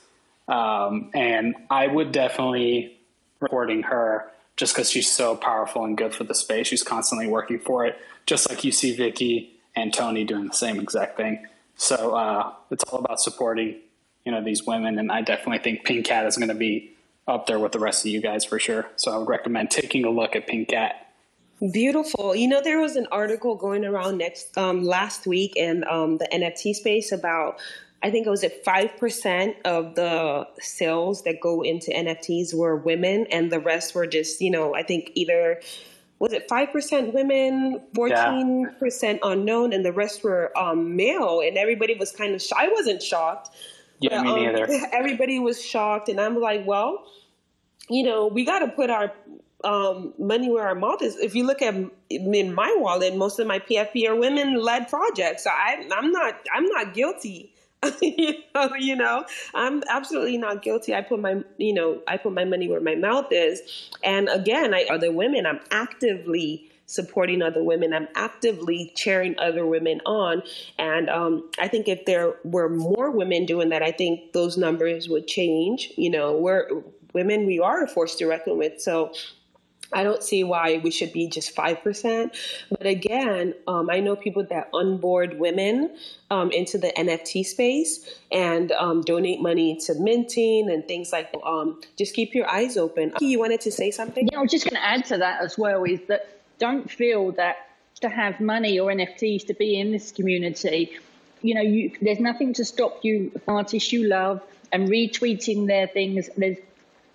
Um, 0.47 1.11
and 1.13 1.55
I 1.69 1.87
would 1.87 2.11
definitely 2.11 2.97
reporting 3.39 3.83
her 3.83 4.31
just 4.55 4.73
because 4.73 4.89
she's 4.89 5.11
so 5.11 5.35
powerful 5.35 5.85
and 5.85 5.97
good 5.97 6.13
for 6.13 6.23
the 6.23 6.33
space. 6.33 6.67
She's 6.67 6.83
constantly 6.83 7.27
working 7.27 7.59
for 7.59 7.85
it, 7.85 7.97
just 8.25 8.49
like 8.49 8.63
you 8.63 8.71
see 8.71 8.95
Vicky 8.95 9.53
and 9.75 9.93
Tony 9.93 10.23
doing 10.23 10.47
the 10.47 10.53
same 10.53 10.79
exact 10.79 11.17
thing. 11.17 11.45
So 11.75 12.15
uh, 12.15 12.53
it's 12.71 12.83
all 12.85 12.99
about 12.99 13.19
supporting, 13.19 13.75
you 14.25 14.31
know, 14.31 14.43
these 14.43 14.65
women, 14.65 14.97
and 14.97 15.11
I 15.11 15.21
definitely 15.21 15.59
think 15.59 15.85
Pink 15.85 16.05
Cat 16.07 16.25
is 16.25 16.37
going 16.37 16.49
to 16.49 16.55
be 16.55 16.91
up 17.27 17.45
there 17.45 17.59
with 17.59 17.71
the 17.71 17.79
rest 17.79 18.05
of 18.05 18.11
you 18.11 18.21
guys 18.21 18.43
for 18.43 18.57
sure. 18.57 18.87
So 18.95 19.13
I 19.13 19.17
would 19.17 19.27
recommend 19.27 19.69
taking 19.69 20.05
a 20.05 20.09
look 20.09 20.35
at 20.35 20.47
Pink 20.47 20.69
Cat. 20.69 21.07
Beautiful. 21.71 22.35
You 22.35 22.47
know, 22.47 22.61
there 22.61 22.79
was 22.79 22.95
an 22.95 23.07
article 23.11 23.55
going 23.55 23.83
around 23.83 24.17
next 24.17 24.55
um, 24.57 24.83
last 24.83 25.25
week 25.25 25.55
in 25.55 25.83
um, 25.89 26.17
the 26.17 26.27
NFT 26.31 26.75
space 26.75 27.11
about 27.11 27.59
I 28.03 28.11
think 28.11 28.27
it 28.27 28.29
was 28.29 28.43
at 28.43 28.63
five 28.63 28.95
percent 28.97 29.55
of 29.65 29.95
the 29.95 30.47
sales 30.59 31.23
that 31.23 31.41
go 31.41 31.61
into 31.61 31.91
NFTs 31.91 32.53
were 32.53 32.75
women, 32.75 33.27
and 33.31 33.51
the 33.51 33.59
rest 33.59 33.95
were 33.95 34.07
just 34.07 34.41
you 34.41 34.51
know 34.51 34.75
I 34.75 34.83
think 34.83 35.11
either 35.15 35.61
was 36.19 36.33
it 36.33 36.47
five 36.49 36.71
percent 36.71 37.13
women, 37.13 37.81
fourteen 37.93 38.69
percent 38.79 39.19
unknown, 39.23 39.73
and 39.73 39.85
the 39.85 39.91
rest 39.91 40.23
were 40.23 40.57
um, 40.57 40.95
male, 40.95 41.41
and 41.41 41.57
everybody 41.57 41.95
was 41.95 42.11
kind 42.11 42.33
of. 42.33 42.41
Sh- 42.41 42.53
I 42.55 42.69
wasn't 42.69 43.01
shocked. 43.01 43.55
Yeah, 43.99 44.21
but, 44.21 44.23
me 44.23 44.47
um, 44.47 44.53
neither. 44.53 44.67
Everybody 44.93 45.39
was 45.39 45.63
shocked, 45.63 46.09
and 46.09 46.19
I'm 46.19 46.39
like, 46.39 46.65
well, 46.65 47.05
you 47.89 48.03
know, 48.03 48.27
we 48.27 48.45
got 48.45 48.59
to 48.59 48.67
put 48.67 48.89
our 48.89 49.11
um, 49.63 50.13
money 50.19 50.49
where 50.49 50.67
our 50.67 50.75
mouth 50.75 51.01
is. 51.01 51.15
If 51.17 51.35
you 51.35 51.45
look 51.45 51.61
at 51.61 51.75
in 52.09 52.53
my 52.53 52.75
wallet, 52.79 53.15
most 53.15 53.39
of 53.39 53.47
my 53.47 53.59
PFP 53.59 54.07
are 54.07 54.15
women-led 54.15 54.89
projects. 54.89 55.43
So 55.43 55.49
I, 55.49 55.87
I'm 55.95 56.11
not, 56.11 56.39
I'm 56.53 56.65
not 56.65 56.93
guilty. 56.93 57.53
you, 58.01 58.33
know, 58.55 58.69
you 58.77 58.95
know, 58.95 59.25
I'm 59.53 59.83
absolutely 59.89 60.37
not 60.37 60.61
guilty. 60.61 60.95
I 60.95 61.01
put 61.01 61.19
my, 61.19 61.43
you 61.57 61.73
know, 61.73 62.01
I 62.07 62.17
put 62.17 62.33
my 62.33 62.45
money 62.45 62.67
where 62.67 62.81
my 62.81 62.95
mouth 62.95 63.27
is. 63.31 63.61
And 64.03 64.29
again, 64.29 64.73
I 64.73 64.85
other 64.89 65.11
women. 65.11 65.45
I'm 65.45 65.59
actively 65.71 66.69
supporting 66.87 67.41
other 67.41 67.63
women. 67.63 67.93
I'm 67.93 68.07
actively 68.15 68.91
cheering 68.95 69.37
other 69.37 69.65
women 69.65 70.01
on. 70.05 70.41
And 70.79 71.09
um, 71.09 71.49
I 71.59 71.67
think 71.67 71.87
if 71.87 72.05
there 72.05 72.35
were 72.43 72.69
more 72.69 73.11
women 73.11 73.45
doing 73.45 73.69
that, 73.69 73.83
I 73.83 73.91
think 73.91 74.33
those 74.33 74.57
numbers 74.57 75.07
would 75.09 75.27
change. 75.27 75.91
You 75.97 76.09
know, 76.09 76.37
we're 76.37 76.67
women, 77.13 77.45
we 77.45 77.59
are 77.59 77.83
a 77.83 77.87
force 77.87 78.15
to 78.15 78.25
reckon 78.25 78.57
with. 78.57 78.81
So 78.81 79.13
I 79.93 80.03
don't 80.03 80.21
see 80.21 80.43
why 80.43 80.79
we 80.83 80.91
should 80.91 81.13
be 81.13 81.27
just 81.27 81.55
5%. 81.55 82.35
But 82.69 82.85
again, 82.85 83.53
um, 83.67 83.89
I 83.89 83.99
know 83.99 84.15
people 84.15 84.43
that 84.45 84.69
onboard 84.73 85.39
women 85.39 85.95
um, 86.29 86.51
into 86.51 86.77
the 86.77 86.91
NFT 86.97 87.45
space 87.45 88.09
and 88.31 88.71
um, 88.73 89.01
donate 89.01 89.41
money 89.41 89.79
to 89.85 89.95
minting 89.95 90.69
and 90.69 90.85
things 90.87 91.11
like 91.11 91.31
that. 91.31 91.43
Um, 91.43 91.81
just 91.97 92.13
keep 92.13 92.35
your 92.35 92.49
eyes 92.49 92.77
open. 92.77 93.13
You 93.19 93.39
wanted 93.39 93.61
to 93.61 93.71
say 93.71 93.91
something? 93.91 94.27
Yeah, 94.31 94.39
I 94.39 94.41
was 94.41 94.51
just 94.51 94.65
going 94.65 94.75
to 94.75 94.85
add 94.85 95.05
to 95.05 95.17
that 95.17 95.41
as 95.41 95.57
well 95.57 95.83
is 95.85 96.01
that 96.07 96.29
don't 96.59 96.89
feel 96.89 97.31
that 97.33 97.69
to 98.01 98.09
have 98.09 98.39
money 98.39 98.79
or 98.79 98.91
NFTs 98.91 99.47
to 99.47 99.53
be 99.53 99.79
in 99.79 99.91
this 99.91 100.11
community, 100.11 100.97
you 101.41 101.55
know, 101.55 101.61
you, 101.61 101.91
there's 102.01 102.19
nothing 102.19 102.53
to 102.53 102.65
stop 102.65 102.99
you, 103.03 103.31
artists 103.47 103.91
you 103.91 104.07
love, 104.07 104.41
and 104.71 104.89
retweeting 104.89 105.67
their 105.67 105.87
things. 105.87 106.29
There's 106.37 106.57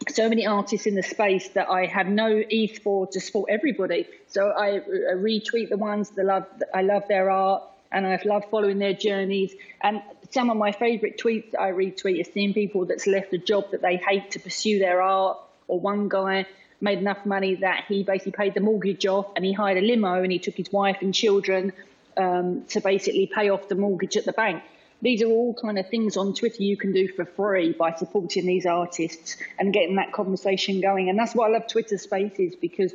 so 0.08 0.28
many 0.28 0.46
artists 0.46 0.86
in 0.86 0.94
the 0.94 1.02
space 1.02 1.48
that 1.50 1.68
I 1.68 1.86
have 1.86 2.06
no 2.06 2.42
eth 2.50 2.78
for 2.82 3.06
to 3.08 3.20
support 3.20 3.50
everybody. 3.50 4.06
So 4.28 4.50
I, 4.50 4.80
retweet 5.14 5.68
the 5.68 5.76
ones 5.76 6.10
that 6.10 6.24
love 6.24 6.46
I 6.74 6.82
love 6.82 7.06
their 7.08 7.30
art 7.30 7.62
and 7.90 8.06
I've 8.06 8.24
loved 8.24 8.46
following 8.50 8.78
their 8.78 8.94
journeys. 8.94 9.54
And 9.82 10.02
some 10.30 10.50
of 10.50 10.56
my 10.56 10.72
favourite 10.72 11.18
tweets 11.18 11.50
that 11.52 11.60
I 11.60 11.72
retweet 11.72 12.20
are 12.20 12.30
seeing 12.32 12.54
people 12.54 12.86
that's 12.86 13.06
left 13.06 13.32
a 13.34 13.38
job 13.38 13.70
that 13.72 13.82
they 13.82 13.96
hate 13.96 14.30
to 14.32 14.40
pursue 14.40 14.78
their 14.78 15.02
art, 15.02 15.38
or 15.68 15.78
one 15.78 16.08
guy 16.08 16.46
made 16.80 16.98
enough 16.98 17.24
money 17.24 17.54
that 17.56 17.84
he 17.86 18.02
basically 18.02 18.32
paid 18.32 18.54
the 18.54 18.60
mortgage 18.60 19.06
off 19.06 19.26
and 19.36 19.44
he 19.44 19.52
hired 19.52 19.78
a 19.78 19.80
limo 19.80 20.22
and 20.22 20.32
he 20.32 20.38
took 20.38 20.56
his 20.56 20.72
wife 20.72 20.98
and 21.00 21.14
children 21.14 21.72
um, 22.16 22.64
to 22.66 22.80
basically 22.80 23.30
pay 23.32 23.50
off 23.50 23.68
the 23.68 23.76
mortgage 23.76 24.16
at 24.16 24.24
the 24.24 24.32
bank 24.32 24.62
these 25.02 25.20
are 25.20 25.26
all 25.26 25.52
kind 25.52 25.78
of 25.78 25.88
things 25.90 26.16
on 26.16 26.32
Twitter 26.32 26.62
you 26.62 26.76
can 26.76 26.92
do 26.92 27.08
for 27.08 27.24
free 27.24 27.72
by 27.72 27.92
supporting 27.94 28.46
these 28.46 28.66
artists 28.66 29.36
and 29.58 29.72
getting 29.72 29.96
that 29.96 30.12
conversation 30.12 30.80
going. 30.80 31.10
And 31.10 31.18
that's 31.18 31.34
why 31.34 31.48
I 31.48 31.50
love 31.50 31.66
Twitter 31.66 31.98
Spaces 31.98 32.54
because 32.54 32.94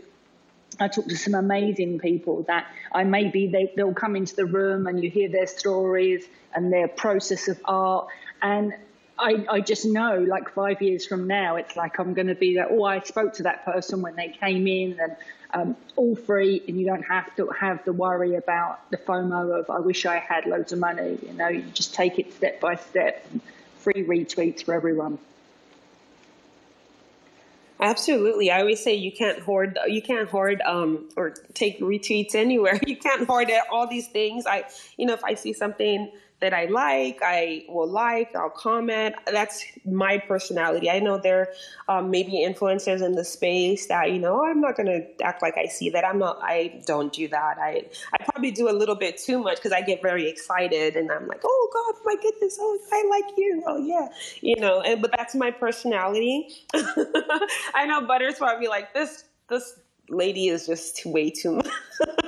I 0.80 0.88
talk 0.88 1.06
to 1.06 1.18
some 1.18 1.36
amazing 1.36 2.00
people 2.00 2.44
that 2.44 2.68
I 2.94 3.04
maybe 3.04 3.48
they, 3.48 3.74
they'll 3.76 3.94
come 3.94 4.16
into 4.16 4.36
the 4.36 4.46
room 4.46 4.88
and 4.88 5.04
you 5.04 5.10
hear 5.10 5.28
their 5.28 5.48
stories 5.48 6.26
and 6.54 6.72
their 6.72 6.88
process 6.88 7.50
of 7.50 7.60
art. 7.66 8.08
And 8.42 8.74
I, 9.20 9.46
I 9.50 9.62
just 9.62 9.86
know 9.86 10.20
like 10.20 10.50
five 10.54 10.82
years 10.82 11.06
from 11.06 11.28
now, 11.28 11.56
it's 11.56 11.76
like 11.76 12.00
I'm 12.00 12.14
going 12.14 12.28
to 12.28 12.36
be 12.36 12.56
there. 12.56 12.68
oh, 12.70 12.84
I 12.84 13.00
spoke 13.00 13.34
to 13.34 13.44
that 13.44 13.66
person 13.66 14.02
when 14.02 14.16
they 14.16 14.30
came 14.30 14.68
in 14.68 15.00
and 15.00 15.16
um, 15.54 15.78
all 15.96 16.16
free, 16.16 16.62
and 16.68 16.80
you 16.80 16.86
don't 16.86 17.04
have 17.04 17.36
to 17.38 17.48
have 17.48 17.84
the 17.86 17.94
worry 17.94 18.36
about 18.36 18.90
the 18.92 18.98
FOMO 18.98 19.60
of 19.60 19.70
I 19.70 19.80
wish 19.80 20.06
I 20.06 20.18
had 20.18 20.46
loads 20.46 20.72
of 20.72 20.80
money. 20.80 21.18
You 21.26 21.34
know, 21.34 21.48
you 21.48 21.62
just 21.74 21.94
take 21.94 22.20
it 22.20 22.34
step 22.34 22.60
by 22.60 22.76
step. 22.76 23.26
Free 23.78 24.06
retweets 24.06 24.64
for 24.66 24.74
everyone. 24.74 25.18
Absolutely. 27.80 28.50
I 28.52 28.62
always 28.62 28.84
say 28.84 28.96
you 28.96 29.12
can't 29.12 29.40
hoard 29.40 29.78
you 29.88 30.02
can't 30.02 30.28
hoard 30.28 30.62
um 30.62 31.10
or 31.16 31.30
take 31.54 31.80
retweets 31.80 32.34
anywhere. 32.34 32.80
You 32.88 32.98
can't 32.98 33.28
hoard 33.28 33.50
it. 33.50 33.62
all 33.72 33.88
these 33.88 34.08
things. 34.08 34.48
I 34.48 34.66
you 34.98 35.06
know 35.06 35.14
if 35.14 35.24
I 35.24 35.36
see 35.36 35.54
something 35.54 36.12
that 36.40 36.54
I 36.54 36.66
like, 36.66 37.20
I 37.24 37.66
will 37.68 37.88
like, 37.88 38.36
I'll 38.36 38.50
comment. 38.50 39.16
That's 39.26 39.66
my 39.86 40.20
personality. 40.20 40.90
I 40.90 41.00
know 41.00 41.18
there 41.18 41.54
um, 41.88 42.12
may 42.12 42.22
be 42.22 42.46
influencers 42.48 43.04
in 43.04 43.14
the 43.14 43.24
space 43.24 43.88
that, 43.88 44.12
you 44.12 44.20
know, 44.20 44.46
I'm 44.46 44.62
not 44.62 44.78
going 44.78 44.88
to 44.88 45.24
act 45.24 45.42
like 45.42 45.58
I 45.58 45.66
see 45.66 45.90
that. 45.92 46.06
I'm 46.06 46.20
not, 46.20 46.38
I 46.42 46.82
don't 46.86 47.12
do 47.12 47.28
that. 47.30 47.58
I, 47.58 47.86
I 48.14 48.24
probably 48.24 48.52
do 48.52 48.70
a 48.70 48.72
little 48.72 48.96
bit 48.96 49.18
too 49.18 49.40
much 49.40 49.58
because 49.58 49.72
I 49.72 49.82
get 49.82 50.02
very 50.04 50.30
excited 50.30 50.96
and 50.96 51.12
I'm 51.12 51.28
like, 51.28 51.42
oh 51.44 51.70
God, 51.74 52.02
my 52.06 52.16
goodness, 52.22 52.58
oh, 52.60 52.80
I 52.92 53.08
like 53.10 53.38
you. 53.38 53.64
Oh 53.66 53.78
yeah. 53.78 54.10
You 54.42 54.58
know, 54.58 54.82
and, 54.82 55.02
but 55.02 55.12
that's 55.18 55.34
my 55.34 55.50
personality. 55.50 56.50
I 57.74 57.86
know 57.88 58.06
Butter's 58.06 58.36
probably 58.36 58.68
like, 58.68 58.94
this, 58.94 59.24
this 59.50 59.80
lady 60.10 60.50
is 60.50 60.68
just 60.68 61.04
way 61.06 61.32
too 61.32 61.52
much. 61.56 61.68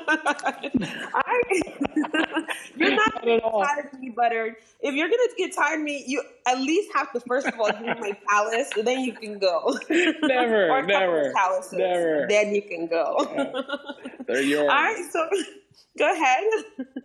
I, 1.13 1.61
you're 2.75 2.95
not 2.95 3.13
gonna 3.13 3.39
get 3.39 3.41
tired 3.41 3.93
of 3.93 3.99
me, 3.99 4.09
Butter. 4.09 4.57
If 4.81 4.95
you're 4.95 5.07
gonna 5.07 5.29
get 5.37 5.55
tired 5.55 5.79
of 5.79 5.85
me, 5.85 6.03
you 6.07 6.23
at 6.47 6.59
least 6.59 6.91
have 6.95 7.11
to 7.13 7.19
first 7.19 7.45
of 7.45 7.59
all 7.59 7.69
do 7.71 7.85
my 7.85 8.17
palace, 8.27 8.71
and 8.75 8.87
then 8.87 9.01
you 9.01 9.13
can 9.13 9.37
go. 9.37 9.77
Never, 9.89 10.81
never, 10.83 11.31
palaces, 11.35 11.73
never. 11.73 12.25
Then 12.27 12.55
you 12.55 12.61
can 12.61 12.87
go. 12.87 13.17
Yeah. 13.35 13.61
They're 14.25 14.41
yours. 14.41 14.69
All 14.71 14.83
right, 14.83 15.05
so 15.11 15.29
go 15.97 16.11
ahead. 16.11 16.97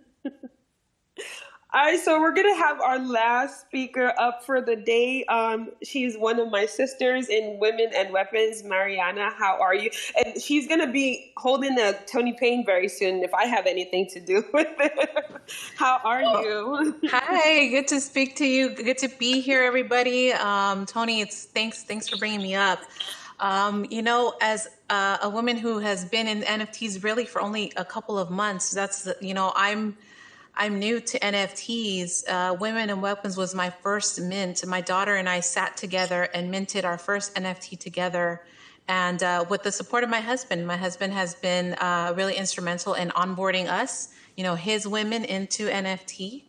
All 1.74 1.80
right, 1.80 1.98
so 1.98 2.20
we're 2.20 2.32
gonna 2.32 2.54
have 2.54 2.80
our 2.80 3.00
last 3.00 3.62
speaker 3.62 4.14
up 4.16 4.44
for 4.44 4.60
the 4.60 4.76
day. 4.76 5.24
Um, 5.24 5.70
she's 5.82 6.16
one 6.16 6.38
of 6.38 6.48
my 6.48 6.66
sisters 6.66 7.28
in 7.28 7.58
Women 7.58 7.90
and 7.96 8.12
Weapons, 8.12 8.62
Mariana. 8.62 9.30
How 9.36 9.58
are 9.60 9.74
you? 9.74 9.90
And 10.16 10.40
she's 10.40 10.68
gonna 10.68 10.92
be 10.92 11.32
holding 11.36 11.76
a 11.80 11.94
Tony 12.06 12.32
Payne 12.32 12.64
very 12.64 12.86
soon 12.86 13.24
if 13.24 13.34
I 13.34 13.46
have 13.46 13.66
anything 13.66 14.06
to 14.10 14.20
do 14.20 14.44
with 14.52 14.68
it. 14.78 15.42
How 15.76 15.98
are 16.04 16.22
you? 16.22 16.94
Hi, 17.08 17.66
good 17.66 17.88
to 17.88 18.00
speak 18.00 18.36
to 18.36 18.46
you. 18.46 18.70
Good 18.70 18.98
to 18.98 19.08
be 19.08 19.40
here, 19.40 19.64
everybody. 19.64 20.32
Um, 20.32 20.86
Tony, 20.86 21.22
it's 21.22 21.46
thanks 21.46 21.82
thanks 21.82 22.08
for 22.08 22.16
bringing 22.18 22.40
me 22.40 22.54
up. 22.54 22.82
Um, 23.40 23.84
you 23.90 24.02
know, 24.02 24.34
as 24.40 24.68
uh, 24.90 25.18
a 25.22 25.28
woman 25.28 25.56
who 25.56 25.80
has 25.80 26.04
been 26.04 26.28
in 26.28 26.42
NFTs 26.42 27.02
really 27.02 27.24
for 27.24 27.42
only 27.42 27.72
a 27.76 27.84
couple 27.84 28.16
of 28.16 28.30
months, 28.30 28.70
that's 28.70 29.08
you 29.20 29.34
know 29.34 29.52
I'm 29.56 29.96
I'm 30.56 30.78
new 30.78 31.00
to 31.00 31.18
NFTs. 31.18 32.28
Uh, 32.28 32.54
Women 32.54 32.88
and 32.88 33.02
Weapons 33.02 33.36
was 33.36 33.56
my 33.56 33.70
first 33.70 34.20
mint. 34.20 34.64
My 34.64 34.80
daughter 34.80 35.16
and 35.16 35.28
I 35.28 35.40
sat 35.40 35.76
together 35.76 36.28
and 36.32 36.50
minted 36.50 36.84
our 36.84 36.96
first 36.96 37.34
NFT 37.34 37.78
together. 37.78 38.40
And 38.86 39.20
uh, 39.22 39.46
with 39.48 39.64
the 39.64 39.72
support 39.72 40.04
of 40.04 40.10
my 40.10 40.20
husband, 40.20 40.64
my 40.66 40.76
husband 40.76 41.12
has 41.12 41.34
been 41.34 41.74
uh, 41.74 42.12
really 42.16 42.36
instrumental 42.36 42.94
in 42.94 43.08
onboarding 43.10 43.66
us, 43.66 44.10
you 44.36 44.44
know, 44.44 44.54
his 44.54 44.86
women 44.86 45.24
into 45.24 45.68
NFT. 45.68 46.42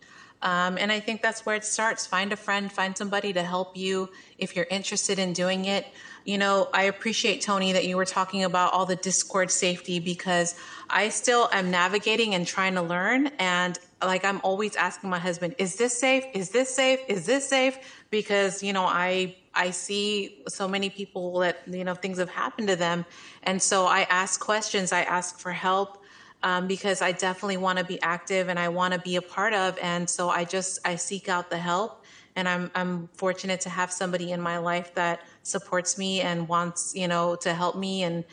Um, 0.44 0.78
and 0.78 0.92
I 0.92 1.00
think 1.00 1.24
that's 1.24 1.44
where 1.44 1.56
it 1.56 1.66
starts. 1.66 2.06
Find 2.06 2.32
a 2.32 2.36
friend, 2.36 2.72
find 2.72 2.96
somebody 2.96 3.34
to 3.34 3.42
help 3.42 3.76
you 3.76 4.10
if 4.38 4.56
you're 4.56 4.68
interested 4.70 5.18
in 5.18 5.34
doing 5.34 5.66
it. 5.66 5.88
You 6.26 6.38
know, 6.38 6.70
I 6.74 6.84
appreciate, 6.84 7.42
Tony, 7.42 7.72
that 7.72 7.86
you 7.86 7.98
were 7.98 8.06
talking 8.06 8.44
about 8.44 8.74
all 8.74 8.86
the 8.86 8.96
Discord 8.96 9.50
safety 9.50 10.00
because 10.00 10.56
I 10.90 11.10
still 11.10 11.50
am 11.52 11.72
navigating 11.72 12.36
and 12.36 12.46
trying 12.46 12.76
to 12.76 12.82
learn. 12.84 13.28
And 13.40 13.80
like 14.04 14.26
I'm 14.26 14.42
always 14.44 14.76
asking 14.76 15.10
my 15.10 15.20
husband, 15.20 15.56
is 15.58 15.76
this 15.76 15.98
safe? 15.98 16.26
Is 16.34 16.50
this 16.50 16.74
safe? 16.74 17.00
Is 17.08 17.26
this 17.26 17.48
safe? 17.48 17.78
Because, 18.10 18.62
you 18.62 18.74
know, 18.74 18.86
I 18.86 19.36
I 19.54 19.72
see 19.72 20.44
so 20.50 20.68
many 20.68 20.90
people 20.90 21.40
that, 21.40 21.62
you 21.66 21.86
know, 21.86 21.96
things 21.96 22.18
have 22.18 22.30
happened 22.30 22.68
to 22.68 22.76
them. 22.76 23.06
And 23.44 23.62
so 23.62 23.86
I 23.86 24.02
ask 24.10 24.40
questions, 24.40 24.92
I 24.92 25.04
ask 25.04 25.40
for 25.40 25.52
help. 25.52 26.02
Um, 26.44 26.68
because 26.68 27.02
I 27.02 27.12
definitely 27.12 27.58
want 27.58 27.80
to 27.80 27.86
be 27.86 28.00
active 28.04 28.50
and 28.50 28.60
I 28.60 28.70
want 28.70 28.94
to 28.94 29.00
be 29.00 29.16
a 29.16 29.22
part 29.22 29.54
of. 29.54 29.80
And 29.82 30.08
so 30.08 30.30
I 30.30 30.44
just 30.44 30.78
I 30.86 30.96
seek 30.96 31.28
out 31.28 31.50
the 31.50 31.58
help, 31.58 32.04
and 32.36 32.48
I'm 32.48 32.70
I'm 32.76 33.10
fortunate 33.16 33.62
to 33.62 33.70
have 33.70 33.92
somebody 33.92 34.32
in 34.32 34.40
my 34.40 34.60
life 34.60 34.94
that 34.94 35.22
supports 35.42 35.98
me 35.98 36.22
and 36.22 36.48
wants 36.48 36.94
you 36.94 37.08
know 37.08 37.36
to 37.38 37.52
help 37.52 37.76
me. 37.78 38.04
And 38.04 38.24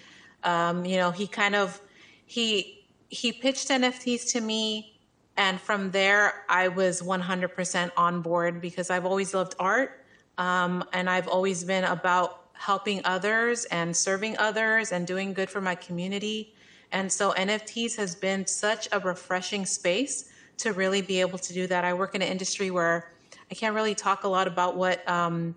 um, 0.44 0.84
you 0.84 0.98
know 0.98 1.10
he 1.10 1.26
kind 1.26 1.54
of 1.54 1.80
he 2.26 2.84
he 3.08 3.32
pitched 3.32 3.68
NFTs 3.68 4.30
to 4.32 4.42
me 4.42 4.91
and 5.36 5.60
from 5.60 5.90
there, 5.90 6.44
I 6.48 6.68
was 6.68 7.00
100% 7.00 7.90
on 7.96 8.20
board 8.20 8.60
because 8.60 8.90
I've 8.90 9.06
always 9.06 9.32
loved 9.34 9.54
art. 9.58 10.04
Um, 10.38 10.84
and 10.92 11.08
I've 11.08 11.28
always 11.28 11.64
been 11.64 11.84
about 11.84 12.46
helping 12.52 13.00
others 13.04 13.64
and 13.66 13.96
serving 13.96 14.38
others 14.38 14.92
and 14.92 15.06
doing 15.06 15.32
good 15.32 15.50
for 15.50 15.60
my 15.60 15.74
community. 15.74 16.54
And 16.90 17.10
so 17.10 17.32
NFTs 17.32 17.96
has 17.96 18.14
been 18.14 18.46
such 18.46 18.88
a 18.92 19.00
refreshing 19.00 19.66
space 19.66 20.30
to 20.58 20.72
really 20.72 21.02
be 21.02 21.20
able 21.20 21.38
to 21.38 21.52
do 21.52 21.66
that. 21.66 21.84
I 21.84 21.94
work 21.94 22.14
in 22.14 22.22
an 22.22 22.28
industry 22.28 22.70
where 22.70 23.10
I 23.50 23.54
can't 23.54 23.74
really 23.74 23.94
talk 23.94 24.24
a 24.24 24.28
lot 24.28 24.46
about 24.46 24.76
what 24.76 25.06
um, 25.08 25.54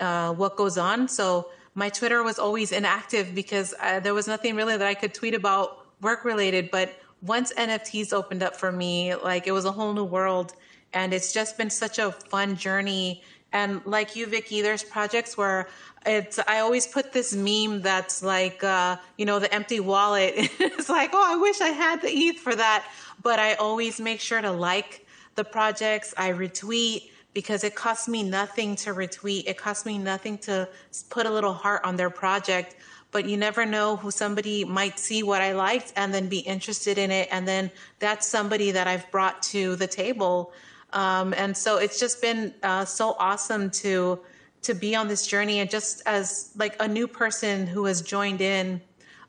uh, 0.00 0.32
what 0.32 0.56
goes 0.56 0.78
on. 0.78 1.06
So 1.08 1.50
my 1.74 1.88
Twitter 1.88 2.22
was 2.22 2.38
always 2.38 2.72
inactive 2.72 3.34
because 3.34 3.74
uh, 3.80 4.00
there 4.00 4.14
was 4.14 4.26
nothing 4.26 4.56
really 4.56 4.76
that 4.76 4.86
I 4.86 4.94
could 4.94 5.14
tweet 5.14 5.34
about 5.34 5.86
work 6.00 6.24
related. 6.24 6.70
But 6.70 6.94
once 7.22 7.52
NFTs 7.52 8.12
opened 8.12 8.42
up 8.42 8.56
for 8.56 8.72
me, 8.72 9.14
like 9.14 9.46
it 9.46 9.52
was 9.52 9.64
a 9.64 9.72
whole 9.72 9.92
new 9.92 10.04
world. 10.04 10.54
And 10.92 11.14
it's 11.14 11.32
just 11.32 11.56
been 11.56 11.70
such 11.70 11.98
a 11.98 12.12
fun 12.12 12.56
journey. 12.56 13.22
And 13.52 13.80
like 13.86 14.14
you, 14.16 14.26
Vicky, 14.26 14.60
there's 14.60 14.82
projects 14.82 15.36
where 15.36 15.68
it's 16.04 16.38
I 16.46 16.58
always 16.58 16.86
put 16.86 17.12
this 17.12 17.34
meme 17.34 17.80
that's 17.80 18.22
like 18.22 18.62
uh, 18.64 18.96
you 19.16 19.24
know, 19.24 19.38
the 19.38 19.52
empty 19.54 19.80
wallet. 19.80 20.34
it's 20.36 20.88
like, 20.88 21.10
oh, 21.12 21.32
I 21.32 21.36
wish 21.36 21.60
I 21.60 21.68
had 21.68 22.02
the 22.02 22.10
ETH 22.10 22.38
for 22.38 22.54
that. 22.54 22.84
But 23.22 23.38
I 23.38 23.54
always 23.54 24.00
make 24.00 24.20
sure 24.20 24.40
to 24.40 24.50
like 24.50 25.06
the 25.34 25.44
projects, 25.44 26.12
I 26.16 26.32
retweet 26.32 27.10
because 27.34 27.64
it 27.64 27.74
costs 27.74 28.08
me 28.08 28.22
nothing 28.22 28.76
to 28.76 28.92
retweet. 28.92 29.44
It 29.46 29.56
costs 29.56 29.86
me 29.86 29.96
nothing 29.96 30.36
to 30.38 30.68
put 31.08 31.26
a 31.26 31.30
little 31.30 31.54
heart 31.54 31.82
on 31.84 31.96
their 31.96 32.10
project 32.10 32.76
but 33.12 33.26
you 33.26 33.36
never 33.36 33.64
know 33.64 33.96
who 33.96 34.10
somebody 34.10 34.64
might 34.64 34.98
see 34.98 35.22
what 35.22 35.40
I 35.42 35.52
liked 35.52 35.92
and 35.96 36.12
then 36.12 36.28
be 36.28 36.38
interested 36.38 36.98
in 36.98 37.10
it. 37.10 37.28
And 37.30 37.46
then 37.46 37.70
that's 37.98 38.26
somebody 38.26 38.72
that 38.72 38.88
I've 38.88 39.08
brought 39.10 39.42
to 39.44 39.76
the 39.76 39.86
table. 39.86 40.52
Um, 40.94 41.32
and 41.36 41.56
so 41.56 41.76
it's 41.76 42.00
just 42.00 42.20
been 42.20 42.54
uh, 42.62 42.84
so 42.86 43.14
awesome 43.18 43.70
to 43.70 44.18
to 44.62 44.74
be 44.74 44.94
on 44.94 45.08
this 45.08 45.26
journey 45.26 45.58
and 45.58 45.68
just 45.68 46.02
as 46.06 46.52
like 46.56 46.76
a 46.80 46.86
new 46.86 47.08
person 47.08 47.66
who 47.66 47.84
has 47.84 48.00
joined 48.00 48.40
in 48.40 48.80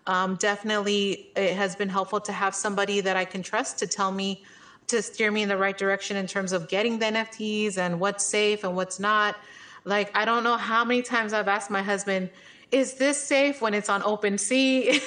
um, 0.06 0.36
definitely 0.36 1.32
it 1.36 1.56
has 1.56 1.76
been 1.76 1.90
helpful 1.90 2.20
to 2.20 2.32
have 2.32 2.54
somebody 2.54 3.02
that 3.02 3.18
i 3.18 3.26
can 3.26 3.42
trust 3.42 3.80
to 3.80 3.88
tell 3.88 4.12
me 4.12 4.44
to 4.86 5.02
steer 5.02 5.32
me 5.32 5.42
in 5.42 5.50
the 5.50 5.58
right 5.58 5.78
direction 5.78 6.18
in 6.18 6.28
terms 6.28 6.52
of 6.52 6.68
getting 6.68 7.00
the 7.00 7.06
nfts 7.06 7.80
and 7.80 8.00
what's 8.00 8.24
safe 8.24 8.64
and 8.64 8.76
what's 8.76 9.00
not 9.00 9.36
like 9.86 10.16
i 10.16 10.24
don't 10.24 10.44
know 10.44 10.56
how 10.56 10.86
many 10.86 11.02
times 11.02 11.34
i've 11.34 11.48
asked 11.48 11.72
my 11.72 11.82
husband 11.82 12.30
is 12.74 12.96
this 12.96 13.22
safe 13.22 13.62
when 13.62 13.76
it's 13.76 13.88
on 13.88 14.02
OpenSea? 14.02 15.00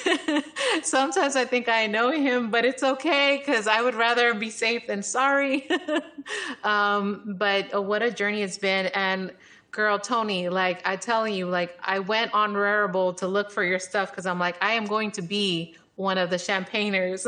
Sometimes 0.83 1.35
I 1.35 1.43
think 1.43 1.67
I 1.67 1.85
know 1.85 2.11
him, 2.11 2.49
but 2.49 2.63
it's 2.63 2.81
okay 2.81 3.43
because 3.45 3.67
I 3.67 3.81
would 3.81 3.93
rather 3.93 4.33
be 4.33 4.49
safe 4.49 4.87
than 4.87 5.03
sorry. 5.03 5.67
um, 6.63 7.35
but 7.37 7.75
uh, 7.75 7.81
what 7.81 8.01
a 8.01 8.09
journey 8.09 8.41
it's 8.41 8.57
been. 8.57 8.85
And 8.87 9.33
girl, 9.71 9.99
Tony, 9.99 10.47
like 10.47 10.81
I 10.87 10.95
tell 10.95 11.27
you, 11.27 11.45
like 11.47 11.77
I 11.83 11.99
went 11.99 12.33
on 12.33 12.53
Rarible 12.53 13.17
to 13.17 13.27
look 13.27 13.51
for 13.51 13.65
your 13.65 13.79
stuff 13.79 14.11
because 14.11 14.25
I'm 14.25 14.39
like, 14.39 14.55
I 14.63 14.71
am 14.71 14.85
going 14.85 15.11
to 15.11 15.21
be 15.21 15.75
one 15.97 16.17
of 16.17 16.29
the 16.29 16.37
champagners 16.37 17.27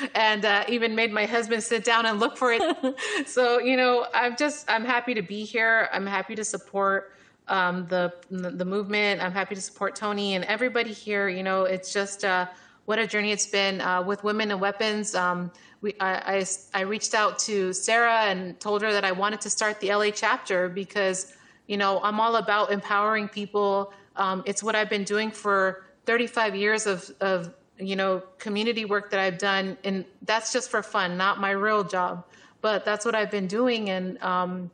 and 0.16 0.44
uh, 0.44 0.64
even 0.68 0.96
made 0.96 1.12
my 1.12 1.26
husband 1.26 1.62
sit 1.62 1.84
down 1.84 2.06
and 2.06 2.18
look 2.18 2.36
for 2.36 2.52
it. 2.52 3.28
so, 3.28 3.60
you 3.60 3.76
know, 3.76 4.06
I'm 4.12 4.36
just, 4.36 4.68
I'm 4.68 4.84
happy 4.84 5.14
to 5.14 5.22
be 5.22 5.44
here. 5.44 5.88
I'm 5.92 6.06
happy 6.06 6.34
to 6.34 6.44
support 6.44 7.12
um, 7.50 7.86
the 7.88 8.12
the 8.30 8.64
movement. 8.64 9.22
I'm 9.22 9.32
happy 9.32 9.54
to 9.54 9.60
support 9.60 9.96
Tony 9.96 10.34
and 10.34 10.44
everybody 10.44 10.92
here. 10.92 11.28
You 11.28 11.42
know, 11.42 11.64
it's 11.64 11.92
just 11.92 12.24
uh, 12.24 12.46
what 12.86 12.98
a 12.98 13.06
journey 13.06 13.32
it's 13.32 13.46
been 13.46 13.80
uh, 13.80 14.02
with 14.02 14.24
Women 14.24 14.50
and 14.50 14.60
Weapons. 14.60 15.14
Um, 15.14 15.52
we, 15.80 15.94
I, 16.00 16.38
I, 16.38 16.46
I, 16.74 16.80
reached 16.82 17.14
out 17.14 17.38
to 17.40 17.72
Sarah 17.72 18.22
and 18.24 18.58
told 18.60 18.82
her 18.82 18.92
that 18.92 19.04
I 19.04 19.12
wanted 19.12 19.40
to 19.42 19.50
start 19.50 19.80
the 19.80 19.94
LA 19.94 20.10
chapter 20.10 20.68
because, 20.68 21.32
you 21.66 21.76
know, 21.76 22.00
I'm 22.02 22.20
all 22.20 22.36
about 22.36 22.70
empowering 22.70 23.28
people. 23.28 23.92
Um, 24.16 24.42
it's 24.44 24.62
what 24.62 24.74
I've 24.74 24.90
been 24.90 25.04
doing 25.04 25.30
for 25.30 25.86
35 26.04 26.54
years 26.56 26.86
of, 26.86 27.10
of, 27.20 27.54
you 27.78 27.96
know, 27.96 28.22
community 28.38 28.84
work 28.84 29.10
that 29.10 29.20
I've 29.20 29.38
done. 29.38 29.78
And 29.84 30.04
that's 30.22 30.52
just 30.52 30.70
for 30.70 30.82
fun, 30.82 31.16
not 31.16 31.40
my 31.40 31.52
real 31.52 31.84
job. 31.84 32.26
But 32.60 32.84
that's 32.84 33.06
what 33.06 33.14
I've 33.14 33.30
been 33.30 33.46
doing. 33.46 33.88
And, 33.88 34.22
um, 34.22 34.70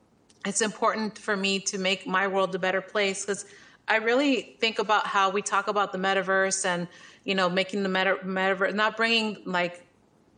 it's 0.49 0.63
important 0.63 1.19
for 1.19 1.37
me 1.37 1.61
to 1.61 1.79
make 1.79 2.07
my 2.07 2.27
world 2.27 2.55
a 2.55 2.59
better 2.59 2.81
place 2.81 3.25
because 3.25 3.45
I 3.89 3.97
really 3.97 4.57
think 4.61 4.79
about 4.79 5.07
how 5.07 5.31
we 5.31 5.43
talk 5.43 5.69
about 5.69 5.93
the 5.93 5.99
metaverse 5.99 6.65
and 6.65 6.89
you 7.25 7.35
know 7.35 7.49
making 7.49 7.83
the 7.83 7.89
meta- 7.89 8.19
metaverse 8.25 8.75
not 8.75 8.97
bringing 8.97 9.39
like 9.45 9.87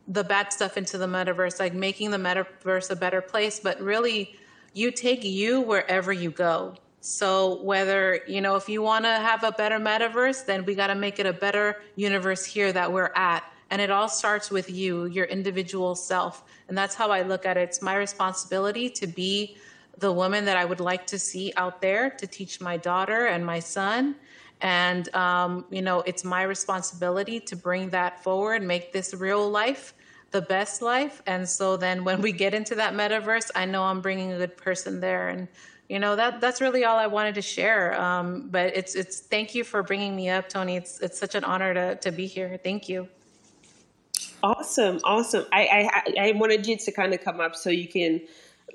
the 0.06 0.24
bad 0.24 0.52
stuff 0.52 0.76
into 0.76 0.98
the 0.98 1.06
metaverse 1.06 1.59
like 1.59 1.74
making 1.74 2.10
the 2.10 2.18
metaverse 2.18 2.90
a 2.90 2.97
better 2.97 3.20
place 3.20 3.60
but 3.60 3.80
really 3.80 4.35
you 4.74 4.90
take 4.90 5.24
you 5.24 5.60
wherever 5.60 6.12
you 6.12 6.30
go. 6.30 6.74
So 7.01 7.62
whether 7.62 8.20
you 8.26 8.40
know 8.40 8.56
if 8.56 8.68
you 8.68 8.82
want 8.82 9.05
to 9.05 9.10
have 9.10 9.44
a 9.44 9.52
better 9.52 9.78
metaverse 9.78 10.44
then 10.44 10.64
we 10.64 10.74
got 10.74 10.89
to 10.89 10.94
make 10.94 11.18
it 11.18 11.26
a 11.26 11.32
better 11.32 11.82
universe 11.97 12.44
here 12.44 12.72
that 12.72 12.93
we're 12.93 13.12
at. 13.14 13.44
And 13.70 13.82
it 13.82 13.90
all 13.90 14.09
starts 14.09 14.51
with 14.51 14.70
you 14.70 15.06
your 15.06 15.26
individual 15.26 15.94
self. 15.94 16.44
And 16.68 16.76
that's 16.76 16.94
how 16.94 17.10
i 17.10 17.22
look 17.22 17.44
at 17.47 17.56
it. 17.56 17.68
It's 17.68 17.82
my 17.82 17.97
responsibility 17.97 18.89
to 18.90 19.06
be 19.06 19.56
the 19.99 20.12
woman 20.12 20.45
that 20.45 20.57
I 20.57 20.65
would 20.65 20.81
like 20.81 21.07
to 21.09 21.19
see 21.19 21.53
out 21.57 21.83
there 21.83 22.11
to 22.11 22.27
teach 22.27 22.61
my 22.61 22.77
daughter 22.77 23.27
and 23.27 23.45
my 23.45 23.59
son. 23.59 24.16
And, 24.61 25.15
um, 25.15 25.65
you 25.70 25.83
know, 25.83 26.01
it's 26.01 26.25
my 26.25 26.43
responsibility 26.43 27.41
to 27.41 27.57
bring 27.57 27.91
that 27.91 28.23
forward, 28.23 28.62
make 28.62 28.93
this 28.93 29.15
real 29.15 29.49
life 29.49 29.95
the 30.31 30.43
best 30.43 30.83
life. 30.83 31.23
And 31.27 31.49
so 31.49 31.77
then 31.77 32.05
when 32.05 32.20
we 32.20 32.33
get 32.33 32.55
into 32.55 32.75
that 32.75 32.93
metaverse, 32.95 33.51
I 33.55 33.65
know 33.65 33.85
I'm 33.85 34.01
bringing 34.01 34.33
a 34.33 34.39
good 34.39 34.57
person 34.57 35.01
there. 35.01 35.29
And, 35.29 35.49
you 35.89 35.99
know, 35.99 36.16
that 36.16 36.41
that's 36.41 36.61
really 36.61 36.85
all 36.85 36.99
I 36.99 37.07
wanted 37.07 37.37
to 37.37 37.43
share. 37.43 37.99
Um, 38.01 38.49
but 38.51 38.77
it's, 38.77 38.95
it's, 38.95 39.20
thank 39.20 39.55
you 39.55 39.65
for 39.65 39.83
bringing 39.83 40.15
me 40.15 40.29
up, 40.29 40.49
Tony. 40.49 40.77
It's, 40.77 41.01
it's 41.01 41.19
such 41.19 41.35
an 41.35 41.45
honor 41.45 41.73
to, 41.73 41.97
to 41.97 42.12
be 42.12 42.27
here. 42.27 42.59
Thank 42.62 42.89
you. 42.89 43.09
Awesome. 44.43 45.01
Awesome. 45.03 45.47
I, 45.53 45.91
I, 46.16 46.29
I 46.29 46.33
wanted 46.33 46.66
you 46.66 46.77
to 46.77 46.93
kind 46.93 47.15
of 47.15 47.23
come 47.23 47.41
up 47.41 47.57
so 47.57 47.70
you 47.70 47.89
can 47.89 48.20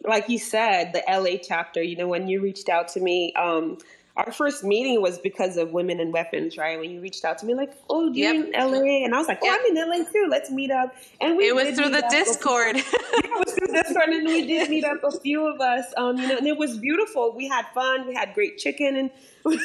like 0.03 0.29
you 0.29 0.39
said, 0.39 0.93
the 0.93 1.03
LA 1.07 1.37
chapter, 1.41 1.81
you 1.81 1.95
know, 1.95 2.07
when 2.07 2.27
you 2.27 2.41
reached 2.41 2.69
out 2.69 2.87
to 2.89 2.99
me, 2.99 3.33
um, 3.33 3.77
our 4.15 4.31
first 4.31 4.63
meeting 4.63 5.01
was 5.01 5.17
because 5.17 5.57
of 5.57 5.71
women 5.71 5.99
and 5.99 6.13
weapons, 6.13 6.55
right? 6.55 6.79
When 6.79 6.91
you 6.91 7.01
reached 7.01 7.25
out 7.25 7.39
to 7.39 7.47
me, 7.47 7.55
like, 7.55 7.73
oh, 7.89 8.11
you're 8.13 8.33
yep. 8.33 8.45
in 8.45 8.51
LA, 8.51 9.03
and 9.03 9.15
I 9.15 9.17
was 9.17 9.27
like, 9.27 9.39
oh, 9.41 9.45
yep. 9.45 9.59
I'm 9.59 9.75
in 9.75 9.89
LA 9.89 10.11
too. 10.11 10.27
Let's 10.29 10.51
meet 10.51 10.69
up. 10.69 10.95
And 11.19 11.35
we 11.35 11.49
it 11.49 11.55
was 11.55 11.75
through 11.75 11.89
the 11.89 12.05
Discord. 12.11 12.75
yeah, 12.75 12.83
it 12.85 13.45
was 13.45 13.55
through 13.55 13.73
Discord, 13.73 14.09
and 14.09 14.27
we 14.27 14.45
did 14.45 14.69
meet 14.69 14.85
up. 14.85 15.03
A 15.03 15.11
few 15.19 15.47
of 15.47 15.59
us, 15.59 15.85
um, 15.97 16.17
you 16.17 16.27
know, 16.27 16.37
and 16.37 16.45
it 16.45 16.57
was 16.57 16.77
beautiful. 16.77 17.33
We 17.35 17.47
had 17.47 17.65
fun. 17.73 18.07
We 18.07 18.13
had 18.13 18.35
great 18.35 18.59
chicken, 18.59 18.95
and 18.95 19.09
we 19.45 19.57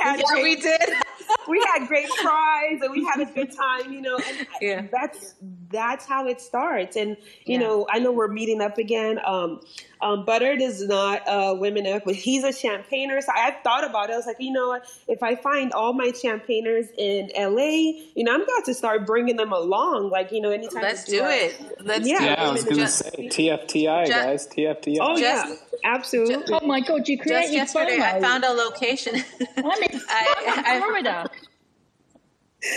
had 0.00 0.20
yeah, 0.20 0.24
great, 0.28 0.42
we 0.44 0.56
did. 0.56 0.80
We 1.48 1.64
had 1.72 1.86
great 1.88 2.08
fries, 2.08 2.80
and 2.82 2.90
we 2.92 3.04
had 3.04 3.20
a 3.20 3.26
good 3.26 3.52
time. 3.52 3.92
You 3.92 4.00
know, 4.00 4.18
and 4.18 4.46
yeah. 4.60 4.86
that's 4.90 5.34
that's 5.70 6.06
how 6.06 6.26
it 6.26 6.40
starts. 6.40 6.96
And 6.96 7.16
you 7.44 7.54
yeah. 7.54 7.58
know, 7.58 7.86
I 7.90 7.98
know 7.98 8.12
we're 8.12 8.28
meeting 8.28 8.60
up 8.60 8.78
again. 8.78 9.20
Um, 9.24 9.60
um, 10.00 10.24
Buttered 10.24 10.60
is 10.60 10.86
not 10.86 11.22
a 11.26 11.54
women 11.54 11.86
up, 11.86 12.04
but 12.04 12.14
he's 12.14 12.44
a 12.44 12.52
champagner. 12.52 13.20
So 13.20 13.32
I 13.34 13.52
thought 13.62 13.88
about 13.88 14.10
it. 14.10 14.12
I 14.12 14.16
was 14.16 14.26
like, 14.26 14.36
you 14.38 14.52
know 14.52 14.68
what? 14.68 14.86
If 15.08 15.22
I 15.22 15.36
find 15.36 15.72
all 15.72 15.94
my 15.94 16.08
champagners 16.08 16.88
in 16.98 17.30
LA, 17.36 18.02
you 18.14 18.24
know, 18.24 18.34
I'm 18.34 18.42
about 18.42 18.64
to 18.66 18.74
start 18.74 19.06
bringing 19.06 19.36
them 19.36 19.52
along. 19.52 20.10
Like, 20.10 20.32
you 20.32 20.40
know, 20.40 20.50
anytime. 20.50 20.82
Let's 20.82 21.04
do, 21.04 21.20
do 21.20 21.24
it. 21.24 21.80
Let's 21.80 22.06
yeah, 22.06 22.22
yeah 22.22 22.34
I 22.38 22.52
was 22.52 22.64
going 22.64 22.76
to 22.76 22.88
say 22.88 23.28
TFTI, 23.28 24.06
just, 24.06 24.10
guys. 24.10 24.48
TFTI. 24.48 24.98
Oh, 25.00 25.18
just, 25.18 25.22
yeah. 25.48 25.56
Absolutely. 25.84 26.34
Just, 26.34 26.52
oh, 26.52 26.66
my 26.66 26.80
God. 26.80 27.08
You 27.08 27.18
created 27.18 27.54
Just 27.54 27.76
yesterday, 27.76 28.00
I 28.00 28.20
found 28.20 28.44
a 28.44 28.52
location. 28.52 29.16
I'm 29.56 29.82
in 29.82 30.00
I, 30.08 30.78
Florida. 30.78 31.15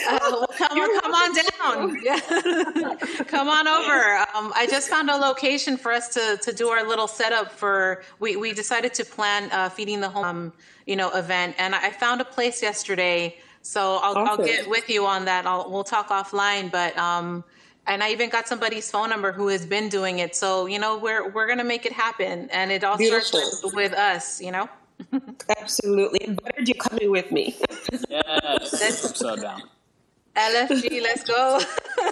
Uh, 0.07 0.19
well, 0.21 0.47
come, 0.57 1.01
come 1.01 1.13
on 1.13 1.33
down. 1.33 2.97
come 3.27 3.47
on 3.47 3.67
over. 3.67 4.17
Um, 4.35 4.53
I 4.55 4.67
just 4.69 4.89
found 4.89 5.09
a 5.09 5.15
location 5.15 5.77
for 5.77 5.91
us 5.91 6.09
to, 6.09 6.37
to 6.43 6.53
do 6.53 6.67
our 6.69 6.87
little 6.87 7.07
setup 7.07 7.51
for. 7.51 8.03
We, 8.19 8.35
we 8.35 8.53
decided 8.53 8.93
to 8.95 9.05
plan 9.05 9.49
uh, 9.51 9.69
feeding 9.69 9.99
the 9.99 10.09
home, 10.09 10.25
um, 10.25 10.53
you 10.85 10.95
know, 10.95 11.09
event, 11.11 11.55
and 11.57 11.73
I 11.73 11.89
found 11.91 12.21
a 12.21 12.25
place 12.25 12.61
yesterday. 12.61 13.37
So 13.61 13.99
I'll, 14.01 14.17
awesome. 14.17 14.41
I'll 14.41 14.45
get 14.45 14.69
with 14.69 14.89
you 14.89 15.05
on 15.05 15.25
that. 15.25 15.45
I'll, 15.45 15.69
we'll 15.69 15.83
talk 15.83 16.09
offline, 16.09 16.71
but 16.71 16.97
um, 16.97 17.43
and 17.87 18.03
I 18.03 18.11
even 18.11 18.29
got 18.29 18.47
somebody's 18.47 18.89
phone 18.91 19.09
number 19.09 19.31
who 19.31 19.47
has 19.47 19.65
been 19.65 19.89
doing 19.89 20.19
it. 20.19 20.35
So 20.35 20.65
you 20.65 20.79
know, 20.79 20.97
we're 20.97 21.29
we're 21.29 21.47
gonna 21.47 21.63
make 21.63 21.85
it 21.85 21.93
happen, 21.93 22.49
and 22.51 22.71
it 22.71 22.83
all 22.83 22.97
Beautiful. 22.97 23.39
starts 23.39 23.75
with 23.75 23.93
us. 23.93 24.41
You 24.41 24.51
know. 24.51 24.69
Absolutely. 25.57 26.37
Better 26.43 26.61
you 26.61 26.75
coming 26.75 27.11
with 27.11 27.31
me. 27.31 27.57
yes. 28.09 29.05
I'm 29.05 29.15
so 29.15 29.35
down. 29.35 29.63
LFG, 30.35 31.01
let's 31.01 31.23
go. 31.23 31.61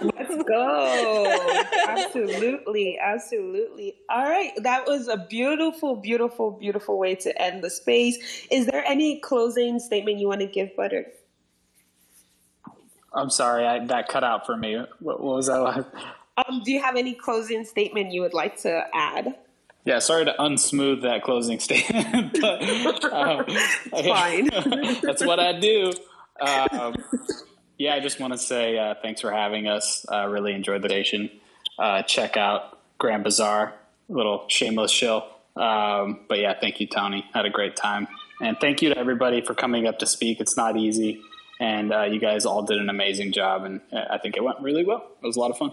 let's 0.01 0.43
go. 0.43 1.63
Absolutely. 1.87 2.99
Absolutely. 2.99 3.95
All 4.09 4.23
right. 4.23 4.51
That 4.57 4.85
was 4.85 5.07
a 5.07 5.17
beautiful, 5.17 5.95
beautiful, 5.95 6.51
beautiful 6.51 6.97
way 6.97 7.15
to 7.15 7.41
end 7.41 7.63
the 7.63 7.69
space. 7.69 8.47
Is 8.51 8.65
there 8.65 8.83
any 8.85 9.19
closing 9.19 9.79
statement 9.79 10.19
you 10.19 10.27
want 10.27 10.41
to 10.41 10.47
give, 10.47 10.75
Butter? 10.75 11.05
I'm 13.13 13.29
sorry, 13.29 13.65
I, 13.65 13.85
that 13.85 14.09
cut 14.09 14.23
out 14.23 14.45
for 14.45 14.57
me. 14.57 14.75
What, 14.99 15.21
what 15.21 15.35
was 15.37 15.47
that? 15.47 15.85
Um, 16.37 16.61
do 16.63 16.71
you 16.71 16.79
have 16.83 16.95
any 16.95 17.15
closing 17.15 17.65
statement 17.65 18.11
you 18.11 18.21
would 18.21 18.33
like 18.35 18.57
to 18.61 18.85
add? 18.93 19.35
Yeah, 19.87 19.99
sorry 19.99 20.25
to 20.25 20.35
unsmooth 20.37 21.03
that 21.03 21.23
closing 21.23 21.59
statement, 21.61 22.37
but 22.41 23.05
um, 23.05 23.45
Fine. 23.89 24.49
that's 25.01 25.25
what 25.25 25.39
I 25.39 25.57
do. 25.57 25.93
Um, 26.41 26.93
yeah, 27.77 27.95
I 27.95 28.01
just 28.01 28.19
want 28.19 28.33
to 28.33 28.37
say 28.37 28.77
uh, 28.77 28.95
thanks 29.01 29.21
for 29.21 29.31
having 29.31 29.69
us. 29.69 30.05
Uh, 30.11 30.27
really 30.27 30.51
enjoyed 30.51 30.81
the 30.81 30.89
station. 30.89 31.29
Uh, 31.79 32.01
check 32.01 32.35
out 32.35 32.77
Grand 32.97 33.23
Bazaar, 33.23 33.75
little 34.09 34.43
shameless 34.49 34.91
shill. 34.91 35.25
Um, 35.55 36.19
but 36.27 36.39
yeah, 36.39 36.59
thank 36.59 36.81
you, 36.81 36.87
Tony. 36.87 37.25
Had 37.33 37.45
a 37.45 37.49
great 37.49 37.77
time, 37.77 38.09
and 38.41 38.57
thank 38.59 38.81
you 38.81 38.89
to 38.89 38.97
everybody 38.97 39.39
for 39.39 39.53
coming 39.53 39.87
up 39.87 39.99
to 39.99 40.05
speak. 40.05 40.41
It's 40.41 40.57
not 40.57 40.75
easy, 40.75 41.21
and 41.61 41.93
uh, 41.93 42.03
you 42.03 42.19
guys 42.19 42.45
all 42.45 42.61
did 42.61 42.77
an 42.77 42.89
amazing 42.89 43.31
job, 43.31 43.63
and 43.63 43.79
uh, 43.93 44.01
I 44.09 44.17
think 44.17 44.35
it 44.35 44.43
went 44.43 44.59
really 44.59 44.83
well. 44.83 45.07
It 45.23 45.25
was 45.25 45.37
a 45.37 45.39
lot 45.39 45.51
of 45.51 45.57
fun. 45.57 45.71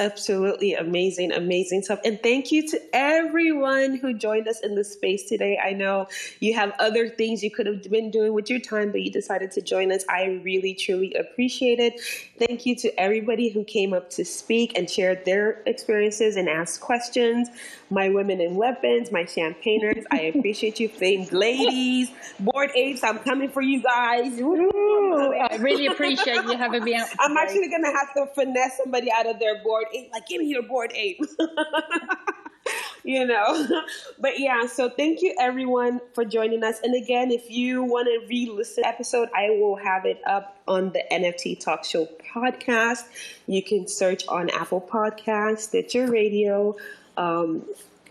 Absolutely 0.00 0.72
amazing, 0.72 1.30
amazing 1.30 1.82
stuff. 1.82 2.00
And 2.06 2.18
thank 2.22 2.50
you 2.50 2.66
to 2.68 2.80
everyone 2.94 3.96
who 3.96 4.14
joined 4.14 4.48
us 4.48 4.60
in 4.60 4.74
the 4.74 4.82
space 4.82 5.28
today. 5.28 5.58
I 5.62 5.74
know 5.74 6.08
you 6.40 6.54
have 6.54 6.72
other 6.78 7.06
things 7.06 7.44
you 7.44 7.50
could 7.50 7.66
have 7.66 7.82
been 7.82 8.10
doing 8.10 8.32
with 8.32 8.48
your 8.48 8.60
time, 8.60 8.92
but 8.92 9.02
you 9.02 9.12
decided 9.12 9.50
to 9.52 9.60
join 9.60 9.92
us. 9.92 10.02
I 10.08 10.40
really, 10.42 10.72
truly 10.72 11.12
appreciate 11.12 11.80
it. 11.80 12.00
Thank 12.38 12.64
you 12.64 12.74
to 12.76 12.98
everybody 12.98 13.50
who 13.50 13.62
came 13.62 13.92
up 13.92 14.08
to 14.12 14.24
speak 14.24 14.72
and 14.74 14.88
shared 14.88 15.26
their 15.26 15.60
experiences 15.66 16.36
and 16.36 16.48
asked 16.48 16.80
questions. 16.80 17.50
My 17.90 18.08
women 18.08 18.40
in 18.40 18.54
weapons, 18.54 19.12
my 19.12 19.24
champagners, 19.24 20.04
I 20.10 20.20
appreciate 20.34 20.80
you, 20.80 20.88
famed 20.88 21.30
ladies, 21.32 22.10
Bored 22.38 22.70
Apes. 22.74 23.04
I'm 23.04 23.18
coming 23.18 23.50
for 23.50 23.60
you 23.60 23.82
guys. 23.82 24.32
Woo! 24.40 25.34
I 25.34 25.56
really 25.56 25.88
appreciate 25.88 26.44
you 26.44 26.56
having 26.56 26.84
me 26.84 26.94
out. 26.94 27.08
I'm 27.18 27.36
actually 27.36 27.68
gonna 27.68 27.92
have 27.92 28.14
to 28.14 28.26
finesse 28.34 28.78
somebody 28.78 29.10
out 29.12 29.26
of 29.26 29.38
their 29.38 29.62
Bored 29.62 29.86
ape. 29.94 30.10
Like, 30.12 30.26
give 30.26 30.40
me 30.40 30.46
your 30.46 30.62
Bored 30.62 30.92
Ape. 30.94 31.20
you 33.04 33.26
know, 33.26 33.66
but 34.18 34.38
yeah. 34.38 34.66
So 34.66 34.90
thank 34.90 35.22
you 35.22 35.34
everyone 35.38 36.00
for 36.14 36.24
joining 36.24 36.62
us. 36.64 36.80
And 36.82 36.94
again, 36.94 37.30
if 37.30 37.50
you 37.50 37.82
want 37.82 38.06
to 38.06 38.26
re-listen 38.28 38.84
episode, 38.84 39.28
I 39.34 39.50
will 39.50 39.76
have 39.76 40.04
it 40.04 40.20
up 40.26 40.58
on 40.68 40.92
the 40.92 41.02
NFT 41.10 41.60
Talk 41.60 41.84
Show 41.84 42.08
podcast. 42.34 43.04
You 43.46 43.62
can 43.62 43.88
search 43.88 44.26
on 44.28 44.50
Apple 44.50 44.80
Podcasts, 44.80 45.60
Stitcher 45.60 46.10
Radio, 46.10 46.76
um, 47.16 47.64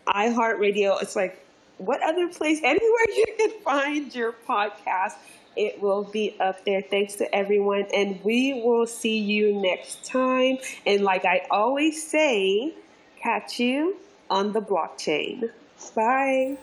iHeartRadio. 0.08 1.02
It's 1.02 1.16
like 1.16 1.46
what 1.78 2.02
other 2.04 2.28
place 2.28 2.60
anywhere 2.64 3.06
you 3.16 3.26
can 3.38 3.52
find 3.62 4.14
your 4.14 4.34
podcast 4.48 5.14
it 5.60 5.82
will 5.82 6.06
be 6.06 6.38
up 6.40 6.64
there. 6.66 6.82
Thanks 6.82 7.16
to 7.16 7.36
everyone 7.36 7.86
and 7.94 8.24
we 8.24 8.62
will 8.64 8.88
see 8.88 9.20
you 9.20 9.62
next 9.62 10.06
time. 10.06 10.58
And 10.86 11.04
like 11.04 11.26
i 11.26 11.46
always 11.52 12.02
say 12.10 12.74
catch 13.22 13.60
you 13.60 13.98
on 14.30 14.54
the 14.54 14.62
blockchain. 14.62 15.50
Bye. 15.94 16.58